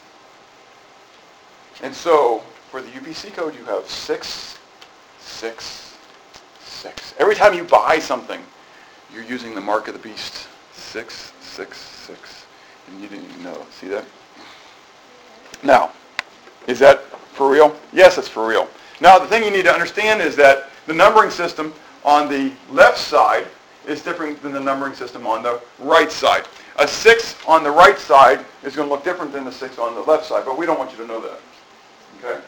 And 1.82 1.94
so, 1.94 2.38
for 2.70 2.80
the 2.80 2.88
UPC 2.90 3.32
code, 3.32 3.54
you 3.56 3.64
have 3.64 3.88
6, 3.88 4.58
6, 5.18 5.96
6. 6.60 7.14
Every 7.18 7.34
time 7.34 7.52
you 7.54 7.64
buy 7.64 7.98
something, 7.98 8.40
you're 9.12 9.24
using 9.24 9.54
the 9.54 9.60
mark 9.60 9.88
of 9.88 9.94
the 9.94 10.00
beast. 10.00 10.46
6, 10.72 11.32
6, 11.40 11.78
6. 11.78 12.46
And 12.86 13.00
you 13.00 13.08
didn't 13.08 13.28
even 13.30 13.42
know. 13.42 13.66
See 13.70 13.88
that? 13.88 14.04
Now, 15.62 15.92
is 16.66 16.78
that 16.78 17.04
for 17.32 17.50
real? 17.50 17.76
Yes, 17.92 18.18
it's 18.18 18.28
for 18.28 18.46
real. 18.46 18.68
Now, 19.00 19.18
the 19.18 19.26
thing 19.26 19.44
you 19.44 19.50
need 19.50 19.64
to 19.64 19.72
understand 19.72 20.20
is 20.20 20.36
that 20.36 20.70
the 20.86 20.94
numbering 20.94 21.30
system 21.30 21.72
on 22.04 22.28
the 22.28 22.52
left 22.70 22.98
side 22.98 23.46
is 23.86 24.02
different 24.02 24.42
than 24.42 24.52
the 24.52 24.60
numbering 24.60 24.94
system 24.94 25.26
on 25.26 25.42
the 25.42 25.60
right 25.78 26.12
side. 26.12 26.46
A 26.78 26.86
6 26.86 27.36
on 27.46 27.64
the 27.64 27.70
right 27.70 27.98
side 27.98 28.44
is 28.62 28.76
going 28.76 28.88
to 28.88 28.94
look 28.94 29.04
different 29.04 29.32
than 29.32 29.44
the 29.44 29.52
6 29.52 29.78
on 29.78 29.94
the 29.94 30.02
left 30.02 30.26
side, 30.26 30.44
but 30.44 30.58
we 30.58 30.66
don't 30.66 30.78
want 30.78 30.92
you 30.92 30.98
to 30.98 31.06
know 31.06 31.20
that. 31.20 31.40
Okay? 32.18 32.40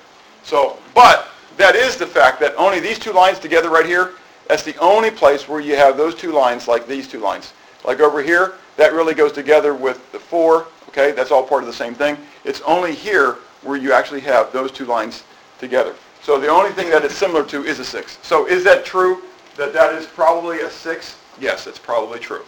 So, 0.42 0.78
but 0.94 1.28
that 1.56 1.74
is 1.74 1.96
the 1.96 2.06
fact 2.06 2.40
that 2.40 2.54
only 2.56 2.80
these 2.80 2.98
two 2.98 3.12
lines 3.12 3.38
together 3.38 3.70
right 3.70 3.86
here, 3.86 4.12
that's 4.48 4.62
the 4.62 4.76
only 4.78 5.10
place 5.10 5.48
where 5.48 5.60
you 5.60 5.76
have 5.76 5.96
those 5.96 6.14
two 6.14 6.32
lines 6.32 6.68
like 6.68 6.86
these 6.86 7.08
two 7.08 7.20
lines. 7.20 7.52
Like 7.84 8.00
over 8.00 8.22
here, 8.22 8.54
that 8.76 8.92
really 8.92 9.14
goes 9.14 9.32
together 9.32 9.74
with 9.74 10.10
the 10.12 10.18
4, 10.18 10.66
okay? 10.90 11.12
That's 11.12 11.30
all 11.30 11.42
part 11.42 11.62
of 11.62 11.66
the 11.66 11.72
same 11.72 11.94
thing. 11.94 12.16
It's 12.44 12.60
only 12.62 12.94
here 12.94 13.38
where 13.62 13.76
you 13.76 13.92
actually 13.92 14.20
have 14.20 14.52
those 14.52 14.70
two 14.70 14.84
lines 14.84 15.24
together. 15.58 15.94
So 16.22 16.38
the 16.38 16.48
only 16.48 16.70
thing 16.72 16.90
that 16.90 17.04
it's 17.04 17.16
similar 17.16 17.44
to 17.46 17.64
is 17.64 17.78
a 17.78 17.84
6. 17.84 18.18
So 18.22 18.46
is 18.46 18.64
that 18.64 18.84
true, 18.84 19.22
that 19.56 19.72
that 19.72 19.94
is 19.94 20.06
probably 20.06 20.60
a 20.60 20.70
6? 20.70 21.16
Yes, 21.40 21.66
it's 21.66 21.78
probably 21.78 22.18
true, 22.18 22.44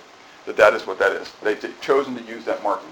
that 0.47 0.57
that 0.57 0.74
is 0.74 0.86
what 0.86 0.99
that 0.99 1.12
is. 1.12 1.32
They've 1.43 1.74
chosen 1.80 2.14
to 2.16 2.22
use 2.22 2.45
that 2.45 2.62
marking. 2.62 2.88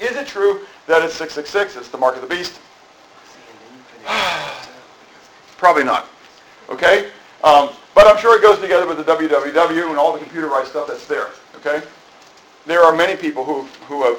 Is 0.00 0.16
it 0.16 0.26
true 0.26 0.66
that 0.86 1.02
it's 1.02 1.14
666? 1.14 1.76
It's 1.76 1.88
the 1.88 1.98
mark 1.98 2.16
of 2.16 2.22
the 2.22 2.28
beast? 2.28 2.60
Probably 5.56 5.84
not. 5.84 6.08
Okay? 6.68 7.10
Um, 7.42 7.70
but 7.94 8.06
I'm 8.06 8.18
sure 8.18 8.36
it 8.36 8.42
goes 8.42 8.58
together 8.58 8.86
with 8.86 8.98
the 8.98 9.04
www 9.04 9.88
and 9.88 9.98
all 9.98 10.12
the 10.12 10.18
computerized 10.18 10.66
stuff 10.66 10.88
that's 10.88 11.06
there. 11.06 11.28
Okay? 11.56 11.82
There 12.66 12.82
are 12.82 12.94
many 12.94 13.16
people 13.16 13.44
who, 13.44 13.62
who 13.86 14.04
have 14.04 14.18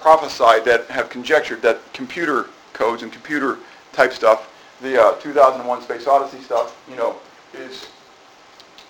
prophesied 0.00 0.64
that 0.66 0.86
have 0.86 1.08
conjectured 1.08 1.62
that 1.62 1.80
computer 1.92 2.48
codes 2.72 3.02
and 3.02 3.10
computer 3.10 3.58
type 3.92 4.12
stuff, 4.12 4.52
the 4.82 5.02
uh, 5.02 5.12
2001 5.14 5.82
Space 5.82 6.06
Odyssey 6.06 6.40
stuff, 6.40 6.80
you 6.88 6.96
know, 6.96 7.16
is 7.54 7.88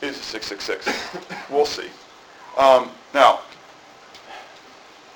is 0.03 0.17
666. 0.17 1.49
we'll 1.51 1.65
see. 1.65 1.89
Um, 2.59 2.91
now, 3.15 3.41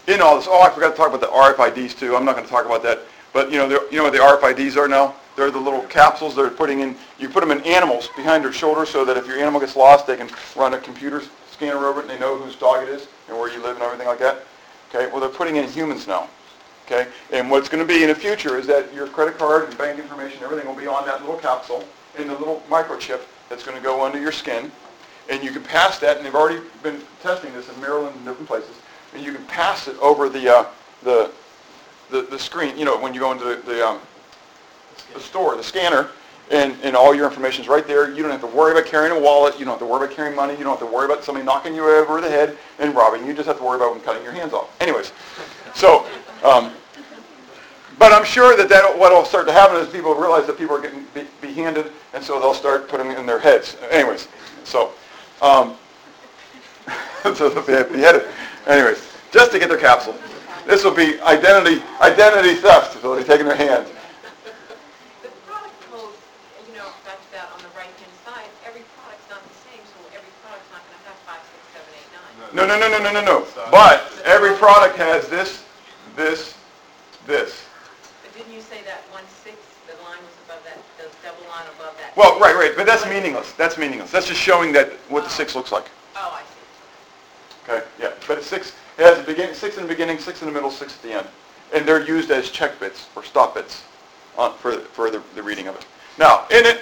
in 0.07 0.20
all 0.22 0.36
this, 0.36 0.47
oh, 0.49 0.62
I 0.62 0.70
forgot 0.70 0.91
to 0.91 0.97
talk 0.97 1.09
about 1.09 1.20
the 1.20 1.26
RFIDs 1.26 1.99
too. 1.99 2.16
I'm 2.16 2.24
not 2.24 2.34
going 2.34 2.47
to 2.47 2.51
talk 2.51 2.64
about 2.64 2.82
that. 2.84 3.01
But 3.32 3.51
you 3.51 3.59
know, 3.59 3.68
you 3.91 3.99
know 3.99 4.05
what 4.05 4.12
the 4.12 4.18
RFIDs 4.18 4.76
are 4.76 4.88
now? 4.88 5.14
They're 5.36 5.51
the 5.51 5.61
little 5.61 5.82
capsules 5.82 6.34
they're 6.34 6.51
putting 6.51 6.80
in. 6.80 6.97
You 7.18 7.28
put 7.28 7.41
them 7.41 7.51
in 7.51 7.61
animals 7.64 8.09
behind 8.16 8.45
their 8.45 8.53
shoulder, 8.53 8.86
so 8.86 9.05
that 9.05 9.16
if 9.16 9.26
your 9.26 9.38
animal 9.38 9.61
gets 9.61 9.76
lost, 9.76 10.07
they 10.07 10.16
can 10.16 10.30
run 10.57 10.74
a 10.74 10.78
computer 10.78 11.22
scanner 11.61 11.84
over 11.86 12.00
it, 12.00 12.04
and 12.04 12.11
they 12.11 12.18
know 12.18 12.38
whose 12.38 12.56
dog 12.56 12.82
it 12.82 12.88
is 12.88 13.06
and 13.28 13.38
where 13.38 13.52
you 13.52 13.62
live 13.62 13.76
and 13.76 13.84
everything 13.84 14.06
like 14.06 14.18
that. 14.18 14.44
Okay. 14.88 15.11
Well, 15.11 15.20
they're 15.20 15.28
putting 15.28 15.56
in 15.56 15.68
humans 15.68 16.06
now. 16.06 16.26
Okay. 16.86 17.06
And 17.32 17.50
what's 17.50 17.68
going 17.68 17.86
to 17.86 17.94
be 17.94 18.02
in 18.02 18.08
the 18.08 18.14
future 18.14 18.56
is 18.56 18.66
that 18.66 18.92
your 18.94 19.06
credit 19.06 19.36
card 19.36 19.68
and 19.68 19.76
bank 19.76 19.98
information, 19.98 20.42
everything 20.42 20.66
will 20.66 20.74
be 20.74 20.86
on 20.86 21.04
that 21.04 21.20
little 21.20 21.36
capsule 21.36 21.84
in 22.18 22.28
the 22.28 22.34
little 22.34 22.62
microchip 22.70 23.20
that's 23.50 23.62
going 23.62 23.76
to 23.76 23.82
go 23.82 24.02
under 24.02 24.18
your 24.18 24.32
skin, 24.32 24.72
and 25.28 25.44
you 25.44 25.50
can 25.50 25.62
pass 25.62 25.98
that. 25.98 26.16
And 26.16 26.24
they've 26.24 26.34
already 26.34 26.61
been 26.82 27.02
testing 27.22 27.52
this 27.52 27.68
in 27.68 27.78
Maryland 27.78 28.16
and 28.16 28.24
different 28.24 28.48
places. 28.48 28.74
And 29.14 29.22
you 29.22 29.34
can 29.34 29.44
pass 29.44 29.86
it 29.86 29.98
over 29.98 30.30
the 30.30 30.48
uh, 30.48 30.64
the 31.02 31.30
the, 32.11 32.22
the 32.22 32.38
screen, 32.38 32.76
you 32.78 32.86
know, 32.86 32.98
when 32.98 33.14
you 33.14 33.20
go 33.20 33.32
into 33.32 33.44
the, 33.44 33.56
the, 33.66 33.86
um, 33.86 34.00
the 35.14 35.20
store, 35.20 35.56
the 35.56 35.62
scanner, 35.62 36.08
and, 36.51 36.76
and 36.82 36.96
all 36.96 37.14
your 37.14 37.26
information 37.26 37.62
is 37.62 37.68
right 37.68 37.86
there. 37.86 38.11
You 38.11 38.22
don't 38.22 38.32
have 38.32 38.40
to 38.40 38.46
worry 38.46 38.72
about 38.72 38.86
carrying 38.86 39.16
a 39.16 39.20
wallet. 39.20 39.59
You 39.59 39.64
don't 39.64 39.72
have 39.72 39.80
to 39.80 39.86
worry 39.86 40.05
about 40.05 40.16
carrying 40.16 40.34
money. 40.34 40.55
You 40.55 40.64
don't 40.64 40.78
have 40.78 40.88
to 40.88 40.92
worry 40.92 41.07
about 41.07 41.22
somebody 41.24 41.44
knocking 41.44 41.74
you 41.74 41.84
over 41.84 42.20
the 42.20 42.28
head 42.28 42.59
and 42.78 42.94
robbing 42.94 43.22
you. 43.22 43.28
You 43.28 43.34
just 43.34 43.46
have 43.46 43.59
to 43.59 43.64
worry 43.64 43.76
about 43.76 43.94
them 43.94 44.03
cutting 44.03 44.22
your 44.22 44.32
hands 44.32 44.53
off. 44.53 44.74
Anyways, 44.80 45.12
so, 45.74 46.07
um, 46.42 46.72
but 47.98 48.12
I'm 48.12 48.24
sure 48.24 48.57
that, 48.57 48.68
that 48.70 48.98
what 48.98 49.12
will 49.12 49.24
start 49.24 49.46
to 49.46 49.53
happen 49.53 49.76
is 49.76 49.88
people 49.88 50.14
realize 50.14 50.46
that 50.46 50.57
people 50.57 50.74
are 50.74 50.80
getting 50.80 51.05
be, 51.14 51.26
behanded, 51.40 51.92
and 52.14 52.24
so 52.24 52.40
they'll 52.40 52.55
start 52.55 52.88
putting 52.88 53.11
it 53.11 53.18
in 53.18 53.26
their 53.26 53.38
heads. 53.38 53.76
Anyways, 53.90 54.26
so, 54.64 54.92
um, 55.42 55.76
so 57.34 57.48
they'll 57.51 57.84
be 57.84 57.92
beheaded. 57.92 58.26
Anyways, 58.66 59.07
just 59.30 59.53
to 59.53 59.59
get 59.59 59.68
their 59.68 59.78
capsule. 59.78 60.16
This 60.66 60.84
will 60.84 60.94
be 60.94 61.20
identity 61.20 61.82
identity 62.01 62.55
theft. 62.55 63.01
So 63.01 63.14
they're 63.14 63.24
taking 63.24 63.46
their 63.46 63.57
hand. 63.57 63.86
The 65.22 65.28
product 65.48 65.74
code, 65.90 66.14
you 66.68 66.74
know, 66.76 66.88
that's 67.05 67.26
that 67.32 67.48
on 67.53 67.61
the 67.64 67.72
right-hand 67.74 68.14
side, 68.24 68.48
every 68.64 68.84
product's 68.96 69.28
not 69.28 69.42
the 69.42 69.57
same, 69.66 69.82
so 69.82 69.98
every 70.12 70.30
product's 70.44 70.68
not 70.70 70.84
gonna 70.84 71.05
have 71.05 71.18
five, 71.26 71.42
six, 71.42 71.61
seven, 71.74 71.90
eight, 71.96 72.09
nine. 72.12 72.39
No, 72.53 72.66
no, 72.66 72.78
no, 72.78 72.88
no, 72.88 72.98
no, 72.98 73.12
no, 73.12 73.24
no. 73.24 73.46
But 73.70 74.11
every 74.24 74.55
product 74.57 74.96
has 74.96 75.28
this, 75.28 75.64
this, 76.16 76.57
this. 77.26 77.64
But 78.22 78.36
didn't 78.36 78.53
you 78.53 78.61
say 78.61 78.82
that 78.84 79.03
one 79.12 79.22
six, 79.44 79.57
the 79.86 79.94
line 80.03 80.18
was 80.18 80.34
above 80.46 80.64
that, 80.64 80.78
the 80.98 81.09
double 81.22 81.48
line 81.48 81.66
above 81.78 81.96
that? 81.98 82.16
Well, 82.16 82.40
right, 82.40 82.57
right. 82.57 82.72
But 82.76 82.86
that's 82.86 83.07
meaningless. 83.07 83.53
That's 83.53 83.78
meaningless. 83.78 84.11
That's 84.11 84.26
just 84.26 84.40
showing 84.40 84.72
that 84.72 84.92
what 85.09 85.24
the 85.24 85.30
six 85.30 85.55
looks 85.55 85.70
like. 85.70 85.86
Oh, 86.16 86.40
I 86.40 86.42
see. 86.42 87.72
Okay. 87.72 87.86
Yeah. 88.01 88.12
But 88.26 88.38
it's 88.38 88.48
six. 88.48 88.72
It 88.98 89.05
has 89.05 89.18
a 89.20 89.22
begin, 89.22 89.55
six 89.55 89.76
in 89.76 89.84
the 89.84 89.88
beginning, 89.88 90.18
six 90.18 90.42
in 90.42 90.48
the 90.48 90.53
middle, 90.53 90.70
six 90.70 90.96
at 90.96 91.03
the 91.03 91.12
end, 91.12 91.26
and 91.72 91.86
they're 91.86 92.05
used 92.05 92.30
as 92.30 92.51
check 92.51 92.78
bits 92.80 93.09
or 93.14 93.22
stop 93.22 93.55
bits 93.55 93.84
on, 94.36 94.55
for 94.55 94.72
for 94.72 95.11
the, 95.11 95.22
the 95.36 95.42
reading 95.42 95.68
of 95.68 95.76
it. 95.76 95.86
Now, 96.18 96.46
in 96.51 96.66
it, 96.66 96.80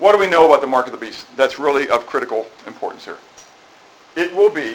what 0.00 0.12
do 0.12 0.18
we 0.18 0.26
know 0.26 0.44
about 0.46 0.60
the 0.60 0.66
mark 0.66 0.86
of 0.86 0.92
the 0.92 0.98
beast? 0.98 1.24
That's 1.36 1.58
really 1.58 1.88
of 1.88 2.06
critical 2.06 2.46
importance 2.66 3.04
here. 3.04 3.18
It 4.18 4.34
will 4.34 4.50
be 4.50 4.74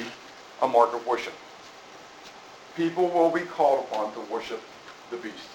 a 0.61 0.67
mark 0.69 0.93
of 0.93 1.05
worship. 1.05 1.33
People 2.77 3.09
will 3.09 3.29
be 3.29 3.41
called 3.41 3.85
upon 3.85 4.13
to 4.13 4.21
worship 4.31 4.61
the 5.11 5.17
beast. 5.17 5.49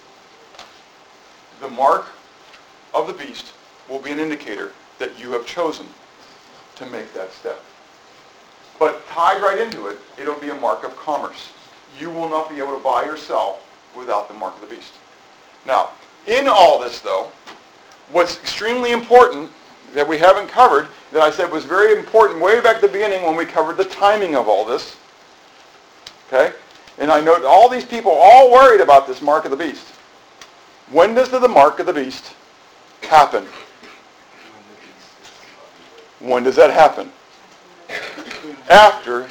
The 1.62 1.70
mark 1.70 2.05
of 2.93 3.07
the 3.07 3.14
beast 3.14 3.55
will 3.89 3.99
be 3.99 4.11
an 4.11 4.18
indicator 4.18 4.72
that 4.99 5.18
you 5.18 5.32
have 5.32 5.47
chosen 5.47 5.86
to 6.74 6.84
make 6.84 7.14
that 7.14 7.32
step. 7.32 7.64
But 8.78 9.07
tied 9.09 9.41
right 9.41 9.59
into 9.59 9.86
it, 9.86 9.97
it'll 10.18 10.39
be 10.39 10.51
a 10.51 10.55
mark 10.55 10.84
of 10.84 10.95
commerce. 10.95 11.51
You 11.99 12.11
will 12.11 12.28
not 12.28 12.51
be 12.51 12.59
able 12.59 12.76
to 12.76 12.84
buy 12.84 13.05
or 13.05 13.16
sell 13.16 13.61
without 13.97 14.28
the 14.28 14.34
mark 14.34 14.55
of 14.57 14.68
the 14.68 14.76
beast. 14.76 14.93
Now, 15.66 15.93
in 16.26 16.47
all 16.47 16.78
this 16.78 17.01
though, 17.01 17.32
what's 18.12 18.39
extremely 18.39 18.93
important 18.93 19.51
that 19.95 20.07
we 20.07 20.18
haven't 20.18 20.49
covered, 20.49 20.89
that 21.13 21.23
I 21.23 21.31
said 21.31 21.51
was 21.51 21.65
very 21.65 21.99
important 21.99 22.41
way 22.41 22.61
back 22.61 22.77
at 22.77 22.83
the 22.83 22.89
beginning 22.89 23.23
when 23.23 23.37
we 23.37 23.45
covered 23.45 23.77
the 23.77 23.85
timing 23.85 24.37
of 24.37 24.49
all 24.49 24.65
this, 24.65 24.97
okay? 26.27 26.55
And 26.99 27.11
I 27.11 27.21
note 27.21 27.45
all 27.45 27.69
these 27.69 27.85
people 27.85 28.13
all 28.13 28.53
worried 28.53 28.81
about 28.81 29.07
this 29.07 29.23
mark 29.23 29.45
of 29.45 29.51
the 29.51 29.57
beast. 29.57 29.87
When 30.91 31.15
does 31.15 31.31
the 31.31 31.47
mark 31.49 31.81
of 31.81 31.87
the 31.87 31.93
beast 31.93 32.35
happen? 33.03 33.47
When 36.21 36.43
does 36.43 36.57
that 36.57 36.71
happen? 36.71 37.13
After 38.69 39.29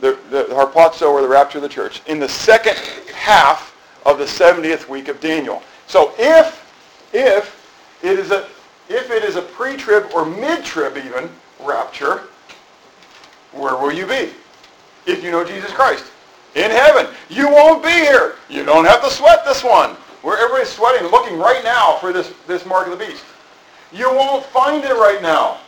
the, 0.00 0.18
the 0.30 0.44
harpazo 0.50 1.10
or 1.10 1.22
the 1.22 1.28
rapture 1.28 1.58
of 1.58 1.62
the 1.62 1.68
church, 1.68 2.02
in 2.06 2.18
the 2.18 2.28
second 2.28 2.76
half 3.14 3.76
of 4.04 4.18
the 4.18 4.24
70th 4.24 4.88
week 4.88 5.08
of 5.08 5.20
Daniel. 5.20 5.62
So 5.86 6.12
if, 6.18 7.10
if 7.12 7.98
it 8.02 8.18
is 8.18 8.30
a, 8.30 8.48
if 8.92 9.10
it 9.10 9.24
is 9.24 9.36
a 9.36 9.42
pre-trib 9.42 10.10
or 10.14 10.24
mid-trib 10.24 10.96
even 10.96 11.30
rapture, 11.60 12.22
where 13.52 13.76
will 13.76 13.92
you 13.92 14.06
be? 14.06 14.30
If 15.06 15.22
you 15.22 15.30
know 15.30 15.44
Jesus 15.44 15.72
Christ. 15.72 16.04
In 16.54 16.70
heaven. 16.70 17.06
You 17.28 17.48
won't 17.48 17.82
be 17.82 17.90
here. 17.90 18.34
You 18.48 18.64
don't 18.64 18.84
have 18.84 19.02
to 19.02 19.10
sweat 19.10 19.44
this 19.44 19.64
one. 19.64 19.90
Where 20.22 20.38
everybody's 20.38 20.68
sweating, 20.68 21.08
looking 21.10 21.38
right 21.38 21.64
now 21.64 21.96
for 21.96 22.12
this, 22.12 22.32
this 22.46 22.64
mark 22.64 22.86
of 22.86 22.96
the 22.96 23.04
beast. 23.04 23.24
You 23.92 24.08
won't 24.14 24.44
find 24.46 24.84
it 24.84 24.92
right 24.92 25.20
now. 25.20 25.58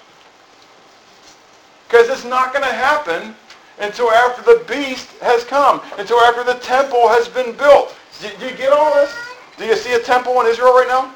Because 1.89 2.09
it's 2.09 2.25
not 2.25 2.53
going 2.53 2.65
to 2.65 2.73
happen 2.73 3.35
until 3.81 4.11
after 4.11 4.43
the 4.43 4.65
beast 4.65 5.09
has 5.21 5.45
come, 5.45 5.81
until 5.99 6.21
after 6.21 6.45
the 6.45 6.59
temple 6.61 7.09
has 7.09 7.29
been 7.29 7.57
built. 7.57 7.97
Do, 8.21 8.29
do 8.39 8.47
you 8.47 8.57
get 8.57 8.73
all 8.73 8.95
this? 8.95 9.13
Do 9.57 9.65
you 9.65 9.77
see 9.77 9.95
a 9.95 9.99
temple 9.99 10.41
in 10.41 10.47
Israel 10.47 10.73
right 10.73 10.89
now? 10.89 11.15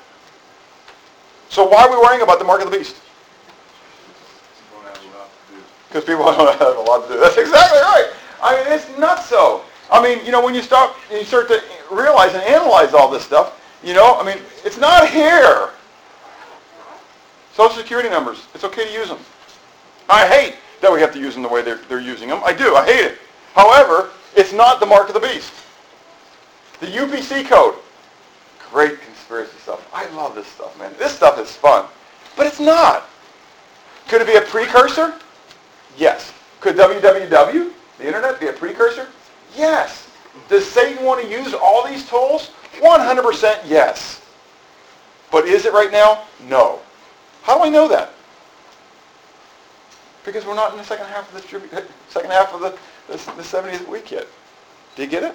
So 1.49 1.67
why 1.67 1.85
are 1.85 1.91
we 1.91 1.97
worrying 1.97 2.23
about 2.23 2.39
the 2.39 2.45
mark 2.45 2.63
of 2.63 2.71
the 2.71 2.77
beast? 2.77 2.97
Because 5.89 6.05
people 6.05 6.25
don't 6.25 6.59
have 6.59 6.77
a 6.77 6.81
lot 6.81 7.07
to 7.09 7.15
do. 7.15 7.21
That's 7.21 7.37
exactly 7.37 7.81
right. 7.81 8.13
I 8.43 8.57
mean, 8.57 8.73
it's 8.73 8.99
not 8.99 9.23
so. 9.25 9.63
I 9.91 10.03
mean, 10.03 10.25
you 10.25 10.33
know, 10.33 10.45
when 10.45 10.55
you 10.55 10.63
start, 10.63 10.95
you 11.11 11.25
start 11.25 11.49
to 11.49 11.63
realize 11.91 12.35
and 12.35 12.43
analyze 12.45 12.93
all 12.93 13.11
this 13.11 13.25
stuff, 13.25 13.59
you 13.83 13.95
know, 13.95 14.19
I 14.21 14.25
mean, 14.25 14.43
it's 14.65 14.79
not 14.79 15.09
here. 15.09 15.71
Social 17.55 17.77
Security 17.77 18.09
numbers, 18.09 18.47
it's 18.55 18.65
okay 18.65 18.85
to 18.85 18.93
use 18.93 19.09
them. 19.09 19.19
I 20.09 20.27
hate 20.27 20.57
that 20.81 20.93
we 20.93 21.01
have 21.01 21.13
to 21.15 21.19
use 21.19 21.35
them 21.35 21.43
the 21.43 21.49
way 21.49 21.63
they're, 21.63 21.81
they're 21.89 22.01
using 22.01 22.29
them. 22.29 22.41
I 22.45 22.53
do. 22.53 22.77
I 22.77 22.85
hate 22.85 23.05
it. 23.05 23.19
However, 23.55 24.11
it's 24.37 24.53
not 24.53 24.79
the 24.79 24.87
mark 24.87 25.09
of 25.09 25.15
the 25.15 25.21
beast. 25.21 25.53
The 26.81 26.87
UPC 26.87 27.47
code, 27.47 27.75
great 28.71 29.01
conspiracy 29.29 29.59
stuff. 29.63 29.89
I 29.93 30.09
love 30.17 30.35
this 30.35 30.47
stuff, 30.47 30.79
man. 30.79 30.93
This 30.99 31.13
stuff 31.13 31.39
is 31.39 31.55
fun. 31.55 31.87
But 32.37 32.47
it's 32.47 32.61
not. 32.61 33.09
Could 34.09 34.23
it 34.23 34.27
be 34.27 34.37
a 34.37 34.41
precursor? 34.41 35.15
Yes. 35.97 36.33
Could 36.61 36.77
www, 36.77 37.73
the 37.99 38.07
internet, 38.07 38.41
be 38.41 38.47
a 38.47 38.53
precursor? 38.53 39.07
Yes. 39.57 40.09
Does 40.49 40.67
Satan 40.67 41.05
want 41.05 41.23
to 41.23 41.29
use 41.29 41.53
all 41.53 41.87
these 41.87 42.09
tools? 42.09 42.53
100% 42.81 43.61
yes. 43.67 44.25
But 45.31 45.47
is 45.47 45.67
it 45.67 45.73
right 45.73 45.93
now? 45.93 46.25
No. 46.49 46.81
How 47.43 47.59
do 47.59 47.65
I 47.65 47.69
know 47.69 47.87
that? 47.89 48.13
Because 50.25 50.47
we're 50.47 50.55
not 50.55 50.73
in 50.73 50.79
the 50.79 50.85
second 50.85 51.07
half 51.07 51.33
of 51.35 51.43
the 51.43 51.83
second 52.09 52.31
half 52.31 52.55
of 52.55 52.61
the, 52.61 52.71
the, 53.09 53.17
the 53.33 53.43
70th 53.43 53.87
week 53.89 54.11
yet. 54.11 54.27
Do 54.97 55.03
you 55.03 55.09
get 55.09 55.23
it? 55.23 55.35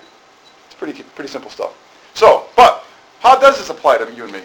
It's 0.66 0.76
pretty 0.76 1.04
pretty 1.04 1.30
simple 1.30 1.50
stuff. 1.50 1.74
So, 2.14 2.46
but 2.56 2.83
how 3.24 3.40
does 3.40 3.58
this 3.58 3.70
apply 3.70 3.98
to 3.98 4.14
you 4.14 4.26
and 4.26 4.34
me? 4.34 4.42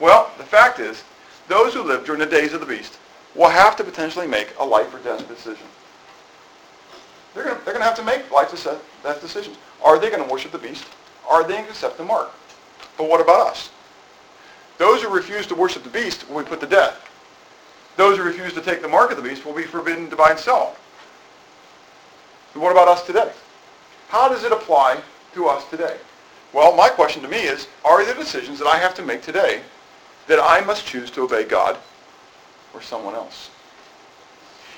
Well, 0.00 0.30
the 0.38 0.44
fact 0.44 0.80
is, 0.80 1.04
those 1.46 1.74
who 1.74 1.82
live 1.82 2.06
during 2.06 2.20
the 2.20 2.26
days 2.26 2.54
of 2.54 2.60
the 2.60 2.66
beast 2.66 2.98
will 3.34 3.50
have 3.50 3.76
to 3.76 3.84
potentially 3.84 4.26
make 4.26 4.48
a 4.58 4.64
life 4.64 4.94
or 4.94 4.98
death 5.00 5.28
decision. 5.28 5.66
They're 7.34 7.44
going 7.44 7.58
to, 7.62 7.82
have 7.82 7.96
to 7.96 8.02
make 8.02 8.30
life 8.30 8.50
or 8.50 8.80
death 9.02 9.20
decisions. 9.20 9.58
Are 9.84 9.98
they 9.98 10.08
going 10.08 10.24
to 10.24 10.32
worship 10.32 10.52
the 10.52 10.58
beast? 10.58 10.86
Are 11.28 11.42
they 11.42 11.52
going 11.52 11.64
to 11.64 11.70
accept 11.70 11.98
the 11.98 12.04
mark? 12.04 12.32
But 12.96 13.10
what 13.10 13.20
about 13.20 13.48
us? 13.48 13.68
Those 14.78 15.02
who 15.02 15.14
refuse 15.14 15.46
to 15.48 15.54
worship 15.54 15.82
the 15.82 15.90
beast 15.90 16.28
will 16.30 16.42
be 16.42 16.48
put 16.48 16.60
to 16.60 16.66
death. 16.66 17.06
Those 17.96 18.16
who 18.16 18.24
refuse 18.24 18.54
to 18.54 18.62
take 18.62 18.80
the 18.80 18.88
mark 18.88 19.10
of 19.10 19.18
the 19.18 19.22
beast 19.22 19.44
will 19.44 19.52
be 19.52 19.64
forbidden 19.64 20.08
to 20.08 20.16
buy 20.16 20.30
and 20.30 20.38
sell. 20.38 20.76
But 22.54 22.60
what 22.60 22.72
about 22.72 22.88
us 22.88 23.04
today? 23.04 23.30
How 24.08 24.30
does 24.30 24.44
it 24.44 24.52
apply 24.52 25.02
to 25.34 25.46
us 25.46 25.68
today? 25.68 25.98
Well, 26.54 26.76
my 26.76 26.88
question 26.88 27.20
to 27.22 27.28
me 27.28 27.38
is, 27.38 27.66
are 27.84 28.04
there 28.04 28.14
decisions 28.14 28.60
that 28.60 28.68
I 28.68 28.78
have 28.78 28.94
to 28.94 29.02
make 29.02 29.22
today 29.22 29.60
that 30.28 30.38
I 30.38 30.64
must 30.64 30.86
choose 30.86 31.10
to 31.10 31.22
obey 31.22 31.42
God 31.44 31.76
or 32.72 32.80
someone 32.80 33.16
else? 33.16 33.50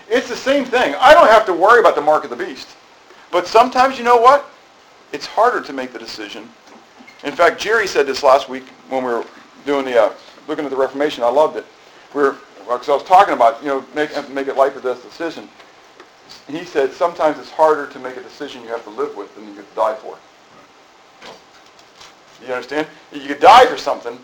It's 0.08 0.26
the 0.26 0.36
same 0.36 0.64
thing. 0.64 0.94
I 0.98 1.12
don't 1.12 1.28
have 1.28 1.44
to 1.46 1.52
worry 1.52 1.80
about 1.80 1.94
the 1.94 2.00
mark 2.00 2.24
of 2.24 2.30
the 2.30 2.36
beast. 2.36 2.68
But 3.30 3.46
sometimes, 3.46 3.98
you 3.98 4.04
know 4.04 4.16
what? 4.16 4.48
It's 5.12 5.26
harder 5.26 5.60
to 5.60 5.72
make 5.74 5.92
the 5.92 5.98
decision. 5.98 6.48
In 7.24 7.32
fact, 7.34 7.60
Jerry 7.60 7.86
said 7.86 8.06
this 8.06 8.22
last 8.22 8.48
week 8.48 8.64
when 8.88 9.04
we 9.04 9.12
were 9.12 9.26
doing 9.66 9.84
the, 9.84 10.00
uh, 10.00 10.12
looking 10.48 10.64
at 10.64 10.70
the 10.70 10.76
Reformation. 10.76 11.24
I 11.24 11.28
loved 11.28 11.58
it. 11.58 11.66
We 12.14 12.22
were, 12.22 12.36
because 12.60 12.88
I 12.88 12.94
was 12.94 13.04
talking 13.04 13.34
about, 13.34 13.62
you 13.62 13.68
know, 13.68 13.84
make, 13.94 14.10
make 14.30 14.48
it 14.48 14.56
life 14.56 14.74
or 14.76 14.80
death 14.80 15.02
decision. 15.02 15.46
He 16.48 16.64
said 16.64 16.92
sometimes 16.92 17.38
it's 17.38 17.50
harder 17.50 17.86
to 17.88 17.98
make 17.98 18.16
a 18.16 18.22
decision 18.22 18.62
you 18.62 18.68
have 18.68 18.84
to 18.84 18.90
live 18.90 19.14
with 19.14 19.34
than 19.34 19.46
you 19.46 19.54
have 19.54 19.68
to 19.68 19.74
die 19.74 19.94
for. 19.96 20.16
You 22.44 22.52
understand? 22.52 22.86
You 23.12 23.26
could 23.26 23.40
die 23.40 23.66
for 23.66 23.76
something, 23.76 24.18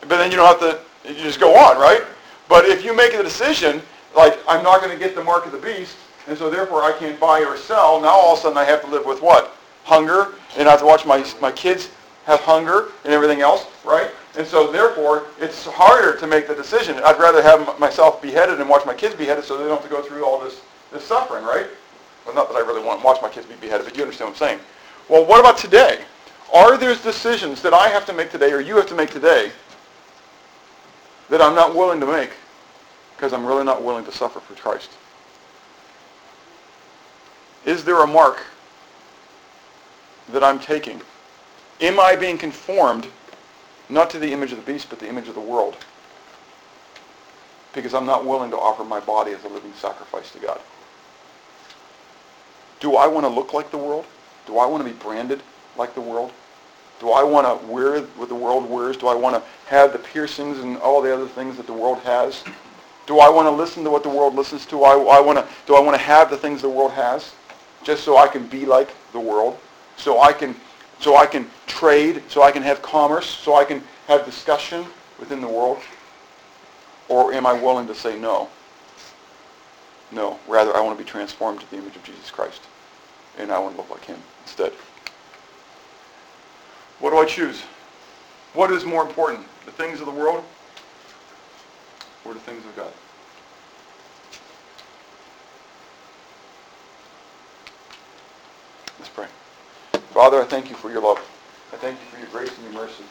but 0.00 0.16
then 0.16 0.30
you 0.30 0.36
don't 0.36 0.46
have 0.46 0.60
to, 0.60 0.80
you 1.08 1.22
just 1.22 1.40
go 1.40 1.56
on, 1.56 1.78
right? 1.78 2.02
But 2.48 2.64
if 2.64 2.84
you 2.84 2.94
make 2.94 3.14
a 3.14 3.22
decision, 3.22 3.82
like, 4.16 4.38
I'm 4.48 4.62
not 4.62 4.80
going 4.80 4.92
to 4.92 4.98
get 4.98 5.14
the 5.14 5.22
mark 5.22 5.46
of 5.46 5.52
the 5.52 5.58
beast, 5.58 5.96
and 6.26 6.36
so 6.36 6.50
therefore 6.50 6.82
I 6.82 6.92
can't 6.98 7.18
buy 7.20 7.40
or 7.40 7.56
sell, 7.56 8.00
now 8.00 8.08
all 8.08 8.32
of 8.32 8.38
a 8.38 8.42
sudden 8.42 8.58
I 8.58 8.64
have 8.64 8.82
to 8.82 8.88
live 8.88 9.04
with 9.04 9.22
what? 9.22 9.56
Hunger, 9.84 10.34
and 10.56 10.66
I 10.68 10.72
have 10.72 10.80
to 10.80 10.86
watch 10.86 11.06
my, 11.06 11.24
my 11.40 11.52
kids 11.52 11.90
have 12.24 12.40
hunger 12.40 12.88
and 13.04 13.12
everything 13.12 13.40
else, 13.40 13.66
right? 13.84 14.10
And 14.36 14.46
so 14.46 14.70
therefore, 14.70 15.26
it's 15.40 15.66
harder 15.66 16.16
to 16.18 16.26
make 16.26 16.46
the 16.46 16.54
decision. 16.54 16.96
I'd 17.04 17.18
rather 17.18 17.42
have 17.42 17.78
myself 17.78 18.22
beheaded 18.22 18.60
and 18.60 18.68
watch 18.68 18.86
my 18.86 18.94
kids 18.94 19.14
beheaded 19.14 19.44
so 19.44 19.56
they 19.56 19.64
don't 19.64 19.80
have 19.80 19.88
to 19.88 19.94
go 19.94 20.02
through 20.02 20.24
all 20.24 20.40
this, 20.40 20.60
this 20.92 21.04
suffering, 21.04 21.44
right? 21.44 21.66
Well, 22.24 22.34
not 22.34 22.48
that 22.48 22.56
I 22.56 22.60
really 22.60 22.82
want 22.82 23.00
to 23.00 23.06
watch 23.06 23.20
my 23.22 23.28
kids 23.28 23.46
be 23.46 23.54
beheaded, 23.56 23.86
but 23.86 23.96
you 23.96 24.02
understand 24.02 24.30
what 24.30 24.42
I'm 24.42 24.48
saying. 24.48 24.60
Well, 25.08 25.24
what 25.24 25.40
about 25.40 25.58
today? 25.58 26.00
Are 26.52 26.76
there 26.76 26.94
decisions 26.94 27.62
that 27.62 27.72
I 27.72 27.88
have 27.88 28.04
to 28.06 28.12
make 28.12 28.30
today 28.30 28.52
or 28.52 28.60
you 28.60 28.76
have 28.76 28.88
to 28.88 28.94
make 28.94 29.10
today 29.10 29.52
that 31.28 31.40
I'm 31.40 31.54
not 31.54 31.76
willing 31.76 32.00
to 32.00 32.06
make 32.06 32.30
because 33.16 33.32
I'm 33.32 33.46
really 33.46 33.64
not 33.64 33.84
willing 33.84 34.04
to 34.04 34.12
suffer 34.12 34.40
for 34.40 34.54
Christ? 34.54 34.90
Is 37.64 37.84
there 37.84 38.02
a 38.02 38.06
mark 38.06 38.42
that 40.32 40.42
I'm 40.42 40.58
taking? 40.58 41.00
Am 41.80 42.00
I 42.00 42.16
being 42.16 42.36
conformed 42.36 43.06
not 43.88 44.10
to 44.10 44.18
the 44.18 44.32
image 44.32 44.50
of 44.50 44.64
the 44.64 44.72
beast, 44.72 44.90
but 44.90 44.98
the 44.98 45.08
image 45.08 45.28
of 45.28 45.34
the 45.34 45.40
world? 45.40 45.76
Because 47.74 47.94
I'm 47.94 48.06
not 48.06 48.26
willing 48.26 48.50
to 48.50 48.56
offer 48.56 48.82
my 48.82 48.98
body 48.98 49.32
as 49.32 49.44
a 49.44 49.48
living 49.48 49.72
sacrifice 49.74 50.32
to 50.32 50.40
God. 50.40 50.60
Do 52.80 52.96
I 52.96 53.06
want 53.06 53.24
to 53.24 53.28
look 53.28 53.52
like 53.52 53.70
the 53.70 53.78
world? 53.78 54.06
Do 54.46 54.58
I 54.58 54.66
want 54.66 54.84
to 54.84 54.92
be 54.92 54.98
branded 54.98 55.42
like 55.76 55.94
the 55.94 56.00
world? 56.00 56.32
Do 57.00 57.12
I 57.12 57.22
want 57.22 57.46
to 57.46 57.66
wear 57.66 58.00
what 58.02 58.28
the 58.28 58.34
world 58.34 58.68
wears? 58.68 58.96
Do 58.96 59.08
I 59.08 59.14
want 59.14 59.34
to 59.34 59.42
have 59.66 59.92
the 59.92 59.98
piercings 59.98 60.58
and 60.58 60.76
all 60.78 61.00
the 61.00 61.12
other 61.12 61.26
things 61.26 61.56
that 61.56 61.66
the 61.66 61.72
world 61.72 61.98
has? 62.00 62.44
Do 63.06 63.18
I 63.20 63.28
want 63.28 63.46
to 63.46 63.50
listen 63.50 63.82
to 63.84 63.90
what 63.90 64.02
the 64.02 64.10
world 64.10 64.34
listens 64.34 64.66
to? 64.66 64.84
I, 64.84 64.92
I 64.92 65.20
want 65.20 65.38
to, 65.38 65.46
do 65.66 65.74
I 65.74 65.80
want 65.80 65.96
to 65.96 66.02
have 66.02 66.30
the 66.30 66.36
things 66.36 66.60
the 66.60 66.68
world 66.68 66.92
has 66.92 67.32
just 67.82 68.04
so 68.04 68.18
I 68.18 68.28
can 68.28 68.46
be 68.46 68.66
like 68.66 68.94
the 69.12 69.20
world? 69.20 69.58
So 69.96 70.20
I 70.20 70.32
can, 70.32 70.54
so 71.00 71.16
I 71.16 71.26
can 71.26 71.50
trade, 71.66 72.22
so 72.28 72.42
I 72.42 72.52
can 72.52 72.62
have 72.62 72.82
commerce, 72.82 73.26
so 73.26 73.54
I 73.56 73.64
can 73.64 73.82
have 74.06 74.24
discussion 74.26 74.84
within 75.18 75.40
the 75.40 75.48
world? 75.48 75.78
Or 77.08 77.32
am 77.32 77.46
I 77.46 77.52
willing 77.52 77.86
to 77.86 77.94
say 77.94 78.18
no? 78.18 78.48
No. 80.12 80.38
Rather, 80.46 80.76
I 80.76 80.80
want 80.80 80.98
to 80.98 81.04
be 81.04 81.08
transformed 81.08 81.60
to 81.60 81.70
the 81.70 81.78
image 81.78 81.96
of 81.96 82.04
Jesus 82.04 82.30
Christ. 82.30 82.62
And 83.38 83.50
I 83.50 83.58
want 83.58 83.74
to 83.74 83.80
look 83.80 83.90
like 83.90 84.04
him 84.04 84.18
instead. 84.42 84.72
What 87.00 87.10
do 87.10 87.18
I 87.18 87.24
choose? 87.24 87.62
What 88.52 88.70
is 88.70 88.84
more 88.84 89.02
important, 89.02 89.46
the 89.64 89.72
things 89.72 90.00
of 90.00 90.06
the 90.06 90.12
world 90.12 90.44
or 92.24 92.34
the 92.34 92.40
things 92.40 92.64
of 92.64 92.76
God? 92.76 92.92
Let's 98.98 99.10
pray. 99.10 99.26
Father, 100.12 100.42
I 100.42 100.44
thank 100.44 100.68
you 100.68 100.76
for 100.76 100.90
your 100.90 101.00
love. 101.00 101.18
I 101.72 101.76
thank 101.76 101.98
you 101.98 102.06
for 102.06 102.18
your 102.18 102.28
grace 102.28 102.54
and 102.56 102.72
your 102.72 102.82
mercy. 102.82 103.04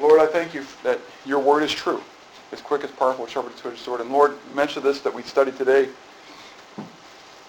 Lord, 0.00 0.20
I 0.20 0.26
thank 0.26 0.54
you 0.54 0.64
that 0.82 0.98
your 1.24 1.38
word 1.38 1.62
is 1.62 1.72
true. 1.72 2.02
It's 2.50 2.62
quick, 2.62 2.82
it's 2.82 2.92
powerful, 2.92 3.24
it's 3.24 3.32
sharper 3.32 3.50
than 3.50 3.72
a 3.72 3.76
sword. 3.76 4.00
And 4.00 4.10
Lord, 4.10 4.32
of 4.32 4.82
this 4.82 5.00
that 5.02 5.14
we 5.14 5.22
studied 5.22 5.56
today 5.56 5.88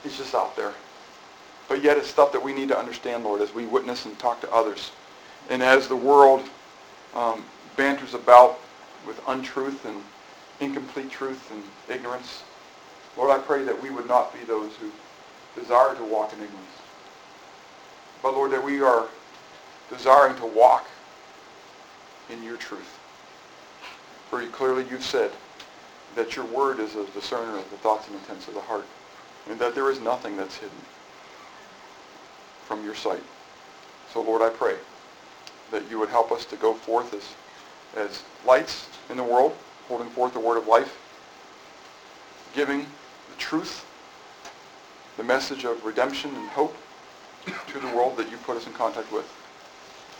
is 0.06 0.18
just 0.18 0.36
out 0.36 0.56
there. 0.56 0.74
But 1.68 1.82
yet 1.82 1.98
it's 1.98 2.08
stuff 2.08 2.32
that 2.34 2.44
we 2.44 2.54
need 2.54 2.68
to 2.70 2.78
understand, 2.78 3.24
Lord, 3.24 3.42
as 3.42 3.54
we 3.54 3.66
witness 3.66 4.06
and 4.06 4.18
talk 4.20 4.42
to 4.42 4.52
others. 4.52 4.92
And 5.50 5.62
as 5.62 5.88
the 5.88 5.96
world 5.96 6.44
um, 7.16 7.44
banters 7.76 8.14
about 8.14 8.60
with 9.06 9.20
untruth 9.28 9.86
and 9.86 10.02
incomplete 10.60 11.12
truth 11.12 11.52
and 11.52 11.64
ignorance, 11.90 12.44
Lord, 13.18 13.30
I 13.30 13.40
pray 13.40 13.64
that 13.64 13.82
we 13.82 13.90
would 13.90 14.08
not 14.08 14.34
be 14.34 14.44
those 14.46 14.72
who 14.78 14.90
desire 15.60 15.96
to 15.96 16.04
walk 16.04 16.34
in 16.34 16.40
ignorance. 16.40 16.68
But 18.22 18.34
Lord, 18.34 18.52
that 18.52 18.64
we 18.64 18.82
are 18.82 19.08
desiring 19.90 20.36
to 20.38 20.46
walk 20.46 20.86
in 22.32 22.42
your 22.44 22.58
truth. 22.58 23.00
For 24.30 24.42
clearly 24.48 24.86
you've 24.90 25.04
said 25.04 25.32
that 26.16 26.36
your 26.36 26.46
word 26.46 26.80
is 26.80 26.96
a 26.96 27.06
discerner 27.08 27.58
of 27.58 27.70
the 27.70 27.78
thoughts 27.78 28.08
and 28.08 28.16
intents 28.16 28.48
of 28.48 28.54
the 28.54 28.62
heart, 28.62 28.86
and 29.50 29.60
that 29.60 29.76
there 29.76 29.92
is 29.92 30.00
nothing 30.00 30.38
that's 30.38 30.58
hidden 30.58 30.78
from 32.66 32.84
your 32.84 32.96
sight. 32.96 33.22
So 34.14 34.22
Lord, 34.22 34.42
I 34.42 34.50
pray 34.50 34.76
that 35.72 35.90
you 35.90 36.00
would 36.00 36.10
help 36.10 36.32
us 36.32 36.46
to 36.46 36.56
go 36.56 36.74
forth 36.74 37.14
as, 37.14 38.08
as 38.08 38.24
lights 38.46 38.88
in 39.10 39.18
the 39.18 39.24
world, 39.24 39.56
holding 39.88 40.10
forth 40.10 40.34
the 40.34 40.40
word 40.40 40.58
of 40.58 40.68
life, 40.68 40.98
giving 42.56 42.82
the 42.82 43.38
truth, 43.38 43.86
the 45.18 45.24
message 45.24 45.66
of 45.66 45.84
redemption 45.84 46.34
and 46.36 46.48
hope 46.50 46.76
to 47.68 47.80
the 47.80 47.88
world 47.88 48.18
that 48.18 48.30
you 48.32 48.38
put 48.38 48.58
us 48.58 48.68
in 48.68 48.74
contact 48.74 49.12
with. 49.12 49.30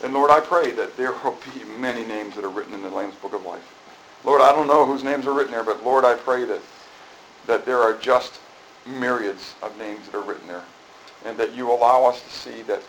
And 0.02 0.12
Lord, 0.12 0.30
I 0.30 0.40
pray 0.40 0.72
that 0.72 0.96
there 0.96 1.12
will 1.24 1.38
be 1.54 1.64
many 1.78 2.04
names 2.04 2.34
that 2.34 2.44
are 2.44 2.50
written 2.50 2.74
in 2.74 2.82
the 2.82 2.90
Lamb's 2.90 3.16
Book 3.16 3.32
of 3.32 3.44
Life. 3.44 3.74
Lord, 4.24 4.40
I 4.40 4.52
don't 4.52 4.66
know 4.66 4.86
whose 4.86 5.04
names 5.04 5.26
are 5.26 5.34
written 5.34 5.52
there, 5.52 5.64
but 5.64 5.84
Lord, 5.84 6.04
I 6.04 6.14
pray 6.14 6.44
that, 6.44 6.60
that 7.46 7.66
there 7.66 7.80
are 7.80 7.94
just 7.94 8.40
myriads 8.86 9.54
of 9.62 9.76
names 9.78 10.06
that 10.06 10.16
are 10.16 10.22
written 10.22 10.48
there. 10.48 10.64
And 11.24 11.36
that 11.38 11.54
you 11.54 11.70
allow 11.70 12.04
us 12.04 12.22
to 12.22 12.30
see 12.30 12.62
that 12.62 12.82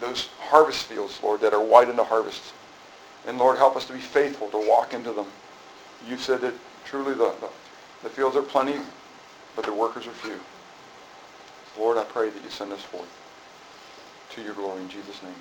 those 0.00 0.28
harvest 0.40 0.84
fields, 0.86 1.18
Lord, 1.22 1.40
that 1.40 1.52
are 1.52 1.62
white 1.62 1.88
in 1.88 1.96
the 1.96 2.04
harvest. 2.04 2.52
And 3.26 3.38
Lord, 3.38 3.58
help 3.58 3.76
us 3.76 3.86
to 3.86 3.92
be 3.92 3.98
faithful 3.98 4.48
to 4.48 4.68
walk 4.68 4.94
into 4.94 5.12
them. 5.12 5.26
You 6.08 6.16
said 6.16 6.40
that 6.40 6.54
truly 6.84 7.12
the, 7.12 7.32
the, 7.40 7.48
the 8.02 8.08
fields 8.08 8.36
are 8.36 8.42
plenty, 8.42 8.76
but 9.54 9.64
the 9.64 9.74
workers 9.74 10.06
are 10.06 10.12
few. 10.12 10.40
Lord, 11.78 11.98
I 11.98 12.04
pray 12.04 12.30
that 12.30 12.42
you 12.42 12.50
send 12.50 12.72
us 12.72 12.82
forth 12.82 13.08
to 14.30 14.42
your 14.42 14.54
glory 14.54 14.80
in 14.80 14.88
Jesus' 14.88 15.22
name. 15.22 15.34